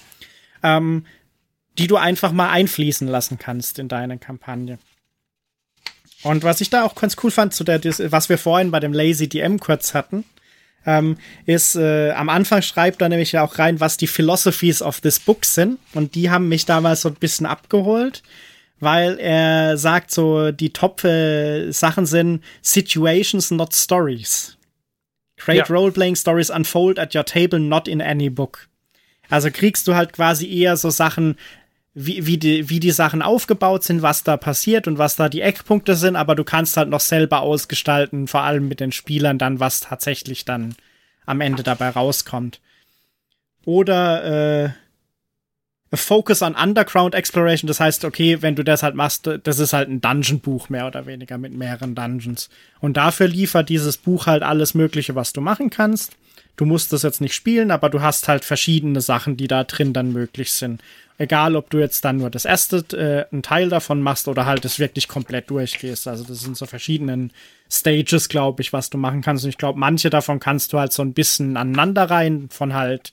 Ähm, 0.64 1.06
die 1.78 1.86
du 1.86 1.96
einfach 1.96 2.32
mal 2.32 2.50
einfließen 2.50 3.08
lassen 3.08 3.38
kannst 3.38 3.78
in 3.78 3.88
deine 3.88 4.18
Kampagne. 4.18 4.78
Und 6.22 6.42
was 6.42 6.60
ich 6.60 6.70
da 6.70 6.84
auch 6.84 6.94
ganz 6.94 7.16
cool 7.22 7.30
fand, 7.30 7.52
zu 7.52 7.64
der, 7.64 7.84
was 7.84 8.28
wir 8.28 8.38
vorhin 8.38 8.70
bei 8.70 8.80
dem 8.80 8.92
Lazy 8.92 9.28
DM 9.28 9.60
kurz 9.60 9.92
hatten, 9.92 10.24
ähm, 10.86 11.16
ist, 11.46 11.76
äh, 11.76 12.12
am 12.12 12.28
Anfang 12.28 12.62
schreibt 12.62 13.02
er 13.02 13.08
nämlich 13.08 13.38
auch 13.38 13.58
rein, 13.58 13.80
was 13.80 13.96
die 13.96 14.06
Philosophies 14.06 14.82
of 14.82 15.00
this 15.00 15.18
book 15.18 15.44
sind. 15.44 15.78
Und 15.92 16.14
die 16.14 16.30
haben 16.30 16.48
mich 16.48 16.66
damals 16.66 17.02
so 17.02 17.08
ein 17.08 17.14
bisschen 17.14 17.46
abgeholt, 17.46 18.22
weil 18.80 19.18
er 19.18 19.76
sagt 19.76 20.10
so, 20.10 20.50
die 20.50 20.72
Top-Sachen 20.72 22.04
äh, 22.04 22.06
sind 22.06 22.44
Situations, 22.62 23.50
not 23.50 23.74
Stories. 23.74 24.56
Great 25.36 25.68
ja. 25.68 25.74
Role-Playing 25.74 26.16
Stories 26.16 26.50
unfold 26.50 26.98
at 26.98 27.14
your 27.14 27.24
table, 27.24 27.58
not 27.58 27.88
in 27.88 28.00
any 28.00 28.30
book. 28.30 28.68
Also 29.30 29.50
kriegst 29.50 29.88
du 29.88 29.94
halt 29.94 30.12
quasi 30.12 30.50
eher 30.50 30.76
so 30.76 30.90
Sachen, 30.90 31.36
wie, 31.94 32.26
wie, 32.26 32.38
die, 32.38 32.68
wie 32.68 32.80
die 32.80 32.90
Sachen 32.90 33.22
aufgebaut 33.22 33.84
sind, 33.84 34.02
was 34.02 34.24
da 34.24 34.36
passiert 34.36 34.88
und 34.88 34.98
was 34.98 35.14
da 35.14 35.28
die 35.28 35.40
Eckpunkte 35.40 35.94
sind, 35.94 36.16
aber 36.16 36.34
du 36.34 36.42
kannst 36.42 36.76
halt 36.76 36.88
noch 36.88 37.00
selber 37.00 37.40
ausgestalten, 37.40 38.26
vor 38.26 38.42
allem 38.42 38.68
mit 38.68 38.80
den 38.80 38.92
Spielern 38.92 39.38
dann, 39.38 39.60
was 39.60 39.80
tatsächlich 39.80 40.44
dann 40.44 40.74
am 41.24 41.40
Ende 41.40 41.62
dabei 41.62 41.90
rauskommt. 41.90 42.60
Oder 43.64 44.64
äh, 44.64 44.70
Focus 45.96 46.42
on 46.42 46.56
Underground 46.56 47.14
Exploration, 47.14 47.68
das 47.68 47.78
heißt, 47.78 48.04
okay, 48.04 48.42
wenn 48.42 48.56
du 48.56 48.64
das 48.64 48.82
halt 48.82 48.96
machst, 48.96 49.30
das 49.44 49.58
ist 49.60 49.72
halt 49.72 49.88
ein 49.88 50.00
Dungeon-Buch 50.00 50.68
mehr 50.68 50.88
oder 50.88 51.06
weniger 51.06 51.38
mit 51.38 51.54
mehreren 51.54 51.94
Dungeons. 51.94 52.50
Und 52.80 52.96
dafür 52.96 53.28
liefert 53.28 53.68
dieses 53.68 53.96
Buch 53.96 54.26
halt 54.26 54.42
alles 54.42 54.74
Mögliche, 54.74 55.14
was 55.14 55.32
du 55.32 55.40
machen 55.40 55.70
kannst. 55.70 56.16
Du 56.56 56.66
musst 56.66 56.92
das 56.92 57.02
jetzt 57.02 57.20
nicht 57.20 57.34
spielen, 57.34 57.70
aber 57.70 57.90
du 57.90 58.00
hast 58.00 58.28
halt 58.28 58.44
verschiedene 58.44 59.00
Sachen, 59.00 59.36
die 59.36 59.48
da 59.48 59.64
drin 59.64 59.92
dann 59.92 60.12
möglich 60.12 60.52
sind. 60.52 60.82
Egal, 61.16 61.54
ob 61.54 61.70
du 61.70 61.78
jetzt 61.78 62.04
dann 62.04 62.16
nur 62.16 62.28
das 62.28 62.44
erste, 62.44 62.78
äh, 62.92 63.32
einen 63.32 63.42
Teil 63.42 63.68
davon 63.68 64.02
machst 64.02 64.26
oder 64.26 64.46
halt 64.46 64.64
es 64.64 64.80
wirklich 64.80 65.06
komplett 65.06 65.48
durchgehst. 65.48 66.08
Also 66.08 66.24
das 66.24 66.40
sind 66.40 66.56
so 66.56 66.66
verschiedenen 66.66 67.32
Stages, 67.70 68.28
glaube 68.28 68.62
ich, 68.62 68.72
was 68.72 68.90
du 68.90 68.98
machen 68.98 69.22
kannst. 69.22 69.44
Und 69.44 69.50
ich 69.50 69.58
glaube, 69.58 69.78
manche 69.78 70.10
davon 70.10 70.40
kannst 70.40 70.72
du 70.72 70.78
halt 70.80 70.92
so 70.92 71.02
ein 71.02 71.14
bisschen 71.14 71.56
aneinander 71.56 72.10
rein, 72.10 72.48
von 72.50 72.74
halt 72.74 73.12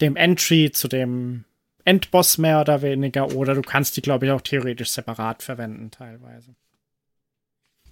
dem 0.00 0.16
Entry 0.16 0.72
zu 0.72 0.88
dem 0.88 1.44
Endboss 1.84 2.36
mehr 2.38 2.60
oder 2.60 2.82
weniger. 2.82 3.32
Oder 3.32 3.54
du 3.54 3.62
kannst 3.62 3.96
die, 3.96 4.02
glaube 4.02 4.26
ich, 4.26 4.32
auch 4.32 4.40
theoretisch 4.40 4.90
separat 4.90 5.44
verwenden, 5.44 5.92
teilweise. 5.92 6.56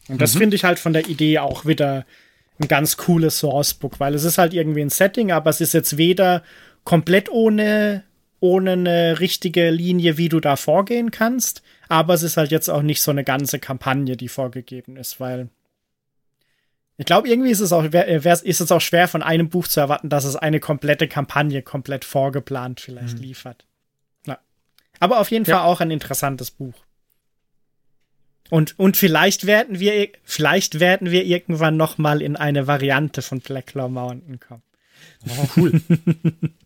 Und 0.09 0.21
das 0.21 0.35
mhm. 0.35 0.39
finde 0.41 0.57
ich 0.57 0.65
halt 0.65 0.81
von 0.81 0.93
der 0.93 1.09
Idee 1.09 1.39
auch 1.39 1.65
wieder 1.65 2.05
ein 2.61 2.69
ganz 2.69 2.97
cooles 2.97 3.39
Sourcebook, 3.39 4.01
weil 4.01 4.15
es 4.15 4.25
ist 4.25 4.39
halt 4.39 4.53
irgendwie 4.53 4.81
ein 4.81 4.91
Setting, 4.91 5.33
aber 5.33 5.51
es 5.51 5.61
ist 5.61 5.75
jetzt 5.75 5.97
weder 5.97 6.43
komplett 6.85 7.29
ohne 7.31 8.05
ohne 8.45 8.73
eine 8.73 9.21
richtige 9.21 9.71
Linie, 9.71 10.19
wie 10.19 10.29
du 10.29 10.39
da 10.39 10.57
vorgehen 10.57 11.11
kannst. 11.11 11.63
Aber 11.89 12.13
es 12.13 12.23
ist 12.23 12.37
halt 12.37 12.51
jetzt 12.51 12.69
auch 12.69 12.83
nicht 12.83 13.01
so 13.01 13.11
eine 13.11 13.25
ganze 13.25 13.59
Kampagne, 13.59 14.19
die 14.19 14.29
vorgegeben 14.29 14.99
ist, 14.99 15.19
weil 15.19 15.49
ich 16.99 17.07
glaube, 17.07 17.27
irgendwie 17.27 17.51
ist 17.51 17.61
es 17.61 17.73
auch, 17.73 17.85
ist 17.85 18.61
es 18.61 18.71
auch 18.71 18.83
schwer 18.83 19.09
von 19.09 19.23
einem 19.23 19.49
Buch 19.49 19.66
zu 19.66 19.81
erwarten, 19.81 20.11
dass 20.11 20.27
es 20.27 20.37
eine 20.37 20.61
komplette 20.61 21.09
Kampagne 21.09 21.62
komplett 21.62 22.05
vorgeplant 22.05 22.81
vielleicht 22.81 23.16
mhm. 23.16 23.23
liefert. 23.23 23.65
Ja. 24.27 24.39
Aber 25.01 25.21
auf 25.21 25.31
jeden 25.31 25.47
ja. 25.47 25.57
Fall 25.57 25.66
auch 25.66 25.81
ein 25.81 25.91
interessantes 25.91 26.51
Buch. 26.51 26.75
Und, 28.51 28.79
und 28.79 28.99
vielleicht 28.99 29.47
werden 29.47 29.81
wir, 29.81 30.11
vielleicht 30.23 30.81
werden 30.81 31.11
wir 31.11 31.25
irgendwann 31.25 31.79
noch 31.79 31.97
mal 31.97 32.21
in 32.21 32.37
eine 32.37 32.66
Variante 32.66 33.23
von 33.23 33.41
Blacklaw 33.41 33.89
Mountain 33.89 34.39
kommen. 34.39 34.62
Oh, 35.27 35.49
cool. 35.57 35.81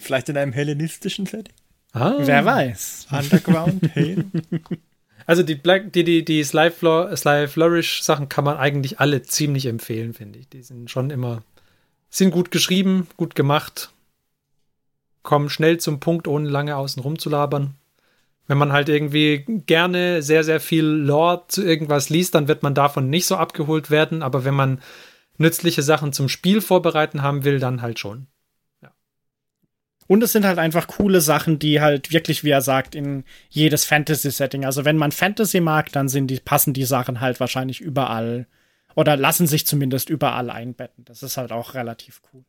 Vielleicht 0.00 0.28
in 0.28 0.36
einem 0.36 0.52
hellenistischen 0.52 1.26
Setting? 1.26 1.54
Ah. 1.92 2.16
Wer 2.18 2.44
weiß. 2.44 3.08
Underground, 3.10 3.90
Hale. 3.94 4.24
Also 5.26 5.42
die 5.42 5.54
Black, 5.54 5.92
die, 5.92 6.04
die, 6.04 6.24
die 6.24 6.42
Sly, 6.42 6.70
Flor, 6.70 7.16
Sly 7.16 7.48
Flourish 7.48 8.02
Sachen 8.02 8.28
kann 8.28 8.44
man 8.44 8.56
eigentlich 8.56 9.00
alle 9.00 9.22
ziemlich 9.22 9.66
empfehlen, 9.66 10.14
finde 10.14 10.38
ich. 10.38 10.48
Die 10.48 10.62
sind 10.62 10.90
schon 10.90 11.10
immer, 11.10 11.42
sind 12.08 12.30
gut 12.30 12.50
geschrieben, 12.50 13.06
gut 13.16 13.34
gemacht, 13.34 13.90
kommen 15.22 15.50
schnell 15.50 15.78
zum 15.78 16.00
Punkt, 16.00 16.26
ohne 16.26 16.48
lange 16.48 16.76
außen 16.76 17.02
rum 17.02 17.18
zu 17.18 17.28
labern. 17.28 17.74
Wenn 18.46 18.58
man 18.58 18.72
halt 18.72 18.88
irgendwie 18.88 19.44
gerne 19.66 20.22
sehr, 20.22 20.42
sehr 20.42 20.58
viel 20.58 20.84
Lore 20.84 21.44
zu 21.46 21.64
irgendwas 21.64 22.10
liest, 22.10 22.34
dann 22.34 22.48
wird 22.48 22.64
man 22.64 22.74
davon 22.74 23.08
nicht 23.08 23.26
so 23.26 23.36
abgeholt 23.36 23.90
werden. 23.90 24.22
Aber 24.22 24.44
wenn 24.44 24.54
man 24.54 24.80
nützliche 25.38 25.82
Sachen 25.82 26.12
zum 26.12 26.28
Spiel 26.28 26.60
vorbereiten 26.60 27.22
haben 27.22 27.44
will, 27.44 27.60
dann 27.60 27.80
halt 27.82 28.00
schon. 28.00 28.26
Und 30.10 30.24
es 30.24 30.32
sind 30.32 30.44
halt 30.44 30.58
einfach 30.58 30.88
coole 30.88 31.20
Sachen, 31.20 31.60
die 31.60 31.80
halt 31.80 32.12
wirklich, 32.12 32.42
wie 32.42 32.50
er 32.50 32.62
sagt, 32.62 32.96
in 32.96 33.22
jedes 33.48 33.84
Fantasy-Setting. 33.84 34.64
Also 34.64 34.84
wenn 34.84 34.96
man 34.96 35.12
Fantasy 35.12 35.60
mag, 35.60 35.92
dann 35.92 36.08
sind 36.08 36.26
die, 36.26 36.40
passen 36.40 36.72
die 36.72 36.82
Sachen 36.82 37.20
halt 37.20 37.38
wahrscheinlich 37.38 37.80
überall 37.80 38.48
oder 38.96 39.16
lassen 39.16 39.46
sich 39.46 39.68
zumindest 39.68 40.10
überall 40.10 40.50
einbetten. 40.50 41.04
Das 41.04 41.22
ist 41.22 41.36
halt 41.36 41.52
auch 41.52 41.74
relativ 41.74 42.22
cool. 42.34 42.42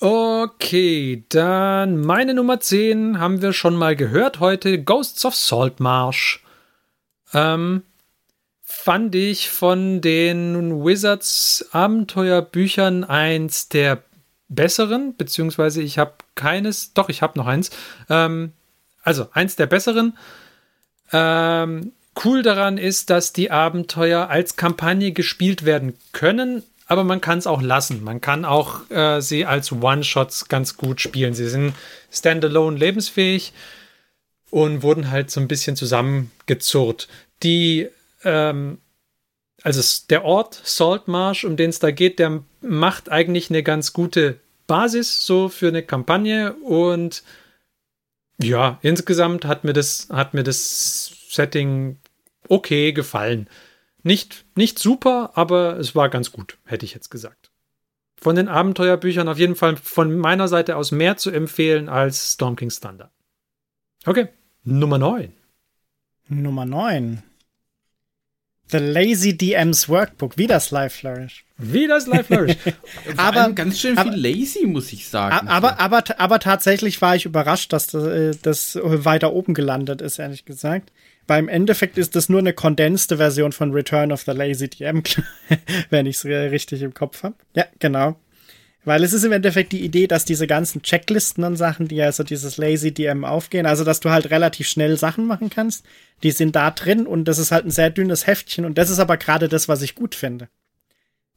Okay, 0.00 1.26
dann 1.28 1.98
meine 2.00 2.32
Nummer 2.32 2.58
10 2.58 3.20
haben 3.20 3.42
wir 3.42 3.52
schon 3.52 3.76
mal 3.76 3.94
gehört 3.94 4.40
heute. 4.40 4.82
Ghosts 4.82 5.26
of 5.26 5.34
Saltmarsh. 5.34 6.42
Ähm, 7.34 7.82
fand 8.62 9.14
ich 9.14 9.50
von 9.50 10.00
den 10.00 10.82
Wizards 10.86 11.68
Abenteuerbüchern 11.72 13.04
eins 13.04 13.68
der 13.68 14.02
besseren, 14.50 15.16
beziehungsweise 15.16 15.80
ich 15.80 15.98
habe 15.98 16.12
keines, 16.34 16.92
doch, 16.92 17.08
ich 17.08 17.22
habe 17.22 17.38
noch 17.38 17.46
eins. 17.46 17.70
Ähm, 18.10 18.52
also 19.02 19.28
eins 19.32 19.56
der 19.56 19.66
besseren. 19.66 20.18
Ähm, 21.12 21.92
cool 22.24 22.42
daran 22.42 22.76
ist, 22.76 23.08
dass 23.08 23.32
die 23.32 23.50
Abenteuer 23.50 24.28
als 24.28 24.56
Kampagne 24.56 25.12
gespielt 25.12 25.64
werden 25.64 25.96
können, 26.12 26.62
aber 26.86 27.04
man 27.04 27.20
kann 27.20 27.38
es 27.38 27.46
auch 27.46 27.62
lassen. 27.62 28.04
Man 28.04 28.20
kann 28.20 28.44
auch 28.44 28.90
äh, 28.90 29.22
sie 29.22 29.46
als 29.46 29.72
One-Shots 29.72 30.48
ganz 30.48 30.76
gut 30.76 31.00
spielen. 31.00 31.34
Sie 31.34 31.48
sind 31.48 31.72
standalone 32.10 32.76
lebensfähig 32.76 33.52
und 34.50 34.82
wurden 34.82 35.10
halt 35.10 35.30
so 35.30 35.40
ein 35.40 35.48
bisschen 35.48 35.76
zusammengezurrt. 35.76 37.08
Die, 37.44 37.88
ähm, 38.24 38.78
also 39.62 40.04
der 40.08 40.24
Ort 40.24 40.60
Saltmarsh, 40.64 41.44
um 41.44 41.56
den 41.56 41.70
es 41.70 41.78
da 41.78 41.90
geht, 41.90 42.18
der 42.18 42.42
macht 42.60 43.10
eigentlich 43.10 43.50
eine 43.50 43.62
ganz 43.62 43.92
gute 43.92 44.40
Basis 44.66 45.26
so 45.26 45.48
für 45.48 45.68
eine 45.68 45.82
Kampagne 45.82 46.54
und 46.54 47.22
ja, 48.42 48.78
insgesamt 48.82 49.44
hat 49.44 49.64
mir 49.64 49.72
das, 49.72 50.08
hat 50.10 50.32
mir 50.32 50.44
das 50.44 51.12
Setting 51.28 51.98
okay 52.48 52.92
gefallen. 52.92 53.48
Nicht, 54.02 54.44
nicht 54.56 54.78
super, 54.78 55.32
aber 55.34 55.78
es 55.78 55.94
war 55.94 56.08
ganz 56.08 56.32
gut, 56.32 56.56
hätte 56.64 56.86
ich 56.86 56.94
jetzt 56.94 57.10
gesagt. 57.10 57.50
Von 58.16 58.36
den 58.36 58.48
Abenteuerbüchern 58.48 59.28
auf 59.28 59.38
jeden 59.38 59.56
Fall 59.56 59.76
von 59.76 60.16
meiner 60.18 60.48
Seite 60.48 60.76
aus 60.76 60.90
mehr 60.90 61.16
zu 61.16 61.30
empfehlen 61.30 61.88
als 61.88 62.34
Storm 62.34 62.56
King's 62.56 62.80
Thunder. 62.80 63.10
Okay, 64.06 64.28
Nummer 64.64 64.98
9. 64.98 65.32
Nummer 66.28 66.64
9. 66.64 67.22
The 68.70 68.78
Lazy 68.78 69.36
DM's 69.36 69.88
Workbook, 69.88 70.36
wie 70.38 70.46
das 70.46 70.70
Live 70.70 70.94
Flourish. 70.94 71.44
Wie 71.58 71.86
das 71.86 72.06
Live 72.06 72.26
Flourish. 72.26 72.56
aber 73.16 73.52
ganz 73.52 73.80
schön 73.80 73.96
viel 73.96 74.08
aber, 74.08 74.16
lazy, 74.16 74.66
muss 74.66 74.92
ich 74.92 75.08
sagen. 75.08 75.48
Aber, 75.48 75.78
aber, 75.80 76.04
aber, 76.18 76.38
tatsächlich 76.38 77.00
war 77.02 77.16
ich 77.16 77.26
überrascht, 77.26 77.72
dass 77.72 77.88
das, 77.88 78.04
äh, 78.04 78.32
das 78.42 78.78
weiter 78.82 79.32
oben 79.32 79.54
gelandet 79.54 80.00
ist, 80.00 80.18
ehrlich 80.18 80.44
gesagt. 80.44 80.92
Beim 81.26 81.48
Endeffekt 81.48 81.98
ist 81.98 82.16
das 82.16 82.28
nur 82.28 82.40
eine 82.40 82.52
kondensierte 82.52 83.18
Version 83.18 83.52
von 83.52 83.72
Return 83.72 84.10
of 84.10 84.22
the 84.22 84.32
Lazy 84.32 84.68
DM, 84.68 85.02
wenn 85.90 86.06
ich 86.06 86.16
es 86.16 86.24
richtig 86.24 86.82
im 86.82 86.94
Kopf 86.94 87.22
habe. 87.22 87.34
Ja, 87.54 87.66
genau. 87.78 88.16
Weil 88.84 89.04
es 89.04 89.12
ist 89.12 89.24
im 89.24 89.32
Endeffekt 89.32 89.72
die 89.72 89.84
Idee, 89.84 90.06
dass 90.06 90.24
diese 90.24 90.46
ganzen 90.46 90.82
Checklisten 90.82 91.44
und 91.44 91.56
Sachen, 91.56 91.86
die 91.86 92.00
also 92.00 92.22
dieses 92.24 92.56
Lazy 92.56 92.92
DM 92.92 93.24
aufgehen, 93.24 93.66
also 93.66 93.84
dass 93.84 94.00
du 94.00 94.10
halt 94.10 94.30
relativ 94.30 94.68
schnell 94.68 94.96
Sachen 94.96 95.26
machen 95.26 95.50
kannst, 95.50 95.84
die 96.22 96.30
sind 96.30 96.56
da 96.56 96.70
drin 96.70 97.06
und 97.06 97.26
das 97.26 97.38
ist 97.38 97.52
halt 97.52 97.66
ein 97.66 97.70
sehr 97.70 97.90
dünnes 97.90 98.26
Heftchen 98.26 98.64
und 98.64 98.78
das 98.78 98.88
ist 98.88 98.98
aber 98.98 99.18
gerade 99.18 99.48
das, 99.48 99.68
was 99.68 99.82
ich 99.82 99.94
gut 99.94 100.14
finde. 100.14 100.48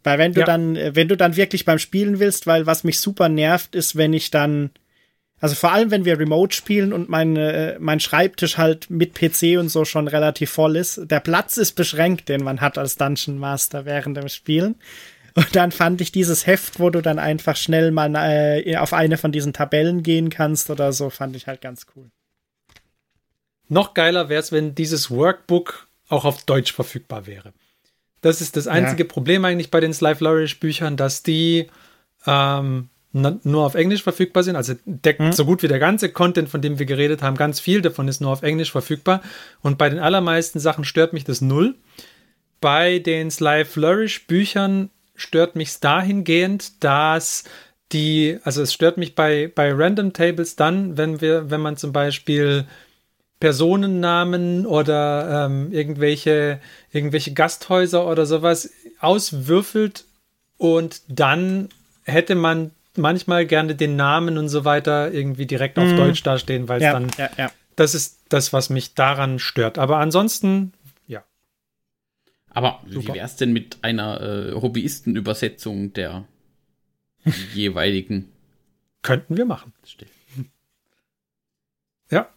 Weil 0.03 0.19
wenn 0.19 0.33
du 0.33 0.41
ja. 0.41 0.45
dann, 0.45 0.77
wenn 0.95 1.07
du 1.07 1.17
dann 1.17 1.35
wirklich 1.35 1.65
beim 1.65 1.79
Spielen 1.79 2.19
willst, 2.19 2.47
weil 2.47 2.65
was 2.65 2.83
mich 2.83 2.99
super 2.99 3.29
nervt, 3.29 3.75
ist, 3.75 3.95
wenn 3.97 4.13
ich 4.13 4.31
dann, 4.31 4.69
also 5.39 5.55
vor 5.55 5.71
allem 5.71 5.91
wenn 5.91 6.05
wir 6.05 6.19
Remote 6.19 6.55
spielen 6.55 6.93
und 6.93 7.09
mein, 7.09 7.35
äh, 7.35 7.77
mein 7.79 7.99
Schreibtisch 7.99 8.57
halt 8.57 8.89
mit 8.89 9.15
PC 9.15 9.59
und 9.59 9.69
so 9.69 9.83
schon 9.83 10.07
relativ 10.07 10.49
voll 10.49 10.77
ist, 10.77 11.01
der 11.09 11.19
Platz 11.19 11.57
ist 11.57 11.73
beschränkt, 11.73 12.29
den 12.29 12.43
man 12.43 12.61
hat 12.61 12.77
als 12.77 12.95
Dungeon 12.97 13.37
Master 13.37 13.85
während 13.85 14.15
dem 14.15 14.29
Spielen. 14.29 14.75
Und 15.35 15.55
dann 15.55 15.72
fand 15.72 15.99
ich 16.01 16.11
dieses 16.11 16.45
Heft, 16.45 16.80
wo 16.80 16.89
du 16.89 17.01
dann 17.01 17.19
einfach 17.19 17.55
schnell 17.55 17.91
mal 17.91 18.14
äh, 18.15 18.77
auf 18.77 18.93
eine 18.93 19.18
von 19.18 19.31
diesen 19.31 19.53
Tabellen 19.53 20.03
gehen 20.03 20.30
kannst 20.30 20.69
oder 20.69 20.93
so, 20.93 21.10
fand 21.10 21.35
ich 21.35 21.47
halt 21.47 21.61
ganz 21.61 21.88
cool. 21.95 22.11
Noch 23.68 23.93
geiler 23.93 24.30
wäre 24.30 24.41
es, 24.41 24.51
wenn 24.51 24.76
dieses 24.76 25.10
Workbook 25.10 25.88
auch 26.07 26.26
auf 26.26 26.43
Deutsch 26.43 26.73
verfügbar 26.73 27.26
wäre. 27.26 27.53
Das 28.22 28.41
ist 28.41 28.55
das 28.55 28.68
einzige 28.68 29.03
ja. 29.03 29.10
Problem 29.10 29.43
eigentlich 29.43 29.72
bei 29.72 29.80
den 29.80 29.93
Sly 29.93 30.15
Flourish 30.15 30.60
Büchern, 30.60 30.95
dass 30.95 31.23
die 31.23 31.68
ähm, 32.26 32.89
nur 33.11 33.65
auf 33.65 33.76
Englisch 33.76 34.03
verfügbar 34.03 34.43
sind. 34.43 34.55
Also 34.55 34.76
deckt 34.85 35.19
hm. 35.19 35.31
so 35.34 35.45
gut 35.45 35.64
wie 35.64 35.68
der 35.68 35.80
ganze 35.80 36.10
Content, 36.10 36.49
von 36.49 36.61
dem 36.61 36.80
wir 36.80 36.85
geredet 36.85 37.22
haben, 37.22 37.35
ganz 37.35 37.60
viel 37.60 37.81
davon 37.81 38.07
ist 38.07 38.22
nur 38.22 38.31
auf 38.31 38.43
Englisch 38.43 38.72
verfügbar. 38.72 39.22
Und 39.61 39.77
bei 39.77 39.89
den 39.89 39.99
allermeisten 39.99 40.60
Sachen 40.60 40.84
stört 40.84 41.14
mich 41.14 41.23
das 41.23 41.41
null. 41.41 41.76
Bei 42.61 42.99
den 42.99 43.30
Sly 43.30 43.65
Flourish 43.65 44.26
Büchern 44.26 44.89
stört 45.15 45.56
mich 45.56 45.80
dahingehend, 45.80 46.84
dass 46.84 47.44
die, 47.91 48.40
also 48.44 48.61
es 48.61 48.73
stört 48.73 48.98
mich 48.98 49.15
bei, 49.15 49.52
bei 49.53 49.72
Random 49.72 50.14
Tables 50.14 50.56
dann, 50.56 50.98
wenn 50.98 51.22
wir, 51.22 51.49
wenn 51.52 51.61
man 51.61 51.77
zum 51.77 51.94
Beispiel 51.94 52.65
Personennamen 53.40 54.65
oder 54.65 55.45
ähm, 55.45 55.72
irgendwelche, 55.72 56.60
irgendwelche 56.91 57.34
Gasthäuser 57.34 58.07
oder 58.07 58.26
sowas 58.26 58.72
auswürfelt 58.99 60.06
und 60.57 61.02
dann 61.07 61.69
hätte 62.03 62.35
man 62.35 62.72
manchmal 62.95 63.45
gerne 63.45 63.76
den 63.76 63.95
Namen 63.95 64.38
und 64.38 64.49
so 64.49 64.65
weiter 64.65 65.11
irgendwie 65.11 65.45
direkt 65.45 65.77
auf 65.77 65.91
mm. 65.91 65.98
Deutsch 65.98 66.23
dastehen, 66.23 66.69
weil 66.69 66.77
es 66.77 66.84
ja, 66.84 66.94
dann, 66.94 67.11
ja, 67.18 67.30
ja. 67.38 67.52
das 67.76 67.95
ist 67.95 68.19
das, 68.30 68.53
was 68.53 68.69
mich 68.69 68.94
daran 68.94 69.40
stört. 69.40 69.77
Aber 69.77 69.98
ansonsten 69.98 70.73
aber 72.53 72.81
Super. 72.88 73.13
wie 73.13 73.17
wäre 73.17 73.25
es 73.25 73.35
denn 73.35 73.53
mit 73.53 73.77
einer 73.81 74.21
äh, 74.21 74.53
Hobbyistenübersetzung 74.53 75.93
der 75.93 76.25
jeweiligen? 77.53 78.30
Könnten 79.01 79.38
wir 79.38 79.45
machen. 79.45 79.73
Ja. 82.09 82.30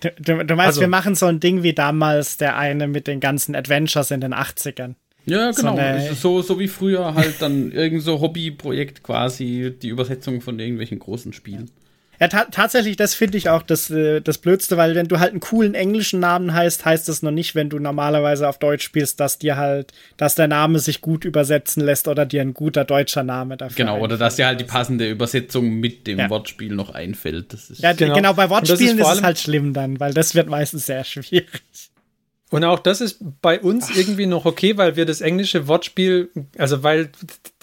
Du, 0.00 0.10
du, 0.18 0.44
du 0.44 0.54
meinst, 0.54 0.66
also, 0.66 0.80
wir 0.80 0.88
machen 0.88 1.14
so 1.14 1.26
ein 1.26 1.40
Ding 1.40 1.62
wie 1.62 1.72
damals 1.72 2.36
der 2.36 2.56
eine 2.56 2.86
mit 2.86 3.06
den 3.06 3.20
ganzen 3.20 3.54
Adventures 3.54 4.10
in 4.10 4.20
den 4.20 4.34
80ern. 4.34 4.94
Ja, 5.24 5.52
genau. 5.52 5.76
So, 6.08 6.14
so, 6.14 6.42
so, 6.42 6.58
wie 6.58 6.68
früher 6.68 7.14
halt 7.14 7.40
dann 7.40 7.70
irgend 7.70 8.02
so 8.02 8.20
Hobbyprojekt 8.20 9.04
quasi, 9.04 9.72
die 9.80 9.88
Übersetzung 9.88 10.40
von 10.40 10.58
irgendwelchen 10.58 10.98
großen 10.98 11.32
Spielen. 11.32 11.66
Ja, 11.66 11.81
ta 12.28 12.44
tatsächlich, 12.50 12.96
das 12.96 13.14
finde 13.14 13.38
ich 13.38 13.48
auch 13.48 13.62
das, 13.62 13.90
äh, 13.90 14.20
das 14.20 14.38
Blödste, 14.38 14.76
weil 14.76 14.94
wenn 14.94 15.08
du 15.08 15.18
halt 15.18 15.30
einen 15.30 15.40
coolen 15.40 15.74
englischen 15.74 16.20
Namen 16.20 16.52
heißt, 16.52 16.84
heißt 16.84 17.08
das 17.08 17.22
noch 17.22 17.30
nicht, 17.30 17.54
wenn 17.54 17.70
du 17.70 17.78
normalerweise 17.78 18.48
auf 18.48 18.58
Deutsch 18.58 18.84
spielst, 18.84 19.20
dass 19.20 19.38
dir 19.38 19.56
halt, 19.56 19.92
dass 20.16 20.34
der 20.34 20.48
Name 20.48 20.78
sich 20.78 21.00
gut 21.00 21.24
übersetzen 21.24 21.82
lässt 21.82 22.08
oder 22.08 22.26
dir 22.26 22.42
ein 22.42 22.54
guter 22.54 22.84
deutscher 22.84 23.22
Name 23.22 23.56
dafür. 23.56 23.76
Genau, 23.76 24.00
oder 24.00 24.18
dass 24.18 24.36
dir 24.36 24.46
halt 24.46 24.60
die 24.60 24.64
passende 24.64 25.08
Übersetzung 25.08 25.80
mit 25.80 26.06
dem 26.06 26.18
ja. 26.18 26.30
Wortspiel 26.30 26.74
noch 26.74 26.90
einfällt. 26.90 27.54
ja, 27.78 27.92
genau. 27.92 28.14
genau, 28.14 28.34
bei 28.34 28.50
Wortspielen 28.50 28.98
ist, 28.98 29.06
ist 29.06 29.14
es 29.18 29.22
halt 29.22 29.38
schlimm 29.38 29.72
dann, 29.72 30.00
weil 30.00 30.14
das 30.14 30.34
wird 30.34 30.48
meistens 30.48 30.86
sehr 30.86 31.04
schwierig. 31.04 31.62
Und 32.52 32.64
auch 32.64 32.80
das 32.80 33.00
ist 33.00 33.16
bei 33.40 33.58
uns 33.58 33.88
Ach. 33.90 33.96
irgendwie 33.96 34.26
noch 34.26 34.44
okay, 34.44 34.76
weil 34.76 34.94
wir 34.94 35.06
das 35.06 35.22
englische 35.22 35.68
Wortspiel, 35.68 36.28
also 36.58 36.82
weil 36.82 37.10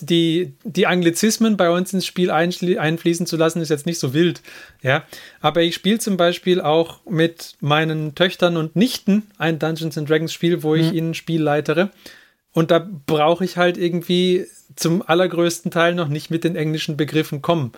die, 0.01 0.53
die 0.63 0.87
Anglizismen 0.87 1.57
bei 1.57 1.69
uns 1.69 1.93
ins 1.93 2.07
Spiel 2.07 2.31
einfließen 2.31 3.27
zu 3.27 3.37
lassen, 3.37 3.61
ist 3.61 3.69
jetzt 3.69 3.85
nicht 3.85 3.99
so 3.99 4.15
wild. 4.15 4.41
Ja, 4.81 5.03
aber 5.41 5.61
ich 5.61 5.75
spiele 5.75 5.99
zum 5.99 6.17
Beispiel 6.17 6.59
auch 6.59 7.05
mit 7.05 7.55
meinen 7.59 8.15
Töchtern 8.15 8.57
und 8.57 8.75
Nichten 8.75 9.27
ein 9.37 9.59
Dungeons 9.59 9.95
and 9.95 10.09
Dragons 10.09 10.33
Spiel, 10.33 10.63
wo 10.63 10.73
mhm. 10.73 10.81
ich 10.81 10.93
ihnen 10.93 11.13
Spiel 11.13 11.43
leitere. 11.43 11.91
Und 12.51 12.71
da 12.71 12.79
brauche 12.79 13.45
ich 13.45 13.57
halt 13.57 13.77
irgendwie 13.77 14.47
zum 14.75 15.03
allergrößten 15.03 15.69
Teil 15.69 15.93
noch 15.93 16.07
nicht 16.07 16.31
mit 16.31 16.43
den 16.43 16.55
englischen 16.55 16.97
Begriffen 16.97 17.43
kommen. 17.43 17.73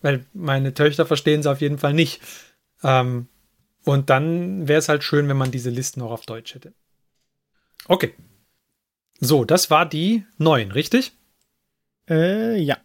Weil 0.00 0.24
meine 0.32 0.72
Töchter 0.72 1.04
verstehen 1.04 1.40
es 1.40 1.46
auf 1.46 1.60
jeden 1.60 1.76
Fall 1.76 1.92
nicht. 1.92 2.22
Ähm, 2.82 3.26
und 3.88 4.10
dann 4.10 4.68
wäre 4.68 4.78
es 4.78 4.90
halt 4.90 5.02
schön, 5.02 5.28
wenn 5.28 5.38
man 5.38 5.50
diese 5.50 5.70
Listen 5.70 6.02
auch 6.02 6.10
auf 6.10 6.26
Deutsch 6.26 6.54
hätte. 6.54 6.74
Okay. 7.86 8.12
So, 9.18 9.46
das 9.46 9.70
war 9.70 9.86
die 9.86 10.26
9, 10.36 10.72
richtig? 10.72 11.12
Äh, 12.06 12.60
ja. 12.60 12.76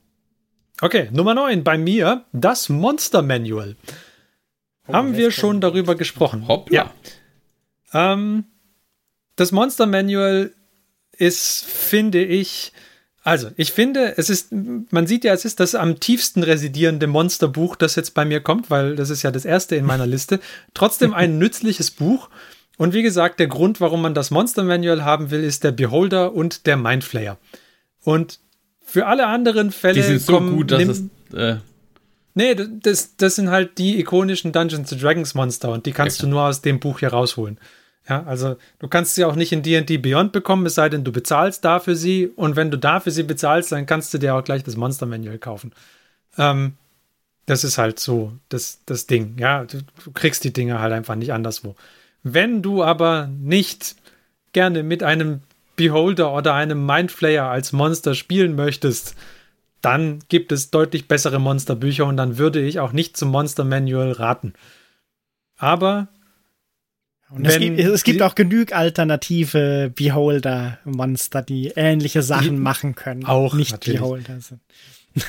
Okay, 0.79 1.09
Nummer 1.11 1.33
9 1.33 1.65
bei 1.65 1.77
mir, 1.77 2.23
das 2.31 2.69
Monster 2.69 3.21
Manual. 3.21 3.75
Oh, 4.87 4.93
Haben 4.93 5.17
wir 5.17 5.31
schon 5.31 5.59
darüber 5.59 5.95
gesprochen? 5.95 6.47
Hoppla. 6.47 6.93
Ja. 7.93 8.13
Ähm, 8.13 8.45
das 9.35 9.51
Monster 9.51 9.87
Manual 9.87 10.53
ist, 11.11 11.65
finde 11.65 12.23
ich, 12.23 12.71
also, 13.23 13.51
ich 13.55 13.71
finde, 13.71 14.17
es 14.17 14.29
ist, 14.29 14.49
man 14.51 15.07
sieht 15.07 15.23
ja, 15.23 15.33
es 15.33 15.45
ist 15.45 15.61
das 15.61 15.75
am 15.75 16.01
tiefsten 16.01 16.43
residierende 16.43 17.07
Monsterbuch, 17.07 17.77
das 17.77 17.95
jetzt 17.95 18.13
bei 18.13 18.25
mir 18.25 18.41
kommt, 18.41 18.69
weil 18.69 18.97
das 18.97 19.09
ist 19.09 19.23
ja 19.23 19.31
das 19.31 19.45
erste 19.45 19.77
in 19.77 19.85
meiner 19.85 20.05
Liste. 20.05 20.41
Trotzdem 20.73 21.13
ein 21.13 21.37
nützliches 21.39 21.89
Buch. 21.89 22.29
Und 22.77 22.93
wie 22.93 23.01
gesagt, 23.01 23.39
der 23.39 23.47
Grund, 23.47 23.79
warum 23.79 24.01
man 24.01 24.13
das 24.13 24.29
Monster 24.29 24.63
Manual 24.63 25.05
haben 25.05 25.31
will, 25.31 25.41
ist 25.41 25.63
der 25.63 25.71
Beholder 25.71 26.33
und 26.33 26.65
der 26.65 26.75
Mindflayer. 26.75 27.37
Und 28.03 28.39
für 28.81 29.05
alle 29.05 29.27
anderen 29.27 29.71
Fälle. 29.71 29.95
Die 29.95 30.01
sind 30.01 30.21
so 30.21 30.33
kommen, 30.33 30.57
gut, 30.57 30.71
dass 30.71 30.79
nimm, 30.79 30.89
es. 30.89 31.37
Äh 31.37 31.55
nee, 32.33 32.55
das, 32.55 33.15
das 33.15 33.35
sind 33.35 33.49
halt 33.49 33.77
die 33.77 33.99
ikonischen 33.99 34.51
Dungeons 34.51 34.89
Dragons 34.89 35.33
Monster 35.33 35.71
und 35.71 35.85
die 35.85 35.93
kannst 35.93 36.19
okay. 36.19 36.27
du 36.27 36.31
nur 36.31 36.43
aus 36.43 36.61
dem 36.61 36.81
Buch 36.81 36.99
hier 36.99 37.09
rausholen. 37.09 37.57
Ja, 38.07 38.23
also 38.23 38.57
du 38.79 38.87
kannst 38.87 39.15
sie 39.15 39.23
auch 39.23 39.35
nicht 39.35 39.53
in 39.53 39.63
D&D 39.63 39.97
Beyond 39.97 40.33
bekommen, 40.33 40.65
es 40.65 40.75
sei 40.75 40.89
denn, 40.89 41.05
du 41.05 41.11
bezahlst 41.11 41.63
dafür 41.63 41.95
sie. 41.95 42.27
Und 42.27 42.55
wenn 42.55 42.69
du 42.69 42.77
dafür 42.77 43.11
sie 43.11 43.23
bezahlst, 43.23 43.71
dann 43.71 43.85
kannst 43.85 44.13
du 44.13 44.17
dir 44.17 44.35
auch 44.35 44.43
gleich 44.43 44.63
das 44.63 44.75
Monster 44.75 45.05
Manual 45.05 45.37
kaufen. 45.37 45.71
Ähm, 46.37 46.73
das 47.45 47.63
ist 47.63 47.77
halt 47.77 47.99
so 47.99 48.33
das, 48.49 48.81
das 48.85 49.07
Ding. 49.07 49.37
Ja, 49.37 49.63
du, 49.65 49.79
du 50.03 50.11
kriegst 50.11 50.43
die 50.43 50.53
Dinge 50.53 50.79
halt 50.79 50.93
einfach 50.93 51.15
nicht 51.15 51.33
anderswo. 51.33 51.75
Wenn 52.23 52.61
du 52.61 52.83
aber 52.83 53.27
nicht 53.27 53.95
gerne 54.53 54.83
mit 54.83 55.03
einem 55.03 55.41
Beholder 55.75 56.33
oder 56.33 56.53
einem 56.53 56.85
Mindflayer 56.85 57.49
als 57.49 57.71
Monster 57.71 58.15
spielen 58.15 58.55
möchtest, 58.55 59.15
dann 59.81 60.19
gibt 60.29 60.51
es 60.51 60.71
deutlich 60.71 61.07
bessere 61.07 61.39
Monsterbücher 61.39 62.05
und 62.05 62.15
dann 62.15 62.37
würde 62.37 62.61
ich 62.61 62.79
auch 62.79 62.93
nicht 62.93 63.17
zum 63.17 63.29
Monster 63.29 63.65
Manual 63.65 64.11
raten. 64.13 64.53
Aber 65.57 66.07
und 67.35 67.45
es 67.45 67.57
gibt, 67.57 67.79
es 67.79 68.03
gibt 68.03 68.21
auch 68.21 68.35
genug 68.35 68.73
alternative 68.73 69.91
Beholder-Monster, 69.95 71.41
die 71.41 71.69
ähnliche 71.75 72.21
Sachen 72.21 72.59
machen 72.61 72.93
können. 72.93 73.25
Auch 73.25 73.55
nicht 73.55 73.71
natürlich. 73.71 73.99
Beholder 73.99 74.39
sind. 74.39 74.61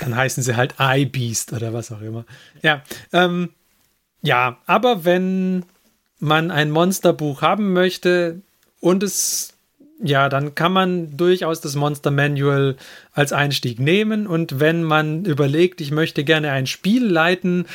Dann 0.00 0.14
heißen 0.14 0.42
sie 0.42 0.56
halt 0.56 0.74
Eye 0.78 1.06
Beast 1.06 1.52
oder 1.52 1.72
was 1.72 1.92
auch 1.92 2.00
immer. 2.00 2.24
Ja, 2.62 2.82
ähm, 3.12 3.50
ja, 4.22 4.58
aber 4.66 5.04
wenn 5.04 5.64
man 6.18 6.50
ein 6.50 6.70
Monsterbuch 6.70 7.42
haben 7.42 7.72
möchte 7.72 8.40
und 8.80 9.02
es 9.02 9.54
ja, 10.02 10.28
dann 10.28 10.54
kann 10.54 10.72
man 10.72 11.16
durchaus 11.16 11.60
das 11.60 11.76
Monster 11.76 12.10
Manual 12.10 12.76
als 13.12 13.32
Einstieg 13.32 13.78
nehmen. 13.78 14.26
Und 14.26 14.60
wenn 14.60 14.82
man 14.82 15.24
überlegt, 15.24 15.80
ich 15.80 15.92
möchte 15.92 16.24
gerne 16.24 16.50
ein 16.50 16.66
Spiel 16.66 17.06
leiten, 17.06 17.66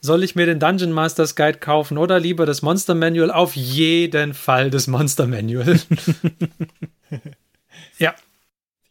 soll 0.00 0.22
ich 0.22 0.34
mir 0.36 0.46
den 0.46 0.60
Dungeon 0.60 0.92
Masters 0.92 1.36
Guide 1.36 1.58
kaufen 1.58 1.98
oder 1.98 2.20
lieber 2.20 2.46
das 2.46 2.62
Monster 2.62 2.94
Manual? 2.94 3.30
Auf 3.30 3.56
jeden 3.56 4.34
Fall 4.34 4.70
das 4.70 4.86
Monster 4.86 5.26
Manual. 5.26 5.80
ja. 7.98 8.14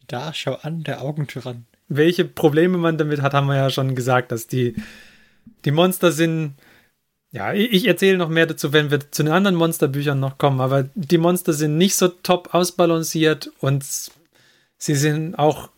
Da, 0.08 0.32
schau 0.32 0.54
an, 0.54 0.84
der 0.84 1.02
Augentyrann. 1.02 1.66
Welche 1.88 2.24
Probleme 2.24 2.78
man 2.78 2.98
damit 2.98 3.22
hat, 3.22 3.34
haben 3.34 3.48
wir 3.48 3.56
ja 3.56 3.70
schon 3.70 3.94
gesagt, 3.94 4.30
dass 4.30 4.46
die, 4.46 4.76
die 5.64 5.70
Monster 5.70 6.12
sind. 6.12 6.54
Ja, 7.32 7.52
ich 7.52 7.86
erzähle 7.86 8.16
noch 8.16 8.28
mehr 8.28 8.46
dazu, 8.46 8.72
wenn 8.72 8.90
wir 8.90 9.10
zu 9.10 9.22
den 9.22 9.32
anderen 9.32 9.56
Monsterbüchern 9.56 10.18
noch 10.18 10.38
kommen, 10.38 10.60
aber 10.60 10.88
die 10.94 11.18
Monster 11.18 11.52
sind 11.52 11.76
nicht 11.76 11.96
so 11.96 12.08
top 12.08 12.54
ausbalanciert 12.54 13.50
und 13.58 13.84
sie 14.78 14.94
sind 14.94 15.34
auch 15.34 15.68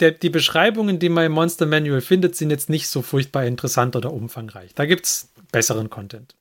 der, 0.00 0.12
die 0.12 0.30
Beschreibungen, 0.30 0.98
die 0.98 1.08
man 1.08 1.26
im 1.26 1.32
Monster 1.32 1.66
Manual 1.66 2.00
findet, 2.00 2.36
sind 2.36 2.50
jetzt 2.50 2.70
nicht 2.70 2.88
so 2.88 3.02
furchtbar 3.02 3.44
interessant 3.44 3.96
oder 3.96 4.12
umfangreich. 4.12 4.74
Da 4.74 4.86
gibt 4.86 5.06
es 5.06 5.28
besseren 5.52 5.90
Content. 5.90 6.34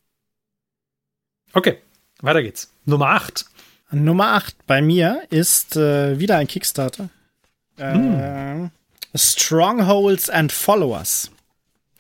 Okay, 1.53 1.77
weiter 2.22 2.41
geht's. 2.41 2.72
Nummer 2.86 3.10
8. 3.10 3.45
Nummer 3.91 4.34
8 4.34 4.68
bei 4.68 4.81
mir 4.81 5.23
ist 5.30 5.76
äh, 5.76 6.19
wieder 6.19 6.38
ein 6.38 6.48
Kickstarter. 6.48 7.10
Hm. 7.77 8.19
Äh, 8.19 9.18
Strongholds 9.18 10.30
and 10.30 10.52
Followers. 10.52 11.31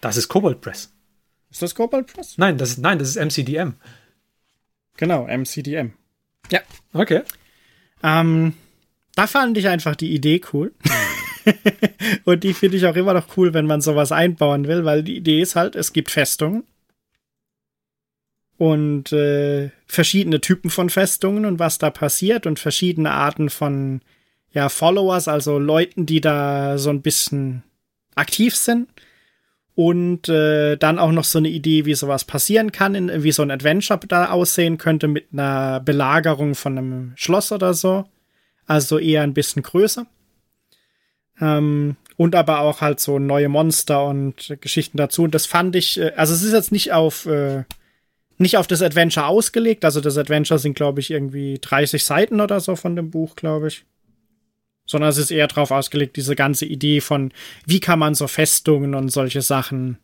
Das 0.01 0.17
ist 0.17 0.27
Cobalt 0.27 0.61
Press. 0.61 0.91
Ist 1.49 1.61
das 1.61 1.73
Cobalt 1.73 2.13
Press? 2.13 2.37
Nein, 2.37 2.57
das 2.57 2.69
ist, 2.71 2.77
nein, 2.77 2.99
das 2.99 3.09
ist 3.09 3.15
MCDM. 3.15 3.73
Genau, 4.97 5.25
MCDM. 5.25 5.93
Ja. 6.51 6.59
Okay. 6.93 7.23
Ähm, 8.03 8.53
da 9.15 9.27
fand 9.27 9.57
ich 9.57 9.67
einfach 9.67 9.95
die 9.95 10.13
Idee 10.13 10.41
cool. 10.53 10.73
und 12.25 12.43
die 12.43 12.53
finde 12.53 12.77
ich 12.77 12.85
auch 12.85 12.95
immer 12.95 13.13
noch 13.13 13.37
cool, 13.37 13.53
wenn 13.53 13.65
man 13.65 13.81
sowas 13.81 14.11
einbauen 14.11 14.67
will, 14.67 14.85
weil 14.85 15.03
die 15.03 15.17
Idee 15.17 15.41
ist 15.41 15.55
halt, 15.55 15.75
es 15.75 15.93
gibt 15.93 16.11
Festungen 16.11 16.63
und 18.59 19.13
äh, 19.13 19.71
verschiedene 19.87 20.41
Typen 20.41 20.69
von 20.69 20.89
Festungen 20.89 21.45
und 21.45 21.59
was 21.59 21.77
da 21.77 21.89
passiert 21.89 22.45
und 22.45 22.59
verschiedene 22.59 23.11
Arten 23.11 23.49
von 23.49 24.01
ja, 24.51 24.67
Followers, 24.67 25.27
also 25.29 25.59
Leuten, 25.59 26.05
die 26.05 26.21
da 26.21 26.77
so 26.77 26.89
ein 26.89 27.01
bisschen 27.01 27.63
aktiv 28.15 28.55
sind. 28.55 28.89
Und 29.75 30.27
äh, 30.27 30.75
dann 30.75 30.99
auch 30.99 31.13
noch 31.13 31.23
so 31.23 31.37
eine 31.37 31.47
Idee, 31.47 31.85
wie 31.85 31.93
sowas 31.93 32.25
passieren 32.25 32.73
kann, 32.73 32.95
in, 32.95 33.23
wie 33.23 33.31
so 33.31 33.43
ein 33.43 33.51
Adventure 33.51 33.97
da 34.05 34.29
aussehen 34.29 34.77
könnte 34.77 35.07
mit 35.07 35.27
einer 35.31 35.79
Belagerung 35.79 36.53
von 36.53 36.77
einem 36.77 37.13
Schloss 37.15 37.53
oder 37.53 37.73
so. 37.73 38.03
Also 38.65 38.99
eher 38.99 39.21
ein 39.21 39.33
bisschen 39.33 39.63
größer. 39.63 40.05
Ähm, 41.41 41.95
und 42.17 42.35
aber 42.35 42.59
auch 42.59 42.81
halt 42.81 42.99
so 42.99 43.17
neue 43.17 43.47
Monster 43.47 44.03
und 44.05 44.57
Geschichten 44.59 44.97
dazu. 44.97 45.23
Und 45.23 45.33
das 45.33 45.45
fand 45.45 45.75
ich, 45.75 45.99
äh, 45.99 46.11
also 46.17 46.33
es 46.33 46.43
ist 46.43 46.51
jetzt 46.51 46.71
nicht 46.71 46.91
auf, 46.91 47.25
äh, 47.25 47.63
nicht 48.37 48.57
auf 48.57 48.67
das 48.67 48.81
Adventure 48.81 49.27
ausgelegt. 49.27 49.85
Also 49.85 50.01
das 50.01 50.17
Adventure 50.17 50.59
sind, 50.59 50.73
glaube 50.73 50.99
ich, 50.99 51.11
irgendwie 51.11 51.59
30 51.61 52.03
Seiten 52.03 52.41
oder 52.41 52.59
so 52.59 52.75
von 52.75 52.95
dem 52.95 53.09
Buch, 53.09 53.35
glaube 53.35 53.67
ich. 53.67 53.85
Sondern 54.85 55.09
es 55.09 55.17
ist 55.17 55.31
eher 55.31 55.47
darauf 55.47 55.71
ausgelegt, 55.71 56.17
diese 56.17 56.35
ganze 56.35 56.65
Idee 56.65 56.99
von, 56.99 57.31
wie 57.65 57.79
kann 57.79 57.99
man 57.99 58.15
so 58.15 58.27
Festungen 58.27 58.95
und 58.95 59.09
solche 59.09 59.41
Sachen 59.41 59.97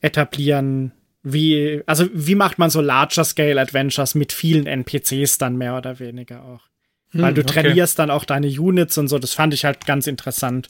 etablieren. 0.00 0.92
Wie, 1.24 1.82
also 1.86 2.06
wie 2.12 2.36
macht 2.36 2.58
man 2.58 2.70
so 2.70 2.80
Larger 2.80 3.24
Scale 3.24 3.60
Adventures 3.60 4.14
mit 4.14 4.32
vielen 4.32 4.66
NPCs 4.66 5.38
dann 5.38 5.56
mehr 5.56 5.76
oder 5.76 5.98
weniger 5.98 6.44
auch. 6.44 6.68
Hm, 7.10 7.22
Weil 7.22 7.34
du 7.34 7.42
okay. 7.42 7.62
trainierst 7.62 7.98
dann 7.98 8.10
auch 8.10 8.24
deine 8.24 8.48
Units 8.48 8.98
und 8.98 9.08
so. 9.08 9.18
Das 9.18 9.34
fand 9.34 9.54
ich 9.54 9.64
halt 9.64 9.86
ganz 9.86 10.06
interessant. 10.06 10.68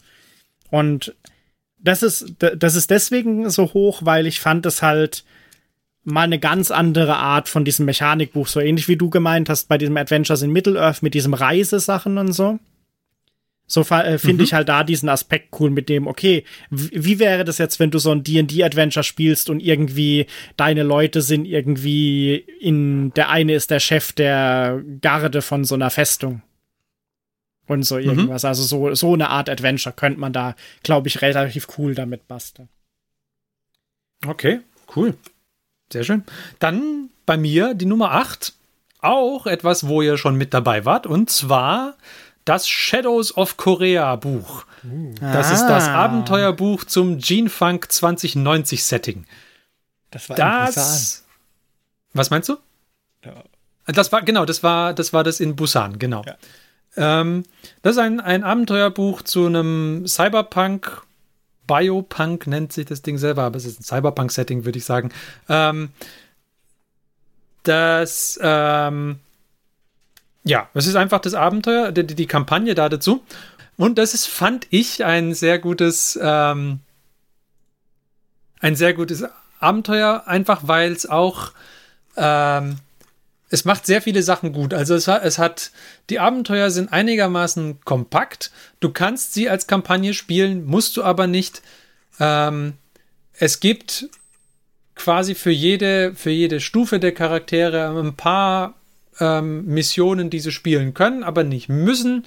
Und 0.70 1.14
das 1.78 2.02
ist, 2.02 2.34
das 2.38 2.74
ist 2.74 2.90
deswegen 2.90 3.48
so 3.50 3.72
hoch, 3.72 4.00
weil 4.04 4.26
ich 4.26 4.40
fand 4.40 4.66
es 4.66 4.82
halt 4.82 5.24
mal 6.04 6.22
eine 6.22 6.38
ganz 6.38 6.70
andere 6.70 7.16
Art 7.16 7.48
von 7.48 7.64
diesem 7.64 7.86
Mechanikbuch. 7.86 8.48
So 8.48 8.60
ähnlich 8.60 8.88
wie 8.88 8.96
du 8.96 9.10
gemeint 9.10 9.48
hast 9.48 9.68
bei 9.68 9.78
diesem 9.78 9.96
Adventures 9.96 10.42
in 10.42 10.50
Middle-earth 10.50 11.02
mit 11.02 11.14
diesem 11.14 11.34
Reisesachen 11.34 12.18
und 12.18 12.32
so. 12.32 12.58
So 13.70 13.82
äh, 13.82 14.16
finde 14.18 14.42
mhm. 14.42 14.44
ich 14.44 14.54
halt 14.54 14.70
da 14.70 14.82
diesen 14.82 15.10
Aspekt 15.10 15.54
cool 15.60 15.70
mit 15.70 15.90
dem, 15.90 16.06
okay, 16.06 16.44
wie 16.70 17.18
wäre 17.18 17.44
das 17.44 17.58
jetzt, 17.58 17.78
wenn 17.78 17.90
du 17.90 17.98
so 17.98 18.10
ein 18.10 18.24
D&D-Adventure 18.24 19.04
spielst 19.04 19.50
und 19.50 19.60
irgendwie 19.60 20.26
deine 20.56 20.82
Leute 20.82 21.20
sind 21.20 21.44
irgendwie 21.44 22.36
in, 22.60 23.12
der 23.12 23.28
eine 23.28 23.52
ist 23.52 23.70
der 23.70 23.78
Chef 23.78 24.12
der 24.12 24.82
Garde 25.02 25.42
von 25.42 25.64
so 25.64 25.74
einer 25.74 25.90
Festung. 25.90 26.42
Und 27.66 27.82
so 27.82 27.96
mhm. 27.96 28.04
irgendwas. 28.04 28.42
Mhm. 28.42 28.48
Also 28.48 28.62
so, 28.62 28.94
so 28.94 29.12
eine 29.12 29.28
Art 29.28 29.50
Adventure 29.50 29.94
könnte 29.94 30.18
man 30.18 30.32
da, 30.32 30.56
glaube 30.82 31.08
ich, 31.08 31.20
relativ 31.20 31.68
cool 31.76 31.94
damit 31.94 32.26
basteln. 32.26 32.70
Okay, 34.26 34.60
cool. 34.96 35.14
Sehr 35.92 36.04
schön. 36.04 36.24
Dann 36.58 37.10
bei 37.26 37.36
mir 37.36 37.74
die 37.74 37.84
Nummer 37.84 38.12
8. 38.12 38.54
Auch 39.00 39.46
etwas, 39.46 39.86
wo 39.86 40.00
ihr 40.00 40.16
schon 40.16 40.36
mit 40.36 40.54
dabei 40.54 40.86
wart. 40.86 41.06
Und 41.06 41.28
zwar 41.30 41.98
das 42.48 42.68
Shadows 42.68 43.36
of 43.36 43.56
Korea 43.56 44.16
Buch. 44.16 44.64
Das 45.20 45.48
ah. 45.48 45.52
ist 45.52 45.66
das 45.66 45.88
ah. 45.88 46.04
Abenteuerbuch 46.04 46.84
zum 46.84 47.18
Gene 47.18 47.50
Funk 47.50 47.92
2090 47.92 48.82
Setting. 48.82 49.26
Das 50.10 50.28
war 50.30 50.36
das, 50.36 51.24
Was 52.14 52.30
meinst 52.30 52.48
du? 52.48 52.56
Ja. 53.24 53.44
Das 53.86 54.12
war 54.12 54.22
genau, 54.22 54.44
das 54.44 54.62
war 54.62 54.94
das 54.94 55.12
war 55.12 55.24
das 55.24 55.40
in 55.40 55.56
Busan, 55.56 55.98
genau. 55.98 56.24
Ja. 56.24 56.36
Ähm, 56.96 57.44
das 57.82 57.96
ist 57.96 57.98
ein, 57.98 58.20
ein 58.20 58.44
Abenteuerbuch 58.44 59.22
zu 59.22 59.46
einem 59.46 60.06
Cyberpunk 60.06 61.02
Biopunk 61.66 62.46
nennt 62.46 62.72
sich 62.72 62.86
das 62.86 63.02
Ding 63.02 63.18
selber, 63.18 63.42
aber 63.42 63.56
es 63.56 63.66
ist 63.66 63.80
ein 63.80 63.84
Cyberpunk-Setting, 63.84 64.64
würde 64.64 64.78
ich 64.78 64.86
sagen. 64.86 65.10
Ähm, 65.50 65.90
das 67.62 68.40
ähm, 68.42 69.20
ja, 70.48 70.68
es 70.74 70.86
ist 70.86 70.96
einfach 70.96 71.20
das 71.20 71.34
Abenteuer, 71.34 71.92
die, 71.92 72.06
die 72.06 72.26
Kampagne 72.26 72.74
da 72.74 72.88
dazu. 72.88 73.22
Und 73.76 73.98
das 73.98 74.14
ist, 74.14 74.26
fand 74.26 74.66
ich, 74.70 75.04
ein 75.04 75.34
sehr 75.34 75.58
gutes, 75.58 76.18
ähm, 76.20 76.80
ein 78.60 78.74
sehr 78.74 78.94
gutes 78.94 79.24
Abenteuer, 79.60 80.24
einfach 80.26 80.62
weil 80.64 80.90
es 80.92 81.06
auch, 81.06 81.52
ähm, 82.16 82.76
es 83.50 83.64
macht 83.64 83.86
sehr 83.86 84.02
viele 84.02 84.22
Sachen 84.22 84.52
gut. 84.52 84.74
Also 84.74 84.94
es, 84.94 85.06
es 85.06 85.38
hat, 85.38 85.70
die 86.10 86.18
Abenteuer 86.18 86.70
sind 86.70 86.92
einigermaßen 86.92 87.80
kompakt. 87.84 88.50
Du 88.80 88.90
kannst 88.90 89.34
sie 89.34 89.48
als 89.48 89.66
Kampagne 89.66 90.14
spielen, 90.14 90.64
musst 90.64 90.96
du 90.96 91.04
aber 91.04 91.26
nicht. 91.26 91.62
Ähm, 92.18 92.74
es 93.34 93.60
gibt 93.60 94.08
quasi 94.94 95.34
für 95.34 95.50
jede, 95.50 96.14
für 96.14 96.30
jede 96.30 96.60
Stufe 96.60 96.98
der 96.98 97.12
Charaktere 97.12 97.88
ein 98.00 98.16
paar 98.16 98.77
ähm, 99.20 99.64
Missionen, 99.66 100.30
die 100.30 100.40
sie 100.40 100.52
spielen 100.52 100.94
können, 100.94 101.22
aber 101.22 101.44
nicht 101.44 101.68
müssen. 101.68 102.26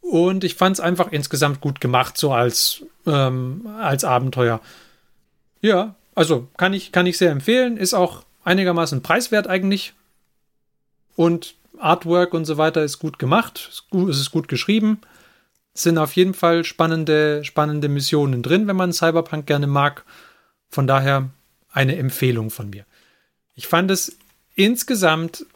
Und 0.00 0.44
ich 0.44 0.54
fand 0.54 0.76
es 0.76 0.80
einfach 0.80 1.12
insgesamt 1.12 1.60
gut 1.60 1.80
gemacht, 1.80 2.16
so 2.16 2.32
als, 2.32 2.84
ähm, 3.06 3.68
als 3.78 4.04
Abenteuer. 4.04 4.60
Ja, 5.60 5.94
also 6.14 6.48
kann 6.56 6.72
ich, 6.72 6.92
kann 6.92 7.06
ich 7.06 7.18
sehr 7.18 7.30
empfehlen. 7.30 7.76
Ist 7.76 7.94
auch 7.94 8.24
einigermaßen 8.44 9.02
preiswert 9.02 9.46
eigentlich. 9.46 9.94
Und 11.16 11.54
Artwork 11.78 12.34
und 12.34 12.44
so 12.44 12.56
weiter 12.56 12.82
ist 12.82 12.98
gut 12.98 13.18
gemacht. 13.18 13.68
Ist 13.70 13.90
gut, 13.90 14.10
es 14.10 14.18
ist 14.18 14.30
gut 14.30 14.48
geschrieben. 14.48 15.00
Es 15.74 15.82
sind 15.82 15.98
auf 15.98 16.16
jeden 16.16 16.34
Fall 16.34 16.64
spannende, 16.64 17.44
spannende 17.44 17.88
Missionen 17.88 18.42
drin, 18.42 18.66
wenn 18.66 18.76
man 18.76 18.92
Cyberpunk 18.92 19.46
gerne 19.46 19.66
mag. 19.66 20.04
Von 20.68 20.86
daher 20.86 21.30
eine 21.72 21.96
Empfehlung 21.96 22.50
von 22.50 22.70
mir. 22.70 22.84
Ich 23.54 23.66
fand 23.66 23.90
es 23.90 24.16
insgesamt 24.54 25.46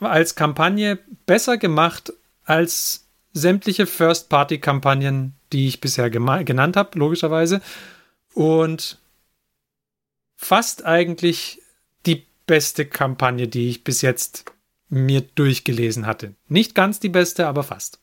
als 0.00 0.34
Kampagne 0.34 0.98
besser 1.26 1.58
gemacht 1.58 2.12
als 2.44 3.06
sämtliche 3.32 3.86
First-Party-Kampagnen, 3.86 5.34
die 5.52 5.68
ich 5.68 5.80
bisher 5.80 6.10
genannt 6.10 6.76
habe, 6.76 6.98
logischerweise. 6.98 7.60
Und 8.34 8.98
fast 10.36 10.84
eigentlich 10.84 11.60
die 12.06 12.26
beste 12.46 12.86
Kampagne, 12.86 13.48
die 13.48 13.68
ich 13.68 13.84
bis 13.84 14.02
jetzt 14.02 14.44
mir 14.88 15.22
durchgelesen 15.22 16.06
hatte. 16.06 16.34
Nicht 16.48 16.74
ganz 16.74 17.00
die 17.00 17.08
beste, 17.08 17.46
aber 17.46 17.62
fast. 17.64 18.00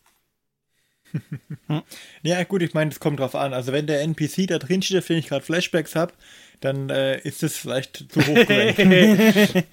ja, 2.24 2.44
gut, 2.44 2.62
ich 2.62 2.74
meine, 2.74 2.92
es 2.92 3.00
kommt 3.00 3.20
drauf 3.20 3.36
an. 3.36 3.54
Also, 3.54 3.72
wenn 3.74 3.88
der 3.88 4.02
NPC 4.02 4.48
da 4.48 4.58
drin 4.60 4.82
steht, 4.82 4.98
auf 4.98 5.08
den 5.08 5.18
ich 5.18 5.28
gerade 5.28 5.46
Flashbacks 5.46 5.96
habe, 5.96 6.14
dann 6.62 6.90
äh, 6.90 7.20
ist 7.22 7.44
es 7.44 7.58
vielleicht 7.58 8.06
zu 8.12 8.22
hoch 8.22 8.38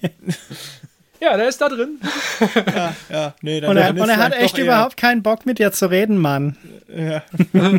Ja, 1.21 1.35
der 1.35 1.49
ist 1.49 1.59
da 1.59 1.69
drin. 1.69 1.99
ja, 2.75 2.95
ja, 3.09 3.35
nee, 3.41 3.59
dann, 3.59 3.71
und 3.71 3.77
er, 3.77 3.89
und 3.89 4.09
er 4.09 4.17
hat 4.17 4.33
echt 4.33 4.57
überhaupt 4.57 4.95
keinen 4.95 5.21
Bock 5.21 5.45
mit 5.45 5.59
dir 5.59 5.71
zu 5.71 5.89
reden, 5.89 6.17
Mann. 6.17 6.55
Ja. 6.87 7.23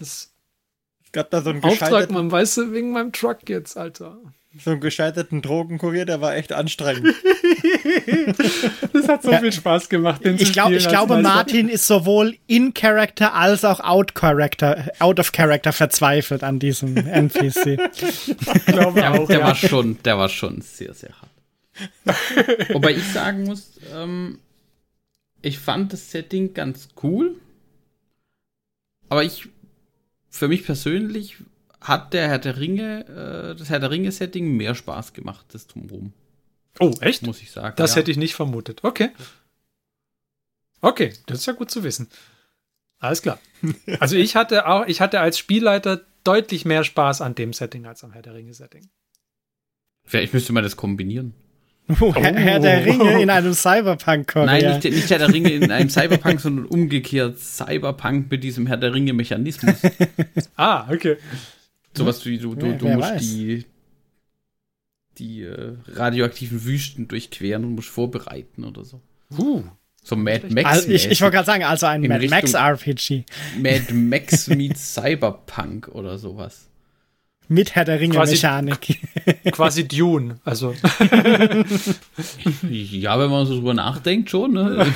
es 0.00 0.32
gab 1.12 1.30
da 1.30 1.42
so 1.42 1.50
einen 1.50 1.62
Auftrag, 1.62 2.10
man 2.10 2.30
weiß 2.30 2.60
wegen 2.72 2.90
meinem 2.90 3.12
Truck 3.12 3.48
jetzt, 3.48 3.76
Alter. 3.76 4.18
So 4.56 4.70
einen 4.70 4.80
gescheiterten 4.80 5.42
Drogenkurier, 5.42 6.06
der 6.06 6.20
war 6.20 6.36
echt 6.36 6.52
anstrengend. 6.52 7.08
das 8.92 9.08
hat 9.08 9.24
so 9.24 9.32
ja. 9.32 9.40
viel 9.40 9.52
Spaß 9.52 9.88
gemacht, 9.88 10.24
den 10.24 10.36
ich, 10.36 10.52
glaub, 10.52 10.70
ich 10.70 10.86
glaube, 10.86 11.20
Martin 11.20 11.68
ist 11.68 11.88
sowohl 11.88 12.36
in 12.46 12.72
Character 12.72 13.34
als 13.34 13.64
auch 13.64 13.80
out 13.80 14.14
Character, 14.14 14.92
out 15.00 15.18
of 15.18 15.32
Character 15.32 15.72
verzweifelt 15.72 16.44
an 16.44 16.60
diesem 16.60 16.96
NPC. 16.96 17.80
ich 18.00 18.66
glaube 18.66 19.00
ja, 19.00 19.12
auch, 19.12 19.26
der 19.26 19.40
ja. 19.40 19.46
war 19.46 19.54
schon, 19.56 19.98
der 20.04 20.18
war 20.18 20.28
schon 20.28 20.60
sehr, 20.60 20.94
sehr 20.94 21.10
hart. 21.10 21.33
Wobei 22.72 22.92
ich 22.92 23.04
sagen 23.12 23.44
muss, 23.44 23.80
ähm, 23.92 24.38
ich 25.42 25.58
fand 25.58 25.92
das 25.92 26.10
Setting 26.10 26.54
ganz 26.54 26.88
cool. 27.02 27.40
Aber 29.08 29.24
ich, 29.24 29.48
für 30.28 30.48
mich 30.48 30.64
persönlich 30.64 31.36
hat 31.80 32.14
der 32.14 32.28
Herr 32.28 32.38
der 32.38 32.58
Ringe, 32.58 33.06
äh, 33.06 33.54
das 33.56 33.68
Herr 33.68 33.78
der 33.78 33.90
Ringe-Setting 33.90 34.56
mehr 34.56 34.74
Spaß 34.74 35.12
gemacht, 35.12 35.46
das 35.52 35.66
Drumherum. 35.66 36.12
Oh, 36.80 36.92
echt? 37.00 37.22
Muss 37.22 37.42
ich 37.42 37.50
sagen. 37.50 37.76
Das 37.76 37.92
ja. 37.92 37.96
hätte 37.96 38.10
ich 38.10 38.16
nicht 38.16 38.34
vermutet. 38.34 38.82
Okay. 38.82 39.10
Okay, 40.80 41.12
das 41.26 41.40
ist 41.40 41.46
ja 41.46 41.52
gut 41.52 41.70
zu 41.70 41.84
wissen. 41.84 42.08
Alles 42.98 43.22
klar. 43.22 43.38
Also 44.00 44.16
ich 44.16 44.34
hatte 44.34 44.66
auch, 44.66 44.86
ich 44.86 45.00
hatte 45.00 45.20
als 45.20 45.38
Spielleiter 45.38 46.00
deutlich 46.24 46.64
mehr 46.64 46.84
Spaß 46.84 47.20
an 47.20 47.34
dem 47.34 47.52
Setting 47.52 47.86
als 47.86 48.02
am 48.02 48.12
Herr 48.12 48.22
der 48.22 48.34
Ringe-Setting. 48.34 48.88
Ja, 50.10 50.20
ich 50.20 50.32
müsste 50.32 50.52
mal 50.52 50.62
das 50.62 50.76
kombinieren. 50.76 51.34
Oh, 52.00 52.14
Herr, 52.14 52.34
Herr, 52.34 52.60
der 52.60 52.86
Ringe 52.86 53.20
in 53.20 53.28
einem 53.28 53.52
cyberpunk 53.52 54.30
-Korea. 54.30 54.46
Nein, 54.46 54.80
nicht, 54.80 54.84
nicht 54.84 55.10
Herr 55.10 55.18
der 55.18 55.32
Ringe 55.32 55.50
in 55.50 55.70
einem 55.70 55.90
Cyberpunk, 55.90 56.40
sondern 56.40 56.64
umgekehrt 56.64 57.38
Cyberpunk 57.38 58.30
mit 58.30 58.42
diesem 58.42 58.66
Herr 58.66 58.78
der 58.78 58.94
Ringe-Mechanismus. 58.94 59.76
ah, 60.56 60.90
okay. 60.90 61.18
Sowas 61.94 62.24
wie 62.24 62.38
du, 62.38 62.54
du, 62.54 62.66
ja, 62.66 62.72
du 62.72 62.88
musst 62.88 63.10
weiß. 63.10 63.20
die, 63.20 63.66
die 65.18 65.42
äh, 65.42 65.76
radioaktiven 65.88 66.64
Wüsten 66.64 67.06
durchqueren 67.06 67.64
und 67.64 67.74
musst 67.74 67.90
vorbereiten 67.90 68.64
oder 68.64 68.84
so. 68.84 69.02
Uh. 69.36 69.62
So 70.02 70.16
Mad 70.16 70.46
Max. 70.50 70.68
Also 70.68 70.90
ich, 70.90 71.10
ich 71.10 71.20
wollte 71.22 71.36
gerade 71.36 71.46
sagen, 71.46 71.64
also 71.64 71.86
ein 71.86 72.02
Mad 72.02 72.26
Max 72.28 72.54
RPG. 72.54 73.24
Mad 73.58 73.92
Max 73.92 74.48
meets 74.48 74.94
Cyberpunk 74.94 75.88
oder 75.88 76.18
sowas. 76.18 76.68
Mit 77.48 77.74
Herr 77.74 77.84
der 77.84 78.00
Ringe-Mechanik. 78.00 78.80
Quasi, 78.80 79.50
quasi 79.50 79.88
Dune, 79.88 80.38
also. 80.44 80.74
ja, 82.70 83.18
wenn 83.18 83.30
man 83.30 83.46
so 83.46 83.56
drüber 83.56 83.74
nachdenkt, 83.74 84.30
schon. 84.30 84.52
Ne? 84.52 84.86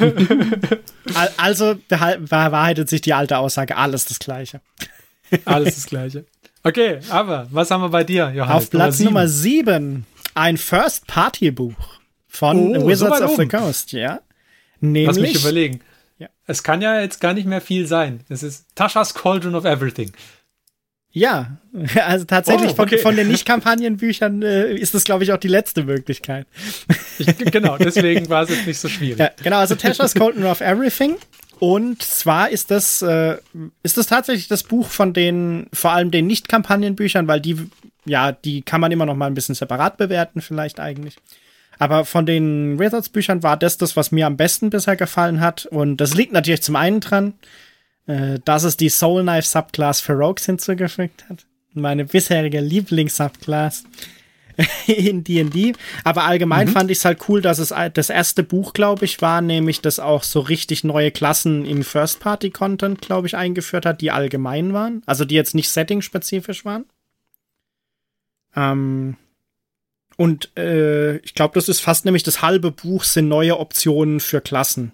Also 1.36 1.76
bewahrheitet 1.88 2.88
sich 2.88 3.02
die 3.02 3.12
alte 3.12 3.38
Aussage, 3.38 3.76
alles 3.76 4.06
das 4.06 4.18
Gleiche. 4.18 4.60
Alles 5.44 5.74
das 5.74 5.86
Gleiche. 5.86 6.24
Okay, 6.62 7.00
aber 7.10 7.46
was 7.50 7.70
haben 7.70 7.82
wir 7.82 7.90
bei 7.90 8.04
dir, 8.04 8.32
Johannes? 8.34 8.64
Auf 8.64 8.70
Platz 8.70 9.00
Nummer 9.00 9.28
7 9.28 10.06
ein 10.34 10.56
First-Party-Buch 10.56 11.74
von 12.26 12.76
oh, 12.76 12.86
Wizards 12.86 13.18
so 13.18 13.24
of 13.24 13.36
the 13.36 13.46
Coast, 13.46 13.92
ja. 13.92 14.20
Nämlich, 14.80 15.06
Lass 15.06 15.18
mich 15.18 15.34
überlegen. 15.34 15.80
Ja. 16.18 16.28
Es 16.46 16.62
kann 16.62 16.80
ja 16.80 17.00
jetzt 17.00 17.20
gar 17.20 17.34
nicht 17.34 17.46
mehr 17.46 17.60
viel 17.60 17.86
sein. 17.86 18.20
Es 18.28 18.42
ist 18.42 18.66
Tasha's 18.74 19.14
Cauldron 19.14 19.54
of 19.54 19.64
Everything. 19.64 20.12
Ja, 21.12 21.58
also 22.06 22.24
tatsächlich 22.24 22.70
oh, 22.70 22.82
okay. 22.82 22.98
von, 22.98 23.10
von, 23.12 23.16
den 23.16 23.28
Nicht-Kampagnenbüchern 23.28 24.42
äh, 24.42 24.74
ist 24.74 24.94
das, 24.94 25.04
glaube 25.04 25.24
ich, 25.24 25.32
auch 25.32 25.38
die 25.38 25.48
letzte 25.48 25.84
Möglichkeit. 25.84 26.46
Ich, 27.18 27.26
genau, 27.36 27.78
deswegen 27.78 28.28
war 28.28 28.44
es 28.44 28.50
jetzt 28.50 28.66
nicht 28.66 28.78
so 28.78 28.88
schwierig. 28.88 29.18
Ja, 29.18 29.30
genau, 29.42 29.58
also 29.58 29.74
Tasha's 29.74 30.14
Cauldron 30.14 30.44
of 30.44 30.60
Everything 30.60 31.16
und 31.58 32.02
zwar 32.02 32.50
ist 32.50 32.70
das, 32.70 33.02
äh, 33.02 33.36
ist 33.82 33.96
das 33.96 34.06
tatsächlich 34.06 34.48
das 34.48 34.62
Buch 34.62 34.86
von 34.88 35.12
den, 35.12 35.66
vor 35.72 35.92
allem 35.92 36.10
den 36.10 36.26
Nicht-Kampagnenbüchern, 36.26 37.26
weil 37.26 37.40
die, 37.40 37.56
ja, 38.04 38.32
die 38.32 38.62
kann 38.62 38.80
man 38.80 38.92
immer 38.92 39.06
noch 39.06 39.16
mal 39.16 39.26
ein 39.26 39.34
bisschen 39.34 39.54
separat 39.54 39.96
bewerten, 39.96 40.40
vielleicht 40.40 40.78
eigentlich. 40.78 41.16
Aber 41.78 42.04
von 42.04 42.26
den 42.26 42.78
Wizards-Büchern 42.78 43.42
war 43.42 43.56
das 43.56 43.76
das, 43.78 43.96
was 43.96 44.12
mir 44.12 44.26
am 44.26 44.36
besten 44.36 44.70
bisher 44.70 44.96
gefallen 44.96 45.40
hat. 45.40 45.66
Und 45.66 45.98
das 45.98 46.14
liegt 46.14 46.32
natürlich 46.32 46.62
zum 46.62 46.76
einen 46.76 47.00
dran, 47.00 47.34
äh, 48.08 48.40
dass 48.44 48.64
es 48.64 48.76
die 48.76 48.88
Soul 48.88 49.22
Knife 49.22 49.46
Subclass 49.46 50.00
für 50.00 50.14
Rogues 50.14 50.46
hinzugefügt 50.46 51.28
hat. 51.28 51.46
Meine 51.74 52.04
bisherige 52.04 52.60
Lieblings-Subclass. 52.60 53.84
in 54.86 55.24
D&D. 55.24 55.74
Aber 56.04 56.24
allgemein 56.24 56.68
mhm. 56.68 56.72
fand 56.72 56.90
ich 56.90 56.98
es 56.98 57.04
halt 57.04 57.28
cool, 57.28 57.40
dass 57.40 57.58
es 57.58 57.72
das 57.94 58.10
erste 58.10 58.42
Buch, 58.42 58.72
glaube 58.72 59.04
ich, 59.04 59.22
war, 59.22 59.40
nämlich 59.40 59.80
das 59.80 60.00
auch 60.00 60.24
so 60.24 60.40
richtig 60.40 60.84
neue 60.84 61.10
Klassen 61.10 61.64
im 61.64 61.84
First-Party-Content, 61.84 63.00
glaube 63.00 63.26
ich, 63.26 63.36
eingeführt 63.36 63.86
hat, 63.86 64.00
die 64.00 64.10
allgemein 64.10 64.72
waren. 64.72 65.02
Also 65.06 65.24
die 65.24 65.36
jetzt 65.36 65.54
nicht 65.54 65.68
setting-spezifisch 65.70 66.64
waren. 66.64 66.86
Ähm, 68.56 69.16
und 70.16 70.56
äh, 70.58 71.18
ich 71.18 71.34
glaube, 71.34 71.54
das 71.54 71.68
ist 71.68 71.80
fast 71.80 72.04
nämlich 72.04 72.24
das 72.24 72.42
halbe 72.42 72.72
Buch 72.72 73.04
sind 73.04 73.28
neue 73.28 73.58
Optionen 73.58 74.18
für 74.18 74.40
Klassen. 74.40 74.92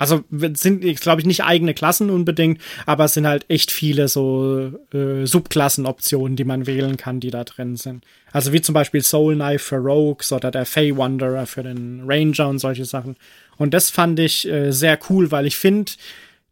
Also 0.00 0.24
sind, 0.54 0.80
glaube 1.02 1.20
ich, 1.20 1.26
nicht 1.26 1.44
eigene 1.44 1.74
Klassen 1.74 2.08
unbedingt, 2.08 2.58
aber 2.86 3.04
es 3.04 3.12
sind 3.12 3.26
halt 3.26 3.44
echt 3.48 3.70
viele 3.70 4.08
so 4.08 4.72
äh, 4.94 5.26
Subklassenoptionen, 5.26 6.36
die 6.36 6.44
man 6.44 6.66
wählen 6.66 6.96
kann, 6.96 7.20
die 7.20 7.30
da 7.30 7.44
drin 7.44 7.76
sind. 7.76 8.02
Also 8.32 8.54
wie 8.54 8.62
zum 8.62 8.72
Beispiel 8.72 9.02
Soul 9.02 9.34
Knife 9.34 9.62
für 9.62 9.76
Rogues 9.76 10.32
oder 10.32 10.50
der 10.50 10.64
Fey 10.64 10.96
Wanderer 10.96 11.44
für 11.44 11.62
den 11.62 12.04
Ranger 12.06 12.48
und 12.48 12.60
solche 12.60 12.86
Sachen. 12.86 13.16
Und 13.58 13.74
das 13.74 13.90
fand 13.90 14.18
ich 14.18 14.48
äh, 14.48 14.70
sehr 14.70 14.98
cool, 15.10 15.30
weil 15.32 15.46
ich 15.46 15.58
finde, 15.58 15.92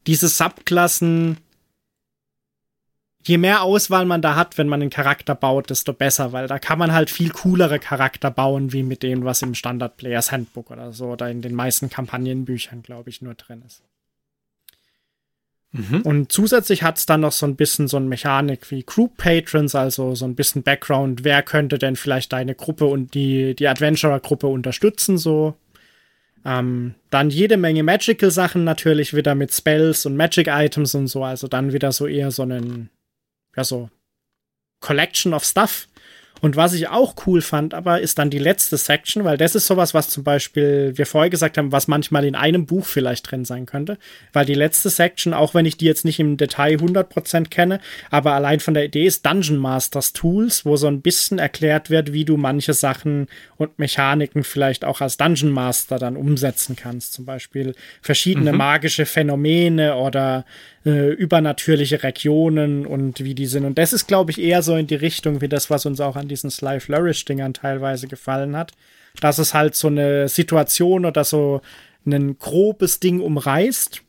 diese 0.07 0.29
Subklassen 0.29 1.39
je 3.23 3.39
mehr 3.39 3.63
Auswahl 3.63 4.07
man 4.07 4.23
da 4.23 4.37
hat, 4.37 4.59
wenn 4.59 4.69
man 4.69 4.81
einen 4.81 4.91
Charakter 4.91 5.35
baut, 5.35 5.71
desto 5.71 5.93
besser, 5.93 6.33
weil 6.33 6.47
da 6.47 6.59
kann 6.59 6.79
man 6.79 6.93
halt 6.93 7.11
viel 7.11 7.31
coolere 7.31 7.79
Charakter 7.79 8.31
bauen, 8.31 8.73
wie 8.73 8.83
mit 8.83 9.03
dem, 9.03 9.25
was 9.25 9.43
im 9.43 9.55
Standard 9.55 9.97
Players 9.97 10.33
Handbook 10.33 10.71
oder 10.71 10.93
so 10.93 11.09
oder 11.09 11.31
in 11.31 11.43
den 11.43 11.55
meisten 11.55 11.91
Kampagnenbüchern, 11.91 12.83
glaube 12.83 13.11
ich, 13.11 13.23
nur 13.23 13.35
drin 13.35 13.63
ist. 13.67 13.83
Mhm. 15.73 16.01
Und 16.03 16.33
zusätzlich 16.33 16.83
hat 16.83 16.97
es 16.97 17.05
dann 17.05 17.21
noch 17.21 17.33
so 17.33 17.45
ein 17.45 17.57
bisschen 17.57 17.89
so 17.89 17.99
eine 17.99 18.07
Mechanik 18.07 18.71
wie 18.71 18.85
Group 18.85 19.19
Patrons, 19.19 19.75
also 19.75 20.15
so 20.15 20.25
ein 20.25 20.35
bisschen 20.35 20.63
Background, 20.63 21.25
wer 21.25 21.43
könnte 21.43 21.79
denn 21.79 21.97
vielleicht 21.97 22.33
deine 22.33 22.55
Gruppe 22.55 22.87
und 22.87 23.13
die, 23.13 23.55
die 23.55 23.69
Adventurer-Gruppe 23.69 24.47
unterstützen, 24.47 25.19
so. 25.19 25.55
Ähm, 26.45 26.95
dann 27.11 27.29
jede 27.31 27.57
Menge 27.59 27.83
Magical-Sachen 27.83 28.65
natürlich 28.65 29.15
wieder 29.15 29.35
mit 29.35 29.53
Spells 29.53 30.07
und 30.07 30.17
Magic-Items 30.17 30.95
und 30.95 31.09
so, 31.09 31.25
also 31.25 31.49
dann 31.49 31.73
wieder 31.73 31.93
so 31.93 32.07
eher 32.07 32.31
so 32.31 32.43
einen 32.43 32.89
ja, 33.57 33.65
so 33.65 33.91
Collection 34.81 35.35
of 35.35 35.45
Stuff. 35.45 35.89
Und 36.41 36.57
was 36.57 36.73
ich 36.73 36.89
auch 36.89 37.15
cool 37.27 37.43
fand, 37.43 37.75
aber 37.75 38.01
ist 38.01 38.19
dann 38.19 38.31
die 38.31 38.39
letzte 38.39 38.77
Section, 38.77 39.25
weil 39.25 39.37
das 39.37 39.55
ist 39.55 39.67
sowas, 39.67 39.95
was 39.95 40.09
zum 40.09 40.25
Beispiel 40.25 40.93
wir 40.95 41.07
vorher 41.07 41.31
gesagt 41.31 41.59
haben, 41.59 41.73
was 41.73 41.89
manchmal 41.89 42.25
in 42.25 42.35
einem 42.35 42.67
Buch 42.67 42.87
vielleicht 42.87 43.31
drin 43.31 43.45
sein 43.45 43.67
könnte. 43.67 43.99
Weil 44.33 44.45
die 44.45 44.55
letzte 44.55 44.91
Section, 44.91 45.35
auch 45.35 45.55
wenn 45.55 45.67
ich 45.67 45.77
die 45.77 45.87
jetzt 45.87 46.05
nicht 46.05 46.21
im 46.21 46.37
Detail 46.37 46.77
100% 46.77 47.49
kenne, 47.49 47.81
aber 48.11 48.35
allein 48.35 48.61
von 48.61 48.75
der 48.75 48.85
Idee 48.85 49.07
ist 49.07 49.27
Dungeon 49.27 49.59
Masters 49.59 50.13
Tools, 50.13 50.65
wo 50.65 50.77
so 50.77 50.87
ein 50.87 51.03
bisschen 51.03 51.39
erklärt 51.39 51.91
wird, 51.91 52.13
wie 52.13 52.25
du 52.25 52.37
manche 52.37 52.73
Sachen 52.73 53.27
und 53.57 53.79
Mechaniken 53.79 54.45
vielleicht 54.45 54.85
auch 54.85 55.01
als 55.01 55.17
Dungeon 55.17 55.51
Master 55.51 55.99
dann 55.99 56.17
umsetzen 56.17 56.77
kannst. 56.77 57.15
Zum 57.15 57.25
Beispiel 57.25 57.75
verschiedene 58.01 58.53
mhm. 58.53 58.59
magische 58.59 59.07
Phänomene 59.07 59.97
oder 59.97 60.45
äh, 60.85 61.13
übernatürliche 61.13 62.03
Regionen 62.03 62.87
und 62.87 63.23
wie 63.25 63.35
die 63.35 63.47
sind. 63.47 63.65
Und 63.65 63.79
das 63.79 63.93
ist, 63.93 64.07
glaube 64.07 64.31
ich, 64.31 64.41
eher 64.41 64.63
so 64.63 64.77
in 64.77 64.87
die 64.87 64.95
Richtung 64.95 65.41
wie 65.41 65.49
das, 65.49 65.71
was 65.71 65.87
uns 65.87 66.01
auch 66.01 66.17
an 66.17 66.29
diesen 66.29 66.51
Sly 66.51 66.81
Flourish-Dingern 66.81 67.55
teilweise 67.55 68.09
gefallen 68.09 68.57
hat. 68.57 68.73
Dass 69.21 69.39
es 69.39 69.55
halt 69.55 69.75
so 69.75 69.89
eine 69.89 70.29
Situation 70.29 71.05
oder 71.05 71.25
so 71.25 71.61
ein 72.07 72.39
grobes 72.39 73.01
Ding 73.01 73.21
umreißt, 73.21 74.03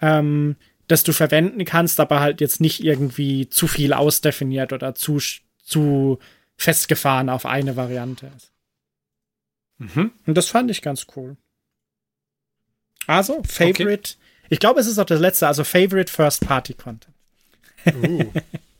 ähm, 0.00 0.56
das 0.88 1.02
du 1.02 1.12
verwenden 1.12 1.64
kannst, 1.64 2.00
aber 2.00 2.20
halt 2.20 2.40
jetzt 2.40 2.60
nicht 2.60 2.82
irgendwie 2.82 3.48
zu 3.48 3.66
viel 3.66 3.92
ausdefiniert 3.92 4.72
oder 4.72 4.94
zu, 4.94 5.18
zu 5.62 6.18
festgefahren 6.56 7.28
auf 7.28 7.46
eine 7.46 7.76
Variante 7.76 8.30
ist. 8.36 8.52
Mhm. 9.78 10.12
Und 10.26 10.36
das 10.36 10.48
fand 10.48 10.70
ich 10.70 10.82
ganz 10.82 11.06
cool. 11.16 11.36
Also, 13.06 13.42
Favorite 13.42 14.14
okay. 14.14 14.21
Ich 14.52 14.58
glaube, 14.58 14.80
es 14.80 14.86
ist 14.86 14.98
auch 14.98 15.06
das 15.06 15.18
letzte, 15.18 15.46
also 15.46 15.64
Favorite 15.64 16.12
First 16.12 16.46
Party 16.46 16.74
Content. 16.74 17.14
Uh. 17.86 18.30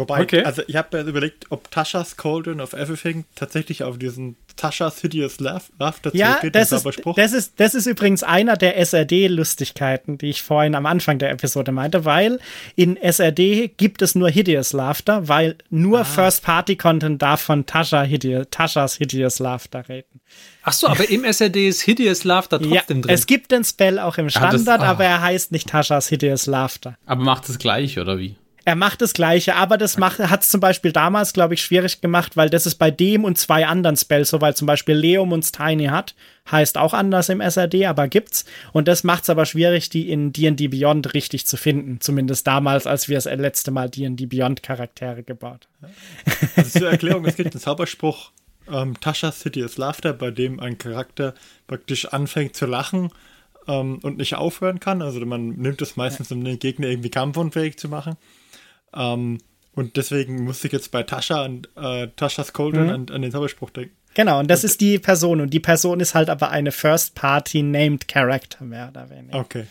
Wobei, 0.00 0.22
okay. 0.22 0.42
also 0.44 0.62
ich 0.66 0.76
habe 0.76 1.02
mir 1.02 1.08
überlegt, 1.08 1.46
ob 1.50 1.70
Tasha's 1.70 2.16
Cauldron 2.16 2.60
of 2.60 2.72
Everything 2.72 3.24
tatsächlich 3.34 3.84
auf 3.84 3.98
diesen 3.98 4.36
Tasha's 4.56 5.00
Hideous 5.00 5.40
Laughter 5.40 6.10
ja, 6.14 6.38
zurückgeht. 6.38 6.54
Das 6.54 6.72
ist, 6.72 6.86
das, 7.16 7.32
ist, 7.32 7.60
das 7.60 7.74
ist 7.74 7.86
übrigens 7.86 8.22
einer 8.22 8.56
der 8.56 8.78
SRD-Lustigkeiten, 8.78 10.18
die 10.18 10.30
ich 10.30 10.42
vorhin 10.42 10.74
am 10.74 10.86
Anfang 10.86 11.18
der 11.18 11.30
Episode 11.30 11.72
meinte, 11.72 12.04
weil 12.04 12.40
in 12.76 12.96
SRD 12.96 13.68
gibt 13.76 14.02
es 14.02 14.14
nur 14.14 14.30
Hideous 14.30 14.72
Laughter, 14.72 15.28
weil 15.28 15.56
nur 15.70 16.00
ah. 16.00 16.04
First-Party-Content 16.04 17.20
darf 17.20 17.40
von 17.40 17.66
Tasha 17.66 18.02
Hideous, 18.02 18.46
Tasha's 18.50 18.96
Hideous 18.96 19.38
Laughter 19.38 19.88
reden. 19.88 20.20
Ach 20.62 20.72
so, 20.72 20.88
aber 20.88 21.08
im 21.08 21.24
SRD 21.24 21.68
ist 21.68 21.82
Hideous 21.82 22.24
Laughter 22.24 22.58
trotzdem 22.58 22.98
ja, 22.98 23.02
drin. 23.02 23.04
Es 23.08 23.26
gibt 23.26 23.50
den 23.50 23.64
Spell 23.64 23.98
auch 23.98 24.18
im 24.18 24.28
Standard, 24.28 24.66
ja, 24.66 24.78
das, 24.78 24.86
oh. 24.86 24.90
aber 24.90 25.04
er 25.04 25.22
heißt 25.22 25.52
nicht 25.52 25.68
Tasha's 25.68 26.08
Hideous 26.08 26.46
Laughter. 26.46 26.96
Aber 27.06 27.22
macht 27.22 27.48
es 27.48 27.58
gleich, 27.58 27.98
oder 27.98 28.18
wie? 28.18 28.36
Er 28.64 28.76
macht 28.76 29.00
das 29.00 29.14
Gleiche, 29.14 29.54
aber 29.54 29.78
das 29.78 29.96
hat 29.98 30.42
es 30.42 30.48
zum 30.48 30.60
Beispiel 30.60 30.92
damals, 30.92 31.32
glaube 31.32 31.54
ich, 31.54 31.62
schwierig 31.62 32.00
gemacht, 32.00 32.36
weil 32.36 32.50
das 32.50 32.66
ist 32.66 32.74
bei 32.76 32.90
dem 32.90 33.24
und 33.24 33.38
zwei 33.38 33.66
anderen 33.66 33.96
Spells 33.96 34.30
so, 34.30 34.40
weil 34.40 34.54
zum 34.54 34.66
Beispiel 34.66 34.94
Leum 34.94 35.32
uns 35.32 35.50
Tiny 35.52 35.86
hat, 35.86 36.14
heißt 36.50 36.76
auch 36.76 36.92
anders 36.92 37.28
im 37.28 37.40
SRD, 37.40 37.86
aber 37.86 38.08
gibt's. 38.08 38.44
Und 38.72 38.88
das 38.88 39.04
macht 39.04 39.22
es 39.22 39.30
aber 39.30 39.46
schwierig, 39.46 39.88
die 39.88 40.10
in 40.10 40.32
D&D 40.32 40.68
Beyond 40.68 41.14
richtig 41.14 41.46
zu 41.46 41.56
finden. 41.56 42.00
Zumindest 42.00 42.46
damals, 42.46 42.86
als 42.86 43.08
wir 43.08 43.16
das 43.16 43.24
letzte 43.24 43.70
Mal 43.70 43.88
D&D 43.88 44.26
Beyond 44.26 44.62
Charaktere 44.62 45.22
gebaut 45.22 45.68
haben. 45.82 45.94
Also 46.56 46.80
zur 46.80 46.90
Erklärung, 46.90 47.24
es 47.24 47.36
gibt 47.36 47.54
einen 47.54 47.60
Zauberspruch, 47.60 48.30
ähm, 48.70 48.98
Tasha 49.00 49.32
City 49.32 49.60
is 49.60 49.78
Laughter, 49.78 50.12
bei 50.12 50.30
dem 50.30 50.60
ein 50.60 50.78
Charakter 50.78 51.34
praktisch 51.66 52.06
anfängt 52.06 52.56
zu 52.56 52.66
lachen 52.66 53.10
ähm, 53.66 53.98
und 54.02 54.18
nicht 54.18 54.34
aufhören 54.34 54.80
kann. 54.80 55.02
Also 55.02 55.24
man 55.24 55.50
nimmt 55.50 55.80
es 55.82 55.96
meistens, 55.96 56.30
um 56.30 56.44
den 56.44 56.58
Gegner 56.58 56.88
irgendwie 56.88 57.10
kampfunfähig 57.10 57.78
zu 57.78 57.88
machen. 57.88 58.16
Ähm, 58.94 59.38
und 59.74 59.96
deswegen 59.96 60.44
musste 60.44 60.66
ich 60.66 60.72
jetzt 60.72 60.90
bei 60.90 61.02
Tascha 61.02 61.44
und 61.44 61.68
äh, 61.76 62.08
Taschas 62.16 62.52
Cauldron 62.52 62.86
mhm. 62.86 62.90
an, 62.90 63.06
an, 63.10 63.22
den 63.22 63.30
Zauberspruch 63.30 63.70
denken. 63.70 63.94
Genau, 64.14 64.40
und 64.40 64.50
das 64.50 64.64
und, 64.64 64.70
ist 64.70 64.80
die 64.80 64.98
Person. 64.98 65.40
Und 65.40 65.54
die 65.54 65.60
Person 65.60 66.00
ist 66.00 66.14
halt 66.14 66.28
aber 66.28 66.50
eine 66.50 66.72
First-Party-Named 66.72 68.08
Character, 68.08 68.64
mehr 68.64 68.88
oder 68.88 69.08
weniger. 69.08 69.38
Okay. 69.38 69.66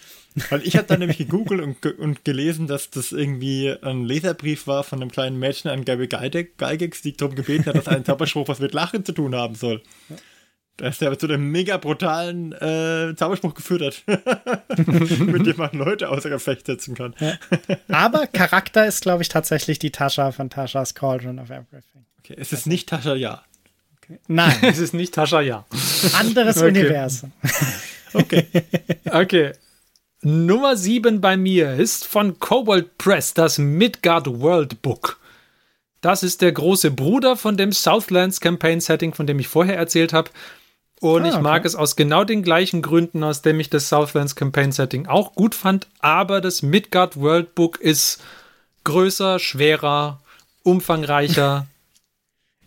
Weil 0.50 0.66
ich 0.66 0.78
habe 0.78 0.88
dann 0.88 1.00
nämlich 1.00 1.18
gegoogelt 1.18 1.62
und, 1.62 1.86
und 2.00 2.24
gelesen, 2.24 2.68
dass 2.68 2.90
das 2.90 3.12
irgendwie 3.12 3.76
ein 3.82 4.06
Leserbrief 4.06 4.68
war 4.68 4.84
von 4.84 5.02
einem 5.02 5.12
kleinen 5.12 5.38
Mädchen 5.38 5.70
an 5.70 5.84
Gabby 5.84 6.08
Geigex, 6.08 7.02
die 7.02 7.18
darum 7.18 7.36
gebeten 7.36 7.66
hat, 7.66 7.76
dass 7.76 7.88
ein 7.88 8.06
Zauberspruch 8.06 8.48
was 8.48 8.60
mit 8.60 8.74
Lachen 8.74 9.04
zu 9.04 9.12
tun 9.12 9.36
haben 9.36 9.56
soll. 9.56 9.82
Ja 10.80 10.88
dass 10.88 10.98
der 10.98 11.18
zu 11.18 11.28
einem 11.28 11.52
mega 11.52 11.78
brutalen 11.78 12.54
äh, 12.54 13.14
Zauberspruch 13.16 13.54
geführt 13.54 14.04
hat, 14.08 14.78
mit 14.78 15.46
dem 15.46 15.58
man 15.58 15.72
Leute 15.74 16.10
außer 16.10 16.30
Gefecht 16.30 16.66
setzen 16.66 16.96
kann. 16.96 17.16
Ja. 17.20 17.38
Aber 17.90 18.28
Charakter 18.28 18.88
ist, 18.88 19.02
glaube 19.02 19.22
ich, 19.22 19.30
tatsächlich 19.30 19.80
die 19.80 19.92
Tascha 19.92 20.32
von 20.32 20.50
Tascha's 20.50 20.96
Cauldron 20.96 21.40
of 21.40 21.50
Everything. 21.50 22.06
Okay, 22.20 22.36
es 22.38 22.54
ist 22.54 22.68
nicht 22.68 22.90
Tascha 22.90 23.16
Ja. 23.16 23.44
Okay. 23.98 24.20
Nein. 24.28 24.56
es 24.62 24.80
ist 24.80 24.94
nicht 24.94 25.14
Tascha 25.14 25.42
Ja. 25.42 25.66
Anderes 26.14 26.58
okay. 26.58 26.68
Universum. 26.68 27.32
okay. 28.14 28.46
Okay. 29.12 29.54
Nummer 30.22 30.76
7 30.76 31.22
bei 31.22 31.38
mir 31.38 31.74
ist 31.76 32.06
von 32.06 32.40
Cobalt 32.40 32.98
Press 32.98 33.34
das 33.34 33.58
Midgard 33.58 34.28
World 34.28 34.82
Book. 34.82 35.20
Das 36.02 36.24
ist 36.24 36.42
der 36.42 36.52
große 36.52 36.92
Bruder 36.92 37.36
von 37.36 37.58
dem 37.58 37.72
Southlands 37.72 38.40
Campaign 38.40 38.82
Setting, 38.82 39.14
von 39.14 39.28
dem 39.28 39.40
ich 39.40 39.48
vorher 39.48 39.78
erzählt 39.78 40.14
habe. 40.14 40.30
Und 41.00 41.24
ah, 41.24 41.30
ich 41.30 41.40
mag 41.40 41.66
es 41.66 41.76
aus 41.76 41.96
genau 41.96 42.24
den 42.24 42.44
gleichen 42.44 42.82
Gründen, 42.82 43.24
aus 43.24 43.42
dem 43.42 43.60
ich 43.60 43.70
das 43.70 43.88
Southlands 43.90 44.36
Campaign 44.36 44.72
Setting 44.72 45.08
auch 45.08 45.34
gut 45.34 45.56
fand. 45.56 45.88
Aber 46.00 46.42
das 46.42 46.62
Midgard 46.62 47.16
World 47.16 47.56
Book 47.56 47.80
ist 47.80 48.22
größer, 48.84 49.40
schwerer, 49.40 50.22
umfangreicher. 50.64 51.68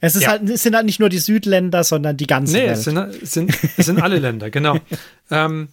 Es, 0.04 0.16
ist 0.16 0.22
ja. 0.22 0.30
halt, 0.30 0.50
es 0.50 0.64
sind 0.64 0.74
halt 0.74 0.84
nicht 0.84 0.98
nur 0.98 1.10
die 1.10 1.20
Südländer, 1.20 1.84
sondern 1.84 2.16
die 2.16 2.26
ganze 2.26 2.54
nee, 2.54 2.66
Welt. 2.66 2.86
Nee, 2.88 3.18
es 3.22 3.32
sind, 3.34 3.56
es 3.76 3.86
sind 3.86 4.02
alle 4.02 4.18
Länder, 4.18 4.50
genau. 4.50 4.76
ähm, 5.30 5.68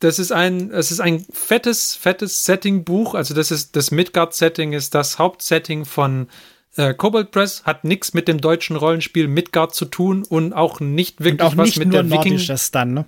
das 0.00 0.18
ist 0.18 0.32
ein, 0.32 0.70
es 0.70 0.90
ist 0.90 1.00
ein 1.00 1.24
fettes, 1.32 1.94
fettes 1.94 2.44
Setting-Buch. 2.44 3.14
Also 3.14 3.32
das 3.32 3.50
ist 3.50 3.74
das 3.74 3.90
Midgard-Setting 3.90 4.74
ist 4.74 4.94
das 4.94 5.18
Hauptsetting 5.18 5.86
von 5.86 6.28
äh, 6.76 6.94
Cobalt 6.94 7.30
Press 7.30 7.64
hat 7.64 7.84
nichts 7.84 8.14
mit 8.14 8.28
dem 8.28 8.40
deutschen 8.40 8.76
Rollenspiel 8.76 9.28
Midgard 9.28 9.74
zu 9.74 9.84
tun 9.84 10.24
und 10.24 10.52
auch 10.52 10.80
nicht 10.80 11.22
wirklich 11.22 11.42
auch 11.42 11.56
was 11.56 11.66
nicht 11.66 11.78
mit 11.78 11.88
nur 11.88 12.02
der 12.02 12.10
Wiking. 12.10 12.40
dann, 12.72 12.94
ne? 12.94 13.04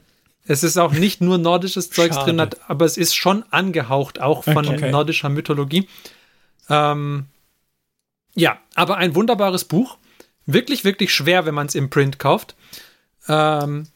Es 0.49 0.63
ist 0.63 0.77
auch 0.77 0.93
nicht 0.93 1.21
nur 1.21 1.39
nordisches 1.39 1.91
Zeugs 1.91 2.17
drin, 2.17 2.41
hat, 2.41 2.71
aber 2.71 2.85
es 2.85 2.97
ist 2.97 3.17
schon 3.17 3.45
angehaucht 3.51 4.21
auch 4.21 4.45
von 4.45 4.69
okay. 4.69 4.91
nordischer 4.93 5.29
Mythologie. 5.29 5.89
Ähm, 6.69 7.27
ja, 8.35 8.59
aber 8.75 8.97
ein 8.99 9.15
wunderbares 9.17 9.65
Buch. 9.65 9.99
Wirklich, 10.45 10.85
wirklich 10.85 11.13
schwer, 11.13 11.47
wenn 11.47 11.55
man 11.55 11.67
es 11.67 11.75
im 11.75 11.91
Print 11.91 12.21
kauft. 12.21 12.55
Ähm, 13.29 13.89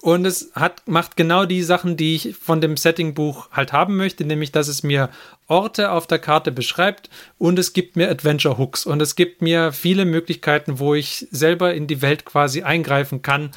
und 0.00 0.24
es 0.24 0.52
hat, 0.54 0.86
macht 0.86 1.16
genau 1.16 1.44
die 1.44 1.62
Sachen, 1.62 1.96
die 1.96 2.14
ich 2.14 2.36
von 2.36 2.60
dem 2.60 2.76
Setting-Buch 2.76 3.50
halt 3.50 3.72
haben 3.72 3.96
möchte, 3.96 4.24
nämlich, 4.24 4.52
dass 4.52 4.68
es 4.68 4.82
mir 4.82 5.10
Orte 5.46 5.90
auf 5.90 6.06
der 6.06 6.18
Karte 6.18 6.52
beschreibt 6.52 7.10
und 7.36 7.58
es 7.58 7.72
gibt 7.72 7.96
mir 7.96 8.10
Adventure-Hooks 8.10 8.86
und 8.86 9.00
es 9.00 9.16
gibt 9.16 9.42
mir 9.42 9.72
viele 9.72 10.04
Möglichkeiten, 10.04 10.78
wo 10.78 10.94
ich 10.94 11.26
selber 11.30 11.74
in 11.74 11.86
die 11.86 12.00
Welt 12.02 12.24
quasi 12.24 12.62
eingreifen 12.62 13.22
kann, 13.22 13.50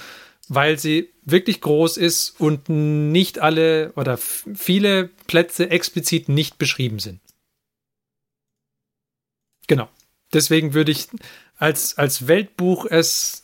weil 0.47 0.79
sie 0.79 1.09
wirklich 1.23 1.61
groß 1.61 1.97
ist 1.97 2.39
und 2.39 2.69
nicht 2.69 3.39
alle 3.39 3.93
oder 3.95 4.17
viele 4.17 5.09
Plätze 5.27 5.69
explizit 5.69 6.27
nicht 6.27 6.57
beschrieben 6.57 6.99
sind. 6.99 7.19
Genau. 9.67 9.89
Deswegen 10.33 10.73
würde 10.73 10.91
ich 10.91 11.07
als, 11.57 11.97
als 11.97 12.27
Weltbuch 12.27 12.85
es, 12.85 13.43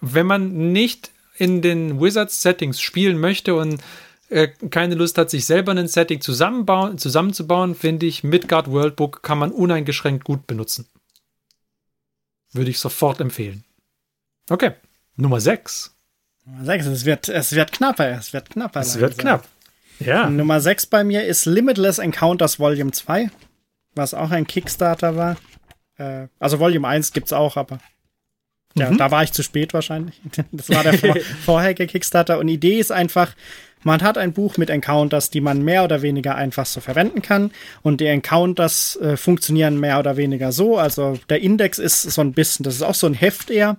wenn 0.00 0.26
man 0.26 0.72
nicht 0.72 1.10
in 1.38 1.62
den 1.62 2.00
Wizards-Settings 2.00 2.80
spielen 2.80 3.18
möchte 3.18 3.54
und 3.54 3.82
äh, 4.28 4.48
keine 4.70 4.94
Lust 4.96 5.18
hat, 5.18 5.30
sich 5.30 5.46
selber 5.46 5.72
ein 5.72 5.88
Setting 5.88 6.20
zusammenzubauen, 6.20 7.74
finde 7.74 8.06
ich, 8.06 8.24
Midgard 8.24 8.70
Worldbook 8.70 9.22
kann 9.22 9.38
man 9.38 9.52
uneingeschränkt 9.52 10.24
gut 10.24 10.46
benutzen. 10.46 10.86
Würde 12.52 12.70
ich 12.70 12.78
sofort 12.78 13.20
empfehlen. 13.20 13.64
Okay, 14.50 14.72
Nummer 15.16 15.40
6. 15.40 15.94
Nummer 16.44 16.64
6, 16.64 16.86
es 16.86 17.04
wird, 17.04 17.28
es 17.28 17.52
wird 17.52 17.72
knapper, 17.72 18.10
es 18.10 18.32
wird 18.32 18.50
knapper. 18.50 18.80
Es 18.80 18.98
wird 18.98 19.18
knapp. 19.18 19.46
Ja. 19.98 20.28
Nummer 20.28 20.60
6 20.60 20.86
bei 20.86 21.04
mir 21.04 21.24
ist 21.24 21.46
Limitless 21.46 21.98
Encounters 21.98 22.58
Volume 22.58 22.90
2, 22.92 23.30
was 23.94 24.14
auch 24.14 24.30
ein 24.30 24.46
Kickstarter 24.46 25.16
war. 25.16 25.36
Äh, 25.96 26.28
also 26.38 26.58
Volume 26.58 26.86
1 26.88 27.12
gibt 27.12 27.26
es 27.26 27.32
auch, 27.32 27.56
aber 27.56 27.78
ja, 28.76 28.90
mhm. 28.90 28.98
da 28.98 29.10
war 29.10 29.22
ich 29.22 29.32
zu 29.32 29.42
spät 29.42 29.74
wahrscheinlich. 29.74 30.20
Das 30.52 30.68
war 30.70 30.82
der 30.82 30.94
vor 30.94 31.16
vorherige 31.44 31.86
Kickstarter. 31.86 32.38
Und 32.38 32.46
die 32.46 32.54
Idee 32.54 32.78
ist 32.78 32.92
einfach, 32.92 33.32
man 33.82 34.02
hat 34.02 34.18
ein 34.18 34.32
Buch 34.32 34.56
mit 34.56 34.68
Encounters, 34.68 35.30
die 35.30 35.40
man 35.40 35.62
mehr 35.62 35.84
oder 35.84 36.02
weniger 36.02 36.34
einfach 36.34 36.66
so 36.66 36.80
verwenden 36.80 37.22
kann. 37.22 37.52
Und 37.82 38.00
die 38.00 38.06
Encounters 38.06 38.96
äh, 38.96 39.16
funktionieren 39.16 39.80
mehr 39.80 39.98
oder 39.98 40.16
weniger 40.16 40.52
so. 40.52 40.76
Also 40.76 41.18
der 41.28 41.40
Index 41.40 41.78
ist 41.78 42.02
so 42.02 42.20
ein 42.20 42.32
bisschen, 42.32 42.64
das 42.64 42.74
ist 42.74 42.82
auch 42.82 42.94
so 42.94 43.06
ein 43.06 43.14
Heft 43.14 43.50
eher. 43.50 43.76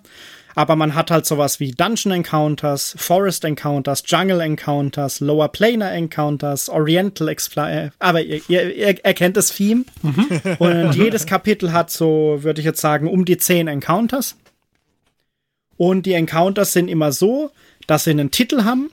Aber 0.55 0.75
man 0.75 0.95
hat 0.95 1.11
halt 1.11 1.27
sowas 1.27 1.59
wie 1.59 1.71
Dungeon 1.71 2.11
Encounters, 2.11 2.95
Forest 2.97 3.45
Encounters, 3.45 4.01
Jungle 4.07 4.39
Encounters, 4.39 5.19
Lower 5.19 5.49
Planar 5.49 5.91
Encounters, 5.91 6.67
Oriental 6.67 7.27
Explorer. 7.27 7.83
Äh, 7.85 7.89
aber 7.99 8.21
ihr, 8.21 8.41
ihr, 8.47 8.75
ihr 8.75 9.05
erkennt 9.05 9.37
das 9.37 9.49
Theme. 9.49 9.85
Mhm. 10.01 10.55
Und 10.57 10.95
jedes 10.95 11.27
Kapitel 11.27 11.73
hat 11.73 11.91
so, 11.91 12.39
würde 12.41 12.61
ich 12.61 12.65
jetzt 12.65 12.81
sagen, 12.81 13.07
um 13.07 13.23
die 13.23 13.37
zehn 13.37 13.67
Encounters. 13.67 14.35
Und 15.77 16.05
die 16.05 16.13
Encounters 16.13 16.73
sind 16.73 16.87
immer 16.87 17.11
so, 17.11 17.51
dass 17.85 18.03
sie 18.03 18.11
einen 18.11 18.31
Titel 18.31 18.63
haben. 18.63 18.89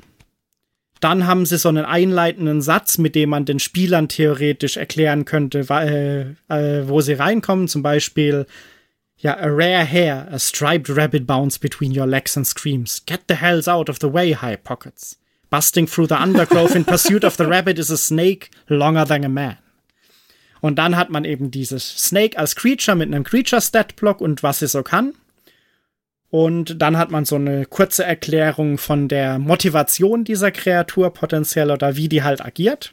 Dann 1.01 1.27
haben 1.27 1.45
sie 1.45 1.59
so 1.59 1.69
einen 1.69 1.85
einleitenden 1.85 2.63
Satz, 2.63 2.99
mit 2.99 3.15
dem 3.15 3.31
man 3.31 3.45
den 3.45 3.59
Spielern 3.59 4.09
theoretisch 4.09 4.77
erklären 4.77 5.25
könnte, 5.25 5.67
äh, 5.69 6.21
äh, 6.49 6.89
wo 6.89 7.01
sie 7.01 7.15
reinkommen. 7.15 7.69
Zum 7.69 7.83
Beispiel, 7.83 8.47
ja, 9.19 9.37
a 9.37 9.47
rare 9.47 9.85
hair, 9.85 10.29
a 10.31 10.39
striped 10.39 10.95
rabbit 10.97 11.27
bounce 11.27 11.59
between 11.59 11.99
your 11.99 12.07
legs 12.07 12.37
and 12.37 12.47
screams. 12.47 13.05
Get 13.05 13.23
the 13.29 13.35
hells 13.35 13.69
out 13.69 13.91
of 13.91 13.99
the 14.01 14.13
way, 14.13 14.35
high 14.35 14.57
pockets. 14.57 15.19
Busting 15.51 15.87
through 15.87 16.09
the 16.09 16.17
undergrowth 16.17 16.75
in 16.75 16.85
pursuit 16.85 17.25
of 17.25 17.37
the 17.37 17.47
rabbit 17.47 17.79
is 17.79 17.91
a 17.91 17.97
snake 17.97 18.51
longer 18.69 19.05
than 19.05 19.25
a 19.25 19.29
man. 19.29 19.59
Und 20.61 20.77
dann 20.77 20.97
hat 20.97 21.11
man 21.11 21.27
eben 21.27 21.51
dieses 21.51 21.87
Snake 21.87 22.39
als 22.39 22.57
Creature 22.57 22.97
mit 22.97 23.09
einem 23.09 23.25
Creature-Stat-Block 23.25 24.23
und 24.23 24.43
was 24.43 24.61
sie 24.61 24.67
so 24.67 24.83
kann. 24.83 25.13
Und 26.35 26.83
dann 26.83 26.99
hat 26.99 27.13
man 27.13 27.25
so 27.25 27.37
eine 27.37 27.65
kurze 27.65 28.03
Erklärung 28.03 28.77
von 28.77 29.07
der 29.07 29.39
Motivation 29.39 30.25
dieser 30.25 30.51
Kreatur 30.51 31.13
potenziell 31.13 31.71
oder 31.71 31.95
wie 31.95 32.09
die 32.09 32.25
halt 32.25 32.45
agiert. 32.45 32.93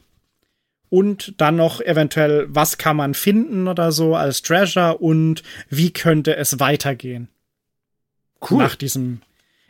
Und 0.90 1.34
dann 1.40 1.56
noch 1.56 1.80
eventuell, 1.80 2.46
was 2.50 2.78
kann 2.78 2.96
man 2.96 3.14
finden 3.14 3.66
oder 3.66 3.90
so 3.90 4.14
als 4.14 4.42
Treasure 4.42 4.98
und 4.98 5.42
wie 5.68 5.92
könnte 5.92 6.36
es 6.36 6.60
weitergehen. 6.60 7.26
Cool. 8.48 8.58
Nach 8.58 8.76
diesem 8.76 9.22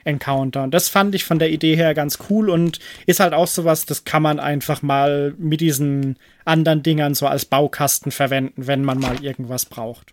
Encounter. 0.04 0.64
Und 0.64 0.74
das 0.74 0.90
fand 0.90 1.14
ich 1.14 1.24
von 1.24 1.38
der 1.38 1.50
Idee 1.50 1.74
her 1.74 1.94
ganz 1.94 2.18
cool 2.28 2.50
und 2.50 2.78
ist 3.06 3.20
halt 3.20 3.32
auch 3.32 3.46
sowas, 3.46 3.86
das 3.86 4.04
kann 4.04 4.20
man 4.20 4.38
einfach 4.38 4.82
mal 4.82 5.34
mit 5.38 5.62
diesen 5.62 6.18
anderen 6.44 6.82
Dingern 6.82 7.14
so 7.14 7.26
als 7.26 7.46
Baukasten 7.46 8.12
verwenden, 8.12 8.66
wenn 8.66 8.84
man 8.84 8.98
mal 8.98 9.24
irgendwas 9.24 9.64
braucht. 9.64 10.11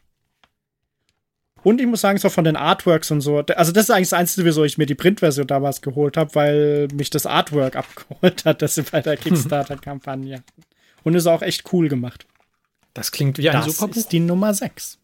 Und 1.64 1.82
ich 1.82 1.88
muss 1.88 2.02
sagen, 2.02 2.18
so 2.18 2.30
von 2.30 2.44
den 2.44 2.56
Artworks 2.56 3.12
und 3.12 3.22
so, 3.22 3.40
also 3.40 3.72
das 3.72 3.86
ist 3.86 3.92
eigentlich 3.92 4.10
das 4.10 4.20
Einzige, 4.20 4.46
wieso 4.46 4.64
ich 4.64 4.78
mir 4.78 4.86
die 4.86 4.96
Printversion 4.96 5.48
damals 5.48 5.82
geholt 5.82 6.18
habe, 6.18 6.34
weil 6.36 6.88
mich 6.94 7.10
das 7.10 7.26
Artwork 7.26 7.76
abgeholt 7.76 8.46
hat, 8.46 8.62
das 8.62 8.76
sie 8.76 8.84
bei 8.84 9.02
der 9.02 9.18
Kickstarter-Kampagne. 9.18 10.44
Und 11.04 11.16
ist 11.16 11.28
auch 11.28 11.42
echt 11.42 11.72
cool 11.74 11.88
gemacht. 11.88 12.26
Das 12.94 13.12
klingt 13.12 13.38
wie 13.38 13.50
ein 13.50 13.56
das 13.56 13.66
super 13.66 13.88
Buch. 13.88 13.96
Das 13.96 14.04
ist 14.04 14.12
die 14.12 14.20
Nummer 14.20 14.54
6. 14.54 14.98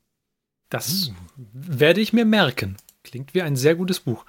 Das 0.69 1.11
werde 1.53 2.01
ich 2.01 2.11
mir 2.11 2.25
merken. 2.25 2.77
Klingt 3.03 3.33
wie 3.33 3.41
ein 3.41 3.55
sehr 3.55 3.75
gutes 3.75 3.99
Buch. 3.99 4.25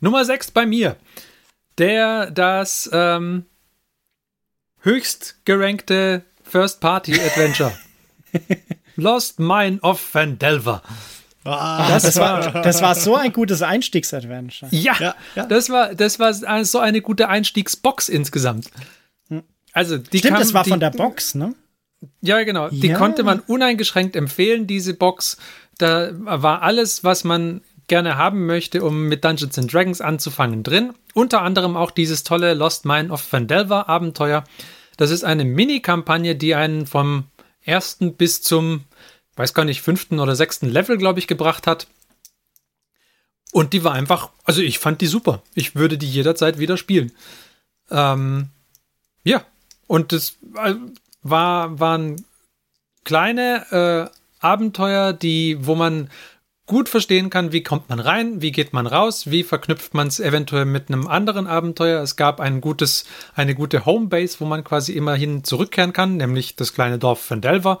Nummer 0.00 0.24
6 0.24 0.50
bei 0.52 0.66
mir. 0.66 0.96
Der 1.78 2.30
das 2.30 2.88
ähm, 2.92 3.46
höchst 4.80 5.40
gerankte 5.44 6.24
First-Party-Adventure. 6.42 7.72
Lost 8.96 9.38
Mine 9.38 9.80
of 9.80 10.14
Vandelver. 10.14 10.82
Ah, 11.48 11.88
das, 11.88 12.16
war, 12.16 12.62
das 12.62 12.82
war 12.82 12.94
so 12.94 13.16
ein 13.16 13.32
gutes 13.32 13.62
Einstiegsadventure. 13.62 14.70
Ja, 14.72 14.96
ja, 14.98 15.14
ja, 15.34 15.46
das 15.46 15.70
war, 15.70 15.94
das 15.94 16.18
war 16.18 16.32
so 16.64 16.78
eine 16.78 17.00
gute 17.00 17.28
Einstiegsbox 17.28 18.08
insgesamt. 18.08 18.70
Also 19.72 19.98
die 19.98 20.18
Stimmt, 20.18 20.34
kam, 20.34 20.42
das 20.42 20.54
war 20.54 20.64
die, 20.64 20.70
von 20.70 20.80
der 20.80 20.90
Box, 20.90 21.34
ne? 21.34 21.54
Ja, 22.20 22.42
genau. 22.42 22.68
Die 22.70 22.88
Ja. 22.88 22.96
konnte 22.98 23.22
man 23.22 23.40
uneingeschränkt 23.40 24.16
empfehlen, 24.16 24.66
diese 24.66 24.94
Box. 24.94 25.36
Da 25.78 26.10
war 26.14 26.62
alles, 26.62 27.04
was 27.04 27.22
man 27.24 27.60
gerne 27.86 28.16
haben 28.16 28.46
möchte, 28.46 28.82
um 28.84 29.06
mit 29.08 29.24
Dungeons 29.24 29.58
and 29.58 29.72
Dragons 29.72 30.00
anzufangen, 30.00 30.62
drin. 30.62 30.92
Unter 31.14 31.42
anderem 31.42 31.76
auch 31.76 31.90
dieses 31.90 32.22
tolle 32.24 32.54
Lost 32.54 32.84
Mine 32.84 33.10
of 33.10 33.32
Vandelver 33.32 33.88
Abenteuer. 33.88 34.44
Das 34.96 35.10
ist 35.10 35.24
eine 35.24 35.44
Mini-Kampagne, 35.44 36.34
die 36.34 36.54
einen 36.54 36.86
vom 36.86 37.24
ersten 37.62 38.14
bis 38.14 38.42
zum, 38.42 38.84
weiß 39.38 39.54
gar 39.54 39.64
nicht, 39.64 39.82
fünften 39.82 40.20
oder 40.20 40.36
sechsten 40.36 40.68
Level, 40.68 40.98
glaube 40.98 41.18
ich, 41.18 41.26
gebracht 41.26 41.66
hat. 41.66 41.86
Und 43.52 43.72
die 43.72 43.84
war 43.84 43.92
einfach, 43.92 44.30
also 44.44 44.60
ich 44.60 44.78
fand 44.78 45.00
die 45.00 45.06
super. 45.06 45.42
Ich 45.54 45.74
würde 45.74 45.96
die 45.96 46.10
jederzeit 46.10 46.58
wieder 46.58 46.76
spielen. 46.76 47.12
Ähm, 47.90 48.48
ja, 49.24 49.44
und 49.86 50.12
das 50.12 50.36
äh, 50.56 50.74
war, 51.22 51.80
waren 51.80 52.24
kleine 53.04 54.10
äh, 54.10 54.44
Abenteuer, 54.44 55.12
die, 55.12 55.56
wo 55.60 55.74
man 55.74 56.10
gut 56.66 56.90
verstehen 56.90 57.30
kann, 57.30 57.50
wie 57.50 57.62
kommt 57.62 57.88
man 57.88 57.98
rein, 57.98 58.42
wie 58.42 58.52
geht 58.52 58.74
man 58.74 58.86
raus, 58.86 59.30
wie 59.30 59.42
verknüpft 59.42 59.94
man 59.94 60.06
es 60.06 60.20
eventuell 60.20 60.66
mit 60.66 60.90
einem 60.90 61.08
anderen 61.08 61.46
Abenteuer. 61.46 62.02
Es 62.02 62.16
gab 62.16 62.40
ein 62.40 62.60
gutes, 62.60 63.06
eine 63.34 63.54
gute 63.54 63.86
Homebase, 63.86 64.38
wo 64.40 64.44
man 64.44 64.62
quasi 64.62 64.92
immerhin 64.92 65.44
zurückkehren 65.44 65.94
kann, 65.94 66.18
nämlich 66.18 66.56
das 66.56 66.74
kleine 66.74 66.98
Dorf 66.98 67.22
von 67.22 67.40
Delver. 67.40 67.78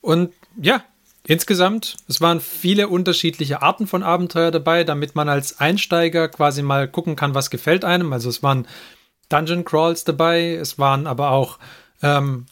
Und 0.00 0.32
ja, 0.56 0.82
insgesamt, 1.26 1.96
es 2.08 2.20
waren 2.20 2.40
viele 2.40 2.88
unterschiedliche 2.88 3.62
Arten 3.62 3.86
von 3.86 4.02
Abenteuer 4.02 4.50
dabei, 4.50 4.84
damit 4.84 5.14
man 5.14 5.28
als 5.28 5.60
Einsteiger 5.60 6.28
quasi 6.28 6.62
mal 6.62 6.88
gucken 6.88 7.16
kann, 7.16 7.34
was 7.34 7.50
gefällt 7.50 7.84
einem. 7.84 8.12
Also 8.12 8.28
es 8.28 8.42
waren 8.42 8.66
Dungeon 9.28 9.64
Crawls 9.64 10.04
dabei, 10.04 10.54
es 10.54 10.78
waren 10.78 11.06
aber 11.06 11.30
auch 11.30 11.58
ähm, 12.02 12.46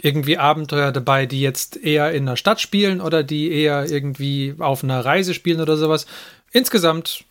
irgendwie 0.00 0.38
Abenteuer 0.38 0.92
dabei, 0.92 1.26
die 1.26 1.40
jetzt 1.40 1.76
eher 1.76 2.12
in 2.12 2.26
der 2.26 2.36
Stadt 2.36 2.60
spielen 2.60 3.00
oder 3.00 3.22
die 3.22 3.50
eher 3.50 3.90
irgendwie 3.90 4.54
auf 4.58 4.84
einer 4.84 5.04
Reise 5.04 5.34
spielen 5.34 5.60
oder 5.60 5.76
sowas. 5.76 6.06
Insgesamt 6.52 7.24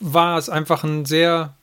war 0.00 0.38
es 0.38 0.48
einfach 0.48 0.84
ein 0.84 1.04
sehr 1.04 1.56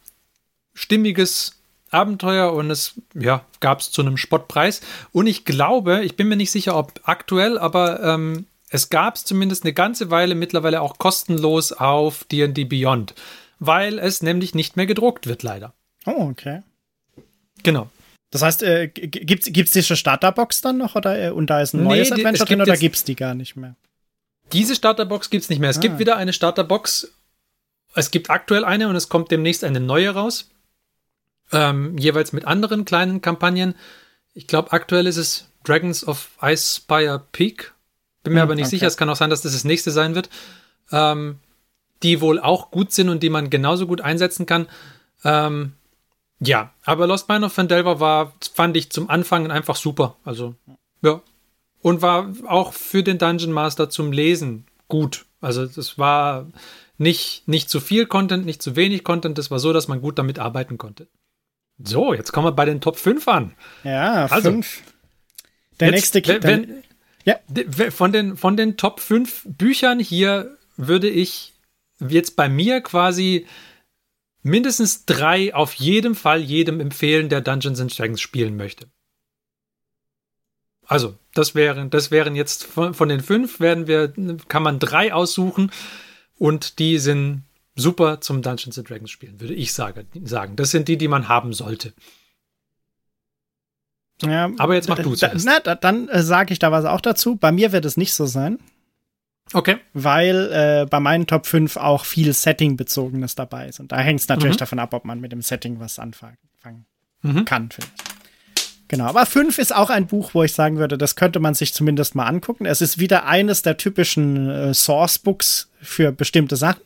stimmiges 0.73 1.56
Abenteuer 1.91 2.53
und 2.53 2.69
es 2.71 2.93
ja, 3.13 3.45
gab 3.59 3.79
es 3.79 3.91
zu 3.91 4.01
einem 4.01 4.17
Spottpreis. 4.17 4.81
Und 5.11 5.27
ich 5.27 5.45
glaube, 5.45 6.03
ich 6.03 6.15
bin 6.15 6.27
mir 6.27 6.35
nicht 6.35 6.51
sicher, 6.51 6.75
ob 6.75 6.99
aktuell, 7.03 7.57
aber 7.57 8.03
ähm, 8.03 8.45
es 8.69 8.89
gab 8.89 9.15
es 9.15 9.23
zumindest 9.23 9.63
eine 9.63 9.73
ganze 9.73 10.09
Weile 10.11 10.35
mittlerweile 10.35 10.81
auch 10.81 10.97
kostenlos 10.97 11.71
auf 11.71 12.25
D&D 12.25 12.65
Beyond, 12.65 13.13
weil 13.59 13.99
es 13.99 14.21
nämlich 14.21 14.53
nicht 14.55 14.75
mehr 14.75 14.85
gedruckt 14.85 15.27
wird, 15.27 15.43
leider. 15.43 15.73
Oh, 16.05 16.27
okay. 16.29 16.61
Genau. 17.63 17.89
Das 18.31 18.41
heißt, 18.41 18.61
äh, 18.63 18.87
g- 18.89 19.07
gibt's, 19.07 19.47
gibt's 19.51 19.71
diese 19.71 19.95
Starterbox 19.95 20.59
dann 20.61 20.77
noch 20.77 20.95
oder 20.95 21.27
äh, 21.27 21.29
und 21.31 21.49
da 21.49 21.61
ist 21.61 21.73
ein 21.73 21.83
Nee, 21.83 21.87
neues 21.89 22.07
die- 22.09 22.13
Adventure 22.15 22.33
es 22.33 22.39
drin 22.47 22.57
gibt 22.57 22.61
oder 22.63 22.73
jetzt- 22.73 22.81
gibt's 22.81 23.03
die 23.05 23.15
gar 23.15 23.33
nicht 23.33 23.55
mehr? 23.55 23.75
Diese 24.51 24.75
Starterbox 24.75 25.29
gibt 25.29 25.43
es 25.43 25.49
nicht 25.49 25.59
mehr. 25.59 25.69
Es 25.69 25.77
Ah. 25.77 25.81
gibt 25.81 25.99
wieder 25.99 26.17
eine 26.17 26.33
Starterbox. 26.33 27.11
Es 27.95 28.11
gibt 28.11 28.29
aktuell 28.29 28.63
eine 28.65 28.89
und 28.89 28.95
es 28.97 29.07
kommt 29.09 29.31
demnächst 29.31 29.63
eine 29.63 29.79
neue 29.79 30.09
raus. 30.11 30.49
Ähm, 31.51 31.97
jeweils 31.97 32.33
mit 32.33 32.45
anderen 32.45 32.85
kleinen 32.85 33.21
Kampagnen. 33.21 33.75
Ich 34.33 34.47
glaube, 34.47 34.71
aktuell 34.71 35.07
ist 35.07 35.17
es 35.17 35.49
Dragons 35.63 36.07
of 36.07 36.29
Icespire 36.41 37.23
Peak. 37.31 37.73
Bin 38.23 38.33
mir 38.33 38.41
Hm, 38.41 38.47
aber 38.47 38.55
nicht 38.55 38.65
okay. 38.65 38.71
sicher. 38.75 38.87
Es 38.87 38.97
kann 38.97 39.09
auch 39.09 39.15
sein, 39.15 39.29
dass 39.29 39.41
das 39.41 39.53
das 39.53 39.63
nächste 39.63 39.91
sein 39.91 40.15
wird. 40.15 40.29
Ähm, 40.91 41.39
die 42.03 42.21
wohl 42.21 42.39
auch 42.39 42.71
gut 42.71 42.91
sind 42.91 43.09
und 43.09 43.23
die 43.23 43.29
man 43.29 43.49
genauso 43.49 43.87
gut 43.87 44.01
einsetzen 44.01 44.45
kann. 44.45 44.67
Ähm, 45.23 45.73
ja, 46.39 46.71
aber 46.83 47.07
Lost 47.07 47.27
Mine 47.29 47.47
of 47.47 47.57
Vandelver 47.57 47.99
war, 47.99 48.33
fand 48.53 48.77
ich 48.77 48.91
zum 48.91 49.09
Anfangen 49.09 49.49
einfach 49.49 49.75
super. 49.75 50.15
Also, 50.23 50.55
ja. 51.01 51.21
Und 51.81 52.01
war 52.01 52.31
auch 52.47 52.73
für 52.73 53.01
den 53.03 53.17
Dungeon 53.17 53.51
Master 53.51 53.89
zum 53.89 54.11
Lesen 54.11 54.65
gut. 54.87 55.25
Also, 55.41 55.65
das 55.65 55.97
war 55.97 56.47
nicht, 56.97 57.47
nicht 57.47 57.69
zu 57.69 57.79
viel 57.79 58.05
Content, 58.05 58.45
nicht 58.45 58.61
zu 58.61 58.75
wenig 58.75 59.03
Content. 59.03 59.37
Das 59.37 59.49
war 59.51 59.59
so, 59.59 59.73
dass 59.73 59.87
man 59.87 60.01
gut 60.01 60.19
damit 60.19 60.37
arbeiten 60.39 60.77
konnte. 60.77 61.07
So, 61.83 62.13
jetzt 62.13 62.31
kommen 62.31 62.47
wir 62.47 62.51
bei 62.53 62.65
den 62.65 62.81
Top 62.81 62.97
5 62.97 63.27
an. 63.27 63.53
Ja, 63.83 64.25
Also, 64.25 64.51
fünf. 64.51 64.81
Der 65.79 65.89
Jetzt, 65.89 66.13
nächste 66.15 66.27
wenn, 66.27 66.41
der- 66.41 66.51
wenn, 66.51 66.83
Ja. 67.25 67.91
Von 67.91 68.11
den, 68.11 68.37
von 68.37 68.57
den 68.57 68.77
Top 68.77 68.99
5 68.99 69.43
Büchern 69.45 69.99
hier 69.99 70.57
würde 70.75 71.09
ich 71.09 71.53
jetzt 71.99 72.35
bei 72.35 72.47
mir 72.49 72.81
quasi 72.81 73.45
mindestens 74.43 75.05
drei 75.05 75.53
auf 75.53 75.73
jeden 75.73 76.15
Fall 76.15 76.39
jedem 76.41 76.79
empfehlen, 76.79 77.27
der 77.29 77.41
Dungeons 77.41 77.79
and 77.79 77.97
Dragons 77.97 78.21
spielen 78.21 78.55
möchte. 78.55 78.87
Also, 80.85 81.15
das 81.33 81.53
wären, 81.53 81.89
das 81.89 82.11
wären 82.11 82.35
jetzt 82.35 82.63
von, 82.63 82.93
von 82.93 83.09
den 83.09 83.19
fünf 83.19 83.59
werden 83.59 83.87
wir, 83.87 84.13
kann 84.47 84.63
man 84.63 84.79
drei 84.79 85.13
aussuchen 85.13 85.71
und 86.37 86.79
die 86.79 86.97
sind 86.97 87.43
super 87.77 88.19
zum 88.19 88.41
Dungeons 88.41 88.77
and 88.77 88.89
Dragons 88.89 89.09
spielen, 89.11 89.39
würde 89.39 89.53
ich 89.53 89.71
sage, 89.71 90.05
sagen. 90.25 90.57
Das 90.57 90.71
sind 90.71 90.87
die, 90.89 90.97
die 90.97 91.07
man 91.07 91.29
haben 91.29 91.53
sollte. 91.53 91.93
ja, 94.23 94.49
Aber 94.57 94.73
jetzt 94.75 94.89
mach 94.89 94.97
du 94.99 95.11
da, 95.11 95.15
zuerst. 95.15 95.45
na, 95.45 95.59
da, 95.59 95.75
dann 95.75 96.09
äh, 96.09 96.23
sage 96.23 96.51
ich 96.53 96.59
da 96.59 96.71
was 96.71 96.85
auch 96.85 97.01
dazu. 97.01 97.35
Bei 97.35 97.51
mir 97.51 97.71
wird 97.71 97.85
es 97.85 97.97
nicht 97.97 98.13
so 98.13 98.25
sein, 98.25 98.57
Okay. 99.53 99.77
weil 99.93 100.51
äh, 100.51 100.85
bei 100.89 100.99
meinen 100.99 101.27
Top 101.27 101.45
5 101.45 101.77
auch 101.77 102.03
viel 102.03 102.33
Setting-Bezogenes 102.33 103.35
dabei 103.35 103.67
ist. 103.69 103.79
Und 103.79 103.91
da 103.91 103.99
hängt 103.99 104.19
es 104.19 104.27
natürlich 104.27 104.55
Mhm. 104.55 104.59
davon 104.59 104.79
ab, 104.79 104.93
ob 104.93 105.05
man 105.05 105.19
mit 105.21 105.31
dem 105.31 105.41
Setting 105.41 105.79
was 105.79 105.99
anfangen 105.99 106.37
fangen 106.59 106.85
Mhm. 107.21 107.45
kann. 107.45 107.69
Finde 107.69 107.89
ich. 107.95 108.03
Genau, 108.89 109.05
aber 109.05 109.25
5 109.25 109.57
ist 109.59 109.75
auch 109.75 109.89
ein 109.89 110.07
Buch, 110.07 110.33
wo 110.33 110.43
ich 110.43 110.53
sagen 110.53 110.77
würde, 110.77 110.97
das 110.97 111.15
könnte 111.17 111.39
man 111.39 111.53
sich 111.53 111.73
zumindest 111.73 112.15
mal 112.15 112.25
angucken. 112.25 112.65
Es 112.65 112.81
ist 112.81 112.99
wieder 112.99 113.25
eines 113.25 113.61
der 113.61 113.77
typischen 113.77 114.49
äh, 114.49 114.73
Source-Books 114.73 115.69
für 115.81 116.11
bestimmte 116.13 116.55
Sachen, 116.55 116.81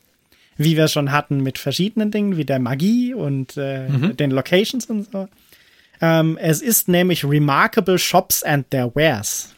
wie 0.57 0.77
wir 0.77 0.87
schon 0.87 1.11
hatten 1.11 1.41
mit 1.41 1.57
verschiedenen 1.57 2.11
Dingen, 2.11 2.37
wie 2.37 2.45
der 2.45 2.59
Magie 2.59 3.13
und 3.13 3.57
äh, 3.57 4.13
den 4.13 4.31
Locations 4.31 4.85
und 4.85 5.11
so. 5.11 5.27
Ähm, 6.01 6.37
es 6.41 6.61
ist 6.61 6.87
nämlich 6.87 7.23
Remarkable 7.23 7.99
Shops 7.99 8.43
and 8.43 8.69
Their 8.71 8.93
Wares. 8.95 9.53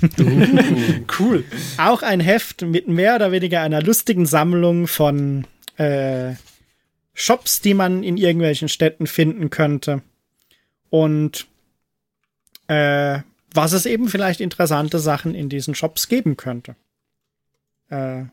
Cool. 1.18 1.44
Auch 1.76 2.02
ein 2.02 2.20
Heft 2.20 2.62
mit 2.62 2.86
mehr 2.86 3.16
oder 3.16 3.32
weniger 3.32 3.62
einer 3.62 3.82
lustigen 3.82 4.26
Sammlung 4.26 4.86
von 4.86 5.44
äh, 5.76 6.34
Shops, 7.14 7.60
die 7.60 7.74
man 7.74 8.04
in 8.04 8.16
irgendwelchen 8.16 8.68
Städten 8.68 9.08
finden 9.08 9.50
könnte. 9.50 10.02
Und 10.90 11.48
äh, 12.68 13.20
was 13.52 13.72
es 13.72 13.86
eben 13.86 14.08
vielleicht 14.08 14.40
interessante 14.40 14.98
Sachen 14.98 15.34
in 15.34 15.48
diesen 15.48 15.74
Shops 15.74 16.08
geben 16.08 16.36
könnte. 16.36 16.76
Äh, 17.88 18.24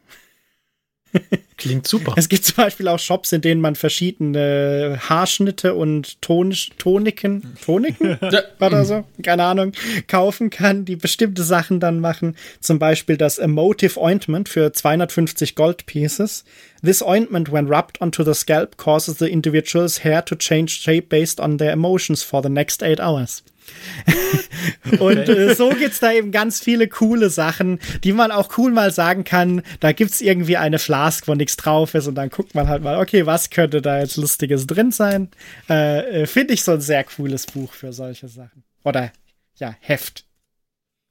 Klingt 1.57 1.87
super. 1.87 2.13
es 2.17 2.27
gibt 2.27 2.43
zum 2.43 2.55
Beispiel 2.55 2.87
auch 2.87 2.99
Shops, 2.99 3.31
in 3.31 3.41
denen 3.41 3.61
man 3.61 3.75
verschiedene 3.75 4.99
Haarschnitte 5.01 5.73
und 5.73 6.21
Tonisch, 6.21 6.71
Toniken, 6.77 7.55
Toniken 7.63 8.19
oder 8.59 8.85
so, 8.85 9.05
keine 9.23 9.45
Ahnung, 9.45 9.71
kaufen 10.07 10.49
kann, 10.49 10.85
die 10.85 10.95
bestimmte 10.95 11.43
Sachen 11.43 11.79
dann 11.79 11.99
machen. 11.99 12.35
Zum 12.59 12.77
Beispiel 12.77 13.17
das 13.17 13.37
Emotive 13.37 13.99
Ointment 13.99 14.49
für 14.49 14.73
250 14.73 15.55
Gold 15.55 15.85
Pieces. 15.85 16.43
This 16.83 17.01
ointment, 17.01 17.51
when 17.51 17.67
rubbed 17.67 18.01
onto 18.01 18.23
the 18.23 18.33
scalp, 18.33 18.77
causes 18.77 19.17
the 19.17 19.27
individual's 19.27 20.03
hair 20.03 20.23
to 20.25 20.35
change 20.35 20.81
shape 20.81 21.09
based 21.09 21.39
on 21.39 21.57
their 21.57 21.71
emotions 21.71 22.21
for 22.21 22.43
the 22.43 22.49
next 22.49 22.83
eight 22.83 22.99
hours. 22.99 23.43
Und 24.99 25.29
äh, 25.29 25.55
so 25.55 25.69
gibt's 25.69 25.99
da 25.99 26.11
eben 26.11 26.31
ganz 26.31 26.59
viele 26.59 26.87
coole 26.87 27.29
Sachen, 27.29 27.79
die 28.03 28.13
man 28.13 28.31
auch 28.31 28.57
cool 28.57 28.71
mal 28.71 28.91
sagen 28.91 29.23
kann. 29.23 29.61
Da 29.79 29.91
gibt's 29.91 30.21
irgendwie 30.21 30.57
eine 30.57 30.79
Flask, 30.79 31.27
wo 31.27 31.35
nichts 31.35 31.57
drauf 31.57 31.93
ist 31.95 32.07
und 32.07 32.15
dann 32.15 32.29
guckt 32.29 32.55
man 32.55 32.67
halt 32.67 32.83
mal, 32.83 32.99
okay, 32.99 33.25
was 33.25 33.49
könnte 33.49 33.81
da 33.81 33.99
jetzt 33.99 34.17
Lustiges 34.17 34.67
drin 34.67 34.91
sein? 34.91 35.29
Äh, 35.69 36.21
äh, 36.21 36.25
Finde 36.27 36.53
ich 36.53 36.63
so 36.63 36.73
ein 36.73 36.81
sehr 36.81 37.03
cooles 37.03 37.45
Buch 37.45 37.73
für 37.73 37.93
solche 37.93 38.27
Sachen. 38.27 38.63
Oder 38.83 39.11
ja, 39.57 39.75
Heft. 39.79 40.25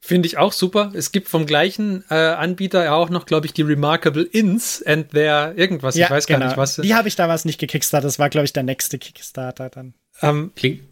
Finde 0.00 0.26
ich 0.26 0.36
auch 0.36 0.52
super. 0.52 0.92
Es 0.94 1.12
gibt 1.12 1.28
vom 1.28 1.46
gleichen 1.46 2.04
äh, 2.10 2.14
Anbieter 2.14 2.94
auch 2.94 3.08
noch, 3.08 3.24
glaube 3.24 3.46
ich, 3.46 3.54
die 3.54 3.62
Remarkable 3.62 4.22
Ins 4.22 4.82
and 4.82 5.10
their 5.12 5.54
irgendwas. 5.56 5.94
Ja, 5.94 6.04
ich 6.04 6.10
weiß 6.10 6.26
genau. 6.26 6.40
gar 6.40 6.46
nicht, 6.48 6.56
was. 6.58 6.76
Die 6.76 6.94
habe 6.94 7.08
ich 7.08 7.16
damals 7.16 7.46
nicht 7.46 7.58
gekickstartet. 7.58 8.06
Das 8.06 8.18
war, 8.18 8.28
glaube 8.28 8.44
ich, 8.44 8.52
der 8.52 8.64
nächste 8.64 8.98
Kickstarter 8.98 9.70
dann. 9.70 9.94
Ähm, 10.20 10.52
klingt, 10.56 10.82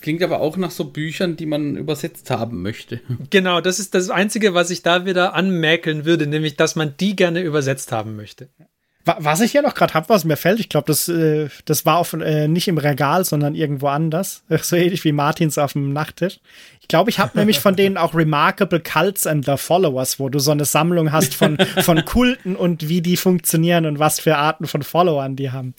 klingt 0.00 0.22
aber 0.22 0.40
auch 0.40 0.56
nach 0.56 0.70
so 0.70 0.84
Büchern, 0.84 1.36
die 1.36 1.46
man 1.46 1.76
übersetzt 1.76 2.30
haben 2.30 2.62
möchte. 2.62 3.00
Genau, 3.30 3.60
das 3.60 3.78
ist 3.78 3.94
das 3.94 4.10
Einzige, 4.10 4.54
was 4.54 4.70
ich 4.70 4.82
da 4.82 5.04
wieder 5.04 5.34
anmäkeln 5.34 6.04
würde, 6.04 6.26
nämlich, 6.26 6.56
dass 6.56 6.76
man 6.76 6.94
die 6.98 7.14
gerne 7.16 7.40
übersetzt 7.42 7.92
haben 7.92 8.16
möchte. 8.16 8.48
Was 9.04 9.40
ich 9.40 9.52
hier 9.52 9.62
noch 9.62 9.74
gerade 9.74 9.94
habe, 9.94 10.08
was 10.10 10.24
mir 10.24 10.36
fällt, 10.36 10.60
ich 10.60 10.68
glaube, 10.68 10.86
das, 10.86 11.08
äh, 11.08 11.48
das 11.64 11.86
war 11.86 11.96
auf, 11.96 12.12
äh, 12.12 12.46
nicht 12.46 12.68
im 12.68 12.76
Regal, 12.76 13.24
sondern 13.24 13.54
irgendwo 13.54 13.88
anders. 13.88 14.44
So 14.62 14.76
ähnlich 14.76 15.04
wie 15.04 15.12
Martins 15.12 15.56
auf 15.56 15.72
dem 15.72 15.92
Nachttisch. 15.92 16.40
Ich 16.88 16.90
glaube, 16.90 17.10
ich 17.10 17.18
habe 17.18 17.36
nämlich 17.36 17.60
von 17.60 17.76
denen 17.76 17.98
auch 17.98 18.14
Remarkable 18.14 18.80
Cults 18.80 19.26
and 19.26 19.44
the 19.44 19.58
Followers, 19.58 20.18
wo 20.18 20.30
du 20.30 20.38
so 20.38 20.52
eine 20.52 20.64
Sammlung 20.64 21.12
hast 21.12 21.34
von, 21.34 21.58
von 21.82 22.02
Kulten 22.06 22.56
und 22.56 22.88
wie 22.88 23.02
die 23.02 23.18
funktionieren 23.18 23.84
und 23.84 23.98
was 23.98 24.20
für 24.20 24.38
Arten 24.38 24.66
von 24.66 24.82
Followern 24.82 25.36
die 25.36 25.50
haben. 25.50 25.74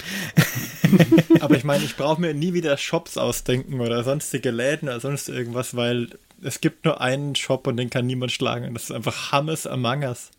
Aber 1.40 1.56
ich 1.56 1.64
meine, 1.64 1.84
ich 1.84 1.98
brauche 1.98 2.22
mir 2.22 2.36
nie 2.36 2.53
wieder 2.53 2.77
Shops 2.77 3.18
ausdenken 3.18 3.81
oder 3.81 4.03
sonstige 4.03 4.52
Läden 4.52 4.88
oder 4.88 4.99
sonst 4.99 5.30
irgendwas, 5.30 5.76
weil 5.76 6.10
es 6.44 6.61
gibt 6.61 6.86
nur 6.86 7.02
einen 7.02 7.36
Shop 7.36 7.65
und 7.65 7.77
den 7.77 7.90
kann 7.90 8.06
niemand 8.06 8.31
schlagen. 8.31 8.68
Und 8.68 8.76
das 8.76 8.84
ist 8.84 8.91
einfach 8.91 9.31
Hummus 9.31 9.65
Among 9.65 10.03
Us. 10.03 10.30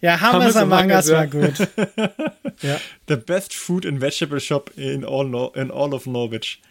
Ja, 0.00 0.32
Hummus 0.32 0.56
Among 0.56 0.90
Us 0.90 1.10
war 1.10 1.26
gut. 1.26 1.58
ja. 2.62 2.80
The 3.08 3.16
best 3.16 3.52
food 3.52 3.84
and 3.84 4.00
vegetable 4.00 4.40
shop 4.40 4.70
in 4.78 5.04
all, 5.04 5.26
in 5.54 5.70
all 5.70 5.92
of 5.92 6.06
Norwich. 6.06 6.62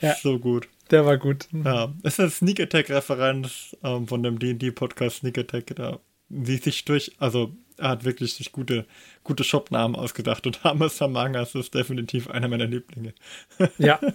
Ja. 0.00 0.16
So 0.20 0.40
gut. 0.40 0.66
Der 0.90 1.04
war 1.04 1.18
gut. 1.18 1.48
Ja, 1.52 1.92
es 2.02 2.14
ist 2.14 2.20
ein 2.20 2.30
Sneak 2.30 2.60
Attack-Referenz 2.60 3.76
ähm, 3.82 4.06
von 4.06 4.22
dem 4.22 4.38
D&D-Podcast 4.38 5.18
Sneak 5.18 5.38
Attack. 5.38 5.74
Da, 5.76 5.98
wie 6.28 6.56
sich 6.56 6.84
durch, 6.84 7.12
also 7.18 7.52
er 7.76 7.90
hat 7.90 8.04
wirklich 8.04 8.34
sich 8.34 8.52
gute, 8.52 8.86
gute 9.24 9.44
Shopnamen 9.44 9.96
ausgedacht 9.96 10.46
und 10.46 10.62
Hummus 10.64 11.00
Among 11.02 11.34
Us 11.34 11.54
ist 11.54 11.74
definitiv 11.74 12.30
einer 12.30 12.48
meiner 12.48 12.66
Lieblinge. 12.66 13.14
Ja. 13.78 14.00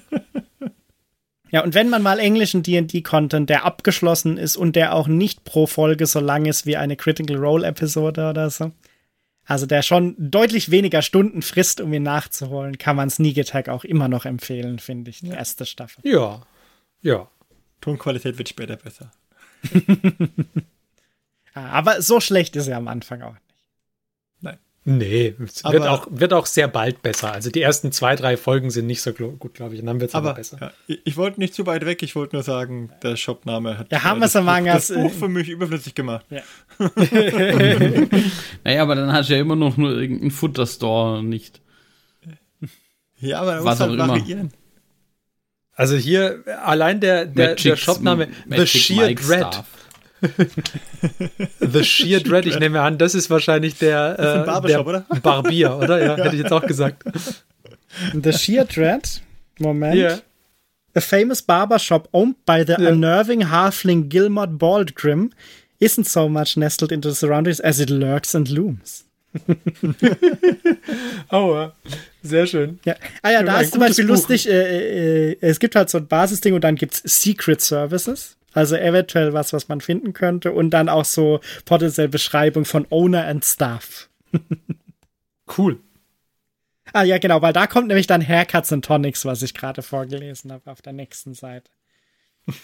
Ja, 1.53 1.65
und 1.65 1.73
wenn 1.73 1.89
man 1.89 2.01
mal 2.01 2.17
englischen 2.17 2.63
D&D-Content, 2.63 3.49
der 3.49 3.65
abgeschlossen 3.65 4.37
ist 4.37 4.55
und 4.55 4.77
der 4.77 4.95
auch 4.95 5.09
nicht 5.09 5.43
pro 5.43 5.67
Folge 5.67 6.05
so 6.05 6.21
lang 6.21 6.45
ist 6.45 6.65
wie 6.65 6.77
eine 6.77 6.95
Critical 6.95 7.35
Role-Episode 7.35 8.29
oder 8.29 8.49
so, 8.49 8.71
also 9.43 9.65
der 9.65 9.81
schon 9.81 10.15
deutlich 10.17 10.71
weniger 10.71 11.01
Stunden 11.01 11.41
frisst, 11.41 11.81
um 11.81 11.91
ihn 11.91 12.03
nachzuholen, 12.03 12.77
kann 12.77 12.95
man 12.95 13.09
Sneak 13.09 13.37
Attack 13.37 13.67
auch 13.67 13.83
immer 13.83 14.07
noch 14.07 14.23
empfehlen, 14.23 14.79
finde 14.79 15.11
ich, 15.11 15.19
die 15.19 15.27
erste 15.27 15.65
Staffel. 15.65 16.01
Ja, 16.09 16.41
ja. 17.01 17.27
Tonqualität 17.81 18.37
wird 18.37 18.49
später 18.49 18.77
besser. 18.77 19.11
Aber 21.53 22.01
so 22.01 22.19
schlecht 22.19 22.55
ist 22.55 22.67
er 22.67 22.77
am 22.77 22.87
Anfang 22.87 23.21
auch 23.21 23.33
nicht. 23.33 23.51
Nee, 24.83 25.35
es 25.45 25.63
wird 25.63 25.85
auch, 25.85 26.07
wird 26.09 26.33
auch 26.33 26.47
sehr 26.47 26.67
bald 26.67 27.03
besser. 27.03 27.31
Also 27.31 27.51
die 27.51 27.61
ersten 27.61 27.91
zwei, 27.91 28.15
drei 28.15 28.35
Folgen 28.35 28.71
sind 28.71 28.87
nicht 28.87 29.03
so 29.03 29.13
gut, 29.13 29.53
glaube 29.53 29.75
ich. 29.75 29.81
Und 29.81 29.85
dann 29.85 29.99
wird 29.99 30.09
es 30.09 30.15
aber, 30.15 30.29
aber, 30.29 30.37
besser. 30.37 30.57
Ja, 30.59 30.71
ich, 30.87 31.01
ich 31.05 31.17
wollte 31.17 31.39
nicht 31.39 31.53
zu 31.53 31.67
weit 31.67 31.85
weg, 31.85 32.01
ich 32.01 32.15
wollte 32.15 32.35
nur 32.35 32.41
sagen, 32.41 32.89
der 33.03 33.15
Shopname 33.15 33.77
hat 33.77 33.91
ja, 33.91 34.03
haben 34.03 34.19
das, 34.19 34.33
Buch, 34.33 34.45
das 34.65 34.87
Buch 34.87 35.11
für 35.11 35.27
mich 35.27 35.49
überflüssig 35.49 35.93
gemacht. 35.93 36.25
Ja. 36.31 36.41
naja, 38.63 38.81
aber 38.81 38.95
dann 38.95 39.13
hast 39.13 39.29
du 39.29 39.35
ja 39.35 39.41
immer 39.41 39.55
noch 39.55 39.77
nur 39.77 39.91
irgendeinen 39.91 40.31
Futterstore 40.31 41.23
nicht. 41.23 41.61
Ja, 43.19 43.41
aber 43.41 43.53
er 43.53 43.61
muss 43.61 43.79
halt 43.79 43.99
variieren. 43.99 44.51
Also 45.75 45.95
hier 45.95 46.43
allein 46.63 46.99
der, 46.99 47.25
der, 47.25 47.55
der 47.55 47.75
Shopname 47.75 48.27
The 48.49 48.67
Sheer 48.67 49.07
Mike 49.07 49.23
Dread. 49.23 49.63
The 51.59 51.83
Sheer 51.83 52.19
Dread, 52.19 52.45
ich 52.45 52.59
nehme 52.59 52.81
an, 52.81 52.97
das 52.97 53.15
ist 53.15 53.29
wahrscheinlich 53.29 53.77
der, 53.77 54.19
äh, 54.19 54.39
ein 54.39 54.45
Barbershop, 54.45 54.85
der 54.85 54.87
oder? 54.87 55.05
Barbier, 55.21 55.75
oder? 55.77 55.99
Ja, 55.99 56.05
ja, 56.17 56.23
hätte 56.23 56.35
ich 56.35 56.41
jetzt 56.43 56.53
auch 56.53 56.65
gesagt. 56.65 57.03
The 58.13 58.33
Sheer 58.33 58.65
Dread, 58.65 59.21
Moment. 59.59 59.95
Yeah. 59.95 60.19
A 60.93 60.99
famous 60.99 61.41
barbershop 61.41 62.09
owned 62.11 62.35
by 62.45 62.63
the 62.65 62.75
yeah. 62.77 62.91
unnerving 62.91 63.49
halfling 63.49 64.09
Gilmot 64.09 64.57
Baldgrim 64.57 65.31
isn't 65.79 66.05
so 66.05 66.27
much 66.27 66.57
nestled 66.57 66.91
into 66.91 67.09
the 67.09 67.15
surroundings 67.15 67.59
as 67.61 67.79
it 67.79 67.89
lurks 67.89 68.35
and 68.35 68.49
looms. 68.49 69.05
Aua, 71.29 71.73
sehr 72.21 72.45
schön. 72.45 72.79
Ja. 72.85 72.95
Ah 73.21 73.31
ja, 73.31 73.43
da 73.43 73.61
ist 73.61 73.71
zum 73.71 73.79
Beispiel 73.79 74.05
Buch. 74.05 74.15
lustig, 74.15 74.47
äh, 74.47 75.31
äh, 75.31 75.37
es 75.41 75.59
gibt 75.59 75.75
halt 75.75 75.89
so 75.89 75.97
ein 75.97 76.07
Basisding 76.07 76.53
und 76.53 76.63
dann 76.63 76.75
gibt 76.75 76.93
es 76.93 77.21
Secret 77.21 77.61
Services. 77.61 78.37
Also 78.53 78.75
eventuell 78.75 79.33
was, 79.33 79.53
was 79.53 79.69
man 79.69 79.79
finden 79.79 80.13
könnte 80.13 80.51
und 80.51 80.71
dann 80.71 80.89
auch 80.89 81.05
so 81.05 81.39
potenziell 81.65 82.09
Beschreibung 82.09 82.65
von 82.65 82.85
Owner 82.89 83.25
and 83.25 83.45
Staff. 83.45 84.09
cool. 85.57 85.79
Ah 86.93 87.03
ja, 87.03 87.17
genau, 87.17 87.41
weil 87.41 87.53
da 87.53 87.67
kommt 87.67 87.87
nämlich 87.87 88.07
dann 88.07 88.27
Haircuts 88.27 88.73
and 88.73 88.83
Tonics, 88.83 89.23
was 89.23 89.41
ich 89.41 89.53
gerade 89.53 89.81
vorgelesen 89.81 90.51
habe 90.51 90.69
auf 90.69 90.81
der 90.81 90.91
nächsten 90.91 91.33
Seite. 91.33 91.71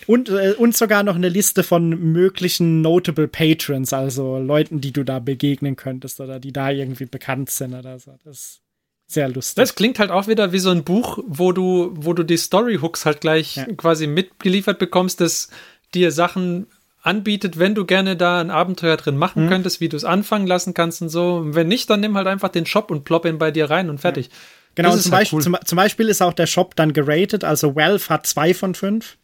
Und, 0.08 0.30
äh, 0.30 0.56
und 0.58 0.76
sogar 0.76 1.04
noch 1.04 1.16
eine 1.16 1.30
Liste 1.30 1.64
von 1.64 1.90
möglichen 1.90 2.82
Notable 2.82 3.28
Patrons, 3.28 3.94
also 3.94 4.38
Leuten, 4.38 4.82
die 4.82 4.92
du 4.92 5.04
da 5.04 5.20
begegnen 5.20 5.76
könntest 5.76 6.20
oder 6.20 6.40
die 6.40 6.52
da 6.52 6.72
irgendwie 6.72 7.06
bekannt 7.06 7.50
sind 7.50 7.74
oder 7.74 8.00
so. 8.00 8.18
Das 8.24 8.38
ist 8.38 8.62
sehr 9.06 9.30
lustig. 9.30 9.56
Das 9.56 9.76
klingt 9.76 10.00
halt 10.00 10.12
auch 10.12 10.28
wieder 10.28 10.52
wie 10.52 10.60
so 10.60 10.72
ein 10.72 10.84
Buch, 10.84 11.20
wo 11.28 11.52
du, 11.52 11.92
wo 11.94 12.14
du 12.14 12.24
die 12.24 12.38
Story-Hooks 12.38 13.06
halt 13.06 13.22
gleich 13.22 13.56
ja. 13.56 13.66
quasi 13.78 14.08
mitgeliefert 14.08 14.80
bekommst, 14.80 15.22
das 15.22 15.50
dir 15.94 16.12
Sachen 16.12 16.68
anbietet, 17.02 17.58
wenn 17.58 17.74
du 17.74 17.86
gerne 17.86 18.18
da 18.18 18.42
ein 18.42 18.52
Abenteuer 18.52 18.98
drin 18.98 19.16
machen 19.16 19.46
mhm. 19.46 19.50
könntest, 19.50 19.80
wie 19.80 19.90
du 19.90 19.96
es 19.96 20.04
anfangen 20.04 20.46
lassen 20.46 20.74
kannst 20.74 21.02
und 21.02 21.10
so. 21.10 21.36
Und 21.36 21.56
wenn 21.56 21.68
nicht, 21.68 21.90
dann 21.90 22.02
nimm 22.02 22.18
halt 22.18 22.28
einfach 22.28 22.50
den 22.50 22.66
Shop 22.66 22.92
und 22.92 23.06
plopp 23.06 23.26
ihn 23.26 23.38
bei 23.38 23.52
dir 23.52 23.70
rein 23.70 23.90
und 23.90 24.00
fertig. 24.00 24.28
Ja. 24.28 24.34
Genau, 24.76 24.94
und 24.94 25.02
zum, 25.02 25.12
halt 25.12 25.22
Beispiel, 25.22 25.38
cool. 25.38 25.44
zum, 25.44 25.58
zum, 25.64 25.76
Beispiel 25.76 26.10
ist 26.10 26.22
auch 26.22 26.34
der 26.34 26.46
Shop 26.46 26.76
dann 26.76 26.94
geratet, 26.94 27.44
also 27.44 27.76
Wealth 27.76 28.10
hat 28.10 28.28
zwei 28.28 28.54
von 28.54 28.76
fünf, 28.76 29.18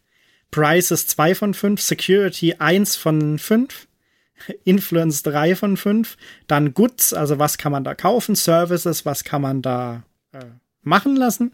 Price 0.53 0.91
ist 0.91 1.09
zwei 1.09 1.34
von 1.34 1.55
fünf, 1.55 1.81
Security 1.81 2.53
eins 2.59 2.95
von 2.95 3.39
fünf, 3.39 3.88
Influence 4.63 5.23
drei 5.23 5.55
von 5.55 5.77
fünf, 5.77 6.15
dann 6.45 6.75
Goods, 6.75 7.11
also 7.11 7.39
was 7.39 7.57
kann 7.57 7.71
man 7.71 7.84
da 7.84 7.95
kaufen, 7.95 8.35
Services, 8.35 9.03
was 9.03 9.23
kann 9.23 9.41
man 9.41 9.63
da 9.63 10.03
äh, 10.31 10.45
machen 10.84 11.15
lassen, 11.15 11.53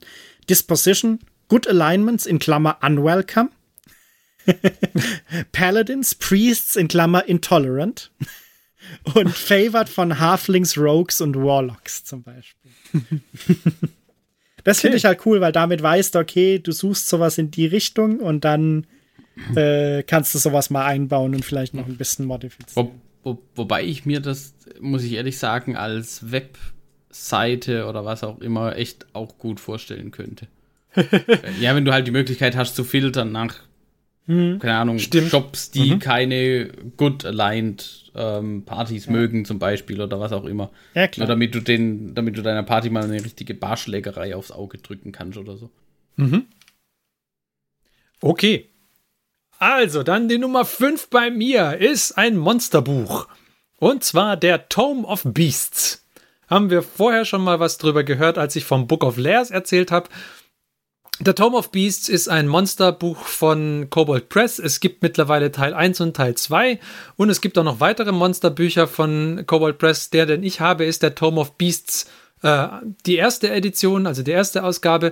Disposition, 0.49 1.19
Good 1.47 1.65
Alignments 1.67 2.26
in 2.26 2.39
Klammer 2.39 2.77
Unwelcome, 2.81 3.51
Paladins, 5.53 6.15
Priests 6.15 6.76
in 6.76 6.89
Klammer 6.89 7.26
Intolerant 7.26 8.11
und 9.13 9.30
Favored 9.30 9.88
von 9.88 10.19
Halflings, 10.19 10.77
Rogues 10.77 11.21
und 11.21 11.38
Warlocks 11.38 12.03
zum 12.03 12.23
Beispiel. 12.23 12.71
Das 14.69 14.77
okay. 14.77 14.87
finde 14.87 14.97
ich 14.97 15.05
halt 15.05 15.25
cool, 15.25 15.41
weil 15.41 15.51
damit 15.51 15.81
weißt 15.81 16.13
du, 16.13 16.19
okay, 16.19 16.59
du 16.59 16.71
suchst 16.71 17.09
sowas 17.09 17.39
in 17.39 17.49
die 17.49 17.65
Richtung 17.65 18.19
und 18.19 18.45
dann 18.45 18.85
äh, 19.55 20.03
kannst 20.03 20.35
du 20.35 20.37
sowas 20.37 20.69
mal 20.69 20.85
einbauen 20.85 21.33
und 21.33 21.43
vielleicht 21.43 21.73
noch 21.73 21.87
ein 21.87 21.97
bisschen 21.97 22.25
modifizieren. 22.25 22.91
Wo, 23.23 23.31
wo, 23.31 23.41
wobei 23.55 23.83
ich 23.83 24.05
mir 24.05 24.19
das, 24.19 24.53
muss 24.79 25.03
ich 25.03 25.13
ehrlich 25.13 25.39
sagen, 25.39 25.75
als 25.75 26.31
Webseite 26.31 27.87
oder 27.87 28.05
was 28.05 28.23
auch 28.23 28.39
immer 28.41 28.75
echt 28.75 29.07
auch 29.13 29.39
gut 29.39 29.59
vorstellen 29.59 30.11
könnte. 30.11 30.47
ja, 31.59 31.75
wenn 31.75 31.85
du 31.85 31.91
halt 31.91 32.05
die 32.05 32.11
Möglichkeit 32.11 32.55
hast 32.55 32.75
zu 32.75 32.83
filtern 32.83 33.31
nach 33.31 33.55
hm. 34.30 34.60
keine 34.60 34.76
Ahnung, 34.76 34.99
Stimmt. 34.99 35.31
Shops, 35.31 35.72
die 35.72 35.95
mhm. 35.95 35.99
keine 35.99 36.68
good 36.97 37.26
aligned 37.26 38.11
ähm, 38.14 38.64
Partys 38.64 39.07
ja. 39.07 39.11
mögen, 39.11 39.43
zum 39.43 39.57
Beispiel, 39.57 39.99
oder 39.99 40.19
was 40.19 40.31
auch 40.31 40.45
immer. 40.45 40.69
Ja, 40.93 41.07
klar. 41.07 41.26
Nur 41.26 41.34
damit 41.34 41.56
du 41.56 41.61
den, 41.61 42.14
damit 42.14 42.38
du 42.38 42.43
deiner 42.43 42.61
Party 42.61 42.91
mal 42.91 43.03
eine 43.03 43.26
richtige 43.26 43.56
Barschlägerei 43.56 44.35
aufs 44.35 44.51
Auge 44.51 44.77
drücken 44.77 45.11
kannst 45.11 45.39
oder 45.39 45.57
so. 45.57 45.72
Mhm. 46.15 46.45
Okay. 48.22 48.69
Also, 49.57 50.03
dann 50.03 50.30
die 50.30 50.38
Nummer 50.38 50.64
5 50.64 51.10
bei 51.10 51.31
mir 51.31 51.80
ist 51.80 52.15
ein 52.15 52.38
Monsterbuch. 52.38 53.27
Und 53.80 54.03
zwar 54.03 54.38
der 54.38 54.69
Tome 54.69 55.07
of 55.07 55.23
Beasts. 55.26 56.06
Haben 56.47 56.69
wir 56.69 56.84
vorher 56.84 57.26
schon 57.26 57.43
mal 57.43 57.60
was 57.60 57.80
drüber 57.80 58.03
gehört, 58.03 58.38
als 58.38 58.56
ich 58.56 58.64
vom 58.64 58.85
Book 58.85 59.03
of 59.03 59.18
Lairs 59.18 59.49
erzählt 59.49 59.89
habe. 59.89 60.10
The 61.21 61.33
Tome 61.33 61.57
of 61.57 61.71
Beasts 61.71 62.07
ist 62.07 62.29
ein 62.29 62.47
Monsterbuch 62.47 63.25
von 63.25 63.87
Kobold 63.89 64.29
Press. 64.29 64.57
Es 64.57 64.79
gibt 64.79 65.01
mittlerweile 65.01 65.51
Teil 65.51 65.73
1 65.73 65.99
und 65.99 66.15
Teil 66.15 66.35
2 66.35 66.79
und 67.17 67.29
es 67.29 67.41
gibt 67.41 67.57
auch 67.57 67.65
noch 67.65 67.81
weitere 67.81 68.13
Monsterbücher 68.13 68.87
von 68.87 69.43
Kobold 69.45 69.79
Press. 69.79 70.11
Der, 70.11 70.25
den 70.25 70.43
ich 70.43 70.61
habe, 70.61 70.85
ist 70.85 71.03
der 71.03 71.15
Tome 71.15 71.41
of 71.41 71.57
Beasts, 71.57 72.09
äh, 72.41 72.67
die 73.05 73.17
erste 73.17 73.51
Edition, 73.51 74.07
also 74.07 74.23
die 74.23 74.31
erste 74.31 74.63
Ausgabe. 74.63 75.11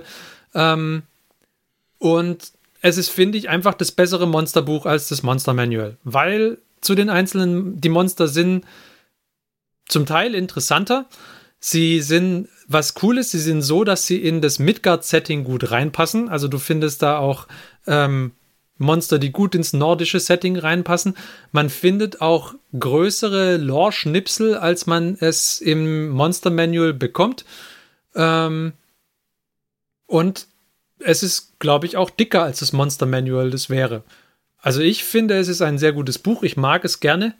Ähm, 0.54 1.02
und 1.98 2.52
es 2.80 2.96
ist, 2.96 3.10
finde 3.10 3.36
ich, 3.36 3.50
einfach 3.50 3.74
das 3.74 3.92
bessere 3.92 4.26
Monsterbuch 4.26 4.86
als 4.86 5.08
das 5.08 5.22
Monster 5.22 5.52
Manual, 5.52 5.98
weil 6.04 6.56
zu 6.80 6.94
den 6.94 7.10
einzelnen, 7.10 7.82
die 7.82 7.90
Monster 7.90 8.28
sind 8.28 8.64
zum 9.88 10.06
Teil 10.06 10.34
interessanter. 10.34 11.04
Sie 11.60 12.00
sind 12.00 12.48
was 12.68 12.94
cool 13.02 13.16
ist, 13.16 13.30
sie 13.30 13.40
sind 13.40 13.62
so, 13.62 13.82
dass 13.82 14.06
sie 14.06 14.22
in 14.22 14.42
das 14.42 14.58
Midgard-Setting 14.58 15.42
gut 15.42 15.70
reinpassen. 15.70 16.28
Also 16.28 16.48
du 16.48 16.58
findest 16.58 17.02
da 17.02 17.18
auch 17.18 17.48
ähm, 17.86 18.32
Monster, 18.76 19.18
die 19.18 19.32
gut 19.32 19.54
ins 19.54 19.72
nordische 19.72 20.20
Setting 20.20 20.58
reinpassen. 20.58 21.16
Man 21.50 21.70
findet 21.70 22.20
auch 22.20 22.54
größere 22.78 23.56
Lore-Schnipsel, 23.56 24.54
als 24.54 24.86
man 24.86 25.16
es 25.18 25.60
im 25.60 26.10
Monster 26.10 26.50
Manual 26.50 26.92
bekommt. 26.92 27.46
Ähm, 28.14 28.74
und 30.06 30.46
es 30.98 31.22
ist, 31.22 31.58
glaube 31.58 31.86
ich, 31.86 31.96
auch 31.96 32.10
dicker 32.10 32.42
als 32.42 32.60
das 32.60 32.74
Monster 32.74 33.06
Manual 33.06 33.50
das 33.50 33.70
wäre. 33.70 34.04
Also 34.58 34.82
ich 34.82 35.04
finde, 35.04 35.38
es 35.38 35.48
ist 35.48 35.62
ein 35.62 35.78
sehr 35.78 35.92
gutes 35.92 36.18
Buch. 36.18 36.42
Ich 36.42 36.58
mag 36.58 36.84
es 36.84 37.00
gerne. 37.00 37.34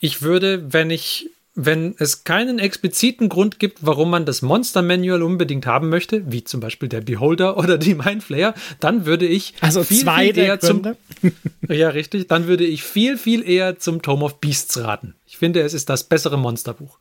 Ich 0.00 0.22
würde, 0.22 0.72
wenn 0.72 0.90
ich 0.90 1.30
wenn 1.54 1.94
es 1.98 2.24
keinen 2.24 2.58
expliziten 2.58 3.28
Grund 3.28 3.58
gibt, 3.58 3.84
warum 3.84 4.08
man 4.10 4.24
das 4.24 4.40
Monster 4.40 4.80
Manual 4.80 5.22
unbedingt 5.22 5.66
haben 5.66 5.90
möchte, 5.90 6.32
wie 6.32 6.44
zum 6.44 6.60
Beispiel 6.60 6.88
der 6.88 7.02
Beholder 7.02 7.56
oder 7.58 7.78
die 7.78 7.94
Mindflayer, 7.94 8.54
dann 8.80 9.04
würde 9.04 9.26
ich 9.26 9.54
also 9.60 9.84
viel, 9.84 10.00
zwei 10.00 10.32
viel 10.32 10.38
eher 10.38 10.60
zum 10.60 10.96
ja 11.68 11.90
richtig, 11.90 12.28
dann 12.28 12.46
würde 12.46 12.64
ich 12.64 12.82
viel 12.82 13.18
viel 13.18 13.46
eher 13.46 13.78
zum 13.78 14.00
Tome 14.00 14.24
of 14.24 14.40
Beasts 14.40 14.78
raten. 14.78 15.14
Ich 15.26 15.36
finde, 15.36 15.60
es 15.60 15.74
ist 15.74 15.88
das 15.90 16.04
bessere 16.04 16.38
Monsterbuch. 16.38 16.98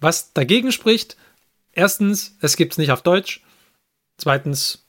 Was 0.00 0.32
dagegen 0.32 0.72
spricht, 0.72 1.16
erstens, 1.72 2.36
es 2.40 2.56
gibt 2.56 2.72
es 2.72 2.78
nicht 2.78 2.90
auf 2.90 3.02
Deutsch. 3.02 3.42
Zweitens, 4.16 4.86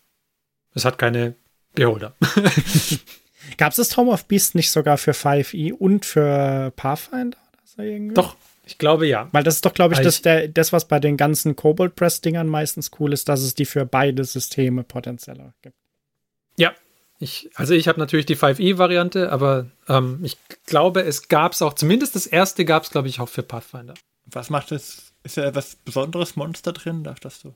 es 0.73 0.85
hat 0.85 0.97
keine 0.97 1.35
Beholder. 1.75 2.15
Gab 3.57 3.71
es 3.71 3.75
das 3.75 3.89
Tome 3.89 4.11
of 4.11 4.25
Beasts 4.25 4.55
nicht 4.55 4.71
sogar 4.71 4.97
für 4.97 5.11
5e 5.11 5.73
und 5.73 6.05
für 6.05 6.71
Pathfinder? 6.75 7.37
Doch, 8.13 8.35
ich 8.65 8.77
glaube 8.77 9.07
ja. 9.07 9.27
Weil 9.31 9.43
das 9.43 9.55
ist 9.55 9.65
doch, 9.65 9.73
glaube 9.73 9.93
ich, 9.93 9.99
das, 9.99 10.21
der, 10.21 10.47
das, 10.47 10.71
was 10.71 10.87
bei 10.87 10.99
den 10.99 11.17
ganzen 11.17 11.55
Cobalt 11.55 11.95
Press-Dingern 11.95 12.47
meistens 12.47 12.91
cool 12.99 13.13
ist, 13.13 13.27
dass 13.27 13.41
es 13.41 13.55
die 13.55 13.65
für 13.65 13.85
beide 13.85 14.23
Systeme 14.23 14.83
potenziell 14.83 15.53
gibt. 15.61 15.75
Ja, 16.57 16.73
ich, 17.19 17.49
also 17.55 17.73
ich 17.73 17.87
habe 17.87 17.99
natürlich 17.99 18.25
die 18.25 18.37
5e-Variante, 18.37 19.31
aber 19.31 19.67
ähm, 19.87 20.19
ich 20.23 20.37
glaube, 20.65 21.01
es 21.01 21.27
gab 21.27 21.53
es 21.53 21.61
auch, 21.61 21.73
zumindest 21.73 22.15
das 22.15 22.25
erste 22.25 22.65
gab 22.65 22.83
es, 22.83 22.89
glaube 22.89 23.07
ich, 23.07 23.19
auch 23.19 23.29
für 23.29 23.43
Pathfinder. 23.43 23.93
Was 24.25 24.49
macht 24.49 24.71
das? 24.71 25.13
Ist 25.23 25.37
ja 25.37 25.45
etwas 25.45 25.77
besonderes 25.77 26.35
Monster 26.35 26.73
drin, 26.73 27.03
darf 27.03 27.21
dass 27.21 27.41
du 27.41 27.55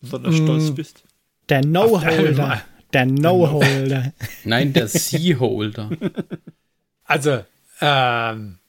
besonders 0.00 0.34
mm, 0.34 0.44
stolz 0.44 0.70
bist? 0.70 1.02
Der 1.48 1.64
No-Holder. 1.64 2.62
Der 2.92 3.06
No-Holder. 3.06 4.12
Nein, 4.44 4.72
der 4.72 4.86
Sea-Holder. 4.86 5.90
also, 7.04 7.44
ähm, 7.80 8.59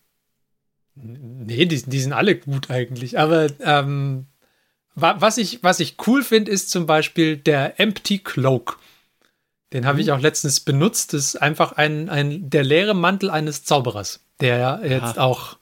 Nee, 0.96 1.66
die, 1.66 1.82
die 1.82 2.00
sind 2.00 2.14
alle 2.14 2.36
gut 2.38 2.70
eigentlich. 2.70 3.18
Aber 3.18 3.48
ähm, 3.62 4.28
was, 4.96 5.38
ich, 5.38 5.64
was 5.64 5.80
ich 5.80 5.96
cool 6.06 6.24
finde, 6.24 6.52
ist 6.52 6.70
zum 6.70 6.86
Beispiel 6.86 7.38
der 7.38 7.80
Empty 7.80 8.20
Cloak. 8.20 8.80
Den 9.74 9.86
habe 9.86 9.96
mhm. 9.96 10.02
ich 10.02 10.12
auch 10.12 10.20
letztens 10.20 10.60
benutzt. 10.60 11.14
Das 11.14 11.22
ist 11.22 11.36
einfach 11.42 11.74
ein, 11.74 12.10
ein, 12.10 12.50
der 12.50 12.64
leere 12.64 12.94
Mantel 12.94 13.30
eines 13.30 13.64
Zauberers, 13.64 14.26
der 14.42 14.82
jetzt 14.84 15.18
Aha. 15.18 15.24
auch, 15.24 15.58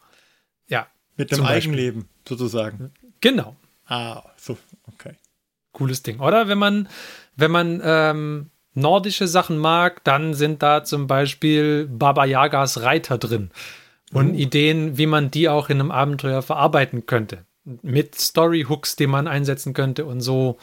ja. 0.68 0.88
Mit 1.15 1.31
dem 1.31 1.45
Eigenleben 1.45 2.10
sozusagen. 2.27 2.91
Genau. 3.22 3.56
Ah, 3.85 4.23
so, 4.38 4.57
okay. 4.88 5.14
Cooles 5.73 6.01
Ding. 6.01 6.19
Oder 6.19 6.47
wenn 6.47 6.57
man, 6.57 6.89
wenn 7.35 7.51
man 7.51 7.81
ähm, 7.84 8.49
nordische 8.73 9.27
Sachen 9.27 9.57
mag, 9.57 10.03
dann 10.03 10.34
sind 10.34 10.64
da 10.64 10.84
zum 10.84 11.06
Beispiel 11.06 11.88
Baba 11.88 12.26
Yagas 12.26 12.81
Reiter 12.81 13.18
drin 13.18 13.51
und 14.14 14.30
mhm. 14.30 14.36
Ideen, 14.36 14.98
wie 14.98 15.06
man 15.06 15.31
die 15.31 15.49
auch 15.49 15.69
in 15.69 15.80
einem 15.80 15.91
Abenteuer 15.91 16.41
verarbeiten 16.41 17.06
könnte. 17.06 17.45
Mit 17.81 18.15
Storyhooks, 18.15 18.95
die 18.95 19.07
man 19.07 19.27
einsetzen 19.27 19.73
könnte 19.73 20.06
und 20.06 20.22
so. 20.22 20.57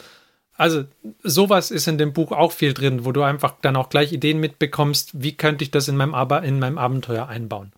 Also 0.55 0.85
sowas 1.23 1.71
ist 1.71 1.87
in 1.87 1.99
dem 1.99 2.13
Buch 2.13 2.33
auch 2.33 2.53
viel 2.53 2.73
drin, 2.73 3.05
wo 3.05 3.13
du 3.13 3.23
einfach 3.23 3.55
dann 3.63 3.77
auch 3.77 3.91
gleich 3.91 4.13
Ideen 4.13 4.41
mitbekommst, 4.41 5.11
wie 5.23 5.33
könnte 5.33 5.63
ich 5.63 5.71
das 5.71 5.89
in 5.89 5.97
meinem, 5.97 6.15
Ab 6.15 6.45
in 6.45 6.59
meinem 6.59 6.79
Abenteuer 6.79 7.29
einbauen. 7.29 7.73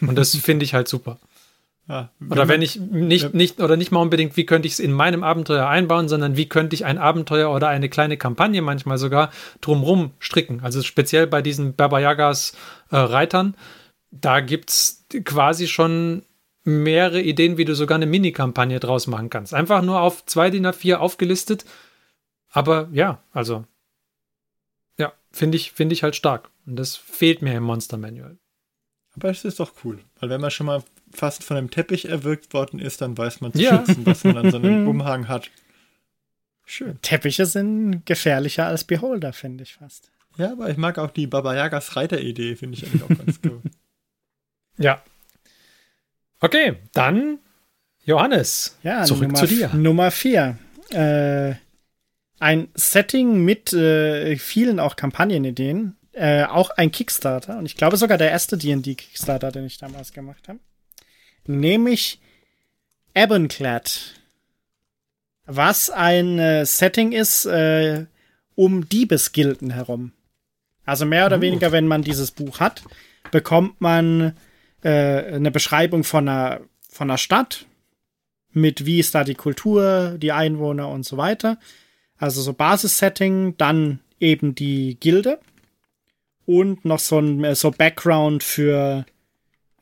Und 0.00 0.16
das 0.16 0.36
finde 0.36 0.64
ich 0.64 0.74
halt 0.74 0.88
super. 0.88 1.18
Ja, 1.88 2.10
wenn 2.20 2.30
oder 2.30 2.46
wenn 2.46 2.62
ich 2.62 2.78
nicht, 2.78 3.24
ja. 3.24 3.30
nicht, 3.32 3.60
oder 3.60 3.76
nicht 3.76 3.90
mal 3.90 4.00
unbedingt, 4.00 4.36
wie 4.36 4.46
könnte 4.46 4.68
ich 4.68 4.74
es 4.74 4.78
in 4.78 4.92
meinem 4.92 5.24
Abenteuer 5.24 5.66
einbauen, 5.66 6.08
sondern 6.08 6.36
wie 6.36 6.48
könnte 6.48 6.74
ich 6.74 6.84
ein 6.84 6.98
Abenteuer 6.98 7.50
oder 7.50 7.66
eine 7.66 7.88
kleine 7.88 8.16
Kampagne 8.16 8.62
manchmal 8.62 8.96
sogar 8.96 9.30
drumrum 9.60 10.12
stricken. 10.20 10.60
Also 10.62 10.82
speziell 10.82 11.26
bei 11.26 11.42
diesen 11.42 11.74
Baba 11.74 11.98
Yagas 11.98 12.52
äh, 12.92 12.96
Reitern, 12.96 13.56
da 14.12 14.38
gibt 14.38 14.70
es 14.70 14.99
quasi 15.24 15.66
schon 15.66 16.24
mehrere 16.64 17.20
Ideen, 17.20 17.56
wie 17.56 17.64
du 17.64 17.74
sogar 17.74 17.96
eine 17.96 18.06
Mini-Kampagne 18.06 18.80
draus 18.80 19.06
machen 19.06 19.30
kannst. 19.30 19.54
Einfach 19.54 19.82
nur 19.82 20.00
auf 20.00 20.24
2 20.26 20.50
DIN 20.50 20.66
A4 20.66 20.96
aufgelistet. 20.96 21.64
Aber 22.50 22.88
ja, 22.92 23.22
also. 23.32 23.64
Ja, 24.98 25.12
finde 25.30 25.56
ich, 25.56 25.72
find 25.72 25.92
ich 25.92 26.02
halt 26.02 26.16
stark. 26.16 26.50
Und 26.66 26.76
das 26.76 26.96
fehlt 26.96 27.42
mir 27.42 27.54
im 27.54 27.62
Monster 27.62 27.96
Manual. 27.96 28.38
Aber 29.16 29.30
es 29.30 29.44
ist 29.44 29.60
doch 29.60 29.72
cool. 29.84 29.98
Weil 30.18 30.30
wenn 30.30 30.40
man 30.40 30.50
schon 30.50 30.66
mal 30.66 30.84
fast 31.12 31.42
von 31.42 31.56
einem 31.56 31.70
Teppich 31.70 32.06
erwürgt 32.06 32.52
worden 32.52 32.78
ist, 32.78 33.00
dann 33.00 33.16
weiß 33.16 33.40
man 33.40 33.52
zu 33.52 33.60
ja. 33.60 33.84
schützen, 33.84 34.06
was 34.06 34.24
man 34.24 34.36
an 34.36 34.50
so 34.50 34.58
einem 34.58 34.86
Umhang 34.88 35.28
hat. 35.28 35.50
Schön. 36.64 37.00
Teppiche 37.02 37.46
sind 37.46 38.06
gefährlicher 38.06 38.66
als 38.66 38.84
Beholder, 38.84 39.32
finde 39.32 39.64
ich 39.64 39.74
fast. 39.74 40.12
Ja, 40.36 40.52
aber 40.52 40.70
ich 40.70 40.76
mag 40.76 40.98
auch 40.98 41.10
die 41.10 41.26
Baba 41.26 41.54
Yagas 41.56 41.96
Reiter-Idee, 41.96 42.54
finde 42.54 42.78
ich 42.78 42.86
eigentlich 42.86 43.02
auch 43.02 43.08
ganz 43.08 43.40
cool. 43.44 43.60
Ja. 44.80 45.02
Okay, 46.40 46.76
dann 46.92 47.38
Johannes. 48.04 48.78
Ja, 48.82 49.04
zurück 49.04 49.28
Nummer, 49.28 49.34
zu 49.38 49.46
dir. 49.46 49.68
Nummer 49.74 50.10
vier. 50.10 50.58
Äh, 50.90 51.54
ein 52.40 52.68
Setting 52.74 53.44
mit 53.44 53.72
äh, 53.74 54.36
vielen 54.36 54.80
auch 54.80 54.96
Kampagnenideen. 54.96 55.96
Äh, 56.12 56.44
auch 56.44 56.70
ein 56.70 56.90
Kickstarter. 56.90 57.58
Und 57.58 57.66
ich 57.66 57.76
glaube 57.76 57.98
sogar 57.98 58.16
der 58.16 58.30
erste 58.30 58.56
D&D 58.56 58.94
Kickstarter, 58.94 59.52
den 59.52 59.66
ich 59.66 59.78
damals 59.78 60.12
gemacht 60.12 60.48
habe. 60.48 60.58
Nämlich 61.46 62.18
Ebbenclad. 63.14 64.14
Was 65.44 65.90
ein 65.90 66.38
äh, 66.38 66.64
Setting 66.64 67.12
ist 67.12 67.44
äh, 67.44 68.06
um 68.54 68.88
Diebesgilden 68.88 69.70
herum. 69.70 70.12
Also 70.86 71.04
mehr 71.04 71.26
oder 71.26 71.38
uh. 71.38 71.42
weniger, 71.42 71.70
wenn 71.70 71.86
man 71.86 72.02
dieses 72.02 72.30
Buch 72.30 72.60
hat, 72.60 72.82
bekommt 73.30 73.80
man 73.80 74.34
äh, 74.82 75.34
eine 75.34 75.50
Beschreibung 75.50 76.04
von 76.04 76.28
einer, 76.28 76.60
von 76.88 77.10
einer 77.10 77.18
Stadt 77.18 77.66
mit 78.52 78.84
wie 78.84 78.98
ist 78.98 79.14
da 79.14 79.24
die 79.24 79.34
Kultur, 79.34 80.16
die 80.18 80.32
Einwohner 80.32 80.88
und 80.88 81.04
so 81.04 81.16
weiter. 81.16 81.58
Also 82.16 82.42
so 82.42 82.52
Basissetting, 82.52 83.56
dann 83.56 84.00
eben 84.18 84.54
die 84.54 84.98
Gilde 84.98 85.38
und 86.46 86.84
noch 86.84 86.98
so 86.98 87.18
ein 87.18 87.44
äh, 87.44 87.54
so 87.54 87.70
Background 87.70 88.42
für 88.42 89.06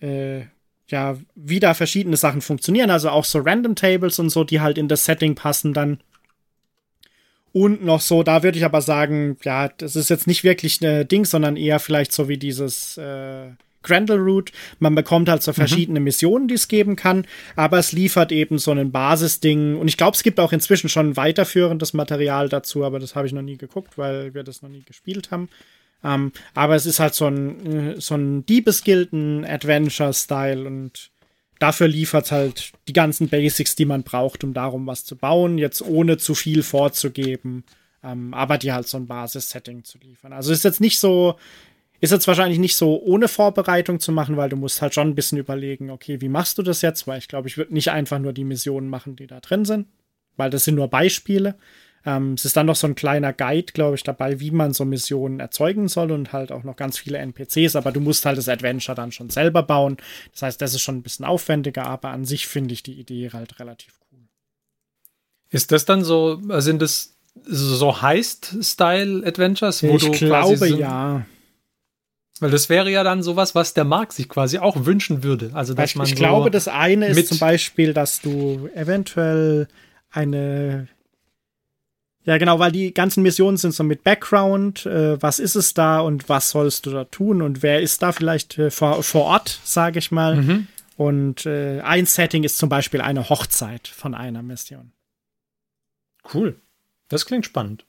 äh, 0.01 0.43
ja, 0.89 1.19
wie 1.35 1.61
da 1.61 1.75
verschiedene 1.75 2.17
Sachen 2.17 2.41
funktionieren, 2.41 2.91
also 2.91 3.11
auch 3.11 3.25
so 3.25 3.41
Random 3.41 3.75
Tables 3.75 4.19
und 4.19 4.31
so, 4.31 4.45
die 4.45 4.61
halt 4.61 4.79
in 4.79 4.89
das 4.89 5.05
Setting 5.05 5.35
passen 5.35 5.75
dann. 5.75 6.01
Und 7.53 7.85
noch 7.85 8.01
so, 8.01 8.23
da 8.23 8.43
würde 8.43 8.59
ich 8.59 8.65
aber 8.65 8.81
sagen, 8.81 9.37
ja, 9.43 9.69
das 9.69 9.97
ist 9.97 10.11
jetzt 10.11 10.27
nicht 10.27 10.45
wirklich 10.45 10.81
ein 10.83 11.07
Ding, 11.09 11.25
sondern 11.25 11.57
eher 11.57 11.79
vielleicht 11.79 12.13
so 12.13 12.29
wie 12.29 12.39
dieses 12.39 12.97
äh, 12.97 13.51
Grendel 13.83 14.19
Route. 14.19 14.53
Man 14.79 14.95
bekommt 14.95 15.29
halt 15.29 15.43
so 15.43 15.51
mhm. 15.51 15.57
verschiedene 15.57 16.01
mhm. 16.01 16.05
Missionen, 16.05 16.49
die 16.49 16.55
es 16.55 16.69
geben 16.69 16.97
kann, 16.97 17.27
aber 17.57 17.79
es 17.79 17.93
liefert 17.93 18.33
eben 18.33 18.59
so 18.59 18.73
ein 18.73 18.93
Basisding. 18.93 19.77
Und 19.77 19.89
ich 19.89 19.97
glaube, 19.97 20.15
es 20.15 20.23
gibt 20.23 20.41
auch 20.41 20.53
inzwischen 20.53 20.89
schon 20.89 21.17
weiterführendes 21.17 21.95
Material 21.95 22.49
dazu, 22.49 22.85
aber 22.85 22.99
das 22.99 23.15
habe 23.15 23.27
ich 23.27 23.33
noch 23.33 23.43
nie 23.43 23.57
geguckt, 23.57 23.99
weil 23.99 24.35
wir 24.35 24.45
das 24.45 24.63
noch 24.63 24.71
nie 24.71 24.83
gespielt 24.83 25.31
haben. 25.31 25.49
Ähm, 26.05 26.33
aber 26.55 26.77
es 26.77 26.87
ist 26.87 27.01
halt 27.01 27.15
so 27.15 27.27
ein, 27.27 28.01
so 28.01 28.15
ein 28.15 28.47
Diebesgilden-Adventure-Style 28.47 30.65
und 30.67 31.11
dafür 31.59 31.89
liefert 31.89 32.31
halt 32.31 32.71
die 32.87 32.93
ganzen 32.93 33.29
Basics, 33.29 33.75
die 33.75 33.85
man 33.85 34.05
braucht, 34.05 34.45
um 34.45 34.55
darum 34.55 34.87
was 34.87 35.05
zu 35.05 35.17
bauen, 35.17 35.59
jetzt 35.59 35.83
ohne 35.83 36.19
zu 36.19 36.35
viel 36.35 36.63
vorzugeben, 36.63 37.65
ähm, 38.05 38.33
aber 38.33 38.59
die 38.59 38.73
halt 38.73 38.87
so 38.87 38.97
ein 38.97 39.07
Basis-Setting 39.07 39.83
zu 39.85 39.99
liefern. 39.99 40.33
Also 40.33 40.53
ist 40.53 40.65
jetzt 40.65 40.81
nicht 40.81 41.01
so, 41.01 41.37
ist 42.01 42.13
jetzt 42.13 42.29
wahrscheinlich 42.29 42.59
nicht 42.59 42.77
so 42.77 43.01
ohne 43.03 43.29
Vorbereitung 43.29 43.99
zu 43.99 44.13
machen, 44.13 44.37
weil 44.37 44.49
du 44.49 44.57
musst 44.57 44.83
halt 44.83 44.95
schon 44.95 45.09
ein 45.09 45.15
bisschen 45.15 45.39
überlegen, 45.39 45.91
okay, 45.91 46.21
wie 46.21 46.29
machst 46.29 46.59
du 46.59 46.63
das 46.63 46.83
jetzt? 46.83 47.07
Weil 47.07 47.19
ich 47.19 47.29
glaube, 47.29 47.49
ich 47.49 47.57
würde 47.57 47.75
nicht 47.75 47.91
einfach 47.91 48.19
nur 48.19 48.33
die 48.33 48.45
Missionen 48.45 48.89
machen, 48.89 49.17
die 49.17 49.27
da 49.27 49.41
drin 49.41 49.65
sind, 49.65 49.89
weil 50.37 50.51
das 50.51 50.65
sind 50.65 50.77
nur 50.77 50.89
Beispiele. 50.89 51.57
Ähm, 52.07 52.35
es 52.35 52.45
ist 52.45 52.57
dann 52.57 52.67
noch 52.67 52.77
so 52.77 52.87
ein 52.87 52.95
kleiner 52.95 53.33
Guide, 53.33 53.73
glaube 53.73 53.97
ich, 53.97 54.05
dabei, 54.05 54.39
wie 54.39 54.53
man 54.53 54.73
so 54.73 54.85
Missionen 54.85 55.41
erzeugen 55.41 55.89
soll 55.89 56.13
und 56.13 56.33
halt 56.33 56.53
auch 56.53 56.63
noch 56.63 56.77
ganz 56.77 56.99
viele 56.99 57.19
NPCs, 57.19 57.75
aber 57.75 57.91
du 57.91 58.01
musst 58.01 58.25
halt 58.25 58.39
das 58.39 58.49
Adventure 58.49 58.95
dann 58.95 59.11
schon 59.11 59.31
selber 59.31 59.65
bauen. 59.65 59.97
Das 60.33 60.43
heißt, 60.43 60.63
das 60.63 60.75
ist 60.75 60.83
schon 60.83 60.99
ein 60.99 61.03
bisschen 61.03 61.25
aufwendiger, 61.25 61.87
aber 61.87 62.11
an 62.11 62.25
sich 62.25 62.47
finde 62.47 62.75
ich 62.75 62.85
die 62.85 63.01
Idee 63.01 63.31
halt 63.33 63.59
relativ 63.59 63.99
cool. 64.13 64.21
Ist 65.51 65.73
das 65.73 65.85
dann 65.85 66.05
so, 66.05 66.41
sind 66.61 66.81
das 66.81 67.17
so 67.45 68.01
Heist-Style-Adventures? 68.01 69.83
Ich 69.83 70.13
glaube 70.13 70.69
ja. 70.69 71.27
Weil 72.41 72.51
das 72.51 72.69
wäre 72.69 72.91
ja 72.91 73.03
dann 73.03 73.23
sowas, 73.23 73.55
was 73.55 73.75
der 73.75 73.85
Markt 73.85 74.13
sich 74.13 74.29
quasi 74.29 74.59
auch 74.59 74.85
wünschen 74.85 75.23
würde. 75.23 75.51
Also, 75.55 75.75
dass 75.75 75.95
man 75.95 76.07
ich 76.07 76.13
so 76.13 76.17
glaube, 76.17 76.51
das 76.51 76.69
eine 76.69 77.09
ist 77.09 77.29
zum 77.29 77.39
Beispiel, 77.39 77.93
dass 77.93 78.21
du 78.21 78.69
eventuell 78.75 79.69
eine 80.11 80.89
Ja, 82.25 82.39
genau, 82.39 82.59
weil 82.59 82.73
die 82.73 82.93
ganzen 82.95 83.23
Missionen 83.23 83.57
sind 83.57 83.73
so 83.73 83.85
mit 83.85 84.05
Background, 84.05 84.87
äh, 84.87 85.21
was 85.21 85.39
ist 85.39 85.55
es 85.55 85.75
da 85.75 86.01
und 86.01 86.29
was 86.29 86.51
sollst 86.51 86.87
du 86.87 86.91
da 86.91 87.05
tun 87.05 87.43
und 87.43 87.63
wer 87.63 87.81
ist 87.81 88.03
da 88.03 88.13
vielleicht 88.13 88.59
äh, 88.59 88.71
vor, 88.71 89.03
vor 89.03 89.25
Ort, 89.25 89.61
sage 89.65 89.99
ich 89.99 90.11
mal. 90.11 90.37
Mhm. 90.37 90.67
Und 90.97 91.47
äh, 91.47 91.81
ein 91.81 92.07
Setting 92.07 92.43
ist 92.45 92.59
zum 92.59 92.69
Beispiel 92.69 93.01
eine 93.01 93.29
Hochzeit 93.29 93.87
von 93.89 94.15
einer 94.15 94.43
Mission. 94.43 94.93
Cool. 96.35 96.57
Das 97.09 97.25
klingt 97.25 97.47
spannend. 97.47 97.85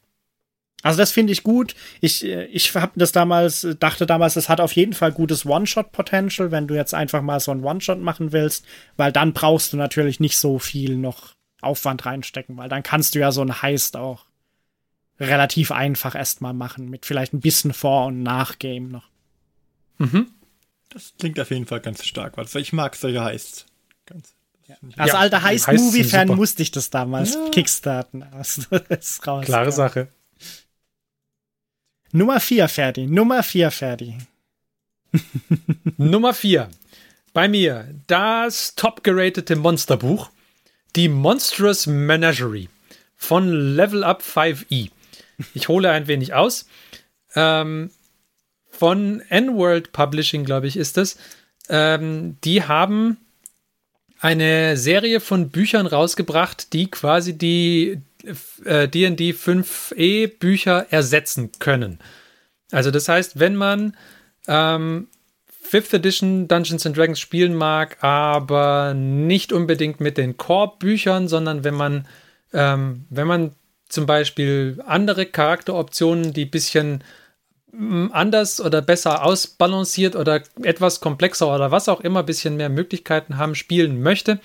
Also 0.81 0.97
das 0.97 1.11
finde 1.11 1.33
ich 1.33 1.43
gut. 1.43 1.75
Ich, 1.99 2.23
äh, 2.23 2.45
ich 2.45 2.73
habe 2.75 2.93
das 2.95 3.11
damals, 3.11 3.67
dachte 3.79 4.05
damals, 4.05 4.35
es 4.35 4.49
hat 4.49 4.61
auf 4.61 4.71
jeden 4.73 4.93
Fall 4.93 5.11
gutes 5.11 5.45
One-Shot-Potential, 5.45 6.51
wenn 6.51 6.67
du 6.67 6.75
jetzt 6.75 6.93
einfach 6.93 7.21
mal 7.21 7.39
so 7.39 7.51
ein 7.51 7.63
One-Shot 7.63 7.99
machen 7.99 8.31
willst, 8.31 8.65
weil 8.95 9.11
dann 9.11 9.33
brauchst 9.33 9.73
du 9.73 9.77
natürlich 9.77 10.19
nicht 10.19 10.37
so 10.37 10.59
viel 10.59 10.97
noch 10.97 11.33
Aufwand 11.61 12.05
reinstecken, 12.05 12.55
weil 12.57 12.69
dann 12.69 12.83
kannst 12.83 13.15
du 13.15 13.19
ja 13.19 13.31
so 13.31 13.41
ein 13.41 13.61
Heist 13.61 13.97
auch 13.97 14.25
relativ 15.19 15.71
einfach 15.71 16.15
erstmal 16.15 16.53
machen, 16.53 16.89
mit 16.89 17.05
vielleicht 17.05 17.33
ein 17.33 17.41
bisschen 17.41 17.73
Vor- 17.73 18.05
und 18.05 18.23
Nach-Game 18.23 18.89
noch. 18.89 19.09
Mhm. 19.97 20.27
Das 20.89 21.13
klingt 21.19 21.39
auf 21.39 21.51
jeden 21.51 21.65
Fall 21.65 21.81
ganz 21.81 22.05
stark, 22.05 22.37
weil 22.37 22.47
ich 22.55 22.73
mag 22.73 22.95
solche 22.95 23.21
Heists. 23.21 23.65
Ganz. 24.05 24.33
Ja. 24.65 24.75
Als 24.97 25.11
ja, 25.13 25.19
alter 25.19 25.43
Heist-Movie-Fan 25.43 26.27
musste 26.29 26.61
ich 26.61 26.71
das 26.71 26.89
damals 26.89 27.33
ja. 27.33 27.49
kickstarten. 27.49 28.23
Also, 28.31 28.61
raus, 29.25 29.45
Klare 29.45 29.65
ja. 29.65 29.71
Sache. 29.71 30.07
Nummer 32.11 32.39
4, 32.39 32.67
Ferdi. 32.67 33.05
Nummer 33.05 33.43
4, 33.43 33.69
Ferdi. 33.69 34.17
Nummer 35.97 36.33
4. 36.33 36.69
Bei 37.33 37.47
mir 37.47 37.93
das 38.07 38.73
top 38.75 39.03
geratete 39.03 39.55
Monsterbuch. 39.55 40.31
Die 40.95 41.07
Monstrous 41.07 41.85
Menagerie 41.85 42.67
von 43.15 43.75
Level 43.75 44.03
Up 44.03 44.23
5e. 44.23 44.89
Ich 45.53 45.67
hole 45.67 45.91
ein 45.91 46.07
wenig 46.07 46.33
aus. 46.33 46.65
Ähm, 47.35 47.91
von 48.71 49.21
N-World 49.29 49.91
Publishing, 49.91 50.45
glaube 50.45 50.67
ich, 50.67 50.77
ist 50.77 50.97
es. 50.97 51.17
Ähm, 51.69 52.37
die 52.43 52.63
haben 52.63 53.17
eine 54.19 54.77
Serie 54.77 55.19
von 55.19 55.49
Büchern 55.49 55.85
rausgebracht, 55.85 56.73
die 56.73 56.89
quasi 56.89 57.37
die 57.37 58.01
D&D 58.23 59.29
äh, 59.29 59.33
5e 59.33 60.39
Bücher 60.39 60.87
ersetzen 60.89 61.51
können. 61.59 61.99
Also 62.71 62.91
das 62.91 63.07
heißt, 63.07 63.39
wenn 63.39 63.55
man 63.55 63.95
ähm, 64.47 65.07
5th 65.69 65.95
Edition 65.95 66.47
Dungeons 66.47 66.85
and 66.85 66.97
Dragons 66.97 67.19
spielen 67.19 67.53
mag, 67.53 68.03
aber 68.03 68.93
nicht 68.93 69.53
unbedingt 69.53 69.99
mit 69.99 70.17
den 70.17 70.37
Core-Büchern, 70.37 71.27
sondern 71.27 71.63
wenn 71.63 71.75
man, 71.75 72.07
ähm, 72.53 73.05
wenn 73.09 73.27
man 73.27 73.51
zum 73.87 74.05
Beispiel 74.05 74.81
andere 74.85 75.25
Charakteroptionen, 75.25 76.33
die 76.33 76.45
ein 76.45 76.51
bisschen 76.51 77.03
mm, 77.71 78.07
anders 78.11 78.61
oder 78.61 78.81
besser 78.81 79.23
ausbalanciert 79.23 80.15
oder 80.15 80.41
etwas 80.63 81.01
komplexer 81.01 81.53
oder 81.53 81.71
was 81.71 81.89
auch 81.89 82.01
immer, 82.01 82.19
ein 82.21 82.25
bisschen 82.25 82.57
mehr 82.57 82.69
Möglichkeiten 82.69 83.37
haben, 83.37 83.55
spielen 83.55 84.01
möchte, 84.01 84.39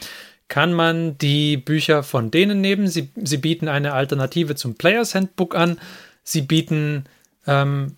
kann 0.49 0.73
man 0.73 1.17
die 1.19 1.57
Bücher 1.57 2.03
von 2.03 2.31
denen 2.31 2.61
nehmen. 2.61 2.87
Sie, 2.87 3.11
sie 3.17 3.39
bieten 3.39 3.69
eine 3.69 3.93
Alternative 3.93 4.55
zum 4.55 4.75
Players 4.75 5.15
Handbook 5.15 5.55
an. 5.55 5.79
Sie 6.23 6.43
bieten 6.43 7.05
ähm, 7.47 7.97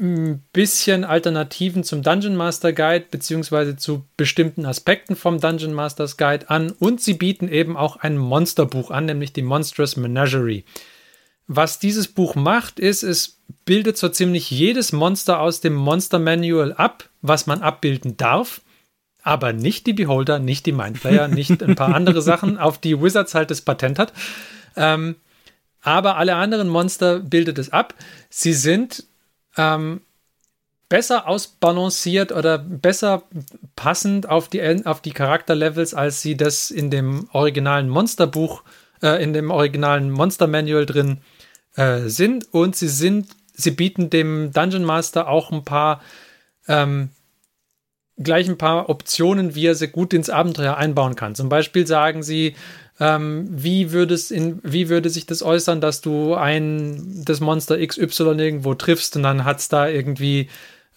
ein 0.00 0.42
bisschen 0.52 1.04
Alternativen 1.04 1.84
zum 1.84 2.02
Dungeon 2.02 2.36
Master 2.36 2.72
Guide 2.72 3.06
beziehungsweise 3.10 3.76
zu 3.76 4.06
bestimmten 4.16 4.64
Aspekten 4.64 5.16
vom 5.16 5.38
Dungeon 5.38 5.74
Masters 5.74 6.16
Guide 6.16 6.48
an 6.48 6.70
und 6.70 7.00
sie 7.00 7.14
bieten 7.14 7.48
eben 7.48 7.76
auch 7.76 7.96
ein 7.96 8.16
Monsterbuch 8.16 8.90
an, 8.90 9.04
nämlich 9.06 9.32
die 9.32 9.42
Monstrous 9.42 9.96
Menagerie. 9.96 10.64
Was 11.46 11.78
dieses 11.78 12.08
Buch 12.08 12.34
macht, 12.34 12.80
ist, 12.80 13.02
es 13.02 13.38
bildet 13.66 13.98
so 13.98 14.08
ziemlich 14.08 14.50
jedes 14.50 14.92
Monster 14.92 15.40
aus 15.40 15.60
dem 15.60 15.74
Monster 15.74 16.18
Manual 16.18 16.72
ab, 16.72 17.08
was 17.20 17.46
man 17.46 17.60
abbilden 17.60 18.16
darf 18.16 18.62
aber 19.22 19.52
nicht 19.52 19.86
die 19.86 19.92
Beholder, 19.92 20.38
nicht 20.38 20.66
die 20.66 20.72
Mindplayer, 20.72 21.28
nicht 21.28 21.62
ein 21.62 21.74
paar 21.74 21.94
andere 21.94 22.22
Sachen, 22.22 22.58
auf 22.58 22.78
die 22.78 23.00
Wizards 23.00 23.34
halt 23.34 23.50
das 23.50 23.60
Patent 23.60 23.98
hat. 23.98 24.12
Ähm, 24.76 25.16
aber 25.82 26.16
alle 26.16 26.36
anderen 26.36 26.68
Monster 26.68 27.18
bildet 27.18 27.58
es 27.58 27.72
ab. 27.72 27.94
Sie 28.30 28.52
sind 28.52 29.04
ähm, 29.56 30.00
besser 30.88 31.26
ausbalanciert 31.26 32.32
oder 32.32 32.58
besser 32.58 33.22
passend 33.76 34.28
auf 34.28 34.48
die, 34.48 34.62
auf 34.84 35.00
die 35.00 35.12
Charakterlevels, 35.12 35.94
als 35.94 36.22
sie 36.22 36.36
das 36.36 36.70
in 36.70 36.90
dem 36.90 37.28
originalen 37.32 37.88
Monsterbuch, 37.88 38.62
äh, 39.02 39.22
in 39.22 39.32
dem 39.32 39.50
originalen 39.50 40.10
Monster 40.10 40.46
Manual 40.46 40.86
drin 40.86 41.18
äh, 41.76 42.00
sind. 42.08 42.52
Und 42.52 42.76
sie 42.76 42.88
sind, 42.88 43.28
sie 43.54 43.70
bieten 43.70 44.10
dem 44.10 44.52
Dungeon 44.52 44.84
Master 44.84 45.28
auch 45.28 45.50
ein 45.50 45.64
paar 45.64 46.00
ähm, 46.68 47.10
gleich 48.18 48.48
ein 48.48 48.58
paar 48.58 48.88
Optionen, 48.88 49.54
wie 49.54 49.66
er 49.66 49.74
sie 49.74 49.88
gut 49.88 50.12
ins 50.12 50.30
Abenteuer 50.30 50.76
einbauen 50.76 51.14
kann. 51.14 51.34
Zum 51.34 51.48
Beispiel 51.48 51.86
sagen 51.86 52.22
sie, 52.22 52.54
ähm, 53.00 53.46
wie, 53.50 53.82
in, 53.82 54.60
wie 54.62 54.88
würde 54.88 55.10
sich 55.10 55.26
das 55.26 55.42
äußern, 55.42 55.80
dass 55.80 56.02
du 56.02 56.34
ein 56.34 57.24
das 57.24 57.40
Monster 57.40 57.84
XY 57.84 58.38
irgendwo 58.38 58.74
triffst 58.74 59.16
und 59.16 59.22
dann 59.22 59.44
hat 59.44 59.58
es 59.58 59.68
da 59.68 59.88
irgendwie 59.88 60.48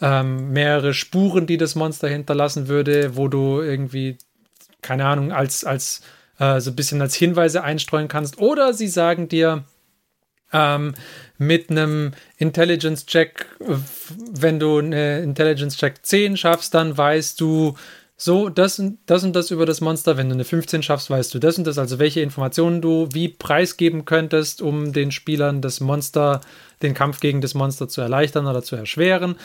ähm, 0.01 0.51
mehrere 0.51 0.93
Spuren, 0.93 1.47
die 1.47 1.57
das 1.57 1.75
Monster 1.75 2.07
hinterlassen 2.07 2.67
würde, 2.67 3.15
wo 3.15 3.27
du 3.27 3.61
irgendwie, 3.61 4.17
keine 4.81 5.05
Ahnung, 5.05 5.31
als, 5.31 5.63
als 5.63 6.01
äh, 6.37 6.59
so 6.59 6.71
ein 6.71 6.75
bisschen 6.75 7.01
als 7.01 7.15
Hinweise 7.15 7.63
einstreuen 7.63 8.07
kannst. 8.09 8.39
Oder 8.39 8.73
sie 8.73 8.87
sagen 8.87 9.29
dir, 9.29 9.63
ähm, 10.51 10.93
mit 11.37 11.69
einem 11.69 12.11
Intelligence-Check, 12.37 13.45
wenn 13.59 14.59
du 14.59 14.77
eine 14.77 15.19
Intelligence-Check 15.21 16.05
10 16.05 16.37
schaffst, 16.37 16.73
dann 16.73 16.97
weißt 16.97 17.39
du 17.39 17.75
so 18.17 18.47
das 18.47 18.79
und, 18.79 18.99
das 19.07 19.23
und 19.23 19.35
das 19.35 19.51
über 19.51 19.65
das 19.65 19.81
Monster. 19.81 20.15
Wenn 20.15 20.29
du 20.29 20.35
eine 20.35 20.45
15 20.45 20.83
schaffst, 20.83 21.09
weißt 21.09 21.33
du 21.33 21.39
das 21.39 21.57
und 21.57 21.67
das, 21.67 21.77
also 21.77 21.99
welche 21.99 22.21
Informationen 22.21 22.81
du 22.81 23.09
wie 23.11 23.27
preisgeben 23.27 24.05
könntest, 24.05 24.61
um 24.61 24.93
den 24.93 25.11
Spielern 25.11 25.61
das 25.61 25.81
Monster, 25.81 26.41
den 26.81 26.93
Kampf 26.93 27.19
gegen 27.19 27.41
das 27.41 27.53
Monster 27.53 27.89
zu 27.89 28.01
erleichtern 28.01 28.47
oder 28.47 28.63
zu 28.63 28.75
erschweren. 28.75 29.35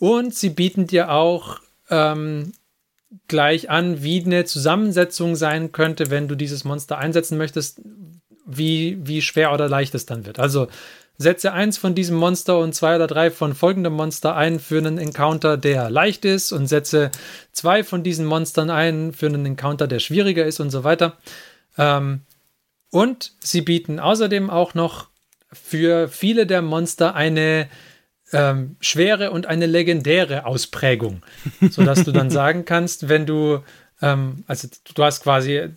Und 0.00 0.34
sie 0.34 0.50
bieten 0.50 0.88
dir 0.88 1.12
auch 1.12 1.60
ähm, 1.88 2.52
gleich 3.28 3.70
an, 3.70 4.02
wie 4.02 4.24
eine 4.24 4.44
Zusammensetzung 4.44 5.36
sein 5.36 5.70
könnte, 5.70 6.10
wenn 6.10 6.26
du 6.26 6.34
dieses 6.34 6.64
Monster 6.64 6.98
einsetzen 6.98 7.38
möchtest, 7.38 7.80
wie, 8.44 8.98
wie 9.02 9.22
schwer 9.22 9.52
oder 9.52 9.68
leicht 9.68 9.94
es 9.94 10.06
dann 10.06 10.26
wird. 10.26 10.40
Also 10.40 10.66
setze 11.18 11.52
eins 11.52 11.78
von 11.78 11.94
diesem 11.94 12.16
Monster 12.16 12.58
und 12.58 12.74
zwei 12.74 12.96
oder 12.96 13.06
drei 13.06 13.30
von 13.30 13.54
folgendem 13.54 13.94
Monster 13.94 14.36
ein 14.36 14.60
für 14.60 14.78
einen 14.78 14.98
Encounter, 14.98 15.56
der 15.56 15.90
leicht 15.90 16.24
ist 16.24 16.52
und 16.52 16.66
setze 16.66 17.10
zwei 17.52 17.84
von 17.84 18.02
diesen 18.02 18.26
Monstern 18.26 18.70
ein 18.70 19.12
für 19.12 19.26
einen 19.26 19.46
Encounter, 19.46 19.86
der 19.86 19.98
schwieriger 19.98 20.44
ist 20.44 20.60
und 20.60 20.70
so 20.70 20.84
weiter. 20.84 21.16
Ähm, 21.78 22.22
und 22.90 23.32
sie 23.40 23.62
bieten 23.62 23.98
außerdem 23.98 24.50
auch 24.50 24.74
noch 24.74 25.08
für 25.52 26.08
viele 26.08 26.46
der 26.46 26.62
Monster 26.62 27.14
eine 27.14 27.68
ähm, 28.32 28.76
schwere 28.80 29.30
und 29.30 29.46
eine 29.46 29.66
legendäre 29.66 30.44
Ausprägung, 30.46 31.22
sodass 31.70 32.04
du 32.04 32.12
dann 32.12 32.30
sagen 32.30 32.64
kannst, 32.64 33.08
wenn 33.08 33.26
du, 33.26 33.62
ähm, 34.02 34.44
also 34.46 34.68
du 34.94 35.04
hast 35.04 35.22
quasi 35.22 35.70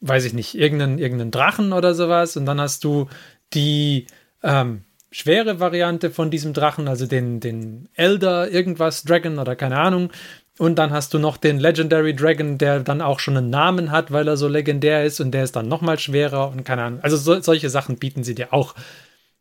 weiß 0.00 0.24
ich 0.24 0.32
nicht, 0.32 0.54
irgendeinen, 0.54 0.98
irgendeinen 0.98 1.30
Drachen 1.30 1.72
oder 1.72 1.94
sowas 1.94 2.36
und 2.36 2.46
dann 2.46 2.60
hast 2.60 2.84
du 2.84 3.08
die 3.54 4.06
ähm, 4.42 4.82
schwere 5.10 5.60
Variante 5.60 6.10
von 6.10 6.30
diesem 6.30 6.52
Drachen, 6.52 6.88
also 6.88 7.06
den, 7.06 7.40
den 7.40 7.88
Elder 7.94 8.50
irgendwas 8.50 9.04
Dragon 9.04 9.38
oder 9.38 9.56
keine 9.56 9.78
Ahnung. 9.78 10.10
Und 10.58 10.76
dann 10.76 10.90
hast 10.90 11.14
du 11.14 11.18
noch 11.20 11.36
den 11.36 11.60
Legendary 11.60 12.14
Dragon, 12.14 12.58
der 12.58 12.80
dann 12.80 13.00
auch 13.00 13.20
schon 13.20 13.36
einen 13.36 13.50
Namen 13.50 13.92
hat, 13.92 14.10
weil 14.10 14.26
er 14.26 14.36
so 14.36 14.48
legendär 14.48 15.04
ist 15.04 15.20
und 15.20 15.30
der 15.30 15.44
ist 15.44 15.54
dann 15.54 15.68
nochmal 15.68 15.98
schwerer 16.00 16.50
und 16.50 16.64
keine 16.64 16.82
Ahnung. 16.82 17.00
Also 17.00 17.16
so, 17.16 17.40
solche 17.40 17.70
Sachen 17.70 17.96
bieten 17.96 18.24
sie 18.24 18.34
dir 18.34 18.52
auch. 18.52 18.74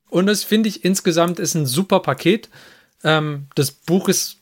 Und 0.10 0.28
das 0.28 0.44
finde 0.44 0.70
ich 0.70 0.86
insgesamt 0.86 1.40
ist 1.40 1.56
ein 1.56 1.66
super 1.66 2.02
Paket. 2.02 2.50
Ähm, 3.04 3.48
das 3.56 3.72
Buch 3.72 4.10
ist, 4.10 4.38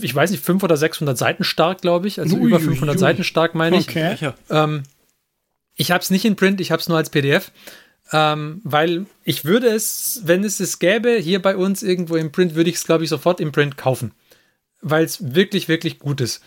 ich 0.00 0.14
weiß 0.14 0.30
nicht, 0.30 0.44
500 0.44 0.70
oder 0.70 0.76
600 0.76 1.18
Seiten 1.18 1.44
stark, 1.44 1.80
glaube 1.80 2.06
ich. 2.06 2.20
Also 2.20 2.36
ui, 2.36 2.46
über 2.46 2.60
500 2.60 2.88
ui, 2.88 2.94
ui. 2.94 2.98
Seiten 2.98 3.24
stark, 3.24 3.56
meine 3.56 3.78
ich. 3.78 3.88
Okay. 3.88 4.32
Ähm, 4.50 4.84
ich 5.74 5.90
habe 5.90 6.02
es 6.02 6.10
nicht 6.10 6.24
in 6.24 6.36
Print, 6.36 6.60
ich 6.60 6.70
habe 6.70 6.80
es 6.80 6.88
nur 6.88 6.96
als 6.96 7.10
PDF. 7.10 7.50
Ähm, 8.12 8.60
weil 8.64 9.06
ich 9.24 9.44
würde 9.44 9.68
es, 9.68 10.22
wenn 10.24 10.42
es 10.42 10.58
es 10.60 10.78
gäbe, 10.78 11.16
hier 11.16 11.40
bei 11.40 11.56
uns 11.56 11.82
irgendwo 11.82 12.16
im 12.16 12.32
Print, 12.32 12.54
würde 12.54 12.70
ich 12.70 12.76
es, 12.76 12.84
glaube 12.84 13.04
ich, 13.04 13.10
sofort 13.10 13.40
im 13.40 13.52
Print 13.52 13.76
kaufen. 13.76 14.12
Weil 14.80 15.04
es 15.04 15.34
wirklich, 15.34 15.68
wirklich 15.68 15.98
gut 15.98 16.20
ist. 16.20 16.42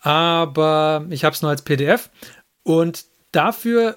Aber 0.00 1.06
ich 1.10 1.24
habe 1.24 1.34
es 1.34 1.42
nur 1.42 1.50
als 1.50 1.62
PDF. 1.62 2.10
Und 2.62 3.06
dafür, 3.32 3.96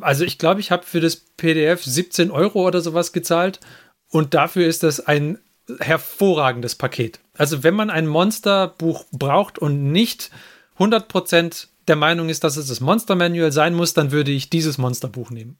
also 0.00 0.24
ich 0.24 0.38
glaube, 0.38 0.60
ich 0.60 0.70
habe 0.70 0.84
für 0.84 1.00
das 1.00 1.16
PDF 1.16 1.82
17 1.82 2.30
Euro 2.30 2.66
oder 2.66 2.80
sowas 2.80 3.12
gezahlt. 3.12 3.60
Und 4.08 4.34
dafür 4.34 4.66
ist 4.66 4.82
das 4.82 5.00
ein 5.00 5.38
hervorragendes 5.80 6.74
Paket. 6.74 7.20
Also 7.36 7.62
wenn 7.62 7.74
man 7.74 7.90
ein 7.90 8.06
Monsterbuch 8.06 9.06
braucht 9.12 9.58
und 9.58 9.90
nicht 9.90 10.30
100% 10.78 11.68
der 11.88 11.96
Meinung 11.96 12.28
ist, 12.28 12.44
dass 12.44 12.56
es 12.56 12.68
das 12.68 12.80
Monster 12.80 13.14
Manual 13.14 13.52
sein 13.52 13.74
muss, 13.74 13.94
dann 13.94 14.12
würde 14.12 14.30
ich 14.30 14.50
dieses 14.50 14.78
Monsterbuch 14.78 15.30
nehmen. 15.30 15.58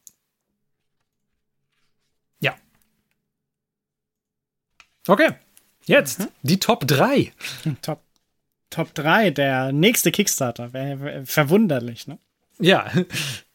Okay, 5.06 5.30
jetzt 5.86 6.20
mhm. 6.20 6.28
die 6.42 6.58
Top 6.58 6.86
3. 6.86 7.32
Top, 7.82 8.02
Top 8.70 8.94
3, 8.94 9.30
der 9.30 9.72
nächste 9.72 10.10
Kickstarter. 10.10 10.70
Verwunderlich, 11.24 12.06
ne? 12.06 12.18
Ja. 12.58 12.90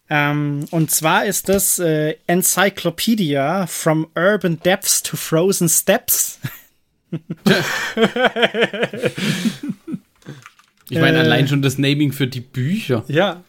Ähm, 0.09 0.65
und 0.71 0.89
zwar 0.89 1.26
ist 1.26 1.49
das 1.49 1.77
äh, 1.77 2.15
Encyclopedia 2.26 3.67
From 3.67 4.07
Urban 4.15 4.59
Depths 4.59 5.03
to 5.03 5.15
Frozen 5.15 5.69
Steps. 5.69 6.39
ich 10.89 10.99
meine, 10.99 11.17
äh, 11.17 11.21
allein 11.21 11.47
schon 11.47 11.61
das 11.61 11.77
Naming 11.77 12.11
für 12.11 12.27
die 12.27 12.41
Bücher. 12.41 13.03
Ja. 13.07 13.43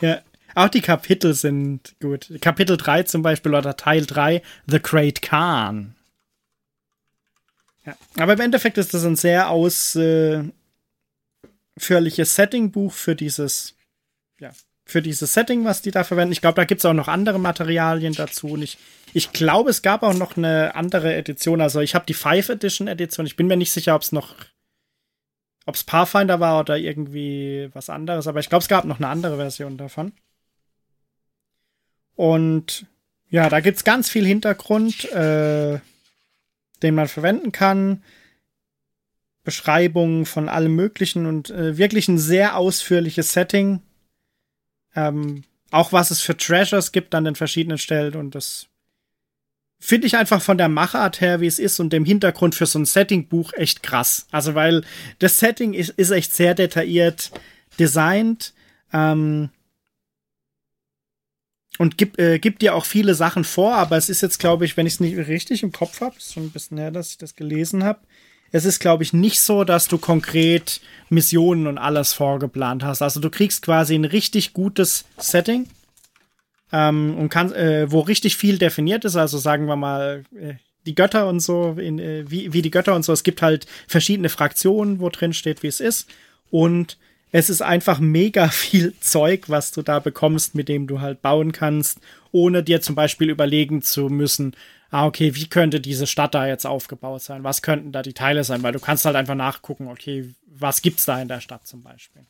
Ja. 0.00 0.20
Auch 0.54 0.68
die 0.68 0.80
Kapitel 0.80 1.34
sind 1.34 1.94
gut. 2.00 2.32
Kapitel 2.40 2.76
3 2.76 3.02
zum 3.04 3.22
Beispiel 3.22 3.54
oder 3.54 3.76
Teil 3.76 4.06
3, 4.06 4.42
The 4.66 4.80
Great 4.80 5.20
Khan. 5.20 5.94
Ja. 7.86 7.96
Aber 8.18 8.34
im 8.34 8.40
Endeffekt 8.40 8.78
ist 8.78 8.94
das 8.94 9.04
ein 9.04 9.16
sehr 9.16 9.50
ausführliches 9.50 10.54
Setting-Buch 12.34 12.92
für 12.92 13.16
dieses, 13.16 13.74
ja, 14.38 14.52
für 14.84 15.02
dieses 15.02 15.32
Setting, 15.32 15.64
was 15.64 15.82
die 15.82 15.90
da 15.90 16.04
verwenden. 16.04 16.32
Ich 16.32 16.40
glaube, 16.40 16.56
da 16.56 16.64
gibt 16.64 16.80
es 16.80 16.84
auch 16.84 16.92
noch 16.92 17.08
andere 17.08 17.38
Materialien 17.38 18.12
dazu. 18.12 18.48
Und 18.48 18.62
ich, 18.62 18.76
ich 19.14 19.32
glaube, 19.32 19.70
es 19.70 19.82
gab 19.82 20.02
auch 20.02 20.14
noch 20.14 20.36
eine 20.36 20.74
andere 20.74 21.14
Edition. 21.14 21.60
Also 21.60 21.80
ich 21.80 21.94
habe 21.94 22.06
die 22.06 22.14
Five 22.14 22.48
Edition 22.48 22.88
Edition. 22.88 23.26
Ich 23.26 23.36
bin 23.36 23.46
mir 23.46 23.56
nicht 23.56 23.72
sicher, 23.72 23.94
ob 23.94 24.02
es 24.02 24.12
noch, 24.12 24.34
ob 25.64 25.74
es 25.74 25.84
Pathfinder 25.84 26.40
war 26.40 26.60
oder 26.60 26.76
irgendwie 26.76 27.70
was 27.72 27.88
anderes. 27.88 28.26
Aber 28.26 28.40
ich 28.40 28.48
glaube, 28.48 28.62
es 28.62 28.68
gab 28.68 28.84
noch 28.84 28.98
eine 28.98 29.08
andere 29.08 29.36
Version 29.36 29.78
davon. 29.78 30.12
Und 32.16 32.86
ja, 33.30 33.48
da 33.48 33.60
gibt 33.60 33.78
es 33.78 33.84
ganz 33.84 34.10
viel 34.10 34.26
Hintergrund, 34.26 35.10
äh, 35.12 35.78
den 36.82 36.94
man 36.94 37.08
verwenden 37.08 37.52
kann. 37.52 38.02
Beschreibungen 39.42 40.26
von 40.26 40.48
allem 40.48 40.74
Möglichen 40.74 41.26
und 41.26 41.50
äh, 41.50 41.78
wirklich 41.78 42.08
ein 42.08 42.18
sehr 42.18 42.56
ausführliches 42.56 43.32
Setting. 43.32 43.80
Ähm, 44.94 45.44
auch 45.70 45.92
was 45.92 46.10
es 46.10 46.20
für 46.20 46.36
Treasures 46.36 46.92
gibt 46.92 47.14
an 47.14 47.24
den 47.24 47.36
verschiedenen 47.36 47.78
Stellen 47.78 48.16
und 48.16 48.34
das 48.34 48.66
finde 49.80 50.06
ich 50.06 50.16
einfach 50.16 50.42
von 50.42 50.58
der 50.58 50.68
Machart 50.68 51.20
her, 51.20 51.40
wie 51.40 51.46
es 51.46 51.58
ist 51.58 51.80
und 51.80 51.92
dem 51.92 52.04
Hintergrund 52.04 52.54
für 52.54 52.66
so 52.66 52.78
ein 52.78 52.84
Setting-Buch 52.84 53.54
echt 53.54 53.82
krass. 53.82 54.26
Also, 54.30 54.54
weil 54.54 54.84
das 55.18 55.38
Setting 55.38 55.72
ist, 55.72 55.90
ist 55.90 56.10
echt 56.10 56.34
sehr 56.34 56.54
detailliert 56.54 57.32
designt. 57.78 58.52
Ähm, 58.92 59.48
und 61.80 61.96
gibt, 61.96 62.18
äh, 62.18 62.38
gibt 62.38 62.60
dir 62.60 62.74
auch 62.74 62.84
viele 62.84 63.14
Sachen 63.14 63.42
vor, 63.42 63.74
aber 63.74 63.96
es 63.96 64.10
ist 64.10 64.20
jetzt, 64.20 64.38
glaube 64.38 64.66
ich, 64.66 64.76
wenn 64.76 64.84
ich 64.84 64.92
es 64.92 65.00
nicht 65.00 65.16
richtig 65.16 65.62
im 65.62 65.72
Kopf 65.72 66.02
habe, 66.02 66.14
ist 66.18 66.34
schon 66.34 66.42
ein 66.42 66.50
bisschen 66.50 66.76
her, 66.76 66.90
dass 66.90 67.12
ich 67.12 67.16
das 67.16 67.36
gelesen 67.36 67.84
habe. 67.84 68.00
Es 68.52 68.66
ist, 68.66 68.80
glaube 68.80 69.02
ich, 69.02 69.14
nicht 69.14 69.40
so, 69.40 69.64
dass 69.64 69.88
du 69.88 69.96
konkret 69.96 70.82
Missionen 71.08 71.66
und 71.66 71.78
alles 71.78 72.12
vorgeplant 72.12 72.84
hast. 72.84 73.00
Also 73.00 73.18
du 73.18 73.30
kriegst 73.30 73.62
quasi 73.62 73.94
ein 73.94 74.04
richtig 74.04 74.52
gutes 74.52 75.06
Setting 75.16 75.70
ähm, 76.70 77.16
und 77.16 77.30
kann, 77.30 77.50
äh, 77.54 77.90
wo 77.90 78.00
richtig 78.00 78.36
viel 78.36 78.58
definiert 78.58 79.06
ist. 79.06 79.16
Also 79.16 79.38
sagen 79.38 79.64
wir 79.64 79.76
mal, 79.76 80.24
äh, 80.38 80.56
die 80.84 80.94
Götter 80.94 81.28
und 81.28 81.40
so, 81.40 81.78
in, 81.78 81.98
äh, 81.98 82.30
wie, 82.30 82.52
wie 82.52 82.60
die 82.60 82.70
Götter 82.70 82.94
und 82.94 83.06
so. 83.06 83.14
Es 83.14 83.22
gibt 83.22 83.40
halt 83.40 83.66
verschiedene 83.88 84.28
Fraktionen, 84.28 85.00
wo 85.00 85.08
drin 85.08 85.32
steht, 85.32 85.62
wie 85.62 85.68
es 85.68 85.80
ist. 85.80 86.10
Und 86.50 86.98
es 87.32 87.50
ist 87.50 87.62
einfach 87.62 88.00
mega 88.00 88.48
viel 88.50 88.98
Zeug, 89.00 89.48
was 89.48 89.72
du 89.72 89.82
da 89.82 89.98
bekommst, 89.98 90.54
mit 90.54 90.68
dem 90.68 90.86
du 90.86 91.00
halt 91.00 91.22
bauen 91.22 91.52
kannst, 91.52 92.00
ohne 92.32 92.62
dir 92.62 92.80
zum 92.80 92.94
Beispiel 92.94 93.30
überlegen 93.30 93.82
zu 93.82 94.08
müssen, 94.08 94.54
ah, 94.90 95.06
okay, 95.06 95.34
wie 95.34 95.48
könnte 95.48 95.80
diese 95.80 96.06
Stadt 96.06 96.34
da 96.34 96.46
jetzt 96.46 96.66
aufgebaut 96.66 97.22
sein? 97.22 97.44
Was 97.44 97.62
könnten 97.62 97.92
da 97.92 98.02
die 98.02 98.12
Teile 98.12 98.44
sein? 98.44 98.62
Weil 98.62 98.72
du 98.72 98.80
kannst 98.80 99.04
halt 99.04 99.16
einfach 99.16 99.34
nachgucken, 99.34 99.88
okay, 99.88 100.34
was 100.46 100.82
gibt's 100.82 101.04
da 101.04 101.20
in 101.20 101.28
der 101.28 101.40
Stadt 101.40 101.66
zum 101.66 101.82
Beispiel. 101.82 102.26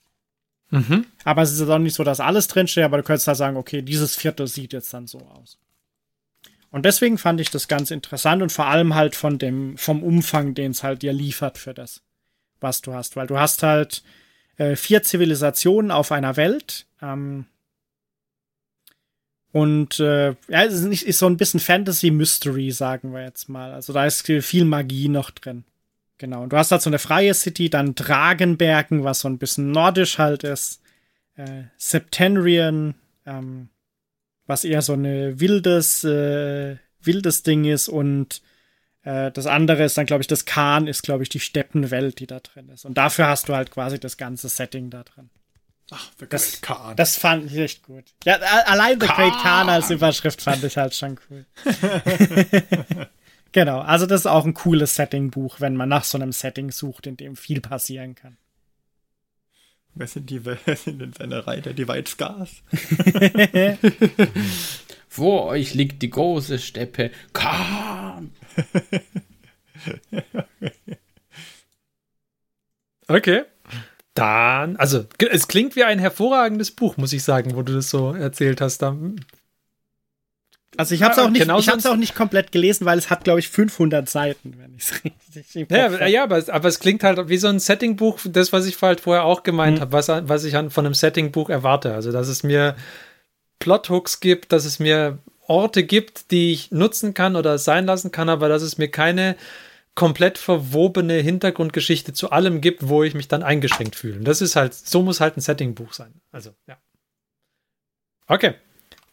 Mhm. 0.70 1.06
Aber 1.24 1.42
es 1.42 1.52
ist 1.52 1.68
auch 1.68 1.78
nicht 1.78 1.94
so, 1.94 2.04
dass 2.04 2.20
alles 2.20 2.48
drinsteht, 2.48 2.84
aber 2.84 2.98
du 2.98 3.02
könntest 3.02 3.26
da 3.26 3.34
sagen, 3.34 3.56
okay, 3.56 3.82
dieses 3.82 4.14
Viertel 4.14 4.46
sieht 4.46 4.72
jetzt 4.72 4.94
dann 4.94 5.06
so 5.06 5.18
aus. 5.18 5.58
Und 6.70 6.84
deswegen 6.84 7.18
fand 7.18 7.40
ich 7.40 7.50
das 7.50 7.66
ganz 7.66 7.90
interessant 7.90 8.42
und 8.42 8.52
vor 8.52 8.66
allem 8.66 8.94
halt 8.94 9.16
von 9.16 9.38
dem, 9.38 9.76
vom 9.76 10.04
Umfang, 10.04 10.54
den 10.54 10.70
es 10.70 10.84
halt 10.84 11.02
dir 11.02 11.12
liefert 11.12 11.58
für 11.58 11.74
das, 11.74 12.02
was 12.60 12.80
du 12.80 12.94
hast. 12.94 13.16
Weil 13.16 13.26
du 13.26 13.38
hast 13.38 13.64
halt 13.64 14.04
äh, 14.60 14.76
vier 14.76 15.02
Zivilisationen 15.02 15.90
auf 15.90 16.12
einer 16.12 16.36
Welt. 16.36 16.84
Ähm, 17.00 17.46
und 19.52 19.98
äh, 19.98 20.28
ja, 20.48 20.64
es 20.64 20.74
ist, 20.74 21.02
ist 21.02 21.18
so 21.18 21.26
ein 21.26 21.38
bisschen 21.38 21.60
Fantasy-Mystery, 21.60 22.70
sagen 22.70 23.14
wir 23.14 23.22
jetzt 23.22 23.48
mal. 23.48 23.72
Also 23.72 23.94
da 23.94 24.04
ist 24.04 24.26
viel 24.26 24.64
Magie 24.66 25.08
noch 25.08 25.30
drin. 25.30 25.64
Genau. 26.18 26.42
Und 26.42 26.52
du 26.52 26.58
hast 26.58 26.70
halt 26.70 26.82
so 26.82 26.90
eine 26.90 26.98
freie 26.98 27.32
City, 27.32 27.70
dann 27.70 27.94
Dragenbergen, 27.94 29.02
was 29.02 29.20
so 29.20 29.28
ein 29.28 29.38
bisschen 29.38 29.70
nordisch 29.70 30.18
halt 30.18 30.44
ist. 30.44 30.82
Äh, 31.36 31.62
Septenrian, 31.78 32.94
ähm, 33.24 33.70
was 34.46 34.64
eher 34.64 34.82
so 34.82 34.92
eine 34.92 35.40
wildes, 35.40 36.04
äh, 36.04 36.76
wildes 37.00 37.42
Ding 37.42 37.64
ist 37.64 37.88
und 37.88 38.42
das 39.02 39.46
andere 39.46 39.84
ist 39.84 39.96
dann, 39.96 40.06
glaube 40.06 40.20
ich, 40.20 40.26
das 40.26 40.44
Khan 40.44 40.86
ist, 40.86 41.02
glaube 41.02 41.22
ich, 41.22 41.30
die 41.30 41.40
Steppenwelt, 41.40 42.18
die 42.20 42.26
da 42.26 42.40
drin 42.40 42.68
ist. 42.68 42.84
Und 42.84 42.98
dafür 42.98 43.28
hast 43.28 43.48
du 43.48 43.54
halt 43.54 43.70
quasi 43.70 43.98
das 43.98 44.16
ganze 44.16 44.48
Setting 44.48 44.90
da 44.90 45.04
drin. 45.04 45.30
Ach, 45.90 46.10
The 46.18 46.26
Great 46.26 46.32
das, 46.34 46.60
Khan. 46.60 46.96
Das 46.96 47.16
fand 47.16 47.50
ich 47.50 47.58
echt 47.58 47.82
gut. 47.82 48.04
Ja, 48.24 48.36
allein 48.36 49.00
The 49.00 49.06
Khan. 49.06 49.16
Great 49.16 49.42
Khan 49.42 49.68
als 49.68 49.90
Überschrift 49.90 50.42
fand 50.42 50.62
ich 50.64 50.76
halt 50.76 50.94
schon 50.94 51.18
cool. 51.30 51.46
genau, 53.52 53.80
also 53.80 54.06
das 54.06 54.20
ist 54.20 54.26
auch 54.26 54.44
ein 54.44 54.54
cooles 54.54 54.94
Setting-Buch, 54.94 55.60
wenn 55.60 55.76
man 55.76 55.88
nach 55.88 56.04
so 56.04 56.18
einem 56.18 56.32
Setting 56.32 56.70
sucht, 56.70 57.06
in 57.06 57.16
dem 57.16 57.36
viel 57.36 57.60
passieren 57.60 58.14
kann. 58.14 58.36
Wer 59.94 60.06
sind 60.06 60.30
die, 60.30 60.44
wer 60.44 60.58
sind 60.76 61.00
denn 61.00 61.12
seine 61.12 61.46
Reiter? 61.46 61.72
Die 61.72 61.88
White 61.88 62.10
Scars? 62.10 62.62
Vor 65.12 65.46
euch 65.46 65.74
liegt 65.74 66.02
die 66.02 66.10
große 66.10 66.60
Steppe. 66.60 67.10
Khan! 67.32 68.30
okay. 73.08 73.42
Dann, 74.14 74.76
also, 74.76 75.06
es 75.18 75.48
klingt 75.48 75.74
wie 75.74 75.82
ein 75.82 75.98
hervorragendes 75.98 76.70
Buch, 76.70 76.96
muss 76.96 77.12
ich 77.12 77.24
sagen, 77.24 77.56
wo 77.56 77.62
du 77.62 77.74
das 77.74 77.90
so 77.90 78.12
erzählt 78.12 78.60
hast. 78.60 78.82
Da. 78.82 78.96
Also 80.76 80.94
ich 80.94 81.02
habe 81.02 81.12
es 81.12 81.18
auch, 81.18 81.28
nicht, 81.28 81.42
genau 81.42 81.58
auch 81.58 81.96
nicht 81.96 82.14
komplett 82.14 82.52
gelesen, 82.52 82.86
weil 82.86 82.96
es 82.96 83.10
hat, 83.10 83.24
glaube 83.24 83.40
ich, 83.40 83.48
500 83.48 84.08
Seiten, 84.08 84.54
wenn 84.58 84.76
ich 84.76 84.84
es 84.84 85.02
richtig 85.34 85.68
Ja, 85.72 86.06
ja 86.06 86.22
aber, 86.22 86.40
aber 86.46 86.68
es 86.68 86.78
klingt 86.78 87.02
halt 87.02 87.28
wie 87.28 87.36
so 87.36 87.48
ein 87.48 87.58
Settingbuch, 87.58 88.20
das, 88.26 88.52
was 88.52 88.66
ich 88.66 88.80
halt 88.80 89.00
vorher 89.00 89.24
auch 89.24 89.42
gemeint 89.42 89.78
mhm. 89.78 89.80
habe, 89.80 89.92
was, 89.92 90.08
was 90.08 90.44
ich 90.44 90.54
an, 90.54 90.70
von 90.70 90.86
einem 90.86 90.94
Settingbuch 90.94 91.50
erwarte. 91.50 91.94
Also, 91.94 92.12
dass 92.12 92.28
es 92.28 92.44
mir 92.44 92.76
Plothooks 93.60 94.18
gibt, 94.18 94.50
dass 94.52 94.64
es 94.64 94.80
mir 94.80 95.18
Orte 95.46 95.84
gibt, 95.84 96.32
die 96.32 96.52
ich 96.52 96.70
nutzen 96.72 97.14
kann 97.14 97.36
oder 97.36 97.58
sein 97.58 97.86
lassen 97.86 98.10
kann, 98.10 98.28
aber 98.28 98.48
dass 98.48 98.62
es 98.62 98.78
mir 98.78 98.90
keine 98.90 99.36
komplett 99.94 100.38
verwobene 100.38 101.14
Hintergrundgeschichte 101.14 102.12
zu 102.12 102.30
allem 102.30 102.60
gibt, 102.60 102.88
wo 102.88 103.02
ich 103.02 103.14
mich 103.14 103.28
dann 103.28 103.42
eingeschränkt 103.42 103.96
fühle. 103.96 104.20
das 104.20 104.40
ist 104.40 104.56
halt, 104.56 104.74
so 104.74 105.02
muss 105.02 105.20
halt 105.20 105.36
ein 105.36 105.40
Settingbuch 105.40 105.92
sein. 105.92 106.12
Also, 106.32 106.50
ja. 106.66 106.76
Okay. 108.26 108.54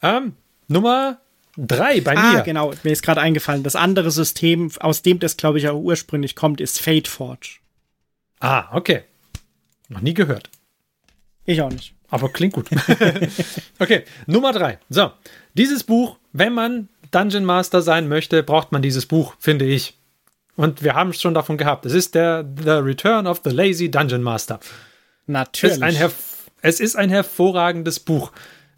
Ähm, 0.01 0.35
Nummer 0.67 1.19
drei 1.57 2.01
bei 2.01 2.15
ah, 2.15 2.33
mir. 2.33 2.41
genau. 2.43 2.71
Mir 2.83 2.91
ist 2.91 3.01
gerade 3.01 3.19
eingefallen. 3.19 3.63
Das 3.63 3.75
andere 3.75 4.11
System, 4.11 4.71
aus 4.79 5.01
dem 5.01 5.19
das, 5.19 5.37
glaube 5.37 5.57
ich, 5.57 5.67
auch 5.67 5.79
ursprünglich 5.79 6.35
kommt, 6.35 6.61
ist 6.61 6.79
Fate 6.79 7.07
Forge. 7.07 7.57
Ah, 8.39 8.67
okay. 8.75 9.03
Noch 9.89 10.01
nie 10.01 10.13
gehört. 10.13 10.51
Ich 11.45 11.61
auch 11.61 11.71
nicht. 11.71 11.96
Aber 12.09 12.29
klingt 12.29 12.53
gut. 12.53 12.67
okay, 13.79 14.03
Nummer 14.25 14.53
drei. 14.53 14.79
So, 14.89 15.11
dieses 15.53 15.83
Buch, 15.83 16.17
wenn 16.31 16.53
man 16.53 16.89
Dungeon 17.11 17.45
Master 17.45 17.81
sein 17.81 18.07
möchte, 18.07 18.43
braucht 18.43 18.71
man 18.71 18.81
dieses 18.81 19.05
Buch, 19.05 19.35
finde 19.39 19.65
ich. 19.65 19.97
Und 20.55 20.83
wir 20.83 20.95
haben 20.95 21.11
es 21.11 21.21
schon 21.21 21.33
davon 21.33 21.57
gehabt. 21.57 21.85
Es 21.85 21.93
ist 21.93 22.15
der 22.15 22.45
The 22.57 22.71
Return 22.71 23.27
of 23.27 23.41
the 23.43 23.51
Lazy 23.51 23.91
Dungeon 23.91 24.23
Master. 24.23 24.59
Natürlich. 25.27 25.81
Es 25.81 25.95
ist 25.95 26.01
ein, 26.01 26.11
es 26.61 26.79
ist 26.79 26.95
ein 26.95 27.09
hervorragendes 27.09 27.99
Buch. 27.99 28.31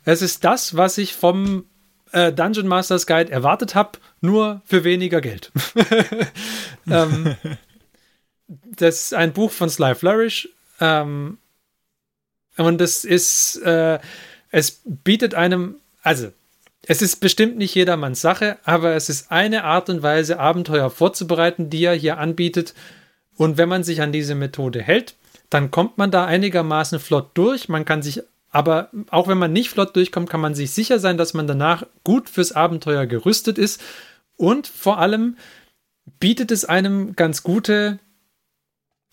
Es 0.03 0.21
ist 0.21 0.43
das, 0.43 0.75
was 0.75 0.97
ich 0.97 1.15
vom 1.15 1.65
äh, 2.11 2.33
Dungeon 2.33 2.67
Masters 2.67 3.05
Guide 3.05 3.31
erwartet 3.31 3.75
habe, 3.75 3.99
nur 4.21 4.61
für 4.65 4.83
weniger 4.83 5.21
Geld. 5.21 5.51
ähm, 6.89 7.35
das 8.47 9.03
ist 9.03 9.13
ein 9.13 9.33
Buch 9.33 9.51
von 9.51 9.69
Sly 9.69 9.95
Flourish. 9.95 10.49
Ähm, 10.79 11.37
und 12.59 12.81
es 12.81 13.05
ist, 13.05 13.57
äh, 13.63 13.99
es 14.51 14.81
bietet 14.85 15.33
einem, 15.33 15.75
also 16.03 16.31
es 16.83 17.01
ist 17.01 17.17
bestimmt 17.17 17.57
nicht 17.57 17.75
jedermanns 17.75 18.21
Sache, 18.21 18.57
aber 18.63 18.95
es 18.95 19.09
ist 19.09 19.31
eine 19.31 19.63
Art 19.63 19.89
und 19.89 20.01
Weise, 20.01 20.39
Abenteuer 20.39 20.89
vorzubereiten, 20.89 21.69
die 21.69 21.83
er 21.83 21.93
hier 21.93 22.17
anbietet. 22.17 22.73
Und 23.37 23.57
wenn 23.57 23.69
man 23.69 23.83
sich 23.83 24.01
an 24.01 24.11
diese 24.11 24.35
Methode 24.35 24.81
hält, 24.81 25.15
dann 25.49 25.71
kommt 25.71 25.97
man 25.97 26.11
da 26.11 26.25
einigermaßen 26.25 26.99
flott 26.99 27.31
durch. 27.33 27.69
Man 27.69 27.85
kann 27.85 28.01
sich, 28.01 28.21
aber 28.49 28.89
auch 29.09 29.27
wenn 29.27 29.37
man 29.37 29.53
nicht 29.53 29.69
flott 29.69 29.95
durchkommt, 29.95 30.29
kann 30.29 30.41
man 30.41 30.55
sich 30.55 30.71
sicher 30.71 30.99
sein, 30.99 31.17
dass 31.17 31.33
man 31.33 31.47
danach 31.47 31.85
gut 32.03 32.29
fürs 32.29 32.51
Abenteuer 32.51 33.05
gerüstet 33.05 33.57
ist. 33.57 33.81
Und 34.35 34.67
vor 34.67 34.99
allem 34.99 35.37
bietet 36.19 36.51
es 36.51 36.65
einem 36.65 37.15
ganz 37.15 37.43
gute, 37.43 37.99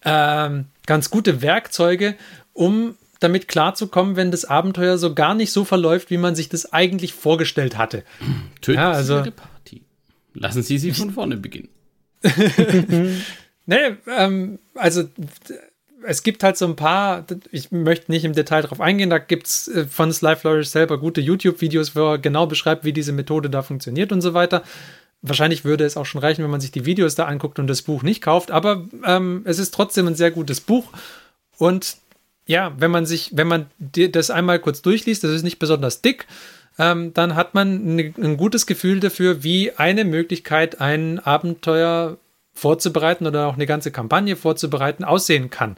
ähm, 0.04 0.66
ganz 0.86 1.10
gute 1.10 1.42
Werkzeuge, 1.42 2.16
um 2.52 2.96
damit 3.26 3.48
klarzukommen, 3.48 4.14
wenn 4.14 4.30
das 4.30 4.44
Abenteuer 4.44 4.98
so 4.98 5.12
gar 5.12 5.34
nicht 5.34 5.50
so 5.50 5.64
verläuft, 5.64 6.10
wie 6.10 6.16
man 6.16 6.36
sich 6.36 6.48
das 6.48 6.72
eigentlich 6.72 7.12
vorgestellt 7.12 7.76
hatte. 7.76 8.04
Töten 8.60 8.78
ja, 8.78 8.92
also, 8.92 9.24
Sie 9.24 9.30
Party. 9.32 9.82
Lassen 10.34 10.62
Sie 10.62 10.78
sie 10.78 10.92
von 10.92 11.10
vorne 11.10 11.36
beginnen. 11.36 11.68
nee, 13.66 13.96
ähm, 14.06 14.58
also 14.74 15.08
es 16.06 16.22
gibt 16.22 16.44
halt 16.44 16.56
so 16.56 16.66
ein 16.66 16.76
paar, 16.76 17.24
ich 17.50 17.72
möchte 17.72 18.12
nicht 18.12 18.24
im 18.24 18.32
Detail 18.32 18.62
drauf 18.62 18.80
eingehen, 18.80 19.10
da 19.10 19.18
gibt 19.18 19.46
es 19.48 19.68
äh, 19.68 19.86
von 19.86 20.12
Sly 20.12 20.36
Flourish 20.36 20.68
selber 20.68 20.98
gute 20.98 21.20
YouTube-Videos, 21.20 21.96
wo 21.96 22.12
er 22.12 22.18
genau 22.18 22.46
beschreibt, 22.46 22.84
wie 22.84 22.92
diese 22.92 23.12
Methode 23.12 23.50
da 23.50 23.62
funktioniert 23.62 24.12
und 24.12 24.20
so 24.20 24.34
weiter. 24.34 24.62
Wahrscheinlich 25.22 25.64
würde 25.64 25.84
es 25.84 25.96
auch 25.96 26.06
schon 26.06 26.20
reichen, 26.20 26.44
wenn 26.44 26.50
man 26.50 26.60
sich 26.60 26.70
die 26.70 26.86
Videos 26.86 27.16
da 27.16 27.24
anguckt 27.24 27.58
und 27.58 27.66
das 27.66 27.82
Buch 27.82 28.02
nicht 28.02 28.22
kauft, 28.22 28.52
aber 28.52 28.86
ähm, 29.04 29.42
es 29.44 29.58
ist 29.58 29.74
trotzdem 29.74 30.06
ein 30.06 30.14
sehr 30.14 30.30
gutes 30.30 30.60
Buch 30.60 30.92
und 31.58 31.96
ja, 32.46 32.72
wenn 32.78 32.90
man 32.90 33.06
sich, 33.06 33.30
wenn 33.34 33.48
man 33.48 33.66
das 33.78 34.30
einmal 34.30 34.60
kurz 34.60 34.82
durchliest, 34.82 35.24
das 35.24 35.32
ist 35.32 35.42
nicht 35.42 35.58
besonders 35.58 36.00
dick, 36.00 36.26
ähm, 36.78 37.12
dann 37.14 37.34
hat 37.34 37.54
man 37.54 37.96
ein, 37.96 38.14
ein 38.16 38.36
gutes 38.36 38.66
Gefühl 38.66 39.00
dafür, 39.00 39.42
wie 39.42 39.72
eine 39.72 40.04
Möglichkeit, 40.04 40.80
ein 40.80 41.18
Abenteuer 41.18 42.18
vorzubereiten 42.52 43.26
oder 43.26 43.48
auch 43.48 43.54
eine 43.54 43.66
ganze 43.66 43.90
Kampagne 43.90 44.36
vorzubereiten, 44.36 45.04
aussehen 45.04 45.50
kann. 45.50 45.76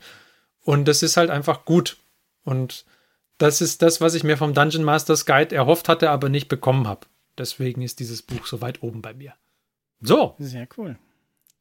Und 0.63 0.87
das 0.87 1.03
ist 1.03 1.17
halt 1.17 1.31
einfach 1.31 1.65
gut. 1.65 1.97
Und 2.45 2.85
das 3.39 3.61
ist 3.61 3.83
das, 3.83 4.01
was 4.01 4.15
ich 4.15 4.25
mir 4.25 4.37
vom 4.37 4.55
Dungeon 4.55 4.85
Masters 4.85 5.25
Guide 5.25 5.55
erhofft 5.55 5.89
hatte, 5.89 6.11
aber 6.11 6.29
nicht 6.29 6.49
bekommen 6.49 6.87
habe. 6.87 7.07
Deswegen 7.39 7.83
ist 7.83 8.01
dieses 8.01 8.23
Buch 8.23 8.47
so 8.47 8.61
weit 8.61 8.83
oben 8.83 9.01
bei 9.01 9.15
mir. 9.15 9.35
So. 10.01 10.35
Sehr 10.39 10.69
cool. 10.77 10.99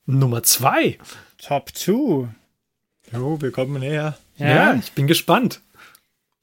Nummer 0.06 0.44
zwei. 0.44 0.98
Top 1.38 1.70
2. 1.74 2.30
Jo, 3.12 3.42
wir 3.42 3.52
kommen 3.52 3.80
näher. 3.80 4.18
Ja, 4.38 4.48
ja 4.48 4.76
ich 4.76 4.92
bin 4.94 5.08
gespannt. 5.08 5.62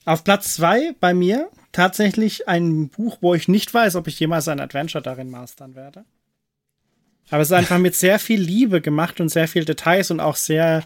Auf 0.05 0.24
Platz 0.24 0.55
zwei 0.55 0.95
bei 1.01 1.15
mir 1.15 1.49
tatsächlich 1.73 2.49
ein 2.49 2.89
Buch, 2.89 3.19
wo 3.20 3.35
ich 3.35 3.49
nicht 3.49 3.73
weiß, 3.73 3.97
ob 3.97 4.07
ich 4.07 4.20
jemals 4.20 4.49
ein 4.49 4.61
Adventure 4.61 5.03
darin 5.03 5.31
mastern 5.31 5.74
werde. 5.74 6.05
Aber 7.31 7.43
es 7.43 7.49
ist 7.49 7.57
einfach 7.57 7.78
mit 7.78 7.95
sehr 7.95 8.19
viel 8.19 8.41
Liebe 8.41 8.81
gemacht 8.81 9.20
und 9.20 9.28
sehr 9.28 9.49
viel 9.49 9.65
Details 9.65 10.11
und 10.11 10.20
auch 10.20 10.36
sehr 10.36 10.85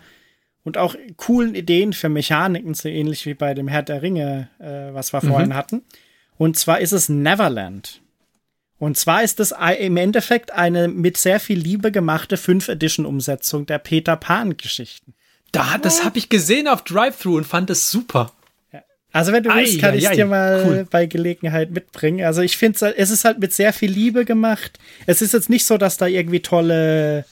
und 0.65 0.77
auch 0.77 0.95
coolen 1.17 1.55
Ideen 1.55 1.93
für 1.93 2.09
Mechaniken, 2.09 2.75
so 2.75 2.89
ähnlich 2.89 3.27
wie 3.27 3.35
bei 3.35 3.55
dem 3.55 3.69
Herr 3.69 3.83
der 3.83 4.03
Ringe, 4.03 4.49
äh, 4.59 4.93
was 4.95 5.13
wir 5.13 5.25
mhm. 5.25 5.29
vorhin 5.29 5.55
hatten. 5.55 5.83
Und 6.37 6.59
zwar 6.59 6.81
ist 6.81 6.93
es 6.93 7.09
Neverland. 7.09 8.01
Und 8.79 8.97
zwar 8.97 9.25
ist 9.25 9.41
es 9.41 9.53
im 9.79 9.97
Endeffekt 9.97 10.53
eine 10.53 10.87
mit 10.87 11.17
sehr 11.17 11.41
viel 11.41 11.59
Liebe 11.59 11.91
gemachte 11.91 12.37
5 12.37 12.69
Edition 12.69 13.07
Umsetzung 13.07 13.67
der 13.67 13.79
Peter 13.79 14.17
Pan 14.17 14.57
Geschichten. 14.57 15.15
Da, 15.53 15.79
das 15.79 16.05
habe 16.05 16.19
ich 16.19 16.29
gesehen 16.29 16.69
auf 16.69 16.83
Drive-Thru 16.85 17.37
und 17.37 17.45
fand 17.45 17.71
es 17.71 17.91
super. 17.91 18.33
Also 19.13 19.33
wenn 19.33 19.43
du 19.43 19.55
willst, 19.55 19.81
kann 19.81 19.97
ich 19.97 20.05
es 20.05 20.13
dir 20.13 20.27
mal 20.27 20.65
cool. 20.67 20.87
bei 20.91 21.07
Gelegenheit 21.07 21.71
mitbringen. 21.71 22.25
Also 22.25 22.43
ich 22.43 22.57
finde, 22.57 22.95
es 22.97 23.11
ist 23.11 23.25
halt 23.25 23.39
mit 23.39 23.55
sehr 23.55 23.73
viel 23.73 23.91
Liebe 23.91 24.25
gemacht. 24.25 24.79
Es 25.07 25.23
ist 25.23 25.33
jetzt 25.33 25.49
nicht 25.49 25.65
so, 25.65 25.79
dass 25.79 25.97
da 25.97 26.07
irgendwie 26.07 26.41
tolle 26.41 27.25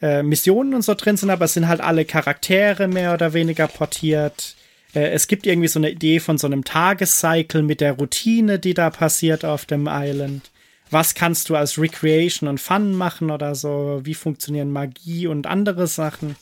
äh, 0.00 0.22
Missionen 0.24 0.74
und 0.74 0.82
so 0.82 0.94
drin 0.94 1.16
sind, 1.16 1.30
aber 1.30 1.44
es 1.44 1.54
sind 1.54 1.68
halt 1.68 1.80
alle 1.80 2.04
Charaktere 2.04 2.88
mehr 2.88 3.14
oder 3.14 3.32
weniger 3.34 3.68
portiert. 3.68 4.56
Äh, 4.94 5.10
es 5.10 5.28
gibt 5.28 5.46
irgendwie 5.46 5.68
so 5.68 5.78
eine 5.78 5.90
Idee 5.90 6.18
von 6.18 6.38
so 6.38 6.48
einem 6.48 6.64
Tagescycle 6.64 7.62
mit 7.62 7.80
der 7.80 7.92
Routine, 7.92 8.58
die 8.58 8.74
da 8.74 8.90
passiert 8.90 9.44
auf 9.44 9.64
dem 9.64 9.88
Island. 9.90 10.50
Was 10.90 11.14
kannst 11.14 11.48
du 11.48 11.56
als 11.56 11.78
Recreation 11.78 12.48
und 12.48 12.60
Fun 12.60 12.94
machen 12.94 13.30
oder 13.30 13.54
so? 13.54 14.00
Wie 14.02 14.14
funktionieren 14.14 14.70
Magie 14.70 15.28
und 15.28 15.46
andere 15.46 15.86
Sachen? 15.86 16.36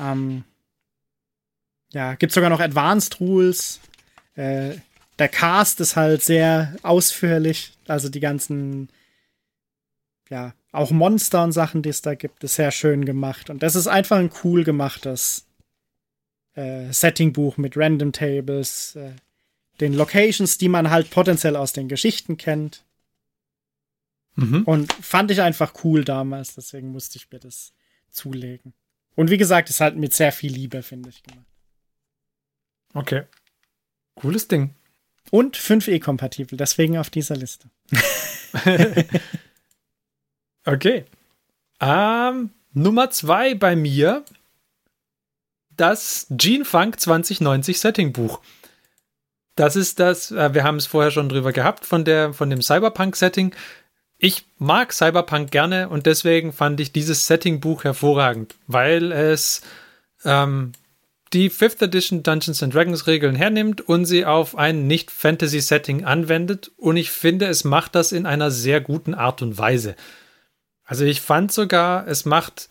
Ähm, 0.00 0.44
ja, 1.92 2.14
gibt 2.14 2.32
sogar 2.32 2.50
noch 2.50 2.60
Advanced 2.60 3.20
Rules. 3.20 3.80
Äh, 4.34 4.76
der 5.18 5.28
Cast 5.28 5.80
ist 5.80 5.96
halt 5.96 6.22
sehr 6.22 6.76
ausführlich. 6.82 7.72
Also 7.86 8.08
die 8.08 8.20
ganzen, 8.20 8.88
ja, 10.28 10.54
auch 10.72 10.90
Monster 10.90 11.44
und 11.44 11.52
Sachen, 11.52 11.82
die 11.82 11.88
es 11.88 12.02
da 12.02 12.14
gibt, 12.14 12.42
ist 12.44 12.54
sehr 12.54 12.70
schön 12.70 13.04
gemacht. 13.04 13.50
Und 13.50 13.62
das 13.62 13.74
ist 13.74 13.86
einfach 13.86 14.18
ein 14.18 14.30
cool 14.44 14.64
gemachtes 14.64 15.46
äh, 16.54 16.92
Settingbuch 16.92 17.56
mit 17.56 17.76
Random 17.76 18.12
Tables, 18.12 18.96
äh, 18.96 19.12
den 19.80 19.94
Locations, 19.94 20.58
die 20.58 20.68
man 20.68 20.90
halt 20.90 21.10
potenziell 21.10 21.56
aus 21.56 21.72
den 21.72 21.88
Geschichten 21.88 22.36
kennt. 22.36 22.84
Mhm. 24.36 24.62
Und 24.62 24.92
fand 24.92 25.30
ich 25.32 25.40
einfach 25.40 25.74
cool 25.84 26.04
damals, 26.04 26.54
deswegen 26.54 26.92
musste 26.92 27.18
ich 27.18 27.30
mir 27.30 27.40
das 27.40 27.72
zulegen. 28.10 28.74
Und 29.16 29.30
wie 29.30 29.36
gesagt, 29.36 29.70
ist 29.70 29.80
halt 29.80 29.96
mit 29.96 30.14
sehr 30.14 30.32
viel 30.32 30.52
Liebe, 30.52 30.82
finde 30.82 31.08
ich, 31.10 31.22
gemacht. 31.22 31.46
Okay. 32.94 33.24
Cooles 34.14 34.48
Ding. 34.48 34.74
Und 35.30 35.56
5E-kompatibel, 35.56 36.56
deswegen 36.56 36.98
auf 36.98 37.10
dieser 37.10 37.36
Liste. 37.36 37.70
okay. 40.64 41.04
Ähm, 41.80 42.50
Nummer 42.72 43.10
zwei 43.10 43.54
bei 43.54 43.76
mir 43.76 44.24
das 45.76 46.26
Gene 46.30 46.64
Funk 46.64 47.00
2090 47.00 47.80
Setting 47.80 48.12
Buch. 48.12 48.40
Das 49.54 49.76
ist 49.76 49.98
das, 49.98 50.30
äh, 50.30 50.54
wir 50.54 50.64
haben 50.64 50.76
es 50.76 50.86
vorher 50.86 51.10
schon 51.10 51.28
drüber 51.28 51.52
gehabt 51.52 51.84
von, 51.84 52.04
der, 52.04 52.34
von 52.34 52.50
dem 52.50 52.62
Cyberpunk 52.62 53.16
Setting. 53.16 53.54
Ich 54.22 54.44
mag 54.58 54.92
Cyberpunk 54.92 55.50
gerne 55.50 55.88
und 55.88 56.04
deswegen 56.04 56.52
fand 56.52 56.78
ich 56.78 56.92
dieses 56.92 57.26
Setting 57.26 57.58
Buch 57.58 57.84
hervorragend, 57.84 58.54
weil 58.66 59.12
es 59.12 59.62
ähm, 60.26 60.72
die 61.32 61.50
5th 61.50 61.84
Edition 61.84 62.22
Dungeons 62.22 62.62
and 62.62 62.74
Dragons 62.74 63.06
Regeln 63.06 63.34
hernimmt 63.34 63.80
und 63.80 64.04
sie 64.04 64.26
auf 64.26 64.58
ein 64.58 64.86
Nicht-Fantasy-Setting 64.86 66.04
anwendet. 66.04 66.70
Und 66.76 66.98
ich 66.98 67.10
finde, 67.10 67.46
es 67.46 67.64
macht 67.64 67.94
das 67.94 68.12
in 68.12 68.26
einer 68.26 68.50
sehr 68.50 68.82
guten 68.82 69.14
Art 69.14 69.40
und 69.40 69.56
Weise. 69.56 69.96
Also 70.84 71.06
ich 71.06 71.22
fand 71.22 71.50
sogar, 71.50 72.06
es 72.06 72.26
macht, 72.26 72.68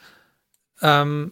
ähm, 0.84 1.32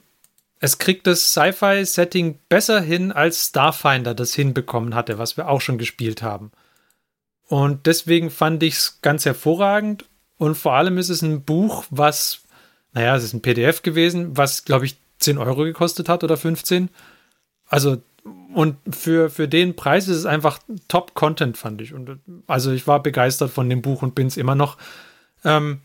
es 0.60 0.80
kriegt 0.80 1.06
das 1.06 1.30
Sci-Fi-Setting 1.30 2.40
besser 2.50 2.82
hin, 2.82 3.12
als 3.12 3.50
Starfinder 3.50 4.16
das 4.16 4.34
hinbekommen 4.34 4.96
hatte, 4.96 5.20
was 5.20 5.38
wir 5.38 5.48
auch 5.48 5.62
schon 5.62 5.78
gespielt 5.78 6.24
haben. 6.24 6.52
Und 7.48 7.86
deswegen 7.86 8.30
fand 8.30 8.62
ich 8.64 8.76
es 8.76 9.00
ganz 9.02 9.26
hervorragend. 9.26 10.06
Und 10.38 10.56
vor 10.56 10.74
allem 10.74 10.98
ist 10.98 11.10
es 11.10 11.22
ein 11.22 11.44
Buch, 11.44 11.86
was, 11.90 12.42
naja, 12.94 13.16
es 13.16 13.24
ist 13.24 13.34
ein 13.34 13.42
PDF 13.42 13.82
gewesen, 13.82 14.38
was, 14.38 14.66
glaube 14.66 14.86
ich, 14.86 14.98
10 15.20 15.38
Euro 15.38 15.64
gekostet 15.64 16.10
hat 16.10 16.24
oder 16.24 16.38
15. 16.38 16.90
Also, 17.66 18.02
und 18.54 18.78
für, 18.94 19.30
für 19.30 19.48
den 19.48 19.76
Preis 19.76 20.08
ist 20.08 20.18
es 20.18 20.26
einfach 20.26 20.60
Top-Content, 20.88 21.58
fand 21.58 21.82
ich. 21.82 21.94
Und 21.94 22.20
also 22.46 22.72
ich 22.72 22.86
war 22.86 23.02
begeistert 23.02 23.52
von 23.52 23.70
dem 23.70 23.82
Buch 23.82 24.02
und 24.02 24.16
bin 24.16 24.28
es 24.28 24.38
immer 24.38 24.56
noch. 24.56 24.78
Ähm, 25.44 25.82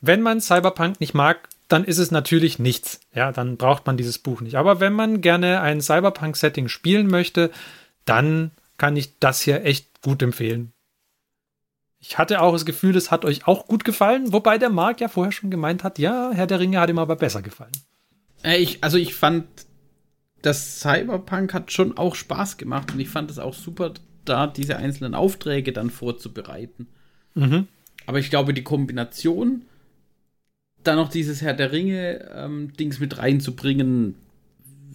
wenn 0.00 0.22
man 0.22 0.40
Cyberpunk 0.40 1.00
nicht 1.00 1.14
mag, 1.14 1.48
dann 1.68 1.84
ist 1.84 1.98
es 1.98 2.10
natürlich 2.10 2.58
nichts. 2.58 3.00
Ja, 3.14 3.32
dann 3.32 3.56
braucht 3.56 3.86
man 3.86 3.96
dieses 3.96 4.18
Buch 4.18 4.40
nicht. 4.40 4.56
Aber 4.56 4.80
wenn 4.80 4.92
man 4.92 5.20
gerne 5.20 5.60
ein 5.60 5.80
Cyberpunk-Setting 5.80 6.68
spielen 6.68 7.06
möchte, 7.06 7.50
dann 8.04 8.50
kann 8.78 8.96
ich 8.96 9.18
das 9.18 9.40
hier 9.40 9.64
echt 9.64 10.02
gut 10.02 10.22
empfehlen. 10.22 10.72
Ich 11.98 12.18
hatte 12.18 12.40
auch 12.40 12.52
das 12.52 12.66
Gefühl, 12.66 12.96
es 12.96 13.10
hat 13.10 13.24
euch 13.24 13.46
auch 13.46 13.66
gut 13.66 13.84
gefallen, 13.84 14.32
wobei 14.32 14.58
der 14.58 14.70
Marc 14.70 15.00
ja 15.00 15.08
vorher 15.08 15.32
schon 15.32 15.50
gemeint 15.50 15.82
hat, 15.82 15.98
ja, 15.98 16.30
Herr 16.32 16.46
der 16.46 16.60
Ringe 16.60 16.80
hat 16.80 16.90
ihm 16.90 16.98
aber 16.98 17.16
besser 17.16 17.42
gefallen. 17.42 17.72
Äh, 18.42 18.58
ich, 18.58 18.84
also 18.84 18.98
ich 18.98 19.14
fand 19.14 19.46
das 20.42 20.80
Cyberpunk 20.80 21.52
hat 21.54 21.72
schon 21.72 21.96
auch 21.96 22.14
Spaß 22.14 22.56
gemacht 22.56 22.92
und 22.92 23.00
ich 23.00 23.08
fand 23.08 23.30
es 23.30 23.38
auch 23.38 23.54
super, 23.54 23.94
da 24.24 24.46
diese 24.46 24.76
einzelnen 24.76 25.14
Aufträge 25.14 25.72
dann 25.72 25.90
vorzubereiten. 25.90 26.86
Mhm. 27.34 27.66
Aber 28.06 28.18
ich 28.18 28.30
glaube, 28.30 28.54
die 28.54 28.62
Kombination, 28.62 29.62
da 30.84 30.94
noch 30.94 31.08
dieses 31.08 31.42
Herr 31.42 31.54
der 31.54 31.72
Ringe-Dings 31.72 32.96
ähm, 32.96 33.00
mit 33.00 33.18
reinzubringen, 33.18 34.14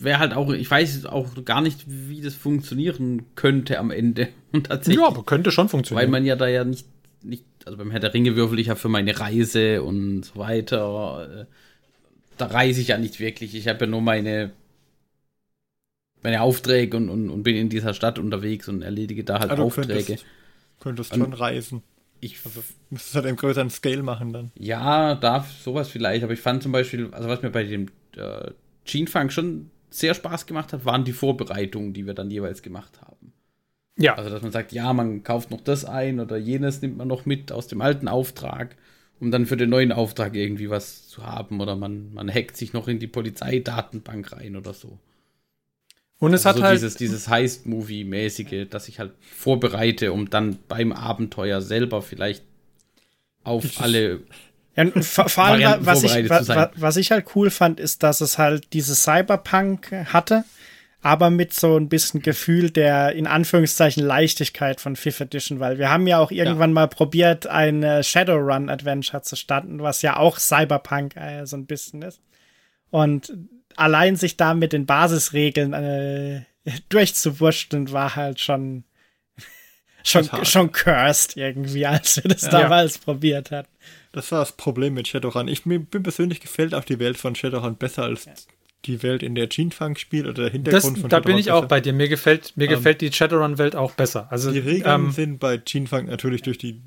wäre 0.03 0.19
halt 0.19 0.33
auch, 0.33 0.51
ich 0.51 0.69
weiß 0.69 1.05
auch 1.05 1.43
gar 1.45 1.61
nicht, 1.61 1.83
wie 1.87 2.21
das 2.21 2.35
funktionieren 2.35 3.23
könnte 3.35 3.79
am 3.79 3.91
Ende. 3.91 4.29
Und 4.51 4.67
tatsächlich, 4.67 5.01
ja, 5.01 5.07
aber 5.07 5.23
könnte 5.23 5.51
schon 5.51 5.69
funktionieren. 5.69 6.05
Weil 6.05 6.11
man 6.11 6.25
ja 6.25 6.35
da 6.35 6.47
ja 6.47 6.63
nicht, 6.63 6.87
nicht, 7.21 7.45
also 7.65 7.77
beim 7.77 7.91
Herr 7.91 7.99
der 7.99 8.13
Ringe 8.13 8.35
würfel 8.35 8.59
ich 8.59 8.67
ja 8.67 8.75
für 8.75 8.89
meine 8.89 9.19
Reise 9.19 9.83
und 9.83 10.23
so 10.23 10.37
weiter. 10.37 11.41
Äh, 11.41 11.45
da 12.37 12.47
reise 12.47 12.81
ich 12.81 12.89
ja 12.89 12.97
nicht 12.97 13.19
wirklich. 13.19 13.55
Ich 13.55 13.67
habe 13.67 13.85
ja 13.85 13.91
nur 13.91 14.01
meine 14.01 14.51
meine 16.23 16.41
Aufträge 16.41 16.97
und, 16.97 17.09
und, 17.09 17.29
und 17.29 17.43
bin 17.43 17.55
in 17.55 17.69
dieser 17.69 17.93
Stadt 17.93 18.19
unterwegs 18.19 18.67
und 18.67 18.81
erledige 18.81 19.23
da 19.23 19.39
halt 19.39 19.51
also 19.51 19.63
Aufträge. 19.63 19.91
Könntest, 19.93 20.25
könntest 20.79 21.15
schon 21.15 21.33
reisen. 21.33 21.83
Ich 22.19 22.37
also, 22.45 22.61
müsstest 22.91 23.15
halt 23.15 23.25
einen 23.25 23.37
größeren 23.37 23.69
Scale 23.71 24.03
machen 24.03 24.31
dann. 24.31 24.51
Ja, 24.57 25.15
darf 25.15 25.51
sowas 25.63 25.89
vielleicht, 25.89 26.23
aber 26.23 26.33
ich 26.33 26.39
fand 26.39 26.61
zum 26.61 26.71
Beispiel, 26.71 27.09
also 27.11 27.27
was 27.27 27.41
mir 27.41 27.49
bei 27.49 27.63
dem 27.63 27.87
äh, 28.15 28.51
Gene 28.85 29.07
Funk 29.07 29.33
schon 29.33 29.71
sehr 29.91 30.13
Spaß 30.15 30.47
gemacht 30.47 30.73
hat, 30.73 30.85
waren 30.85 31.03
die 31.03 31.13
Vorbereitungen, 31.13 31.93
die 31.93 32.07
wir 32.07 32.15
dann 32.15 32.31
jeweils 32.31 32.63
gemacht 32.63 33.01
haben. 33.01 33.33
Ja. 33.97 34.15
Also, 34.15 34.29
dass 34.29 34.41
man 34.41 34.51
sagt, 34.51 34.71
ja, 34.71 34.91
man 34.93 35.23
kauft 35.23 35.51
noch 35.51 35.61
das 35.61 35.85
ein 35.85 36.19
oder 36.19 36.37
jenes 36.37 36.81
nimmt 36.81 36.97
man 36.97 37.07
noch 37.07 37.25
mit 37.25 37.51
aus 37.51 37.67
dem 37.67 37.81
alten 37.81 38.07
Auftrag 38.07 38.75
um 39.21 39.29
dann 39.29 39.45
für 39.45 39.55
den 39.55 39.69
neuen 39.69 39.91
Auftrag 39.91 40.35
irgendwie 40.35 40.69
was 40.69 41.07
zu 41.07 41.23
haben. 41.23 41.61
Oder 41.61 41.75
man, 41.75 42.11
man 42.13 42.29
hackt 42.29 42.57
sich 42.57 42.73
noch 42.73 42.87
in 42.87 42.97
die 42.97 43.07
Polizeidatenbank 43.07 44.33
rein 44.33 44.55
oder 44.55 44.73
so. 44.73 44.97
Und 46.17 46.33
es 46.33 46.45
also 46.45 46.49
hat 46.49 46.57
so 46.57 46.63
halt. 46.63 46.77
Dieses, 46.77 46.95
dieses 46.95 47.27
Heist-Movie-mäßige, 47.27 48.67
das 48.67 48.87
ich 48.87 48.99
halt 48.99 49.13
vorbereite, 49.21 50.11
um 50.11 50.29
dann 50.29 50.57
beim 50.67 50.91
Abenteuer 50.91 51.61
selber 51.61 52.01
vielleicht 52.01 52.43
auf 53.43 53.79
alle. 53.79 54.21
Ja, 54.75 54.85
vor, 55.01 55.27
vor 55.27 55.43
allem, 55.43 55.85
was 55.85 56.03
ich, 56.03 56.29
was, 56.29 56.47
was 56.47 56.97
ich 56.97 57.11
halt 57.11 57.35
cool 57.35 57.49
fand, 57.49 57.79
ist, 57.79 58.03
dass 58.03 58.21
es 58.21 58.37
halt 58.37 58.71
dieses 58.73 59.03
Cyberpunk 59.03 59.91
hatte, 59.91 60.45
aber 61.01 61.29
mit 61.29 61.53
so 61.53 61.77
ein 61.77 61.89
bisschen 61.89 62.21
Gefühl 62.21 62.69
der 62.69 63.13
in 63.13 63.27
Anführungszeichen 63.27 64.03
Leichtigkeit 64.03 64.79
von 64.79 64.95
Fifth 64.95 65.21
Edition, 65.21 65.59
weil 65.59 65.77
wir 65.77 65.89
haben 65.89 66.07
ja 66.07 66.19
auch 66.19 66.31
irgendwann 66.31 66.69
ja. 66.69 66.75
mal 66.75 66.87
probiert, 66.87 67.47
ein 67.47 67.83
äh, 67.83 68.03
Shadowrun 68.03 68.69
Adventure 68.69 69.23
zu 69.23 69.35
starten, 69.35 69.81
was 69.81 70.01
ja 70.03 70.17
auch 70.17 70.37
Cyberpunk 70.37 71.17
äh, 71.17 71.45
so 71.45 71.57
ein 71.57 71.65
bisschen 71.65 72.01
ist. 72.01 72.21
Und 72.91 73.33
allein 73.75 74.15
sich 74.15 74.37
da 74.37 74.53
mit 74.53 74.73
den 74.73 74.85
Basisregeln 74.85 75.73
äh, 75.73 76.41
durchzuwurschteln, 76.89 77.91
war 77.91 78.15
halt 78.15 78.39
schon 78.39 78.85
schon, 80.03 80.29
schon 80.45 80.71
cursed 80.71 81.35
irgendwie, 81.35 81.85
als 81.85 82.23
wir 82.23 82.31
das 82.31 82.43
ja. 82.43 82.49
damals 82.49 82.99
probiert 82.99 83.51
hatten. 83.51 83.69
Das 84.11 84.31
war 84.31 84.39
das 84.39 84.53
Problem 84.53 84.93
mit 84.93 85.07
Shadowrun. 85.07 85.47
Ich 85.47 85.65
mir 85.65 85.79
persönlich 85.79 86.41
gefällt 86.41 86.73
auch 86.73 86.83
die 86.83 86.99
Welt 86.99 87.17
von 87.17 87.35
Shadowrun 87.35 87.75
besser 87.75 88.03
als 88.03 88.25
ja. 88.25 88.33
die 88.85 89.03
Welt, 89.03 89.23
in 89.23 89.35
der 89.35 89.47
Gene 89.47 89.71
Funk 89.71 89.99
spielt 89.99 90.25
oder 90.25 90.43
der 90.43 90.51
Hintergrund 90.51 90.97
das, 90.97 91.01
von 91.01 91.09
Da 91.09 91.19
bin 91.19 91.37
ich 91.37 91.45
besser. 91.45 91.57
auch 91.57 91.65
bei 91.65 91.79
dir. 91.79 91.93
Mir 91.93 92.09
gefällt, 92.09 92.53
mir 92.57 92.65
ähm, 92.65 92.71
gefällt 92.71 93.01
die 93.01 93.11
Shadowrun-Welt 93.11 93.75
auch 93.75 93.93
besser. 93.93 94.27
Also, 94.29 94.51
die 94.51 94.59
Regeln 94.59 95.05
ähm, 95.05 95.11
sind 95.11 95.39
bei 95.39 95.57
Gene 95.57 95.87
Funk 95.87 96.09
natürlich 96.09 96.41
durch 96.41 96.57
die, 96.57 96.81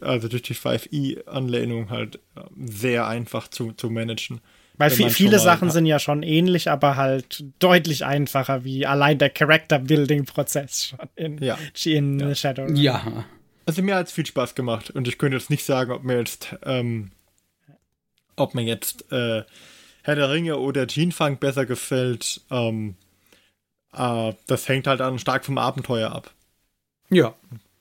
also 0.00 0.28
durch 0.28 0.42
die 0.42 0.54
5e-Anlehnung 0.54 1.90
halt 1.90 2.20
ähm, 2.36 2.68
sehr 2.68 3.08
einfach 3.08 3.48
zu, 3.48 3.72
zu 3.72 3.90
managen. 3.90 4.40
Weil 4.78 4.90
viel, 4.90 5.10
viele 5.10 5.38
Sachen 5.38 5.70
sind 5.70 5.86
ja 5.86 5.98
schon 5.98 6.22
ähnlich, 6.22 6.70
aber 6.70 6.96
halt 6.96 7.44
deutlich 7.58 8.04
einfacher, 8.04 8.62
wie 8.64 8.84
allein 8.84 9.16
der 9.18 9.30
Character-Building-Prozess 9.30 10.88
schon 10.88 10.98
in, 11.16 11.38
ja. 11.38 11.56
in 11.84 12.20
ja. 12.20 12.34
Shadowrun. 12.34 12.76
Ja. 12.76 13.24
Also 13.66 13.82
mir 13.82 13.96
hat 13.96 14.06
es 14.06 14.12
viel 14.12 14.26
Spaß 14.26 14.54
gemacht 14.54 14.90
und 14.90 15.08
ich 15.08 15.18
könnte 15.18 15.36
jetzt 15.36 15.50
nicht 15.50 15.64
sagen, 15.64 15.90
ob 15.90 16.04
mir 16.04 16.18
jetzt, 16.18 16.56
ähm, 16.64 17.10
ob 18.36 18.54
mir 18.54 18.62
jetzt 18.62 19.10
äh, 19.12 19.42
Herr 20.02 20.14
der 20.14 20.30
Ringe 20.30 20.58
oder 20.58 20.86
Gene 20.86 21.10
Funk 21.10 21.40
besser 21.40 21.66
gefällt. 21.66 22.42
Ähm, 22.50 22.94
äh, 23.92 24.32
das 24.46 24.68
hängt 24.68 24.86
halt 24.86 25.00
dann 25.00 25.18
stark 25.18 25.44
vom 25.44 25.58
Abenteuer 25.58 26.12
ab. 26.12 26.30
Ja. 27.10 27.34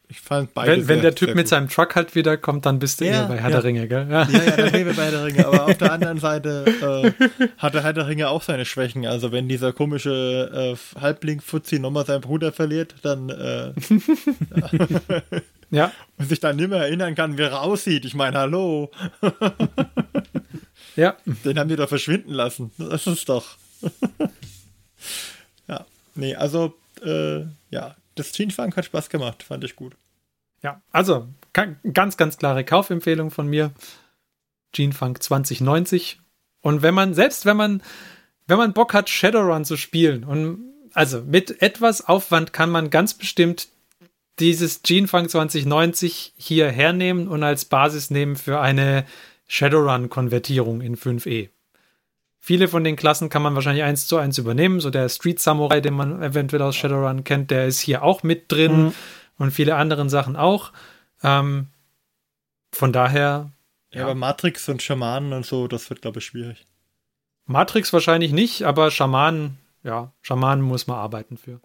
Ich 0.07 0.21
fand 0.21 0.53
beide 0.53 0.71
Wenn, 0.71 0.87
wenn 0.87 1.01
der 1.01 1.15
Typ 1.15 1.33
mit 1.35 1.47
seinem 1.47 1.67
Truck 1.67 1.95
halt 1.95 2.13
wieder 2.13 2.37
kommt, 2.37 2.65
dann 2.65 2.77
bist 2.77 3.01
du 3.01 3.05
ja, 3.05 3.11
eher 3.11 3.27
bei 3.27 3.37
Herr 3.37 3.49
ja. 3.49 3.55
der 3.55 3.63
Ringe, 3.63 3.87
gell? 3.87 4.07
Ja, 4.09 4.27
ja, 4.29 4.43
ja 4.43 4.57
dann 4.57 4.71
bin 4.71 4.87
ich 4.87 4.95
bei 4.95 5.03
Herr 5.03 5.11
der 5.11 5.25
Ringe. 5.25 5.47
Aber 5.47 5.65
auf 5.65 5.77
der 5.77 5.91
anderen 5.91 6.19
Seite 6.19 7.13
äh, 7.19 7.25
hat 7.57 7.73
der 7.73 7.83
Herr 7.83 7.93
der 7.93 8.07
Ringe 8.07 8.29
auch 8.29 8.41
seine 8.41 8.65
Schwächen. 8.65 9.05
Also 9.05 9.31
wenn 9.31 9.47
dieser 9.49 9.73
komische 9.73 10.75
äh, 10.75 10.99
Halbling-Fuzzi 10.99 11.79
nochmal 11.79 12.05
seinen 12.05 12.21
Bruder 12.21 12.51
verliert, 12.51 12.95
dann 13.01 13.29
äh, 13.29 13.73
ja. 15.71 15.91
Und 16.17 16.29
sich 16.29 16.39
dann 16.39 16.55
nicht 16.55 16.69
mehr 16.69 16.79
erinnern 16.79 17.15
kann, 17.15 17.37
wie 17.37 17.43
er 17.43 17.61
aussieht. 17.61 18.05
Ich 18.05 18.13
meine, 18.13 18.37
hallo. 18.37 18.91
ja. 20.95 21.15
Den 21.25 21.59
haben 21.59 21.69
die 21.69 21.75
doch 21.75 21.89
verschwinden 21.89 22.33
lassen. 22.33 22.71
Das 22.77 23.07
ist 23.07 23.29
doch. 23.29 23.57
ja. 25.67 25.85
Nee, 26.15 26.35
also, 26.35 26.73
äh, 27.03 27.41
ja, 27.69 27.95
das 28.15 28.31
Teamfunk 28.31 28.77
hat 28.77 28.85
Spaß 28.85 29.09
gemacht, 29.09 29.43
fand 29.43 29.63
ich 29.63 29.75
gut. 29.75 29.95
Ja, 30.63 30.81
also 30.91 31.27
ganz, 31.53 32.17
ganz 32.17 32.37
klare 32.37 32.63
Kaufempfehlung 32.63 33.29
von 33.29 33.47
mir. 33.47 33.71
Gene 34.71 34.93
Funk 34.93 35.21
2090. 35.21 36.19
Und 36.61 36.81
wenn 36.81 36.95
man, 36.95 37.13
selbst 37.13 37.45
wenn 37.45 37.57
man, 37.57 37.83
wenn 38.47 38.57
man 38.57 38.73
Bock 38.73 38.93
hat, 38.93 39.09
Shadowrun 39.09 39.65
zu 39.65 39.77
spielen, 39.77 40.23
und 40.23 40.73
also 40.93 41.21
mit 41.21 41.61
etwas 41.61 42.07
Aufwand 42.07 42.53
kann 42.53 42.71
man 42.71 42.89
ganz 42.89 43.13
bestimmt 43.13 43.67
dieses 44.39 44.81
Gene 44.81 45.07
Funk 45.07 45.29
2090 45.29 46.33
hier 46.35 46.69
hernehmen 46.69 47.27
und 47.27 47.43
als 47.43 47.65
Basis 47.65 48.09
nehmen 48.09 48.35
für 48.35 48.59
eine 48.59 49.05
Shadowrun-Konvertierung 49.47 50.81
in 50.81 50.97
5e. 50.97 51.49
Viele 52.39 52.67
von 52.67 52.83
den 52.83 52.95
Klassen 52.95 53.29
kann 53.29 53.41
man 53.41 53.55
wahrscheinlich 53.55 53.83
eins 53.83 54.07
zu 54.07 54.17
eins 54.17 54.37
übernehmen. 54.37 54.79
So 54.79 54.91
der 54.91 55.09
Street 55.09 55.39
Samurai, 55.39 55.81
den 55.81 55.95
man 55.95 56.21
eventuell 56.21 56.61
aus 56.61 56.75
Shadowrun 56.75 57.23
kennt, 57.23 57.49
der 57.49 57.65
ist 57.65 57.79
hier 57.79 58.03
auch 58.03 58.21
mit 58.23 58.51
drin 58.51 58.83
mhm. 58.85 58.93
und 59.37 59.51
viele 59.51 59.75
andere 59.75 60.07
Sachen 60.09 60.35
auch. 60.35 60.71
Ähm, 61.23 61.67
von 62.71 62.93
daher. 62.93 63.51
Ja, 63.91 63.99
ja, 63.99 64.03
aber 64.03 64.15
Matrix 64.15 64.67
und 64.69 64.83
Schamanen 64.83 65.33
und 65.33 65.45
so, 65.45 65.67
das 65.67 65.89
wird, 65.89 66.01
glaube 66.01 66.19
ich, 66.19 66.25
schwierig. 66.25 66.67
Matrix 67.45 67.93
wahrscheinlich 67.93 68.31
nicht, 68.31 68.63
aber 68.63 68.91
Schamanen, 68.91 69.57
ja, 69.83 70.11
Schamanen 70.21 70.63
muss 70.63 70.87
man 70.87 70.97
arbeiten 70.97 71.37
für, 71.37 71.61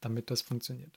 damit 0.00 0.30
das 0.30 0.42
funktioniert. 0.42 0.92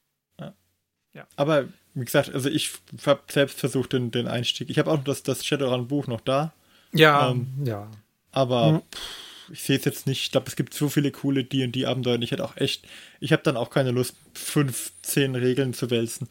Ja. 1.18 1.27
Aber 1.35 1.65
wie 1.95 2.06
gesagt, 2.06 2.34
also 2.34 2.48
ich 2.48 2.73
habe 3.06 3.22
selbst 3.27 3.60
versucht 3.60 3.94
den, 3.94 4.11
den 4.11 4.27
Einstieg. 4.27 4.69
Ich 4.69 4.77
habe 4.77 4.91
auch 4.91 5.03
das, 5.03 5.23
das 5.23 5.44
Shadowrun-Buch 5.44 6.06
noch 6.06 6.22
da. 6.22 6.53
Ja, 6.94 7.31
ähm, 7.31 7.48
ja. 7.64 7.89
Aber 8.31 8.73
mhm. 8.73 8.81
pff, 8.94 9.49
ich 9.52 9.64
sehe 9.64 9.77
es 9.77 9.85
jetzt 9.85 10.06
nicht. 10.06 10.22
Ich 10.22 10.31
glaube, 10.31 10.48
es 10.48 10.56
gibt 10.56 10.76
so 10.76 10.89
viele 10.89 11.11
coole 11.11 11.44
D&D-Abenteuer. 11.44 12.22
Ich 12.22 12.30
hätte 12.30 12.45
auch 12.45 12.56
echt, 12.57 12.85
ich 13.19 13.31
habe 13.31 13.41
dann 13.41 13.57
auch 13.57 13.72
keine 13.72 13.89
Lust, 13.89 14.15
fünf, 14.34 14.91
zehn 15.02 15.34
Regeln 15.34 15.73
zu 15.73 15.89
wälzen. 15.89 16.30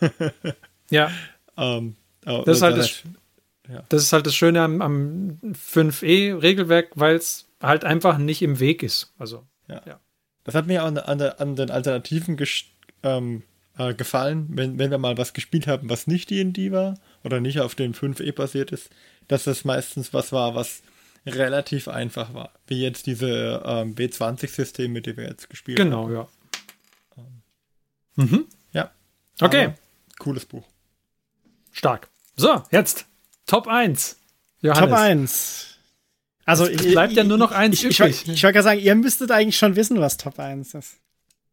ja. 0.90 1.10
ähm, 1.58 1.96
das, 2.24 2.56
ist 2.56 2.62
halt 2.62 2.78
das, 2.78 3.02
ja. 3.68 3.84
das 3.90 4.02
ist 4.04 4.12
halt 4.14 4.26
das 4.26 4.34
Schöne 4.34 4.62
am, 4.62 4.80
am 4.80 5.40
5e-Regelwerk, 5.42 6.92
weil 6.94 7.16
es 7.16 7.48
halt 7.60 7.84
einfach 7.84 8.16
nicht 8.16 8.40
im 8.40 8.60
Weg 8.60 8.82
ist. 8.82 9.12
Also, 9.18 9.44
ja. 9.68 9.82
ja. 9.86 10.00
Das 10.44 10.54
hat 10.54 10.66
mir 10.66 10.84
an, 10.84 10.96
an, 10.96 11.20
an 11.20 11.54
den 11.54 11.70
Alternativen 11.70 12.38
ähm, 13.02 13.42
äh, 13.78 13.94
gefallen, 13.94 14.46
wenn, 14.50 14.78
wenn 14.78 14.90
wir 14.90 14.98
mal 14.98 15.16
was 15.18 15.32
gespielt 15.32 15.66
haben, 15.66 15.88
was 15.88 16.06
nicht 16.06 16.30
D&D 16.30 16.72
war 16.72 16.98
oder 17.24 17.40
nicht 17.40 17.60
auf 17.60 17.74
dem 17.74 17.92
5e 17.92 18.32
basiert 18.32 18.72
ist, 18.72 18.90
dass 19.28 19.44
das 19.44 19.64
meistens 19.64 20.12
was 20.12 20.32
war, 20.32 20.54
was 20.54 20.82
relativ 21.26 21.88
einfach 21.88 22.34
war. 22.34 22.52
Wie 22.66 22.82
jetzt 22.82 23.06
diese 23.06 23.62
ähm, 23.64 23.94
B20-Systeme, 23.94 25.00
die 25.00 25.16
wir 25.16 25.24
jetzt 25.24 25.48
gespielt 25.48 25.78
genau, 25.78 26.04
haben. 26.04 26.08
Genau, 26.08 26.28
ja. 27.16 28.22
Ähm, 28.22 28.24
mhm. 28.26 28.46
Ja. 28.72 28.90
Okay. 29.40 29.64
Aber 29.66 29.74
cooles 30.18 30.44
Buch. 30.44 30.64
Stark. 31.70 32.08
So, 32.36 32.62
jetzt 32.70 33.06
Top 33.46 33.68
1. 33.68 34.18
Johannes. 34.60 34.90
Top 34.90 34.98
1. 34.98 35.78
Also 36.44 36.66
es 36.66 36.82
bleibt 36.82 37.12
ja 37.12 37.24
nur 37.24 37.38
noch 37.38 37.52
eins 37.52 37.82
ich, 37.82 37.98
übrig. 37.98 38.10
Ich, 38.10 38.22
ich, 38.22 38.34
ich 38.34 38.42
wollte 38.42 38.54
gerade 38.54 38.64
sagen, 38.64 38.80
ihr 38.80 38.94
müsstet 38.94 39.30
eigentlich 39.30 39.56
schon 39.56 39.76
wissen, 39.76 40.00
was 40.00 40.16
Top 40.16 40.38
1 40.38 40.74
ist. 40.74 40.96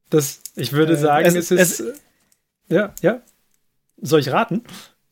Das, 0.10 0.42
ich 0.56 0.72
würde 0.72 0.94
äh, 0.94 0.98
sagen, 0.98 1.26
es, 1.28 1.36
es 1.36 1.52
ist. 1.52 1.80
Es, 1.80 2.02
ja, 2.70 2.94
ja. 3.02 3.22
Soll 4.02 4.22
ich 4.22 4.32
raten? 4.32 4.64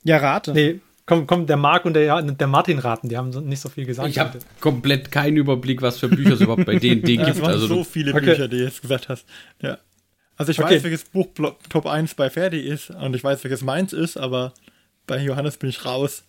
Ja, 0.03 0.17
rate. 0.17 0.53
Nee, 0.53 0.79
Komm, 1.07 1.25
komm, 1.25 1.47
der 1.47 1.55
Marc 1.55 1.85
und 1.85 1.93
der, 1.93 2.21
der 2.21 2.47
Martin 2.47 2.79
raten, 2.79 3.07
die 3.07 3.15
haben 3.15 3.29
nicht 3.29 3.61
so 3.61 3.69
viel 3.69 3.85
gesagt. 3.85 4.09
Ich 4.09 4.19
habe 4.19 4.39
komplett 4.59 5.09
keinen 5.09 5.37
Überblick, 5.37 5.81
was 5.81 5.99
für 5.99 6.09
Bücher 6.09 6.33
es 6.33 6.41
überhaupt 6.41 6.65
bei 6.65 6.75
D&D 6.75 6.99
gibt. 6.99 7.29
Es 7.29 7.41
waren 7.41 7.51
also 7.51 7.65
so 7.65 7.83
viele 7.85 8.13
okay. 8.13 8.25
Bücher, 8.25 8.49
die 8.49 8.57
du 8.57 8.63
jetzt 8.65 8.81
gesagt 8.81 9.07
hast. 9.07 9.25
Ja. 9.61 9.77
Also 10.35 10.51
ich 10.51 10.59
okay. 10.59 10.75
weiß, 10.75 10.83
welches 10.83 11.05
Buch 11.05 11.27
Top 11.69 11.85
1 11.85 12.13
bei 12.15 12.29
Ferdi 12.29 12.59
ist 12.59 12.89
und 12.89 13.15
ich 13.15 13.23
weiß, 13.23 13.41
welches 13.45 13.61
meins 13.61 13.93
ist, 13.93 14.17
aber 14.17 14.53
bei 15.07 15.23
Johannes 15.23 15.55
bin 15.55 15.69
ich 15.69 15.85
raus. 15.85 16.25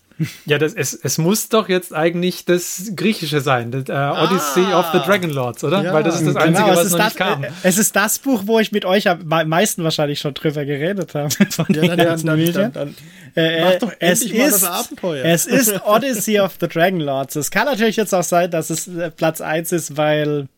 Ja, 0.46 0.58
das, 0.58 0.74
es, 0.74 0.94
es 0.94 1.18
muss 1.18 1.48
doch 1.48 1.68
jetzt 1.68 1.94
eigentlich 1.94 2.44
das 2.44 2.90
Griechische 2.96 3.40
sein, 3.40 3.70
das, 3.70 3.88
äh, 3.88 3.92
Odyssey 3.92 4.64
ah, 4.72 4.80
of 4.80 4.86
the 4.92 4.98
Dragon 4.98 5.30
Lords, 5.30 5.62
oder? 5.62 5.82
Ja, 5.82 5.92
Weil 5.92 6.02
das 6.02 6.20
ist 6.20 6.26
das 6.26 6.36
Einzige, 6.36 6.64
genau, 6.64 6.76
was 6.76 6.90
noch 6.90 6.98
das, 6.98 7.06
nicht 7.06 7.16
kam. 7.16 7.46
Es 7.62 7.78
ist 7.78 7.94
das 7.94 8.18
Buch, 8.18 8.42
wo 8.46 8.58
ich 8.58 8.72
mit 8.72 8.84
euch 8.84 9.08
am 9.08 9.20
meisten 9.26 9.84
wahrscheinlich 9.84 10.18
schon 10.18 10.34
drüber 10.34 10.64
geredet 10.64 11.14
habe. 11.14 11.28
Von 11.50 11.66
ja, 11.68 11.82
den 11.82 11.96
dann, 11.96 12.26
dann, 12.26 12.52
dann, 12.52 12.72
dann, 12.72 12.94
äh, 13.36 13.64
Mach 13.64 13.74
doch 13.78 13.92
es 14.00 14.22
ist, 14.22 14.64
Abenteuer. 14.64 15.24
Es 15.24 15.46
ist 15.46 15.80
Odyssey 15.86 16.40
of 16.40 16.54
the 16.60 16.66
Dragon 16.66 17.00
Lords. 17.00 17.36
Es 17.36 17.50
kann 17.50 17.66
natürlich 17.66 17.96
jetzt 17.96 18.14
auch 18.14 18.24
sein, 18.24 18.50
dass 18.50 18.70
es 18.70 18.88
äh, 18.88 19.10
Platz 19.10 19.40
1 19.40 19.72
ist, 19.72 19.96
weil 19.96 20.48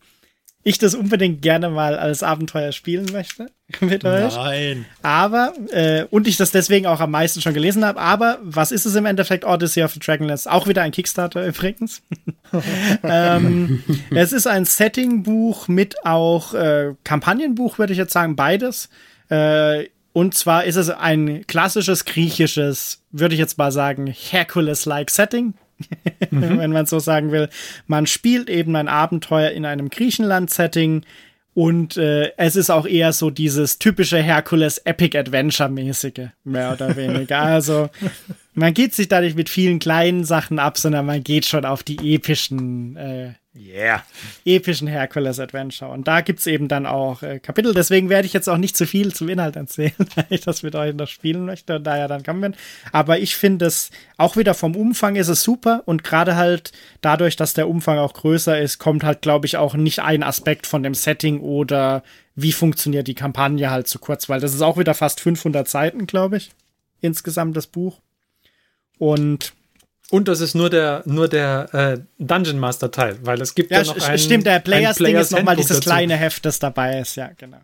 ich 0.63 0.79
das 0.79 0.95
unbedingt 0.95 1.41
gerne 1.41 1.71
mal 1.71 1.99
als 1.99 2.23
Abenteuer 2.23 2.73
spielen 2.73 3.07
möchte 3.13 3.47
mit 3.81 4.05
euch. 4.05 4.35
Nein. 4.35 4.85
Aber, 5.03 5.55
äh, 5.71 6.05
und 6.11 6.27
ich 6.27 6.37
das 6.37 6.51
deswegen 6.51 6.87
auch 6.87 7.01
am 7.01 7.11
meisten 7.11 7.41
schon 7.41 7.55
gelesen 7.55 7.85
habe, 7.85 8.01
aber 8.01 8.39
was 8.43 8.71
ist 8.73 8.85
es 8.85 8.95
im 8.95 9.07
Endeffekt? 9.07 9.45
Odyssey 9.45 9.83
of 9.83 9.93
the 9.93 10.01
Dragonlance, 10.01 10.51
auch 10.51 10.67
wieder 10.67 10.83
ein 10.83 10.93
Kickstarter 10.93 11.47
übrigens. 11.47 12.03
ähm, 13.03 13.83
es 14.11 14.33
ist 14.33 14.47
ein 14.47 14.65
Setting-Buch 14.65 15.69
mit 15.69 16.05
auch 16.05 16.53
äh, 16.55 16.95
Kampagnenbuch, 17.05 17.79
würde 17.79 17.93
ich 17.93 17.99
jetzt 17.99 18.13
sagen, 18.13 18.37
beides. 18.37 18.91
Äh, 19.29 19.87
und 20.13 20.35
zwar 20.35 20.65
ist 20.65 20.77
es 20.77 20.91
ein 20.91 21.47
klassisches 21.47 22.05
griechisches, 22.05 23.03
würde 23.13 23.35
ich 23.35 23.39
jetzt 23.39 23.59
mal 23.59 23.71
sagen, 23.71 24.09
Hercules-like 24.09 25.09
Setting 25.09 25.55
mhm. 26.31 26.59
wenn 26.59 26.73
man 26.73 26.87
so 26.87 26.99
sagen 26.99 27.33
will. 27.33 27.49
Man 27.87 28.07
spielt 28.07 28.49
eben 28.51 28.77
ein 28.77 28.89
Abenteuer 28.89 29.51
in 29.51 29.65
einem 29.65 29.89
Griechenland-Setting 29.91 31.05
und 31.53 31.97
äh, 31.97 32.33
es 32.37 32.57
ist 32.57 32.71
auch 32.71 32.87
eher 32.87 33.13
so 33.13 33.31
dieses 33.31 33.79
typische 33.79 34.19
Hercules 34.19 34.79
Epic 34.79 35.19
Adventure 35.19 35.69
mäßige, 35.69 36.29
mehr 36.45 36.73
oder 36.73 36.97
weniger. 36.97 37.41
Also 37.41 37.91
man 38.55 38.73
geht 38.73 38.95
sich 38.95 39.09
dadurch 39.09 39.35
mit 39.35 39.49
vielen 39.49 39.79
kleinen 39.79 40.25
Sachen 40.25 40.59
ab, 40.59 40.79
sondern 40.79 41.07
man 41.07 41.25
geht 41.25 41.47
schon 41.47 41.65
auf 41.65 41.83
die 41.83 42.15
epischen 42.15 42.97
äh, 42.97 43.33
Yeah. 43.53 44.05
Epischen 44.45 44.87
Hercules 44.87 45.41
Adventure. 45.41 45.91
Und 45.91 46.07
da 46.07 46.21
gibt 46.21 46.39
es 46.39 46.47
eben 46.47 46.69
dann 46.69 46.87
auch 46.87 47.23
äh, 47.23 47.41
Kapitel. 47.41 47.75
Deswegen 47.75 48.09
werde 48.09 48.27
ich 48.27 48.33
jetzt 48.33 48.49
auch 48.49 48.57
nicht 48.57 48.77
zu 48.77 48.87
viel 48.87 49.13
zum 49.13 49.29
Inhalt 49.29 49.57
erzählen, 49.57 49.93
weil 50.15 50.27
ich 50.29 50.43
das 50.43 50.63
mit 50.63 50.77
euch 50.77 50.95
noch 50.95 51.09
spielen 51.09 51.47
möchte 51.47 51.77
und 51.77 51.85
daher 51.85 52.07
dann 52.07 52.23
kommen 52.23 52.43
wir. 52.43 52.53
Aber 52.93 53.19
ich 53.19 53.35
finde 53.35 53.67
es 53.67 53.91
auch 54.17 54.37
wieder 54.37 54.55
vom 54.55 54.77
Umfang 54.77 55.17
ist 55.17 55.27
es 55.27 55.43
super 55.43 55.83
und 55.87 56.05
gerade 56.05 56.37
halt 56.37 56.71
dadurch, 57.01 57.35
dass 57.35 57.53
der 57.53 57.69
Umfang 57.69 57.99
auch 57.99 58.15
größer 58.15 58.61
ist, 58.61 58.79
kommt 58.79 59.03
halt, 59.03 59.21
glaube 59.21 59.47
ich, 59.47 59.57
auch 59.57 59.75
nicht 59.75 59.99
ein 59.99 60.23
Aspekt 60.23 60.69
von 60.69 60.85
dem 60.85 60.95
Setting 60.95 61.41
oder 61.41 62.05
wie 62.37 62.53
funktioniert 62.53 63.09
die 63.09 63.15
Kampagne 63.15 63.69
halt 63.71 63.89
zu 63.89 63.99
kurz, 63.99 64.29
weil 64.29 64.41
das 64.41 64.55
ist 64.55 64.63
auch 64.63 64.79
wieder 64.79 64.95
fast 64.95 65.21
500 65.21 65.69
Seiten, 65.69 66.07
glaube 66.07 66.37
ich, 66.37 66.53
insgesamt 67.01 67.57
das 67.57 67.67
Buch. 67.67 68.01
Und 68.99 69.55
und 70.11 70.27
das 70.27 70.41
ist 70.41 70.55
nur 70.55 70.71
der, 70.71 71.03
nur 71.07 71.29
der 71.29 71.69
äh, 71.73 71.99
Dungeon 72.19 72.59
Master 72.59 72.91
Teil, 72.91 73.19
weil 73.23 73.41
es 73.41 73.55
gibt 73.55 73.71
ja, 73.71 73.83
ja 73.83 73.85
noch 73.85 74.09
ein 74.09 74.19
Stimmt, 74.19 74.45
der 74.45 74.59
Players, 74.59 74.97
Ding 74.97 75.17
ist 75.17 75.31
nochmal 75.31 75.57
dieses 75.57 75.77
dazu. 75.77 75.89
kleine 75.89 76.17
Heft, 76.17 76.45
das 76.45 76.59
dabei 76.59 76.99
ist, 76.99 77.17
ja, 77.17 77.31
genau. 77.37 77.59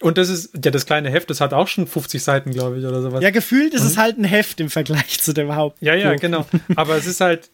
Und 0.00 0.16
das 0.16 0.28
ist, 0.28 0.50
ja, 0.64 0.70
das 0.70 0.86
kleine 0.86 1.10
Heft, 1.10 1.28
das 1.30 1.40
hat 1.40 1.52
auch 1.52 1.66
schon 1.66 1.88
50 1.88 2.22
Seiten, 2.22 2.52
glaube 2.52 2.78
ich, 2.78 2.86
oder 2.86 3.02
sowas. 3.02 3.22
Ja, 3.22 3.30
gefühlt 3.30 3.74
ist 3.74 3.82
mhm. 3.82 3.88
es 3.88 3.96
halt 3.98 4.18
ein 4.18 4.24
Heft 4.24 4.60
im 4.60 4.70
Vergleich 4.70 5.20
zu 5.20 5.32
dem 5.32 5.56
Haupt. 5.56 5.82
Ja, 5.82 5.94
ja, 5.94 6.14
genau. 6.14 6.46
Aber 6.76 6.96
es 6.96 7.06
ist 7.06 7.20
halt, 7.20 7.50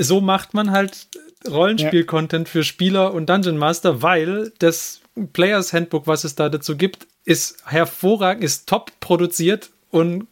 so 0.00 0.20
macht 0.20 0.54
man 0.54 0.72
halt 0.72 1.06
Rollenspiel-Content 1.48 2.48
ja. 2.48 2.50
für 2.50 2.64
Spieler 2.64 3.14
und 3.14 3.28
Dungeon 3.28 3.56
Master, 3.56 4.02
weil 4.02 4.52
das 4.58 5.00
Players 5.32 5.72
Handbook, 5.72 6.08
was 6.08 6.24
es 6.24 6.34
da 6.34 6.48
dazu 6.48 6.76
gibt, 6.76 7.06
ist 7.24 7.58
hervorragend, 7.64 8.42
ist 8.42 8.68
top 8.68 8.90
produziert 8.98 9.70
und 9.90 10.26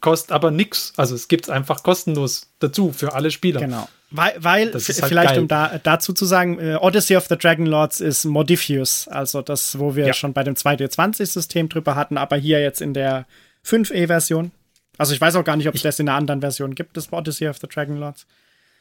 kostet 0.00 0.32
aber 0.32 0.50
nichts. 0.50 0.92
Also 0.96 1.14
es 1.14 1.28
gibt 1.28 1.44
es 1.44 1.50
einfach 1.50 1.82
kostenlos 1.82 2.48
dazu 2.58 2.92
für 2.92 3.14
alle 3.14 3.30
Spieler. 3.30 3.60
Genau. 3.60 3.88
Weil, 4.10 4.34
weil 4.38 4.72
halt 4.72 4.82
vielleicht 4.82 5.30
geil. 5.30 5.40
um 5.40 5.48
da, 5.48 5.78
dazu 5.82 6.14
zu 6.14 6.24
sagen, 6.24 6.58
äh, 6.58 6.76
Odyssey 6.80 7.16
of 7.16 7.26
the 7.28 7.36
Dragon 7.36 7.66
Lords 7.66 8.00
ist 8.00 8.24
Modifius, 8.24 9.06
also 9.08 9.42
das, 9.42 9.78
wo 9.78 9.96
wir 9.96 10.06
ja. 10.06 10.14
schon 10.14 10.32
bei 10.32 10.42
dem 10.44 10.54
2D20-System 10.54 11.68
drüber 11.68 11.94
hatten, 11.94 12.16
aber 12.16 12.36
hier 12.36 12.60
jetzt 12.60 12.80
in 12.80 12.94
der 12.94 13.26
5e-Version. 13.66 14.50
Also 14.96 15.12
ich 15.12 15.20
weiß 15.20 15.36
auch 15.36 15.44
gar 15.44 15.56
nicht, 15.56 15.68
ob 15.68 15.74
es 15.74 15.82
das 15.82 15.98
in 15.98 16.08
einer 16.08 16.16
anderen 16.16 16.40
Version 16.40 16.74
gibt, 16.74 16.96
das 16.96 17.12
Odyssey 17.12 17.48
of 17.48 17.58
the 17.58 17.68
Dragon 17.68 17.98
Lords. 17.98 18.26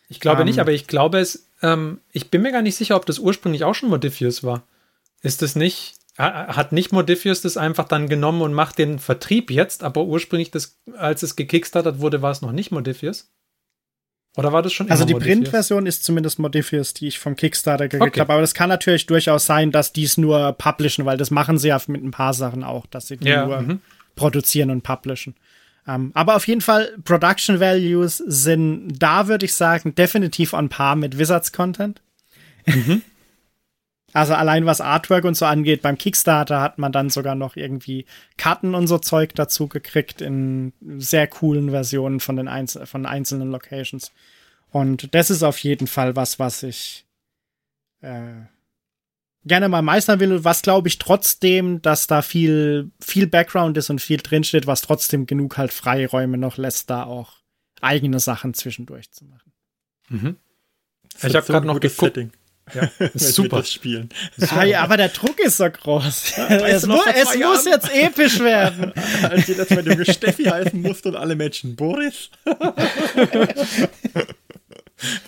Ich 0.07 0.21
glaube 0.21 0.41
ähm, 0.41 0.47
nicht, 0.47 0.59
aber 0.59 0.71
ich 0.71 0.87
glaube 0.87 1.19
es, 1.19 1.49
ähm, 1.61 1.99
ich 2.13 2.31
bin 2.31 2.41
mir 2.41 2.53
gar 2.53 2.61
nicht 2.61 2.75
sicher, 2.75 2.95
ob 2.95 3.05
das 3.05 3.19
ursprünglich 3.19 3.65
auch 3.65 3.75
schon 3.75 3.89
Modifius 3.89 4.43
war. 4.43 4.63
Ist 5.21 5.43
es 5.43 5.57
nicht? 5.57 5.95
Hat 6.17 6.71
nicht 6.71 6.91
Modifius 6.91 7.41
das 7.41 7.57
einfach 7.57 7.87
dann 7.87 8.09
genommen 8.09 8.41
und 8.41 8.53
macht 8.53 8.79
den 8.79 8.97
Vertrieb 8.97 9.51
jetzt, 9.51 9.83
aber 9.83 10.03
ursprünglich, 10.03 10.49
das, 10.49 10.79
als 10.97 11.21
es 11.21 11.35
gekickstartet 11.35 11.99
wurde, 11.99 12.21
war 12.21 12.31
es 12.31 12.41
noch 12.41 12.51
nicht 12.51 12.71
Modifius? 12.71 13.31
Oder 14.35 14.53
war 14.53 14.61
das 14.61 14.71
schon 14.71 14.89
Also 14.89 15.03
die 15.03 15.15
Printversion 15.15 15.87
ist 15.87 16.03
zumindest 16.03 16.37
Modifius, 16.37 16.93
die 16.93 17.07
ich 17.07 17.17
vom 17.17 17.35
Kickstarter 17.35 17.87
gekriegt 17.87 18.13
okay. 18.13 18.19
habe. 18.19 18.33
Aber 18.33 18.41
das 18.41 18.53
kann 18.53 18.69
natürlich 18.69 19.07
durchaus 19.07 19.47
sein, 19.47 19.71
dass 19.71 19.93
die 19.93 20.03
es 20.03 20.17
nur 20.17 20.53
publishen, 20.53 21.05
weil 21.05 21.17
das 21.17 21.31
machen 21.31 21.57
sie 21.57 21.69
ja 21.69 21.81
mit 21.87 22.03
ein 22.03 22.11
paar 22.11 22.35
Sachen 22.35 22.63
auch, 22.63 22.85
dass 22.85 23.07
sie 23.07 23.17
die 23.17 23.27
ja, 23.27 23.45
nur 23.45 23.61
mhm. 23.61 23.81
produzieren 24.15 24.69
und 24.69 24.83
publishen. 24.83 25.35
Um, 25.87 25.93
ähm, 25.93 26.11
aber 26.15 26.35
auf 26.35 26.47
jeden 26.47 26.61
Fall, 26.61 26.93
Production 27.03 27.59
Values 27.59 28.17
sind 28.17 28.89
da, 28.99 29.27
würde 29.27 29.45
ich 29.45 29.53
sagen, 29.53 29.95
definitiv 29.95 30.53
on 30.53 30.69
par 30.69 30.95
mit 30.95 31.17
Wizards 31.17 31.51
Content. 31.51 32.01
Mhm. 32.65 33.01
Also 34.17 34.33
allein 34.33 34.65
was 34.65 34.81
Artwork 34.81 35.25
und 35.25 35.37
so 35.37 35.45
angeht, 35.45 35.83
beim 35.83 35.99
Kickstarter 35.99 36.59
hat 36.59 36.79
man 36.79 36.91
dann 36.91 37.11
sogar 37.11 37.35
noch 37.35 37.55
irgendwie 37.55 38.07
Karten 38.35 38.73
und 38.73 38.87
so 38.87 38.97
Zeug 38.97 39.35
dazu 39.35 39.67
gekriegt 39.67 40.21
in 40.21 40.73
sehr 40.97 41.27
coolen 41.27 41.69
Versionen 41.69 42.19
von 42.19 42.35
den 42.35 42.47
Einzel 42.47 42.87
von 42.87 43.05
einzelnen 43.05 43.51
Locations. 43.51 44.11
Und 44.71 45.13
das 45.13 45.29
ist 45.29 45.43
auf 45.43 45.59
jeden 45.59 45.85
Fall 45.85 46.15
was, 46.15 46.39
was 46.39 46.63
ich 46.63 47.05
äh, 48.01 48.41
gerne 49.45 49.69
mal 49.69 49.83
meistern 49.83 50.19
will, 50.19 50.43
was 50.43 50.63
glaube 50.63 50.87
ich 50.87 50.97
trotzdem, 50.97 51.79
dass 51.83 52.07
da 52.07 52.23
viel, 52.23 52.89
viel 52.99 53.27
Background 53.27 53.77
ist 53.77 53.91
und 53.91 54.01
viel 54.01 54.17
drinsteht, 54.17 54.65
was 54.65 54.81
trotzdem 54.81 55.27
genug 55.27 55.59
halt 55.59 55.71
Freiräume 55.71 56.39
noch 56.39 56.57
lässt, 56.57 56.89
da 56.89 57.03
auch 57.03 57.33
eigene 57.81 58.19
Sachen 58.19 58.55
zwischendurch 58.55 59.11
zu 59.11 59.25
machen. 59.25 59.53
Mhm. 60.09 60.37
Ich 61.21 61.35
habe 61.35 61.45
gerade 61.45 61.67
noch 61.67 61.79
geguckt. 61.79 62.15
Setting. 62.15 62.31
Ja, 62.73 62.89
super. 63.13 63.63
spielen. 63.63 64.09
Ah, 64.49 64.63
ja, 64.63 64.81
aber 64.81 64.97
der 64.97 65.09
Druck 65.09 65.39
ist 65.39 65.57
so 65.57 65.69
groß. 65.69 66.35
Ja, 66.37 66.47
es, 66.67 66.85
mu 66.85 66.97
es 67.13 67.37
muss 67.37 67.65
jetzt 67.65 67.89
episch 67.93 68.39
werden. 68.39 68.93
Als 69.23 69.47
ihr 69.49 69.55
das 69.55 69.69
bei 69.69 69.81
dem 69.81 70.03
Steffi 70.03 70.43
heißen 70.45 70.81
musste 70.81 71.09
und 71.09 71.15
alle 71.15 71.35
Menschen 71.35 71.75
Boris. 71.75 72.29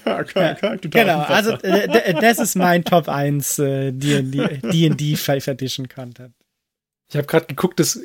ja, 0.05 0.23
klar, 0.23 0.55
klar, 0.55 0.77
genau, 0.77 1.19
also 1.21 1.57
das 1.57 2.39
ist 2.39 2.55
mein 2.55 2.83
Top 2.83 3.07
1 3.07 3.59
äh, 3.59 3.91
D&D 3.91 5.15
5 5.15 5.47
Edition 5.47 5.87
Content. 5.87 6.33
Ich 7.11 7.15
habe 7.15 7.26
gerade 7.26 7.48
geguckt, 7.48 7.80
das 7.80 7.99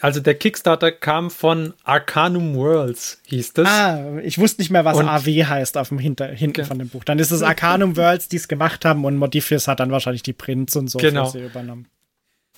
also 0.00 0.20
der 0.20 0.36
Kickstarter 0.36 0.92
kam 0.92 1.30
von 1.30 1.74
Arcanum 1.82 2.54
Worlds, 2.54 3.20
hieß 3.26 3.52
das. 3.54 3.68
Ah, 3.68 4.18
ich 4.22 4.38
wusste 4.38 4.62
nicht 4.62 4.70
mehr, 4.70 4.84
was 4.84 4.96
und, 4.96 5.08
AW 5.08 5.44
heißt 5.44 5.76
auf 5.76 5.88
dem 5.88 5.98
Hinter, 5.98 6.28
hinten 6.28 6.60
okay. 6.60 6.68
von 6.68 6.78
dem 6.78 6.88
Buch. 6.88 7.02
Dann 7.02 7.18
ist 7.18 7.32
es 7.32 7.42
Arcanum 7.42 7.96
Worlds, 7.96 8.28
die 8.28 8.36
es 8.36 8.46
gemacht 8.46 8.84
haben 8.84 9.04
und 9.04 9.16
Modifius 9.16 9.66
hat 9.66 9.80
dann 9.80 9.90
wahrscheinlich 9.90 10.22
die 10.22 10.32
Prints 10.32 10.76
und 10.76 10.88
so 10.88 11.00
genau. 11.00 11.34
übernommen. 11.34 11.88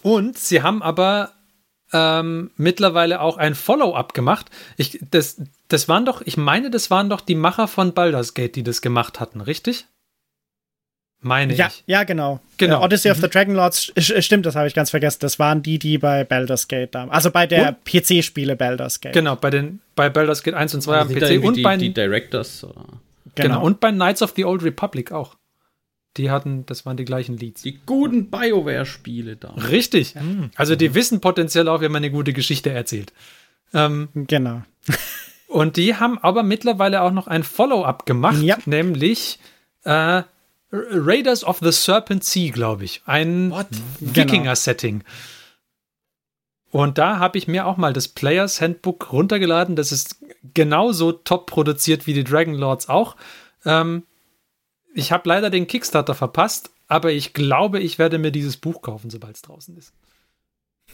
Und 0.03 0.39
sie 0.39 0.63
haben 0.63 0.83
aber 0.83 1.33
ähm, 1.95 2.51
mittlerweile 2.57 3.23
auch 3.23 3.39
ein 3.39 3.55
Follow-up 3.55 4.13
gemacht. 4.13 4.51
Ich, 4.77 4.99
das, 5.11 5.41
das 5.69 5.89
waren 5.89 6.05
doch, 6.05 6.21
ich 6.21 6.37
meine, 6.37 6.71
das 6.71 6.91
waren 6.91 7.09
doch 7.09 7.23
die 7.23 7.35
Macher 7.35 7.69
von 7.69 7.95
Baldur's 7.95 8.35
Gate, 8.35 8.55
die 8.57 8.63
das 8.63 8.83
gemacht 8.83 9.19
hatten, 9.19 9.41
richtig? 9.41 9.87
Meine 11.21 11.55
ja, 11.55 11.69
ich. 11.69 11.83
Ja, 11.87 12.05
genau. 12.05 12.41
genau. 12.57 12.81
Uh, 12.81 12.85
Odyssey 12.85 13.09
mhm. 13.09 13.13
of 13.17 13.21
the 13.21 13.29
Dragon 13.29 13.55
Lords, 13.55 13.93
stimmt, 13.99 14.47
das 14.47 14.55
habe 14.55 14.69
ich 14.69 14.75
ganz 14.75 14.91
vergessen. 14.91 15.19
Das 15.21 15.39
waren 15.39 15.63
die, 15.63 15.79
die 15.79 15.99
bei 15.99 16.25
Baldur's 16.25 16.69
Gate 16.69 16.95
da. 16.95 17.09
Also 17.09 17.31
bei 17.31 17.47
der 17.47 17.77
PC-Spiele 17.85 18.57
Baldur's 18.57 19.01
Gate. 19.01 19.13
Genau, 19.13 19.37
bei, 19.37 19.51
den, 19.51 19.81
bei 19.95 20.09
Baldur's 20.09 20.43
Gate 20.43 20.55
1 20.55 20.75
und 20.75 20.81
2 20.83 20.99
am 20.99 21.09
PC 21.09 21.43
und 21.43 21.57
die, 21.57 21.63
bei 21.63 21.77
die 21.77 21.93
Directors. 21.93 22.65
Oder? 22.65 22.85
Genau. 23.35 23.49
genau, 23.49 23.65
und 23.65 23.81
bei 23.81 23.91
Knights 23.91 24.23
of 24.23 24.35
the 24.37 24.45
Old 24.45 24.63
Republic 24.63 25.13
auch. 25.13 25.37
Die 26.17 26.31
hatten, 26.31 26.65
das 26.65 26.87
waren 26.87 26.97
die 26.97 27.05
gleichen 27.05 27.37
Leads. 27.37 27.63
Die 27.63 27.79
guten 27.85 28.31
BioWare-Spiele 28.31 29.37
da. 29.37 29.51
Richtig. 29.51 30.15
Ja. 30.15 30.23
Also 30.55 30.77
die 30.77 30.91
mhm. 30.91 30.95
wissen 30.95 31.21
potenziell 31.21 31.69
auch, 31.69 31.81
wenn 31.81 31.93
man 31.93 32.03
eine 32.03 32.11
gute 32.11 32.33
Geschichte 32.33 32.71
erzählt. 32.71 33.13
Ähm, 33.75 34.09
genau. 34.15 34.63
und 35.49 35.77
die 35.77 35.97
haben 35.97 36.19
aber 36.19 36.43
mittlerweile 36.43 37.03
auch 37.03 37.13
noch 37.13 37.27
ein 37.27 37.43
Follow-up 37.43 38.07
gemacht, 38.07 38.41
ja. 38.41 38.57
nämlich 38.65 39.39
äh, 39.85 40.23
Raiders 40.73 41.45
of 41.45 41.59
the 41.61 41.73
Serpent 41.73 42.25
Sea, 42.25 42.51
glaube 42.51 42.85
ich. 42.85 43.03
Ein 43.07 43.53
Wikinger-Setting. 44.01 45.01
Genau. 45.01 45.11
Und 46.73 46.99
da 46.99 47.19
habe 47.19 47.39
ich 47.39 47.49
mir 47.49 47.67
auch 47.67 47.77
mal 47.77 47.93
das 47.93 48.09
Players 48.09 48.61
Handbook 48.61 49.13
runtergeladen. 49.13 49.77
Das 49.77 49.93
ist 49.93 50.17
genauso 50.53 51.13
top 51.13 51.47
produziert 51.47 52.07
wie 52.07 52.13
die 52.13 52.25
Dragon 52.25 52.55
Lords 52.55 52.89
auch. 52.89 53.17
Ähm, 53.65 54.03
ich 54.95 55.13
habe 55.13 55.29
leider 55.29 55.51
den 55.51 55.67
Kickstarter 55.67 56.15
verpasst, 56.15 56.71
aber 56.89 57.13
ich 57.13 57.33
glaube, 57.33 57.81
ich 57.81 57.99
werde 57.99 58.19
mir 58.19 58.31
dieses 58.31 58.57
Buch 58.57 58.83
kaufen, 58.83 59.11
sobald 59.11 59.37
es 59.37 59.43
draußen 59.43 59.77
ist. 59.77 59.93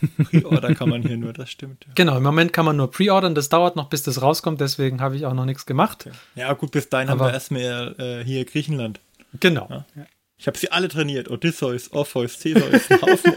Pre-Order 0.31 0.75
kann 0.75 0.89
man 0.89 1.03
hier 1.03 1.17
nur, 1.17 1.33
das 1.33 1.51
stimmt. 1.51 1.85
Ja. 1.87 1.93
Genau, 1.95 2.17
im 2.17 2.23
Moment 2.23 2.53
kann 2.53 2.65
man 2.65 2.77
nur 2.77 2.91
pre-ordern, 2.91 3.35
das 3.35 3.49
dauert 3.49 3.77
noch, 3.77 3.89
bis 3.89 4.03
das 4.03 4.23
rauskommt, 4.23 4.61
deswegen 4.61 5.01
habe 5.01 5.17
ich 5.17 5.27
auch 5.27 5.35
noch 5.35 5.45
nichts 5.45 5.67
gemacht. 5.67 6.07
Okay. 6.07 6.17
Ja, 6.35 6.53
gut, 6.55 6.73
bis 6.73 6.89
dahin 6.89 7.09
aber 7.09 7.25
haben 7.25 7.31
wir 7.31 7.35
erstmal 7.35 7.95
äh, 7.99 8.25
hier 8.25 8.45
Griechenland. 8.45 9.01
Genau. 9.41 9.69
Ja. 9.71 10.07
Ich 10.43 10.49
habe 10.49 10.59
sie 10.59 10.73
alle 10.73 10.89
trainiert. 10.89 11.31
Odysseus, 11.31 11.93
Orpheus, 11.93 12.37
Theseus, 12.37 12.91
Haufen 12.91 13.35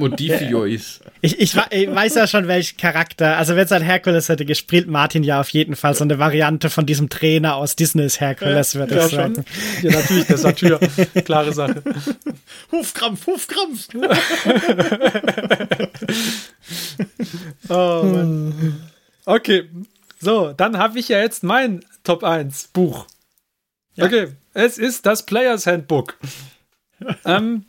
Odysseus. 0.00 1.00
Ich, 1.20 1.40
ich, 1.40 1.56
ich, 1.70 1.90
weiß 1.90 2.14
ja 2.14 2.28
schon, 2.28 2.46
welchen 2.46 2.76
Charakter. 2.76 3.36
Also, 3.36 3.56
wenn 3.56 3.64
es 3.64 3.72
ein 3.72 3.82
Herkules 3.82 4.28
hätte 4.28 4.44
gespielt, 4.44 4.86
Martin 4.86 5.24
ja 5.24 5.40
auf 5.40 5.48
jeden 5.48 5.74
Fall 5.74 5.94
so 5.94 6.04
eine 6.04 6.20
Variante 6.20 6.70
von 6.70 6.86
diesem 6.86 7.08
Trainer 7.08 7.56
aus 7.56 7.74
Disneys 7.74 8.20
Herkules, 8.20 8.76
würde 8.76 8.94
ja, 8.94 9.06
ich 9.06 9.12
sagen. 9.12 9.34
Schon. 9.34 9.44
Ja, 9.82 9.98
natürlich, 9.98 10.26
der 10.26 10.38
Satyr. 10.38 10.78
Klare 11.24 11.52
Sache. 11.52 11.82
Hufkrampf, 12.72 13.26
Hufkrampf. 13.26 13.88
oh, 17.68 18.02
Mann. 18.04 18.80
Okay, 19.24 19.64
so, 20.20 20.52
dann 20.56 20.78
habe 20.78 21.00
ich 21.00 21.08
ja 21.08 21.18
jetzt 21.18 21.42
mein 21.42 21.84
Top 22.04 22.22
1 22.22 22.68
Buch. 22.68 23.06
Ja. 23.98 24.06
Okay, 24.06 24.28
es 24.54 24.78
ist 24.78 25.06
das 25.06 25.26
Players 25.26 25.66
Handbook. 25.66 26.16
ähm, 27.24 27.64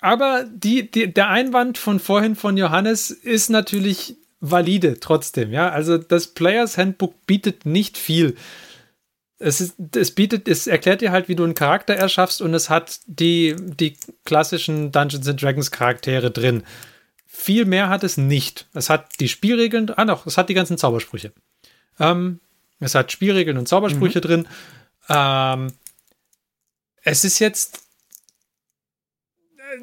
aber 0.00 0.44
die, 0.44 0.90
die, 0.90 1.12
der 1.12 1.28
Einwand 1.30 1.78
von 1.78 1.98
vorhin 1.98 2.36
von 2.36 2.58
Johannes 2.58 3.10
ist 3.10 3.48
natürlich 3.48 4.16
valide 4.40 5.00
trotzdem. 5.00 5.50
Ja, 5.50 5.70
also 5.70 5.96
das 5.96 6.26
Players 6.26 6.76
Handbook 6.76 7.24
bietet 7.26 7.64
nicht 7.64 7.96
viel. 7.96 8.36
Es, 9.38 9.62
ist, 9.62 9.76
es 9.96 10.10
bietet, 10.10 10.46
es 10.46 10.66
erklärt 10.66 11.00
dir 11.00 11.10
halt, 11.10 11.28
wie 11.28 11.36
du 11.36 11.44
einen 11.44 11.54
Charakter 11.54 11.94
erschaffst 11.94 12.42
und 12.42 12.52
es 12.52 12.68
hat 12.68 13.00
die, 13.06 13.56
die 13.58 13.96
klassischen 14.24 14.92
Dungeons 14.92 15.26
and 15.26 15.40
Dragons 15.40 15.70
Charaktere 15.70 16.30
drin. 16.30 16.64
Viel 17.26 17.64
mehr 17.64 17.88
hat 17.88 18.04
es 18.04 18.18
nicht. 18.18 18.66
Es 18.74 18.90
hat 18.90 19.20
die 19.20 19.28
Spielregeln, 19.28 19.90
ah 19.96 20.04
doch, 20.04 20.26
es 20.26 20.36
hat 20.36 20.50
die 20.50 20.54
ganzen 20.54 20.76
Zaubersprüche. 20.76 21.32
Ähm, 21.98 22.40
es 22.78 22.94
hat 22.94 23.10
Spielregeln 23.10 23.56
und 23.56 23.68
Zaubersprüche 23.68 24.18
mhm. 24.18 24.22
drin. 24.22 24.48
Ähm, 25.08 25.72
es 27.02 27.24
ist 27.24 27.38
jetzt 27.38 27.82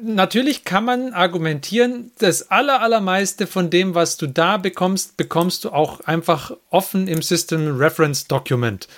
natürlich 0.02 0.64
kann 0.64 0.84
man 0.84 1.12
argumentieren, 1.12 2.12
das 2.18 2.50
aller, 2.50 2.80
allermeiste 2.80 3.46
von 3.46 3.70
dem, 3.70 3.94
was 3.94 4.16
du 4.16 4.26
da 4.26 4.56
bekommst, 4.56 5.16
bekommst 5.16 5.64
du 5.64 5.70
auch 5.70 6.00
einfach 6.00 6.52
offen 6.70 7.08
im 7.08 7.22
System 7.22 7.76
Reference 7.76 8.26
Document. 8.26 8.88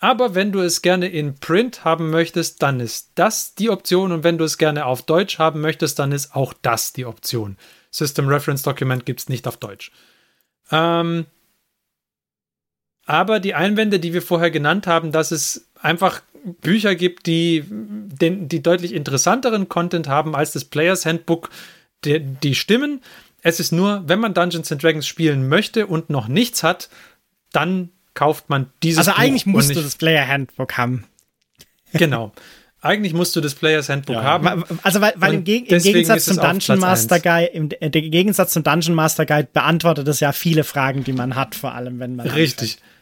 Aber 0.00 0.34
wenn 0.34 0.52
du 0.52 0.60
es 0.60 0.82
gerne 0.82 1.08
in 1.08 1.34
Print 1.40 1.84
haben 1.84 2.10
möchtest, 2.10 2.62
dann 2.62 2.78
ist 2.78 3.10
das 3.16 3.54
die 3.54 3.68
Option. 3.68 4.12
Und 4.12 4.22
wenn 4.22 4.38
du 4.38 4.44
es 4.44 4.56
gerne 4.56 4.86
auf 4.86 5.02
Deutsch 5.02 5.38
haben 5.38 5.60
möchtest, 5.60 5.98
dann 5.98 6.12
ist 6.12 6.36
auch 6.36 6.54
das 6.62 6.92
die 6.92 7.04
Option. 7.04 7.56
System 7.90 8.28
Reference 8.28 8.62
Document 8.62 9.06
gibt 9.06 9.20
es 9.20 9.28
nicht 9.28 9.48
auf 9.48 9.56
Deutsch. 9.56 9.90
Ähm, 10.70 11.26
aber 13.08 13.40
die 13.40 13.54
Einwände, 13.54 13.98
die 14.00 14.12
wir 14.12 14.20
vorher 14.20 14.50
genannt 14.50 14.86
haben, 14.86 15.12
dass 15.12 15.30
es 15.30 15.66
einfach 15.80 16.20
Bücher 16.60 16.94
gibt, 16.94 17.26
die, 17.26 17.64
den, 17.66 18.48
die 18.48 18.62
deutlich 18.62 18.92
interessanteren 18.92 19.70
Content 19.70 20.08
haben 20.08 20.36
als 20.36 20.52
das 20.52 20.66
Players 20.66 21.06
Handbook, 21.06 21.48
die, 22.04 22.20
die 22.20 22.54
stimmen. 22.54 23.00
Es 23.40 23.60
ist 23.60 23.72
nur, 23.72 24.02
wenn 24.06 24.20
man 24.20 24.34
Dungeons 24.34 24.70
and 24.70 24.82
Dragons 24.82 25.06
spielen 25.06 25.48
möchte 25.48 25.86
und 25.86 26.10
noch 26.10 26.28
nichts 26.28 26.62
hat, 26.62 26.90
dann 27.50 27.88
kauft 28.12 28.50
man 28.50 28.66
dieses 28.82 28.98
Also 28.98 29.12
eigentlich 29.18 29.46
Buch 29.46 29.52
musst 29.52 29.74
du 29.74 29.80
das 29.80 29.96
Player 29.96 30.28
Handbook 30.28 30.76
haben. 30.76 31.04
Genau. 31.94 32.32
Eigentlich 32.82 33.14
musst 33.14 33.34
du 33.34 33.40
das 33.40 33.54
Players 33.54 33.88
Handbook 33.88 34.16
ja. 34.16 34.22
haben. 34.22 34.64
Also 34.82 35.00
weil, 35.00 35.14
weil 35.16 35.34
im, 35.34 35.44
Ge 35.44 35.60
im, 35.60 35.82
Gegensatz 35.82 36.26
zum 36.26 36.36
Dungeon 36.36 36.78
Master 36.78 37.18
Guide, 37.20 37.46
im, 37.46 37.70
im, 37.80 37.90
Gegensatz 37.90 38.52
zum 38.52 38.64
Dungeon 38.64 38.94
Master 38.94 39.24
Guide 39.24 39.48
beantwortet 39.50 40.06
es 40.08 40.20
ja 40.20 40.32
viele 40.32 40.62
Fragen, 40.62 41.04
die 41.04 41.14
man 41.14 41.36
hat, 41.36 41.54
vor 41.54 41.72
allem 41.74 41.98
wenn 42.00 42.14
man 42.14 42.28
richtig, 42.28 42.72
anfängt. 42.72 42.97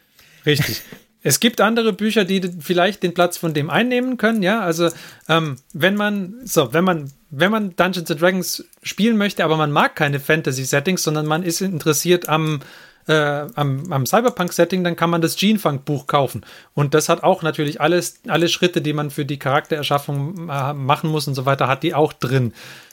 Richtig. 0.47 0.83
Es 1.23 1.41
gibt 1.41 1.61
andere 1.61 1.93
Bücher, 1.93 2.25
die 2.25 2.41
vielleicht 2.61 3.03
den 3.03 3.13
Platz 3.13 3.37
von 3.37 3.53
dem 3.53 3.69
einnehmen 3.69 4.17
können, 4.17 4.45
ja. 4.45 4.61
Also 4.61 4.91
ähm, 5.29 5.57
wenn 5.73 5.97
man, 5.97 6.35
so, 6.45 6.73
wenn 6.73 6.85
man, 6.85 7.11
wenn 7.31 7.51
man 7.51 7.75
Dungeons 7.75 8.09
and 8.13 8.23
Dragons 8.23 8.65
spielen 8.85 9.17
möchte, 9.17 9.45
aber 9.45 9.57
man 9.57 9.73
mag 9.73 9.97
keine 9.97 10.21
Fantasy-Settings, 10.21 11.03
sondern 11.03 11.27
man 11.27 11.43
ist 11.43 11.61
interessiert 11.61 12.29
am, 12.29 12.61
äh, 13.09 13.47
am, 13.57 13.93
am 13.93 14.07
Cyberpunk-Setting, 14.07 14.85
dann 14.85 14.95
kann 14.95 15.11
man 15.11 15.21
das 15.21 15.35
Genefunk-Buch 15.35 16.07
kaufen. 16.07 16.47
Und 16.75 16.95
das 16.95 17.09
hat 17.09 17.25
auch 17.25 17.43
natürlich 17.43 17.81
alles, 17.81 18.21
alle 18.29 18.49
Schritte, 18.49 18.81
die 18.81 18.93
man 18.93 19.11
für 19.11 19.25
die 19.25 19.41
Charaktererschaffung 19.41 20.49
äh, 20.49 20.75
machen 20.75 21.11
muss 21.11 21.27
und 21.27 21.35
so 21.35 21.45
weiter, 21.45 21.67
hat 21.67 21.83
die 21.83 21.95
auch 21.95 22.13
drin. 22.13 22.53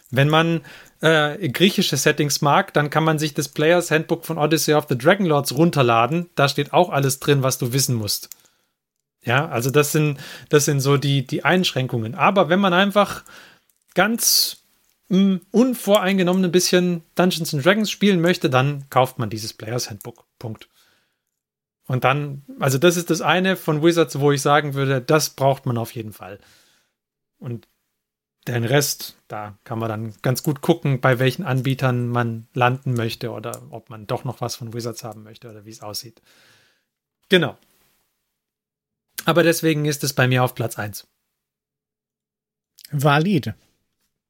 Wenn 0.09 0.29
man 0.29 0.61
äh, 1.03 1.49
griechische 1.49 1.97
Settings 1.97 2.41
mag, 2.41 2.73
dann 2.73 2.89
kann 2.89 3.03
man 3.03 3.19
sich 3.19 3.33
das 3.33 3.49
Players 3.49 3.91
Handbook 3.91 4.25
von 4.25 4.37
Odyssey 4.37 4.73
of 4.73 4.85
the 4.87 4.97
Dragonlords 4.97 5.53
runterladen. 5.53 6.29
Da 6.35 6.47
steht 6.47 6.71
auch 6.71 6.89
alles 6.89 7.19
drin, 7.19 7.43
was 7.43 7.57
du 7.57 7.73
wissen 7.73 7.95
musst. 7.95 8.29
Ja, 9.21 9.49
also 9.49 9.69
das 9.69 9.91
sind, 9.91 10.17
das 10.47 10.63
sind 10.63 10.79
so 10.79 10.95
die, 10.95 11.27
die 11.27 11.43
Einschränkungen. 11.43 12.15
Aber 12.15 12.47
wenn 12.47 12.61
man 12.61 12.71
einfach 12.71 13.25
ganz 13.95 14.63
mh, 15.09 15.17
hm, 15.17 15.41
unvoreingenommen 15.51 16.45
ein 16.45 16.51
bisschen 16.53 17.03
Dungeons 17.15 17.53
and 17.53 17.65
Dragons 17.65 17.91
spielen 17.91 18.21
möchte, 18.21 18.49
dann 18.49 18.89
kauft 18.89 19.19
man 19.19 19.29
dieses 19.29 19.53
Players 19.53 19.89
Handbook. 19.89 20.23
Punkt. 20.39 20.69
Und 21.85 22.05
dann, 22.05 22.43
also 22.59 22.77
das 22.77 22.95
ist 22.95 23.09
das 23.09 23.19
eine 23.19 23.57
von 23.57 23.83
Wizards, 23.83 24.19
wo 24.21 24.31
ich 24.31 24.41
sagen 24.41 24.73
würde, 24.73 25.01
das 25.01 25.31
braucht 25.31 25.65
man 25.65 25.77
auf 25.77 25.91
jeden 25.91 26.13
Fall. 26.13 26.39
Und 27.39 27.67
den 28.47 28.65
Rest, 28.65 29.17
da 29.27 29.57
kann 29.63 29.79
man 29.79 29.89
dann 29.89 30.13
ganz 30.21 30.43
gut 30.43 30.61
gucken, 30.61 30.99
bei 30.99 31.19
welchen 31.19 31.43
Anbietern 31.43 32.07
man 32.07 32.47
landen 32.53 32.93
möchte 32.93 33.31
oder 33.31 33.61
ob 33.69 33.89
man 33.89 34.07
doch 34.07 34.23
noch 34.23 34.41
was 34.41 34.55
von 34.55 34.73
Wizards 34.73 35.03
haben 35.03 35.23
möchte 35.23 35.49
oder 35.49 35.65
wie 35.65 35.69
es 35.69 35.81
aussieht. 35.81 36.21
Genau. 37.29 37.57
Aber 39.25 39.43
deswegen 39.43 39.85
ist 39.85 40.03
es 40.03 40.13
bei 40.13 40.27
mir 40.27 40.43
auf 40.43 40.55
Platz 40.55 40.77
1. 40.77 41.07
Valide. 42.91 43.55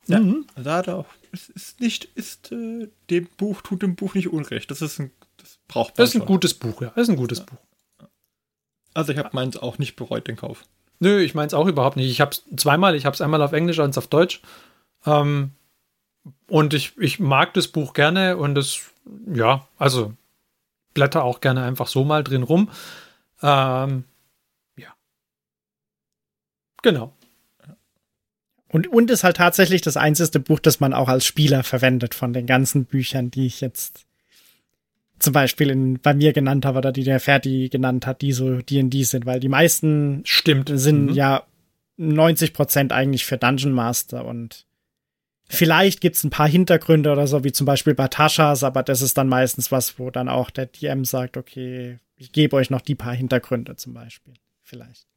Ja, 0.07 0.19
mhm. 0.19 0.45
da 0.56 0.77
hat 0.77 0.88
er 0.88 0.98
auch. 0.98 1.07
Es 1.31 1.49
ist 1.49 1.80
nicht, 1.80 2.06
ist 2.15 2.52
äh, 2.52 2.90
dem 3.10 3.27
Buch, 3.38 3.61
tut 3.61 3.81
dem 3.81 3.95
Buch 3.95 4.14
nicht 4.14 4.27
Unrecht. 4.27 4.69
Das 4.69 4.81
ist 4.81 4.99
ein, 4.99 5.11
das 5.38 5.60
braucht 5.68 5.98
man. 5.98 6.03
Das 6.03 6.10
ist 6.10 6.15
ein 6.15 6.19
schon. 6.19 6.27
gutes 6.27 6.53
Buch, 6.53 6.81
ja. 6.81 6.90
Das 6.95 7.03
ist 7.03 7.10
ein 7.10 7.15
gutes 7.15 7.40
ja. 7.40 7.45
Buch. 7.45 7.57
Also 8.94 9.11
ich 9.11 9.18
habe 9.18 9.31
meins 9.34 9.57
auch 9.57 9.80
nicht 9.80 9.95
bereut, 9.95 10.27
den 10.27 10.35
Kauf. 10.35 10.65
Nö, 11.04 11.20
ich 11.20 11.36
meine 11.36 11.48
es 11.48 11.54
auch 11.54 11.68
überhaupt 11.68 11.98
nicht. 11.98 12.10
Ich 12.10 12.22
habe 12.22 12.32
es 12.32 12.44
zweimal, 12.56 12.96
ich 12.96 13.06
habe 13.06 13.14
es 13.14 13.20
einmal 13.20 13.42
auf 13.42 13.52
Englisch 13.52 13.78
und 13.78 13.98
auf 13.98 14.08
Deutsch. 14.08 14.42
Ähm, 15.06 15.52
und 16.48 16.74
ich, 16.74 16.98
ich 16.98 17.20
mag 17.20 17.54
das 17.54 17.68
Buch 17.68 17.94
gerne 17.94 18.38
und 18.38 18.58
es, 18.58 18.90
ja, 19.28 19.68
also 19.78 20.14
blätter 20.94 21.26
auch 21.26 21.42
gerne 21.42 21.62
einfach 21.64 21.88
so 21.88 22.06
mal 22.06 22.24
drin 22.24 22.44
rum. 22.44 22.70
Ähm, 23.42 24.06
ja. 24.78 24.94
Genau. 26.82 27.12
Und, 28.70 28.88
und 28.88 29.12
ist 29.12 29.26
halt 29.26 29.36
tatsächlich 29.36 29.82
das 29.82 29.98
einzige 29.98 30.40
Buch, 30.40 30.62
das 30.62 30.80
man 30.80 30.94
auch 30.94 31.10
als 31.10 31.26
Spieler 31.26 31.66
verwendet 31.66 32.16
von 32.16 32.32
den 32.32 32.48
ganzen 32.48 32.86
Büchern, 32.86 33.30
die 33.30 33.46
ich 33.46 33.60
jetzt 33.60 34.06
zum 35.19 35.34
Beispiel 35.34 35.69
in, 35.69 35.99
bei 35.99 36.14
mir 36.14 36.34
genannt 36.34 36.65
habe 36.65 36.80
oder 36.80 36.91
die 36.91 37.03
der 37.03 37.19
Ferdi 37.19 37.69
genannt 37.69 38.06
hat, 38.06 38.22
die 38.22 38.34
so 38.34 38.57
D&D 38.57 39.03
sind, 39.03 39.26
weil 39.26 39.40
die 39.40 39.49
meisten 39.49 40.22
stimmt 40.26 40.72
sind 40.73 41.07
mhm. 41.07 41.14
ja 41.14 41.44
90 41.98 42.53
Prozent 42.53 42.91
eigentlich 42.91 43.26
für 43.26 43.38
Dungeon 43.38 43.73
Master 43.73 44.26
und 44.26 44.65
vielleicht 45.48 46.02
gibt's 46.02 46.23
ein 46.23 46.30
paar 46.30 46.48
Hintergründe 46.48 47.11
oder 47.11 47.27
so, 47.27 47.44
wie 47.44 47.52
zum 47.52 47.65
Beispiel 47.65 47.94
bei 47.94 48.07
Taschas, 48.07 48.64
aber 48.64 48.84
das 48.84 49.02
ist 49.02 49.18
dann 49.18 49.27
meistens 49.30 49.72
was, 49.72 49.99
wo 49.99 50.10
dann 50.10 50.30
auch 50.30 50.49
der 50.49 50.65
DM 50.65 51.06
sagt, 51.06 51.38
okay, 51.38 51.99
ich 52.15 52.31
gebe 52.31 52.56
euch 52.56 52.69
noch 52.69 52.81
die 52.81 52.95
paar 52.95 53.14
Hintergründe 53.14 53.76
zum 53.76 53.94
Beispiel. 53.94 54.34
Vielleicht. 54.61 55.07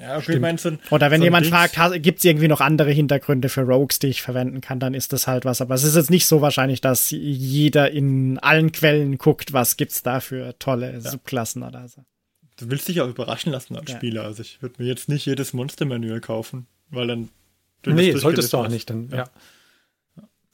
Ja, 0.00 0.18
okay, 0.18 0.38
meinst 0.38 0.64
du, 0.64 0.78
Oder 0.90 1.10
wenn 1.10 1.20
so 1.20 1.24
jemand 1.24 1.46
Dings. 1.46 1.54
fragt, 1.72 2.02
gibt 2.02 2.18
es 2.18 2.24
irgendwie 2.24 2.48
noch 2.48 2.60
andere 2.60 2.90
Hintergründe 2.90 3.48
für 3.48 3.62
Rogues, 3.62 4.00
die 4.00 4.08
ich 4.08 4.20
verwenden 4.20 4.60
kann, 4.60 4.80
dann 4.80 4.94
ist 4.94 5.12
das 5.12 5.28
halt 5.28 5.44
was. 5.44 5.60
Aber 5.60 5.74
es 5.74 5.84
ist 5.84 5.94
jetzt 5.94 6.10
nicht 6.10 6.26
so 6.26 6.40
wahrscheinlich, 6.40 6.80
dass 6.80 7.10
jeder 7.10 7.90
in 7.92 8.38
allen 8.38 8.72
Quellen 8.72 9.16
guckt, 9.16 9.52
was 9.52 9.76
gibt's 9.76 10.02
da 10.02 10.20
für 10.20 10.58
tolle 10.58 10.92
ja. 10.92 11.00
Subklassen 11.00 11.62
oder 11.62 11.86
so. 11.88 12.04
Du 12.56 12.70
willst 12.70 12.88
dich 12.88 13.00
auch 13.00 13.08
überraschen 13.08 13.52
lassen 13.52 13.76
als 13.76 13.90
ja. 13.90 13.96
Spieler. 13.96 14.24
Also 14.24 14.42
ich 14.42 14.60
würde 14.60 14.82
mir 14.82 14.88
jetzt 14.88 15.08
nicht 15.08 15.26
jedes 15.26 15.52
Monster-Manual 15.52 16.20
kaufen, 16.20 16.66
weil 16.90 17.06
dann. 17.06 17.28
Nee, 17.84 18.12
solltest 18.12 18.52
du 18.52 18.56
auch 18.56 18.68
nicht. 18.68 18.90
Dann, 18.90 19.10
ja. 19.10 19.16
ja. 19.16 19.30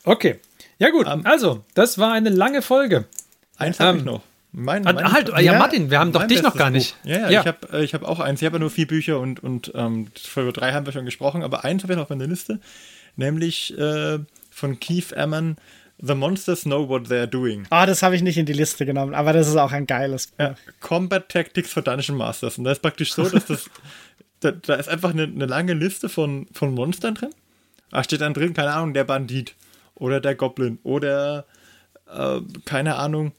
Okay. 0.04 0.40
Ja, 0.78 0.90
gut. 0.90 1.06
Um, 1.06 1.20
ähm, 1.20 1.26
also, 1.26 1.64
das 1.74 1.96
war 1.96 2.12
eine 2.12 2.28
lange 2.28 2.60
Folge. 2.60 3.06
Eins 3.56 3.80
habe 3.80 3.90
ähm, 3.90 3.98
ich 3.98 4.04
noch. 4.04 4.22
Mein, 4.54 4.82
mein 4.82 5.10
halt, 5.10 5.30
ja, 5.30 5.40
ja, 5.40 5.58
Martin, 5.58 5.90
wir 5.90 5.98
haben 5.98 6.12
doch 6.12 6.26
dich 6.26 6.42
noch 6.42 6.54
gar 6.54 6.68
nicht. 6.68 7.00
Buch. 7.02 7.10
Ja, 7.10 7.18
ja, 7.18 7.30
ja, 7.30 7.40
ich 7.40 7.46
habe 7.46 7.58
äh, 7.72 7.84
ich 7.84 7.94
hab 7.94 8.02
auch 8.02 8.20
eins. 8.20 8.42
Ich 8.42 8.46
habe 8.46 8.56
ja 8.56 8.60
nur 8.60 8.70
vier 8.70 8.86
Bücher 8.86 9.18
und, 9.18 9.42
und 9.42 9.72
ähm, 9.74 10.08
für 10.14 10.52
drei 10.52 10.72
haben 10.72 10.84
wir 10.84 10.92
schon 10.92 11.06
gesprochen, 11.06 11.42
aber 11.42 11.64
eins 11.64 11.82
habe 11.82 11.94
ich 11.94 11.96
noch 11.96 12.04
auf 12.04 12.10
meiner 12.10 12.26
Liste, 12.26 12.60
nämlich 13.16 13.76
äh, 13.78 14.18
von 14.50 14.78
Keith 14.78 15.16
Amman, 15.16 15.56
The 15.98 16.14
Monsters 16.14 16.62
Know 16.62 16.86
What 16.86 17.06
They're 17.06 17.26
Doing. 17.26 17.66
Ah, 17.70 17.84
oh, 17.84 17.86
das 17.86 18.02
habe 18.02 18.14
ich 18.14 18.22
nicht 18.22 18.36
in 18.36 18.44
die 18.44 18.52
Liste 18.52 18.84
genommen, 18.84 19.14
aber 19.14 19.32
das 19.32 19.48
ist 19.48 19.56
auch 19.56 19.72
ein 19.72 19.86
geiles 19.86 20.26
Buch. 20.26 20.38
Ja, 20.38 20.54
Combat 20.80 21.28
Tactics 21.30 21.72
for 21.72 21.82
Dungeon 21.82 22.18
Masters. 22.18 22.58
Und 22.58 22.64
da 22.64 22.72
ist 22.72 22.82
praktisch 22.82 23.14
so, 23.14 23.26
dass 23.26 23.46
das, 23.46 23.70
da, 24.40 24.50
da, 24.50 24.74
ist 24.74 24.88
einfach 24.88 25.10
eine, 25.10 25.22
eine 25.22 25.46
lange 25.46 25.72
Liste 25.72 26.10
von, 26.10 26.46
von 26.52 26.74
Monstern 26.74 27.14
drin. 27.14 27.30
Da 27.90 28.04
steht 28.04 28.20
dann 28.20 28.34
drin, 28.34 28.52
keine 28.52 28.72
Ahnung, 28.72 28.92
der 28.92 29.04
Bandit 29.04 29.54
oder 29.94 30.20
der 30.20 30.34
Goblin 30.34 30.78
oder 30.82 31.46
äh, 32.12 32.40
keine 32.66 32.96
Ahnung, 32.96 33.32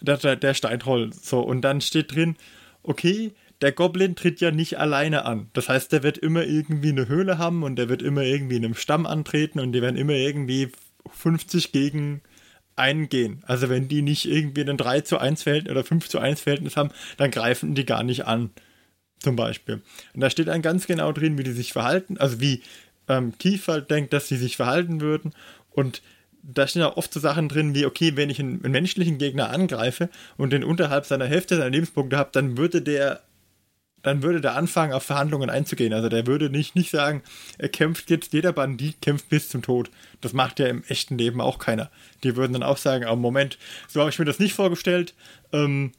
der, 0.00 0.36
der, 0.36 0.54
Steintroll. 0.54 1.12
So, 1.12 1.40
und 1.40 1.62
dann 1.62 1.80
steht 1.80 2.14
drin, 2.14 2.36
okay, 2.82 3.32
der 3.60 3.72
Goblin 3.72 4.14
tritt 4.14 4.40
ja 4.40 4.50
nicht 4.50 4.78
alleine 4.78 5.24
an. 5.24 5.50
Das 5.52 5.68
heißt, 5.68 5.92
der 5.92 6.02
wird 6.02 6.18
immer 6.18 6.44
irgendwie 6.44 6.90
eine 6.90 7.08
Höhle 7.08 7.38
haben 7.38 7.62
und 7.62 7.76
der 7.76 7.88
wird 7.88 8.02
immer 8.02 8.22
irgendwie 8.22 8.56
in 8.56 8.64
einem 8.64 8.74
Stamm 8.74 9.06
antreten 9.06 9.58
und 9.60 9.72
die 9.72 9.82
werden 9.82 9.96
immer 9.96 10.12
irgendwie 10.12 10.70
50 11.10 11.72
gegen 11.72 12.22
einen 12.76 13.08
gehen. 13.08 13.42
Also 13.46 13.68
wenn 13.68 13.88
die 13.88 14.02
nicht 14.02 14.26
irgendwie 14.26 14.60
einen 14.60 14.76
3 14.76 15.00
zu 15.00 15.18
1 15.18 15.42
Verhältnis 15.42 15.72
oder 15.72 15.84
5 15.84 16.08
zu 16.08 16.18
1 16.20 16.40
Verhältnis 16.40 16.76
haben, 16.76 16.90
dann 17.16 17.30
greifen 17.30 17.74
die 17.74 17.84
gar 17.84 18.04
nicht 18.04 18.26
an. 18.26 18.50
Zum 19.18 19.34
Beispiel. 19.34 19.82
Und 20.14 20.20
da 20.20 20.30
steht 20.30 20.46
dann 20.46 20.62
ganz 20.62 20.86
genau 20.86 21.10
drin, 21.10 21.38
wie 21.38 21.42
die 21.42 21.50
sich 21.50 21.72
verhalten, 21.72 22.18
also 22.18 22.40
wie 22.40 22.62
ähm, 23.08 23.36
Kiefer 23.36 23.80
denkt, 23.80 24.12
dass 24.12 24.28
sie 24.28 24.36
sich 24.36 24.56
verhalten 24.56 25.00
würden. 25.00 25.34
Und 25.70 26.02
da 26.50 26.66
stehen 26.66 26.82
auch 26.82 26.96
oft 26.96 27.12
so 27.12 27.20
Sachen 27.20 27.48
drin 27.48 27.74
wie, 27.74 27.84
okay, 27.84 28.16
wenn 28.16 28.30
ich 28.30 28.40
einen, 28.40 28.64
einen, 28.64 28.72
menschlichen 28.72 29.18
Gegner 29.18 29.50
angreife 29.50 30.08
und 30.36 30.50
den 30.50 30.64
unterhalb 30.64 31.04
seiner 31.04 31.26
Hälfte 31.26 31.56
seiner 31.56 31.70
Lebenspunkte 31.70 32.16
habe, 32.16 32.30
dann 32.32 32.56
würde 32.56 32.82
der 32.82 33.20
dann 34.02 34.22
würde 34.22 34.40
der 34.40 34.54
anfangen, 34.54 34.92
auf 34.92 35.02
Verhandlungen 35.02 35.50
einzugehen. 35.50 35.92
Also 35.92 36.08
der 36.08 36.28
würde 36.28 36.50
nicht, 36.50 36.76
nicht 36.76 36.90
sagen, 36.90 37.20
er 37.58 37.68
kämpft 37.68 38.10
jetzt, 38.10 38.32
jeder 38.32 38.52
Bandit 38.52 39.02
kämpft 39.02 39.28
bis 39.28 39.48
zum 39.48 39.60
Tod. 39.60 39.90
Das 40.20 40.32
macht 40.32 40.60
ja 40.60 40.68
im 40.68 40.84
echten 40.84 41.18
Leben 41.18 41.40
auch 41.40 41.58
keiner. 41.58 41.90
Die 42.22 42.36
würden 42.36 42.52
dann 42.52 42.62
auch 42.62 42.76
sagen, 42.76 43.06
oh, 43.08 43.16
Moment, 43.16 43.58
so 43.88 43.98
habe 43.98 44.08
ich 44.10 44.18
mir 44.18 44.24
das 44.24 44.38
nicht 44.38 44.54
vorgestellt. 44.54 45.14
Ähm, 45.52 45.90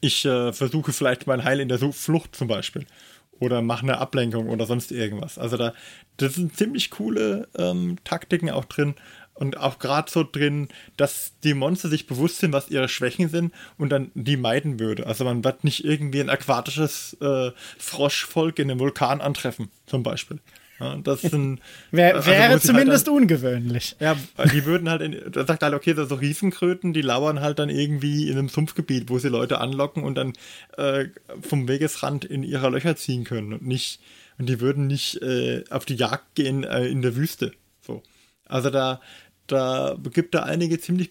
ich 0.00 0.24
äh, 0.24 0.52
versuche 0.52 0.92
vielleicht 0.92 1.28
mein 1.28 1.44
Heil 1.44 1.60
in 1.60 1.68
der 1.68 1.78
Flucht 1.78 2.34
zum 2.34 2.48
Beispiel 2.48 2.86
oder 3.40 3.62
mach 3.62 3.82
eine 3.82 3.98
Ablenkung 3.98 4.48
oder 4.48 4.66
sonst 4.66 4.92
irgendwas. 4.92 5.38
Also 5.38 5.56
da, 5.56 5.74
das 6.16 6.34
sind 6.34 6.56
ziemlich 6.56 6.90
coole 6.90 7.48
ähm, 7.56 7.96
Taktiken 8.04 8.50
auch 8.50 8.64
drin. 8.64 8.94
Und 9.36 9.56
auch 9.56 9.80
gerade 9.80 10.08
so 10.08 10.22
drin, 10.22 10.68
dass 10.96 11.32
die 11.42 11.54
Monster 11.54 11.88
sich 11.88 12.06
bewusst 12.06 12.38
sind, 12.38 12.52
was 12.52 12.70
ihre 12.70 12.88
Schwächen 12.88 13.28
sind 13.28 13.52
und 13.78 13.90
dann 13.90 14.12
die 14.14 14.36
meiden 14.36 14.78
würde. 14.78 15.08
Also 15.08 15.24
man 15.24 15.42
wird 15.42 15.64
nicht 15.64 15.84
irgendwie 15.84 16.20
ein 16.20 16.30
aquatisches 16.30 17.16
äh, 17.20 17.50
Froschvolk 17.76 18.60
in 18.60 18.70
einem 18.70 18.78
Vulkan 18.78 19.20
antreffen, 19.20 19.70
zum 19.86 20.04
Beispiel. 20.04 20.38
Ja, 20.80 20.96
das 20.96 21.22
sind, 21.22 21.60
Wär, 21.92 22.16
also 22.16 22.30
wäre 22.30 22.60
zumindest 22.60 23.06
halt 23.06 23.08
dann, 23.08 23.14
ungewöhnlich. 23.14 23.96
Ja, 24.00 24.16
die 24.52 24.64
würden 24.64 24.88
halt, 24.88 25.02
in, 25.02 25.30
da 25.30 25.46
sagt 25.46 25.62
halt, 25.62 25.74
okay, 25.74 25.94
so 25.94 26.14
Riesenkröten, 26.14 26.92
die 26.92 27.02
lauern 27.02 27.40
halt 27.40 27.58
dann 27.58 27.70
irgendwie 27.70 28.28
in 28.28 28.38
einem 28.38 28.48
Sumpfgebiet, 28.48 29.08
wo 29.08 29.18
sie 29.18 29.28
Leute 29.28 29.60
anlocken 29.60 30.02
und 30.02 30.16
dann 30.16 30.32
äh, 30.76 31.06
vom 31.40 31.68
Wegesrand 31.68 32.24
in 32.24 32.42
ihre 32.42 32.70
Löcher 32.70 32.96
ziehen 32.96 33.24
können 33.24 33.52
und 33.52 33.66
nicht, 33.66 34.00
und 34.38 34.48
die 34.48 34.60
würden 34.60 34.86
nicht 34.86 35.22
äh, 35.22 35.64
auf 35.70 35.84
die 35.84 35.94
Jagd 35.94 36.34
gehen 36.34 36.64
äh, 36.64 36.86
in 36.86 37.02
der 37.02 37.14
Wüste. 37.14 37.52
So. 37.80 38.02
Also 38.46 38.70
da, 38.70 39.00
da 39.46 39.96
gibt 40.12 40.34
da 40.34 40.42
einige 40.42 40.80
ziemlich 40.80 41.10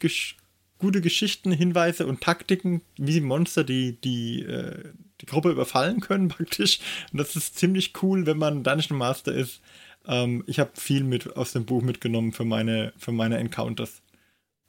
gute 0.83 0.99
Geschichten, 0.99 1.53
Hinweise 1.53 2.05
und 2.05 2.19
Taktiken, 2.19 2.81
wie 2.97 3.21
Monster 3.21 3.63
die, 3.63 4.01
die, 4.01 4.41
äh, 4.43 4.91
die 5.21 5.25
Gruppe 5.25 5.49
überfallen 5.49 6.01
können, 6.01 6.27
praktisch. 6.27 6.79
Und 7.13 7.19
das 7.19 7.37
ist 7.37 7.57
ziemlich 7.57 7.93
cool, 8.03 8.25
wenn 8.25 8.37
man 8.37 8.65
Dungeon 8.65 8.97
Master 8.97 9.33
ist. 9.33 9.61
Ähm, 10.05 10.43
ich 10.45 10.59
habe 10.59 10.71
viel 10.75 11.05
mit 11.05 11.37
aus 11.37 11.53
dem 11.53 11.65
Buch 11.65 11.81
mitgenommen 11.81 12.33
für 12.33 12.43
meine, 12.43 12.91
für 12.97 13.13
meine 13.13 13.37
Encounters. 13.37 14.01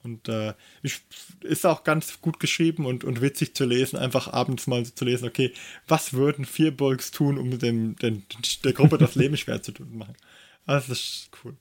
Und 0.03 0.29
äh, 0.29 0.53
ich, 0.83 1.01
ist 1.41 1.65
auch 1.65 1.83
ganz 1.83 2.21
gut 2.21 2.39
geschrieben 2.39 2.85
und, 2.85 3.03
und 3.03 3.19
witzig 3.19 3.53
zu 3.53 3.65
lesen, 3.65 3.97
einfach 3.97 4.31
abends 4.31 4.67
mal 4.67 4.85
zu 4.85 5.03
lesen, 5.03 5.27
okay, 5.27 5.51
was 5.85 6.13
würden 6.13 6.45
vier 6.45 6.71
Bolks 6.71 7.11
tun, 7.11 7.37
um 7.37 7.59
dem, 7.59 7.97
dem, 7.97 8.23
der 8.63 8.71
Gruppe 8.71 8.97
das 8.97 9.15
Leben 9.15 9.35
schwer 9.35 9.61
zu 9.61 9.73
machen. 9.91 10.15
Also 10.65 10.87
das 10.89 10.99
ist 10.99 11.29
cool. 11.43 11.57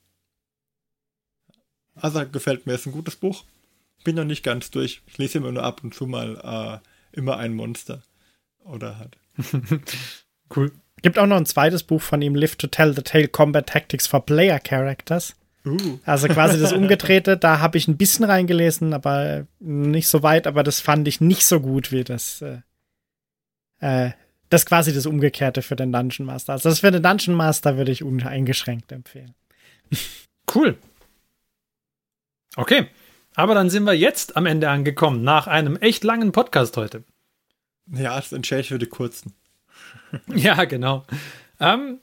Also 1.96 2.24
gefällt 2.30 2.66
mir, 2.66 2.74
ist 2.74 2.86
ein 2.86 2.92
gutes 2.92 3.16
Buch 3.16 3.44
bin 4.04 4.16
noch 4.16 4.24
nicht 4.24 4.44
ganz 4.44 4.70
durch. 4.70 5.02
Ich 5.06 5.18
lese 5.18 5.38
immer 5.38 5.52
nur 5.52 5.62
ab 5.64 5.82
und 5.82 5.94
zu 5.94 6.06
mal 6.06 6.80
äh, 6.82 7.16
immer 7.16 7.38
ein 7.38 7.54
Monster. 7.54 8.02
Oder 8.64 8.98
halt. 8.98 9.18
cool. 10.56 10.72
Gibt 11.02 11.18
auch 11.18 11.26
noch 11.26 11.36
ein 11.36 11.46
zweites 11.46 11.82
Buch 11.82 12.00
von 12.00 12.22
ihm, 12.22 12.34
Live 12.34 12.56
to 12.56 12.66
Tell 12.66 12.94
the 12.94 13.02
Tale 13.02 13.28
Combat 13.28 13.66
Tactics 13.66 14.06
for 14.06 14.24
Player 14.24 14.58
Characters. 14.58 15.34
Uh. 15.66 15.98
Also 16.04 16.28
quasi 16.28 16.58
das 16.58 16.72
Umgedrehte, 16.74 17.36
da 17.36 17.58
habe 17.58 17.78
ich 17.78 17.88
ein 17.88 17.96
bisschen 17.96 18.24
reingelesen, 18.24 18.92
aber 18.92 19.46
nicht 19.60 20.08
so 20.08 20.22
weit, 20.22 20.46
aber 20.46 20.62
das 20.62 20.80
fand 20.80 21.08
ich 21.08 21.20
nicht 21.20 21.44
so 21.44 21.60
gut 21.60 21.92
wie 21.92 22.04
das. 22.04 22.42
Äh, 22.42 22.60
äh, 23.80 24.12
das 24.50 24.66
quasi 24.66 24.94
das 24.94 25.06
Umgekehrte 25.06 25.62
für 25.62 25.76
den 25.76 25.92
Dungeon 25.92 26.26
Master. 26.26 26.52
Also 26.52 26.68
das 26.68 26.80
für 26.80 26.90
den 26.90 27.02
Dungeon 27.02 27.36
Master 27.36 27.76
würde 27.76 27.92
ich 27.92 28.02
uneingeschränkt 28.02 28.92
empfehlen. 28.92 29.34
Cool. 30.54 30.76
Okay. 32.56 32.86
Aber 33.34 33.54
dann 33.54 33.70
sind 33.70 33.84
wir 33.84 33.94
jetzt 33.94 34.36
am 34.36 34.46
Ende 34.46 34.68
angekommen, 34.68 35.22
nach 35.22 35.46
einem 35.46 35.76
echt 35.76 36.04
langen 36.04 36.32
Podcast 36.32 36.76
heute. 36.76 37.04
Ja, 37.92 38.16
das 38.16 38.32
entscheide 38.32 38.62
ich 38.62 38.68
für 38.68 38.78
die 38.78 38.86
kurzen. 38.86 39.34
ja, 40.34 40.64
genau. 40.64 41.04
Ähm, 41.60 41.98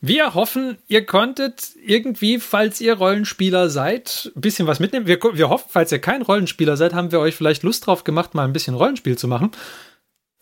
wir 0.00 0.32
hoffen, 0.32 0.78
ihr 0.88 1.04
konntet 1.04 1.72
irgendwie, 1.84 2.40
falls 2.40 2.80
ihr 2.80 2.94
Rollenspieler 2.94 3.68
seid, 3.68 4.32
ein 4.34 4.40
bisschen 4.40 4.66
was 4.66 4.80
mitnehmen. 4.80 5.06
Wir, 5.06 5.18
wir 5.20 5.50
hoffen, 5.50 5.68
falls 5.68 5.92
ihr 5.92 5.98
kein 5.98 6.22
Rollenspieler 6.22 6.78
seid, 6.78 6.94
haben 6.94 7.12
wir 7.12 7.20
euch 7.20 7.34
vielleicht 7.34 7.62
Lust 7.62 7.86
drauf 7.86 8.02
gemacht, 8.02 8.34
mal 8.34 8.44
ein 8.44 8.54
bisschen 8.54 8.74
Rollenspiel 8.74 9.18
zu 9.18 9.28
machen. 9.28 9.50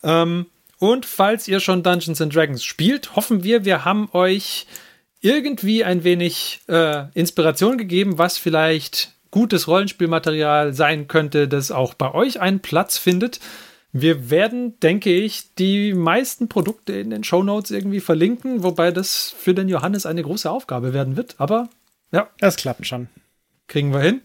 Ähm, 0.04 0.46
und 0.78 1.06
falls 1.06 1.48
ihr 1.48 1.58
schon 1.58 1.82
Dungeons 1.82 2.20
and 2.20 2.32
Dragons 2.32 2.62
spielt, 2.62 3.16
hoffen 3.16 3.42
wir, 3.42 3.64
wir 3.64 3.84
haben 3.84 4.08
euch 4.12 4.66
irgendwie 5.20 5.82
ein 5.82 6.04
wenig 6.04 6.60
äh, 6.68 7.06
Inspiration 7.14 7.78
gegeben, 7.78 8.16
was 8.16 8.38
vielleicht 8.38 9.12
gutes 9.30 9.68
Rollenspielmaterial 9.68 10.72
sein 10.74 11.08
könnte, 11.08 11.48
das 11.48 11.70
auch 11.70 11.94
bei 11.94 12.12
euch 12.14 12.40
einen 12.40 12.60
Platz 12.60 12.98
findet. 12.98 13.40
Wir 13.92 14.30
werden, 14.30 14.78
denke 14.80 15.10
ich, 15.10 15.54
die 15.54 15.94
meisten 15.94 16.48
Produkte 16.48 16.92
in 16.92 17.10
den 17.10 17.24
Show 17.24 17.42
Notes 17.42 17.70
irgendwie 17.70 18.00
verlinken, 18.00 18.62
wobei 18.62 18.90
das 18.90 19.34
für 19.38 19.54
den 19.54 19.68
Johannes 19.68 20.06
eine 20.06 20.22
große 20.22 20.50
Aufgabe 20.50 20.92
werden 20.92 21.16
wird. 21.16 21.36
Aber 21.38 21.68
ja. 22.12 22.28
Das 22.38 22.56
klappt 22.56 22.86
schon. 22.86 23.08
Kriegen 23.66 23.92
wir 23.92 24.00
hin. 24.00 24.20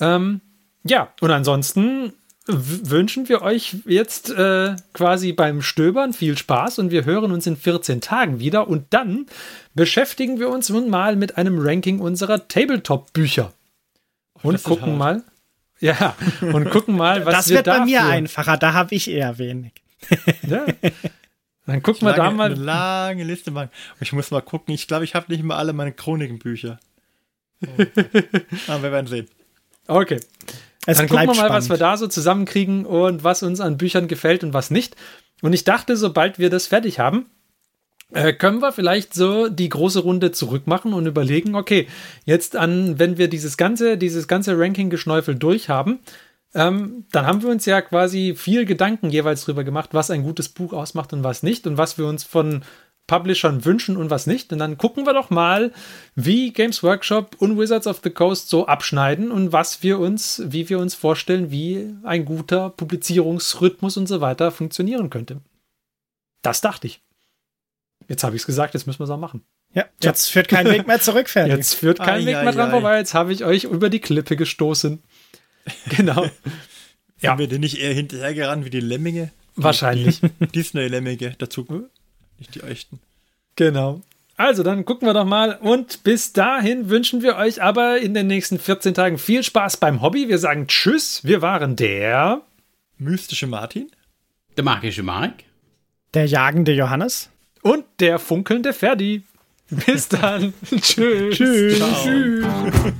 Ähm, 0.00 0.40
ja, 0.84 1.12
und 1.20 1.30
ansonsten 1.30 2.12
wünschen 2.46 3.28
wir 3.28 3.42
euch 3.42 3.76
jetzt 3.86 4.30
äh, 4.30 4.74
quasi 4.92 5.32
beim 5.32 5.62
Stöbern 5.62 6.12
viel 6.12 6.36
Spaß 6.36 6.78
und 6.78 6.90
wir 6.90 7.04
hören 7.04 7.32
uns 7.32 7.46
in 7.46 7.56
14 7.56 8.00
Tagen 8.00 8.40
wieder 8.40 8.66
und 8.68 8.86
dann 8.90 9.26
beschäftigen 9.74 10.40
wir 10.40 10.48
uns 10.48 10.68
nun 10.68 10.90
mal 10.90 11.16
mit 11.16 11.36
einem 11.36 11.58
Ranking 11.58 12.00
unserer 12.00 12.48
Tabletop-Bücher 12.48 13.52
und 14.42 14.62
gucken 14.62 14.96
mal. 14.98 15.22
Ja, 15.80 16.14
und 16.40 16.70
gucken 16.70 16.96
mal, 16.96 17.24
was 17.24 17.34
das 17.34 17.48
wir 17.48 17.62
Das 17.62 17.66
wird 17.66 17.78
bei 17.78 17.84
mir 17.86 18.04
einfacher, 18.04 18.56
da 18.58 18.74
habe 18.74 18.94
ich 18.94 19.10
eher 19.10 19.38
wenig. 19.38 19.72
ja. 20.46 20.66
Dann 21.66 21.82
gucken 21.82 22.06
wir 22.06 22.14
da 22.14 22.30
mal. 22.30 22.52
Eine 22.52 22.62
lange 22.62 23.24
Liste 23.24 23.50
machen. 23.50 23.70
Ich 24.00 24.12
muss 24.12 24.30
mal 24.30 24.42
gucken. 24.42 24.74
Ich 24.74 24.88
glaube, 24.88 25.04
ich 25.04 25.14
habe 25.14 25.30
nicht 25.32 25.42
mal 25.44 25.56
alle 25.56 25.72
meine 25.72 25.92
Chronikenbücher. 25.92 26.80
Oh. 27.64 27.66
Aber 28.68 28.82
wir 28.82 28.92
werden 28.92 29.06
sehen. 29.06 29.28
Okay. 29.86 30.20
Es 30.86 30.98
Dann 30.98 31.08
gucken 31.08 31.22
wir 31.22 31.26
mal, 31.26 31.34
spannend. 31.34 31.52
was 31.52 31.68
wir 31.68 31.76
da 31.76 31.96
so 31.96 32.08
zusammenkriegen 32.08 32.86
und 32.86 33.22
was 33.22 33.42
uns 33.42 33.60
an 33.60 33.76
Büchern 33.76 34.08
gefällt 34.08 34.42
und 34.42 34.52
was 34.52 34.70
nicht. 34.70 34.96
Und 35.42 35.52
ich 35.52 35.64
dachte, 35.64 35.96
sobald 35.96 36.38
wir 36.38 36.50
das 36.50 36.66
fertig 36.66 36.98
haben, 36.98 37.26
äh, 38.12 38.32
können 38.32 38.60
wir 38.60 38.72
vielleicht 38.72 39.14
so 39.14 39.48
die 39.48 39.68
große 39.68 40.00
Runde 40.00 40.32
zurückmachen 40.32 40.92
und 40.92 41.06
überlegen, 41.06 41.54
okay, 41.54 41.88
jetzt 42.24 42.56
an, 42.56 42.98
wenn 42.98 43.18
wir 43.18 43.28
dieses 43.28 43.56
ganze, 43.56 43.96
dieses 43.96 44.28
ganze 44.28 44.58
Ranking-Geschneufel 44.58 45.34
durchhaben, 45.34 46.00
ähm, 46.54 47.06
dann 47.12 47.26
haben 47.26 47.42
wir 47.42 47.50
uns 47.50 47.64
ja 47.66 47.80
quasi 47.80 48.34
viel 48.36 48.64
Gedanken 48.64 49.10
jeweils 49.10 49.44
drüber 49.44 49.64
gemacht, 49.64 49.90
was 49.92 50.10
ein 50.10 50.22
gutes 50.22 50.48
Buch 50.48 50.72
ausmacht 50.72 51.12
und 51.12 51.22
was 51.22 51.42
nicht 51.42 51.66
und 51.66 51.78
was 51.78 51.96
wir 51.96 52.06
uns 52.06 52.24
von 52.24 52.64
Publishern 53.06 53.64
wünschen 53.64 53.96
und 53.96 54.10
was 54.10 54.26
nicht. 54.26 54.52
Und 54.52 54.60
dann 54.60 54.78
gucken 54.78 55.04
wir 55.04 55.12
doch 55.12 55.30
mal, 55.30 55.72
wie 56.14 56.52
Games 56.52 56.82
Workshop 56.82 57.36
und 57.38 57.58
Wizards 57.58 57.86
of 57.86 58.00
the 58.04 58.10
Coast 58.10 58.48
so 58.48 58.66
abschneiden 58.66 59.32
und 59.32 59.52
was 59.52 59.82
wir 59.82 59.98
uns, 59.98 60.42
wie 60.46 60.68
wir 60.68 60.78
uns 60.78 60.94
vorstellen, 60.94 61.50
wie 61.50 61.92
ein 62.04 62.24
guter 62.24 62.70
Publizierungsrhythmus 62.70 63.96
und 63.96 64.06
so 64.06 64.20
weiter 64.20 64.52
funktionieren 64.52 65.10
könnte. 65.10 65.40
Das 66.42 66.60
dachte 66.60 66.86
ich. 66.86 67.02
Jetzt 68.10 68.24
habe 68.24 68.34
ich 68.34 68.42
es 68.42 68.46
gesagt, 68.46 68.74
jetzt 68.74 68.88
müssen 68.88 68.98
wir 68.98 69.04
es 69.04 69.10
auch 69.10 69.18
machen. 69.20 69.44
Ja, 69.72 69.84
jetzt 70.02 70.26
ja. 70.26 70.32
führt 70.32 70.48
kein 70.48 70.66
Weg 70.66 70.88
mehr 70.88 71.00
zurück, 71.00 71.28
Ferdi. 71.28 71.52
Jetzt 71.52 71.74
führt 71.74 72.00
kein 72.00 72.22
ai, 72.22 72.26
Weg 72.26 72.42
mehr 72.42 72.50
dran 72.50 72.70
vorbei. 72.70 72.98
Jetzt 72.98 73.14
habe 73.14 73.32
ich 73.32 73.44
euch 73.44 73.64
über 73.64 73.88
die 73.88 74.00
Klippe 74.00 74.36
gestoßen. 74.36 75.00
Genau. 75.90 76.24
ja. 77.20 77.30
Sind 77.30 77.38
wir 77.38 77.46
denn 77.46 77.60
nicht 77.60 77.78
eher 77.78 77.92
hinterhergerannt 77.92 78.64
wie 78.64 78.70
die 78.70 78.80
Lemminge? 78.80 79.30
Wahrscheinlich. 79.54 80.20
Disney-Lemmige 80.54 81.34
dazu. 81.38 81.86
Nicht 82.38 82.54
die 82.56 82.62
echten. 82.62 82.98
Genau. 83.54 84.00
Also, 84.36 84.64
dann 84.64 84.84
gucken 84.84 85.06
wir 85.06 85.12
doch 85.12 85.26
mal. 85.26 85.58
Und 85.60 86.02
bis 86.02 86.32
dahin 86.32 86.88
wünschen 86.88 87.22
wir 87.22 87.36
euch 87.36 87.62
aber 87.62 88.00
in 88.00 88.14
den 88.14 88.26
nächsten 88.26 88.58
14 88.58 88.94
Tagen 88.94 89.18
viel 89.18 89.44
Spaß 89.44 89.76
beim 89.76 90.02
Hobby. 90.02 90.28
Wir 90.28 90.38
sagen 90.38 90.66
Tschüss. 90.66 91.22
Wir 91.22 91.42
waren 91.42 91.76
der 91.76 92.40
mystische 92.96 93.46
Martin, 93.46 93.88
der 94.56 94.64
magische 94.64 95.04
Mark, 95.04 95.44
der 96.14 96.26
jagende 96.26 96.72
Johannes 96.72 97.29
und 97.62 97.84
der 98.00 98.18
funkelnde 98.18 98.72
Ferdi. 98.72 99.22
Bis 99.70 100.08
dann. 100.08 100.52
Tschüss. 100.80 101.36
Tschüss. 101.36 101.78
Tschüss. 102.02 102.46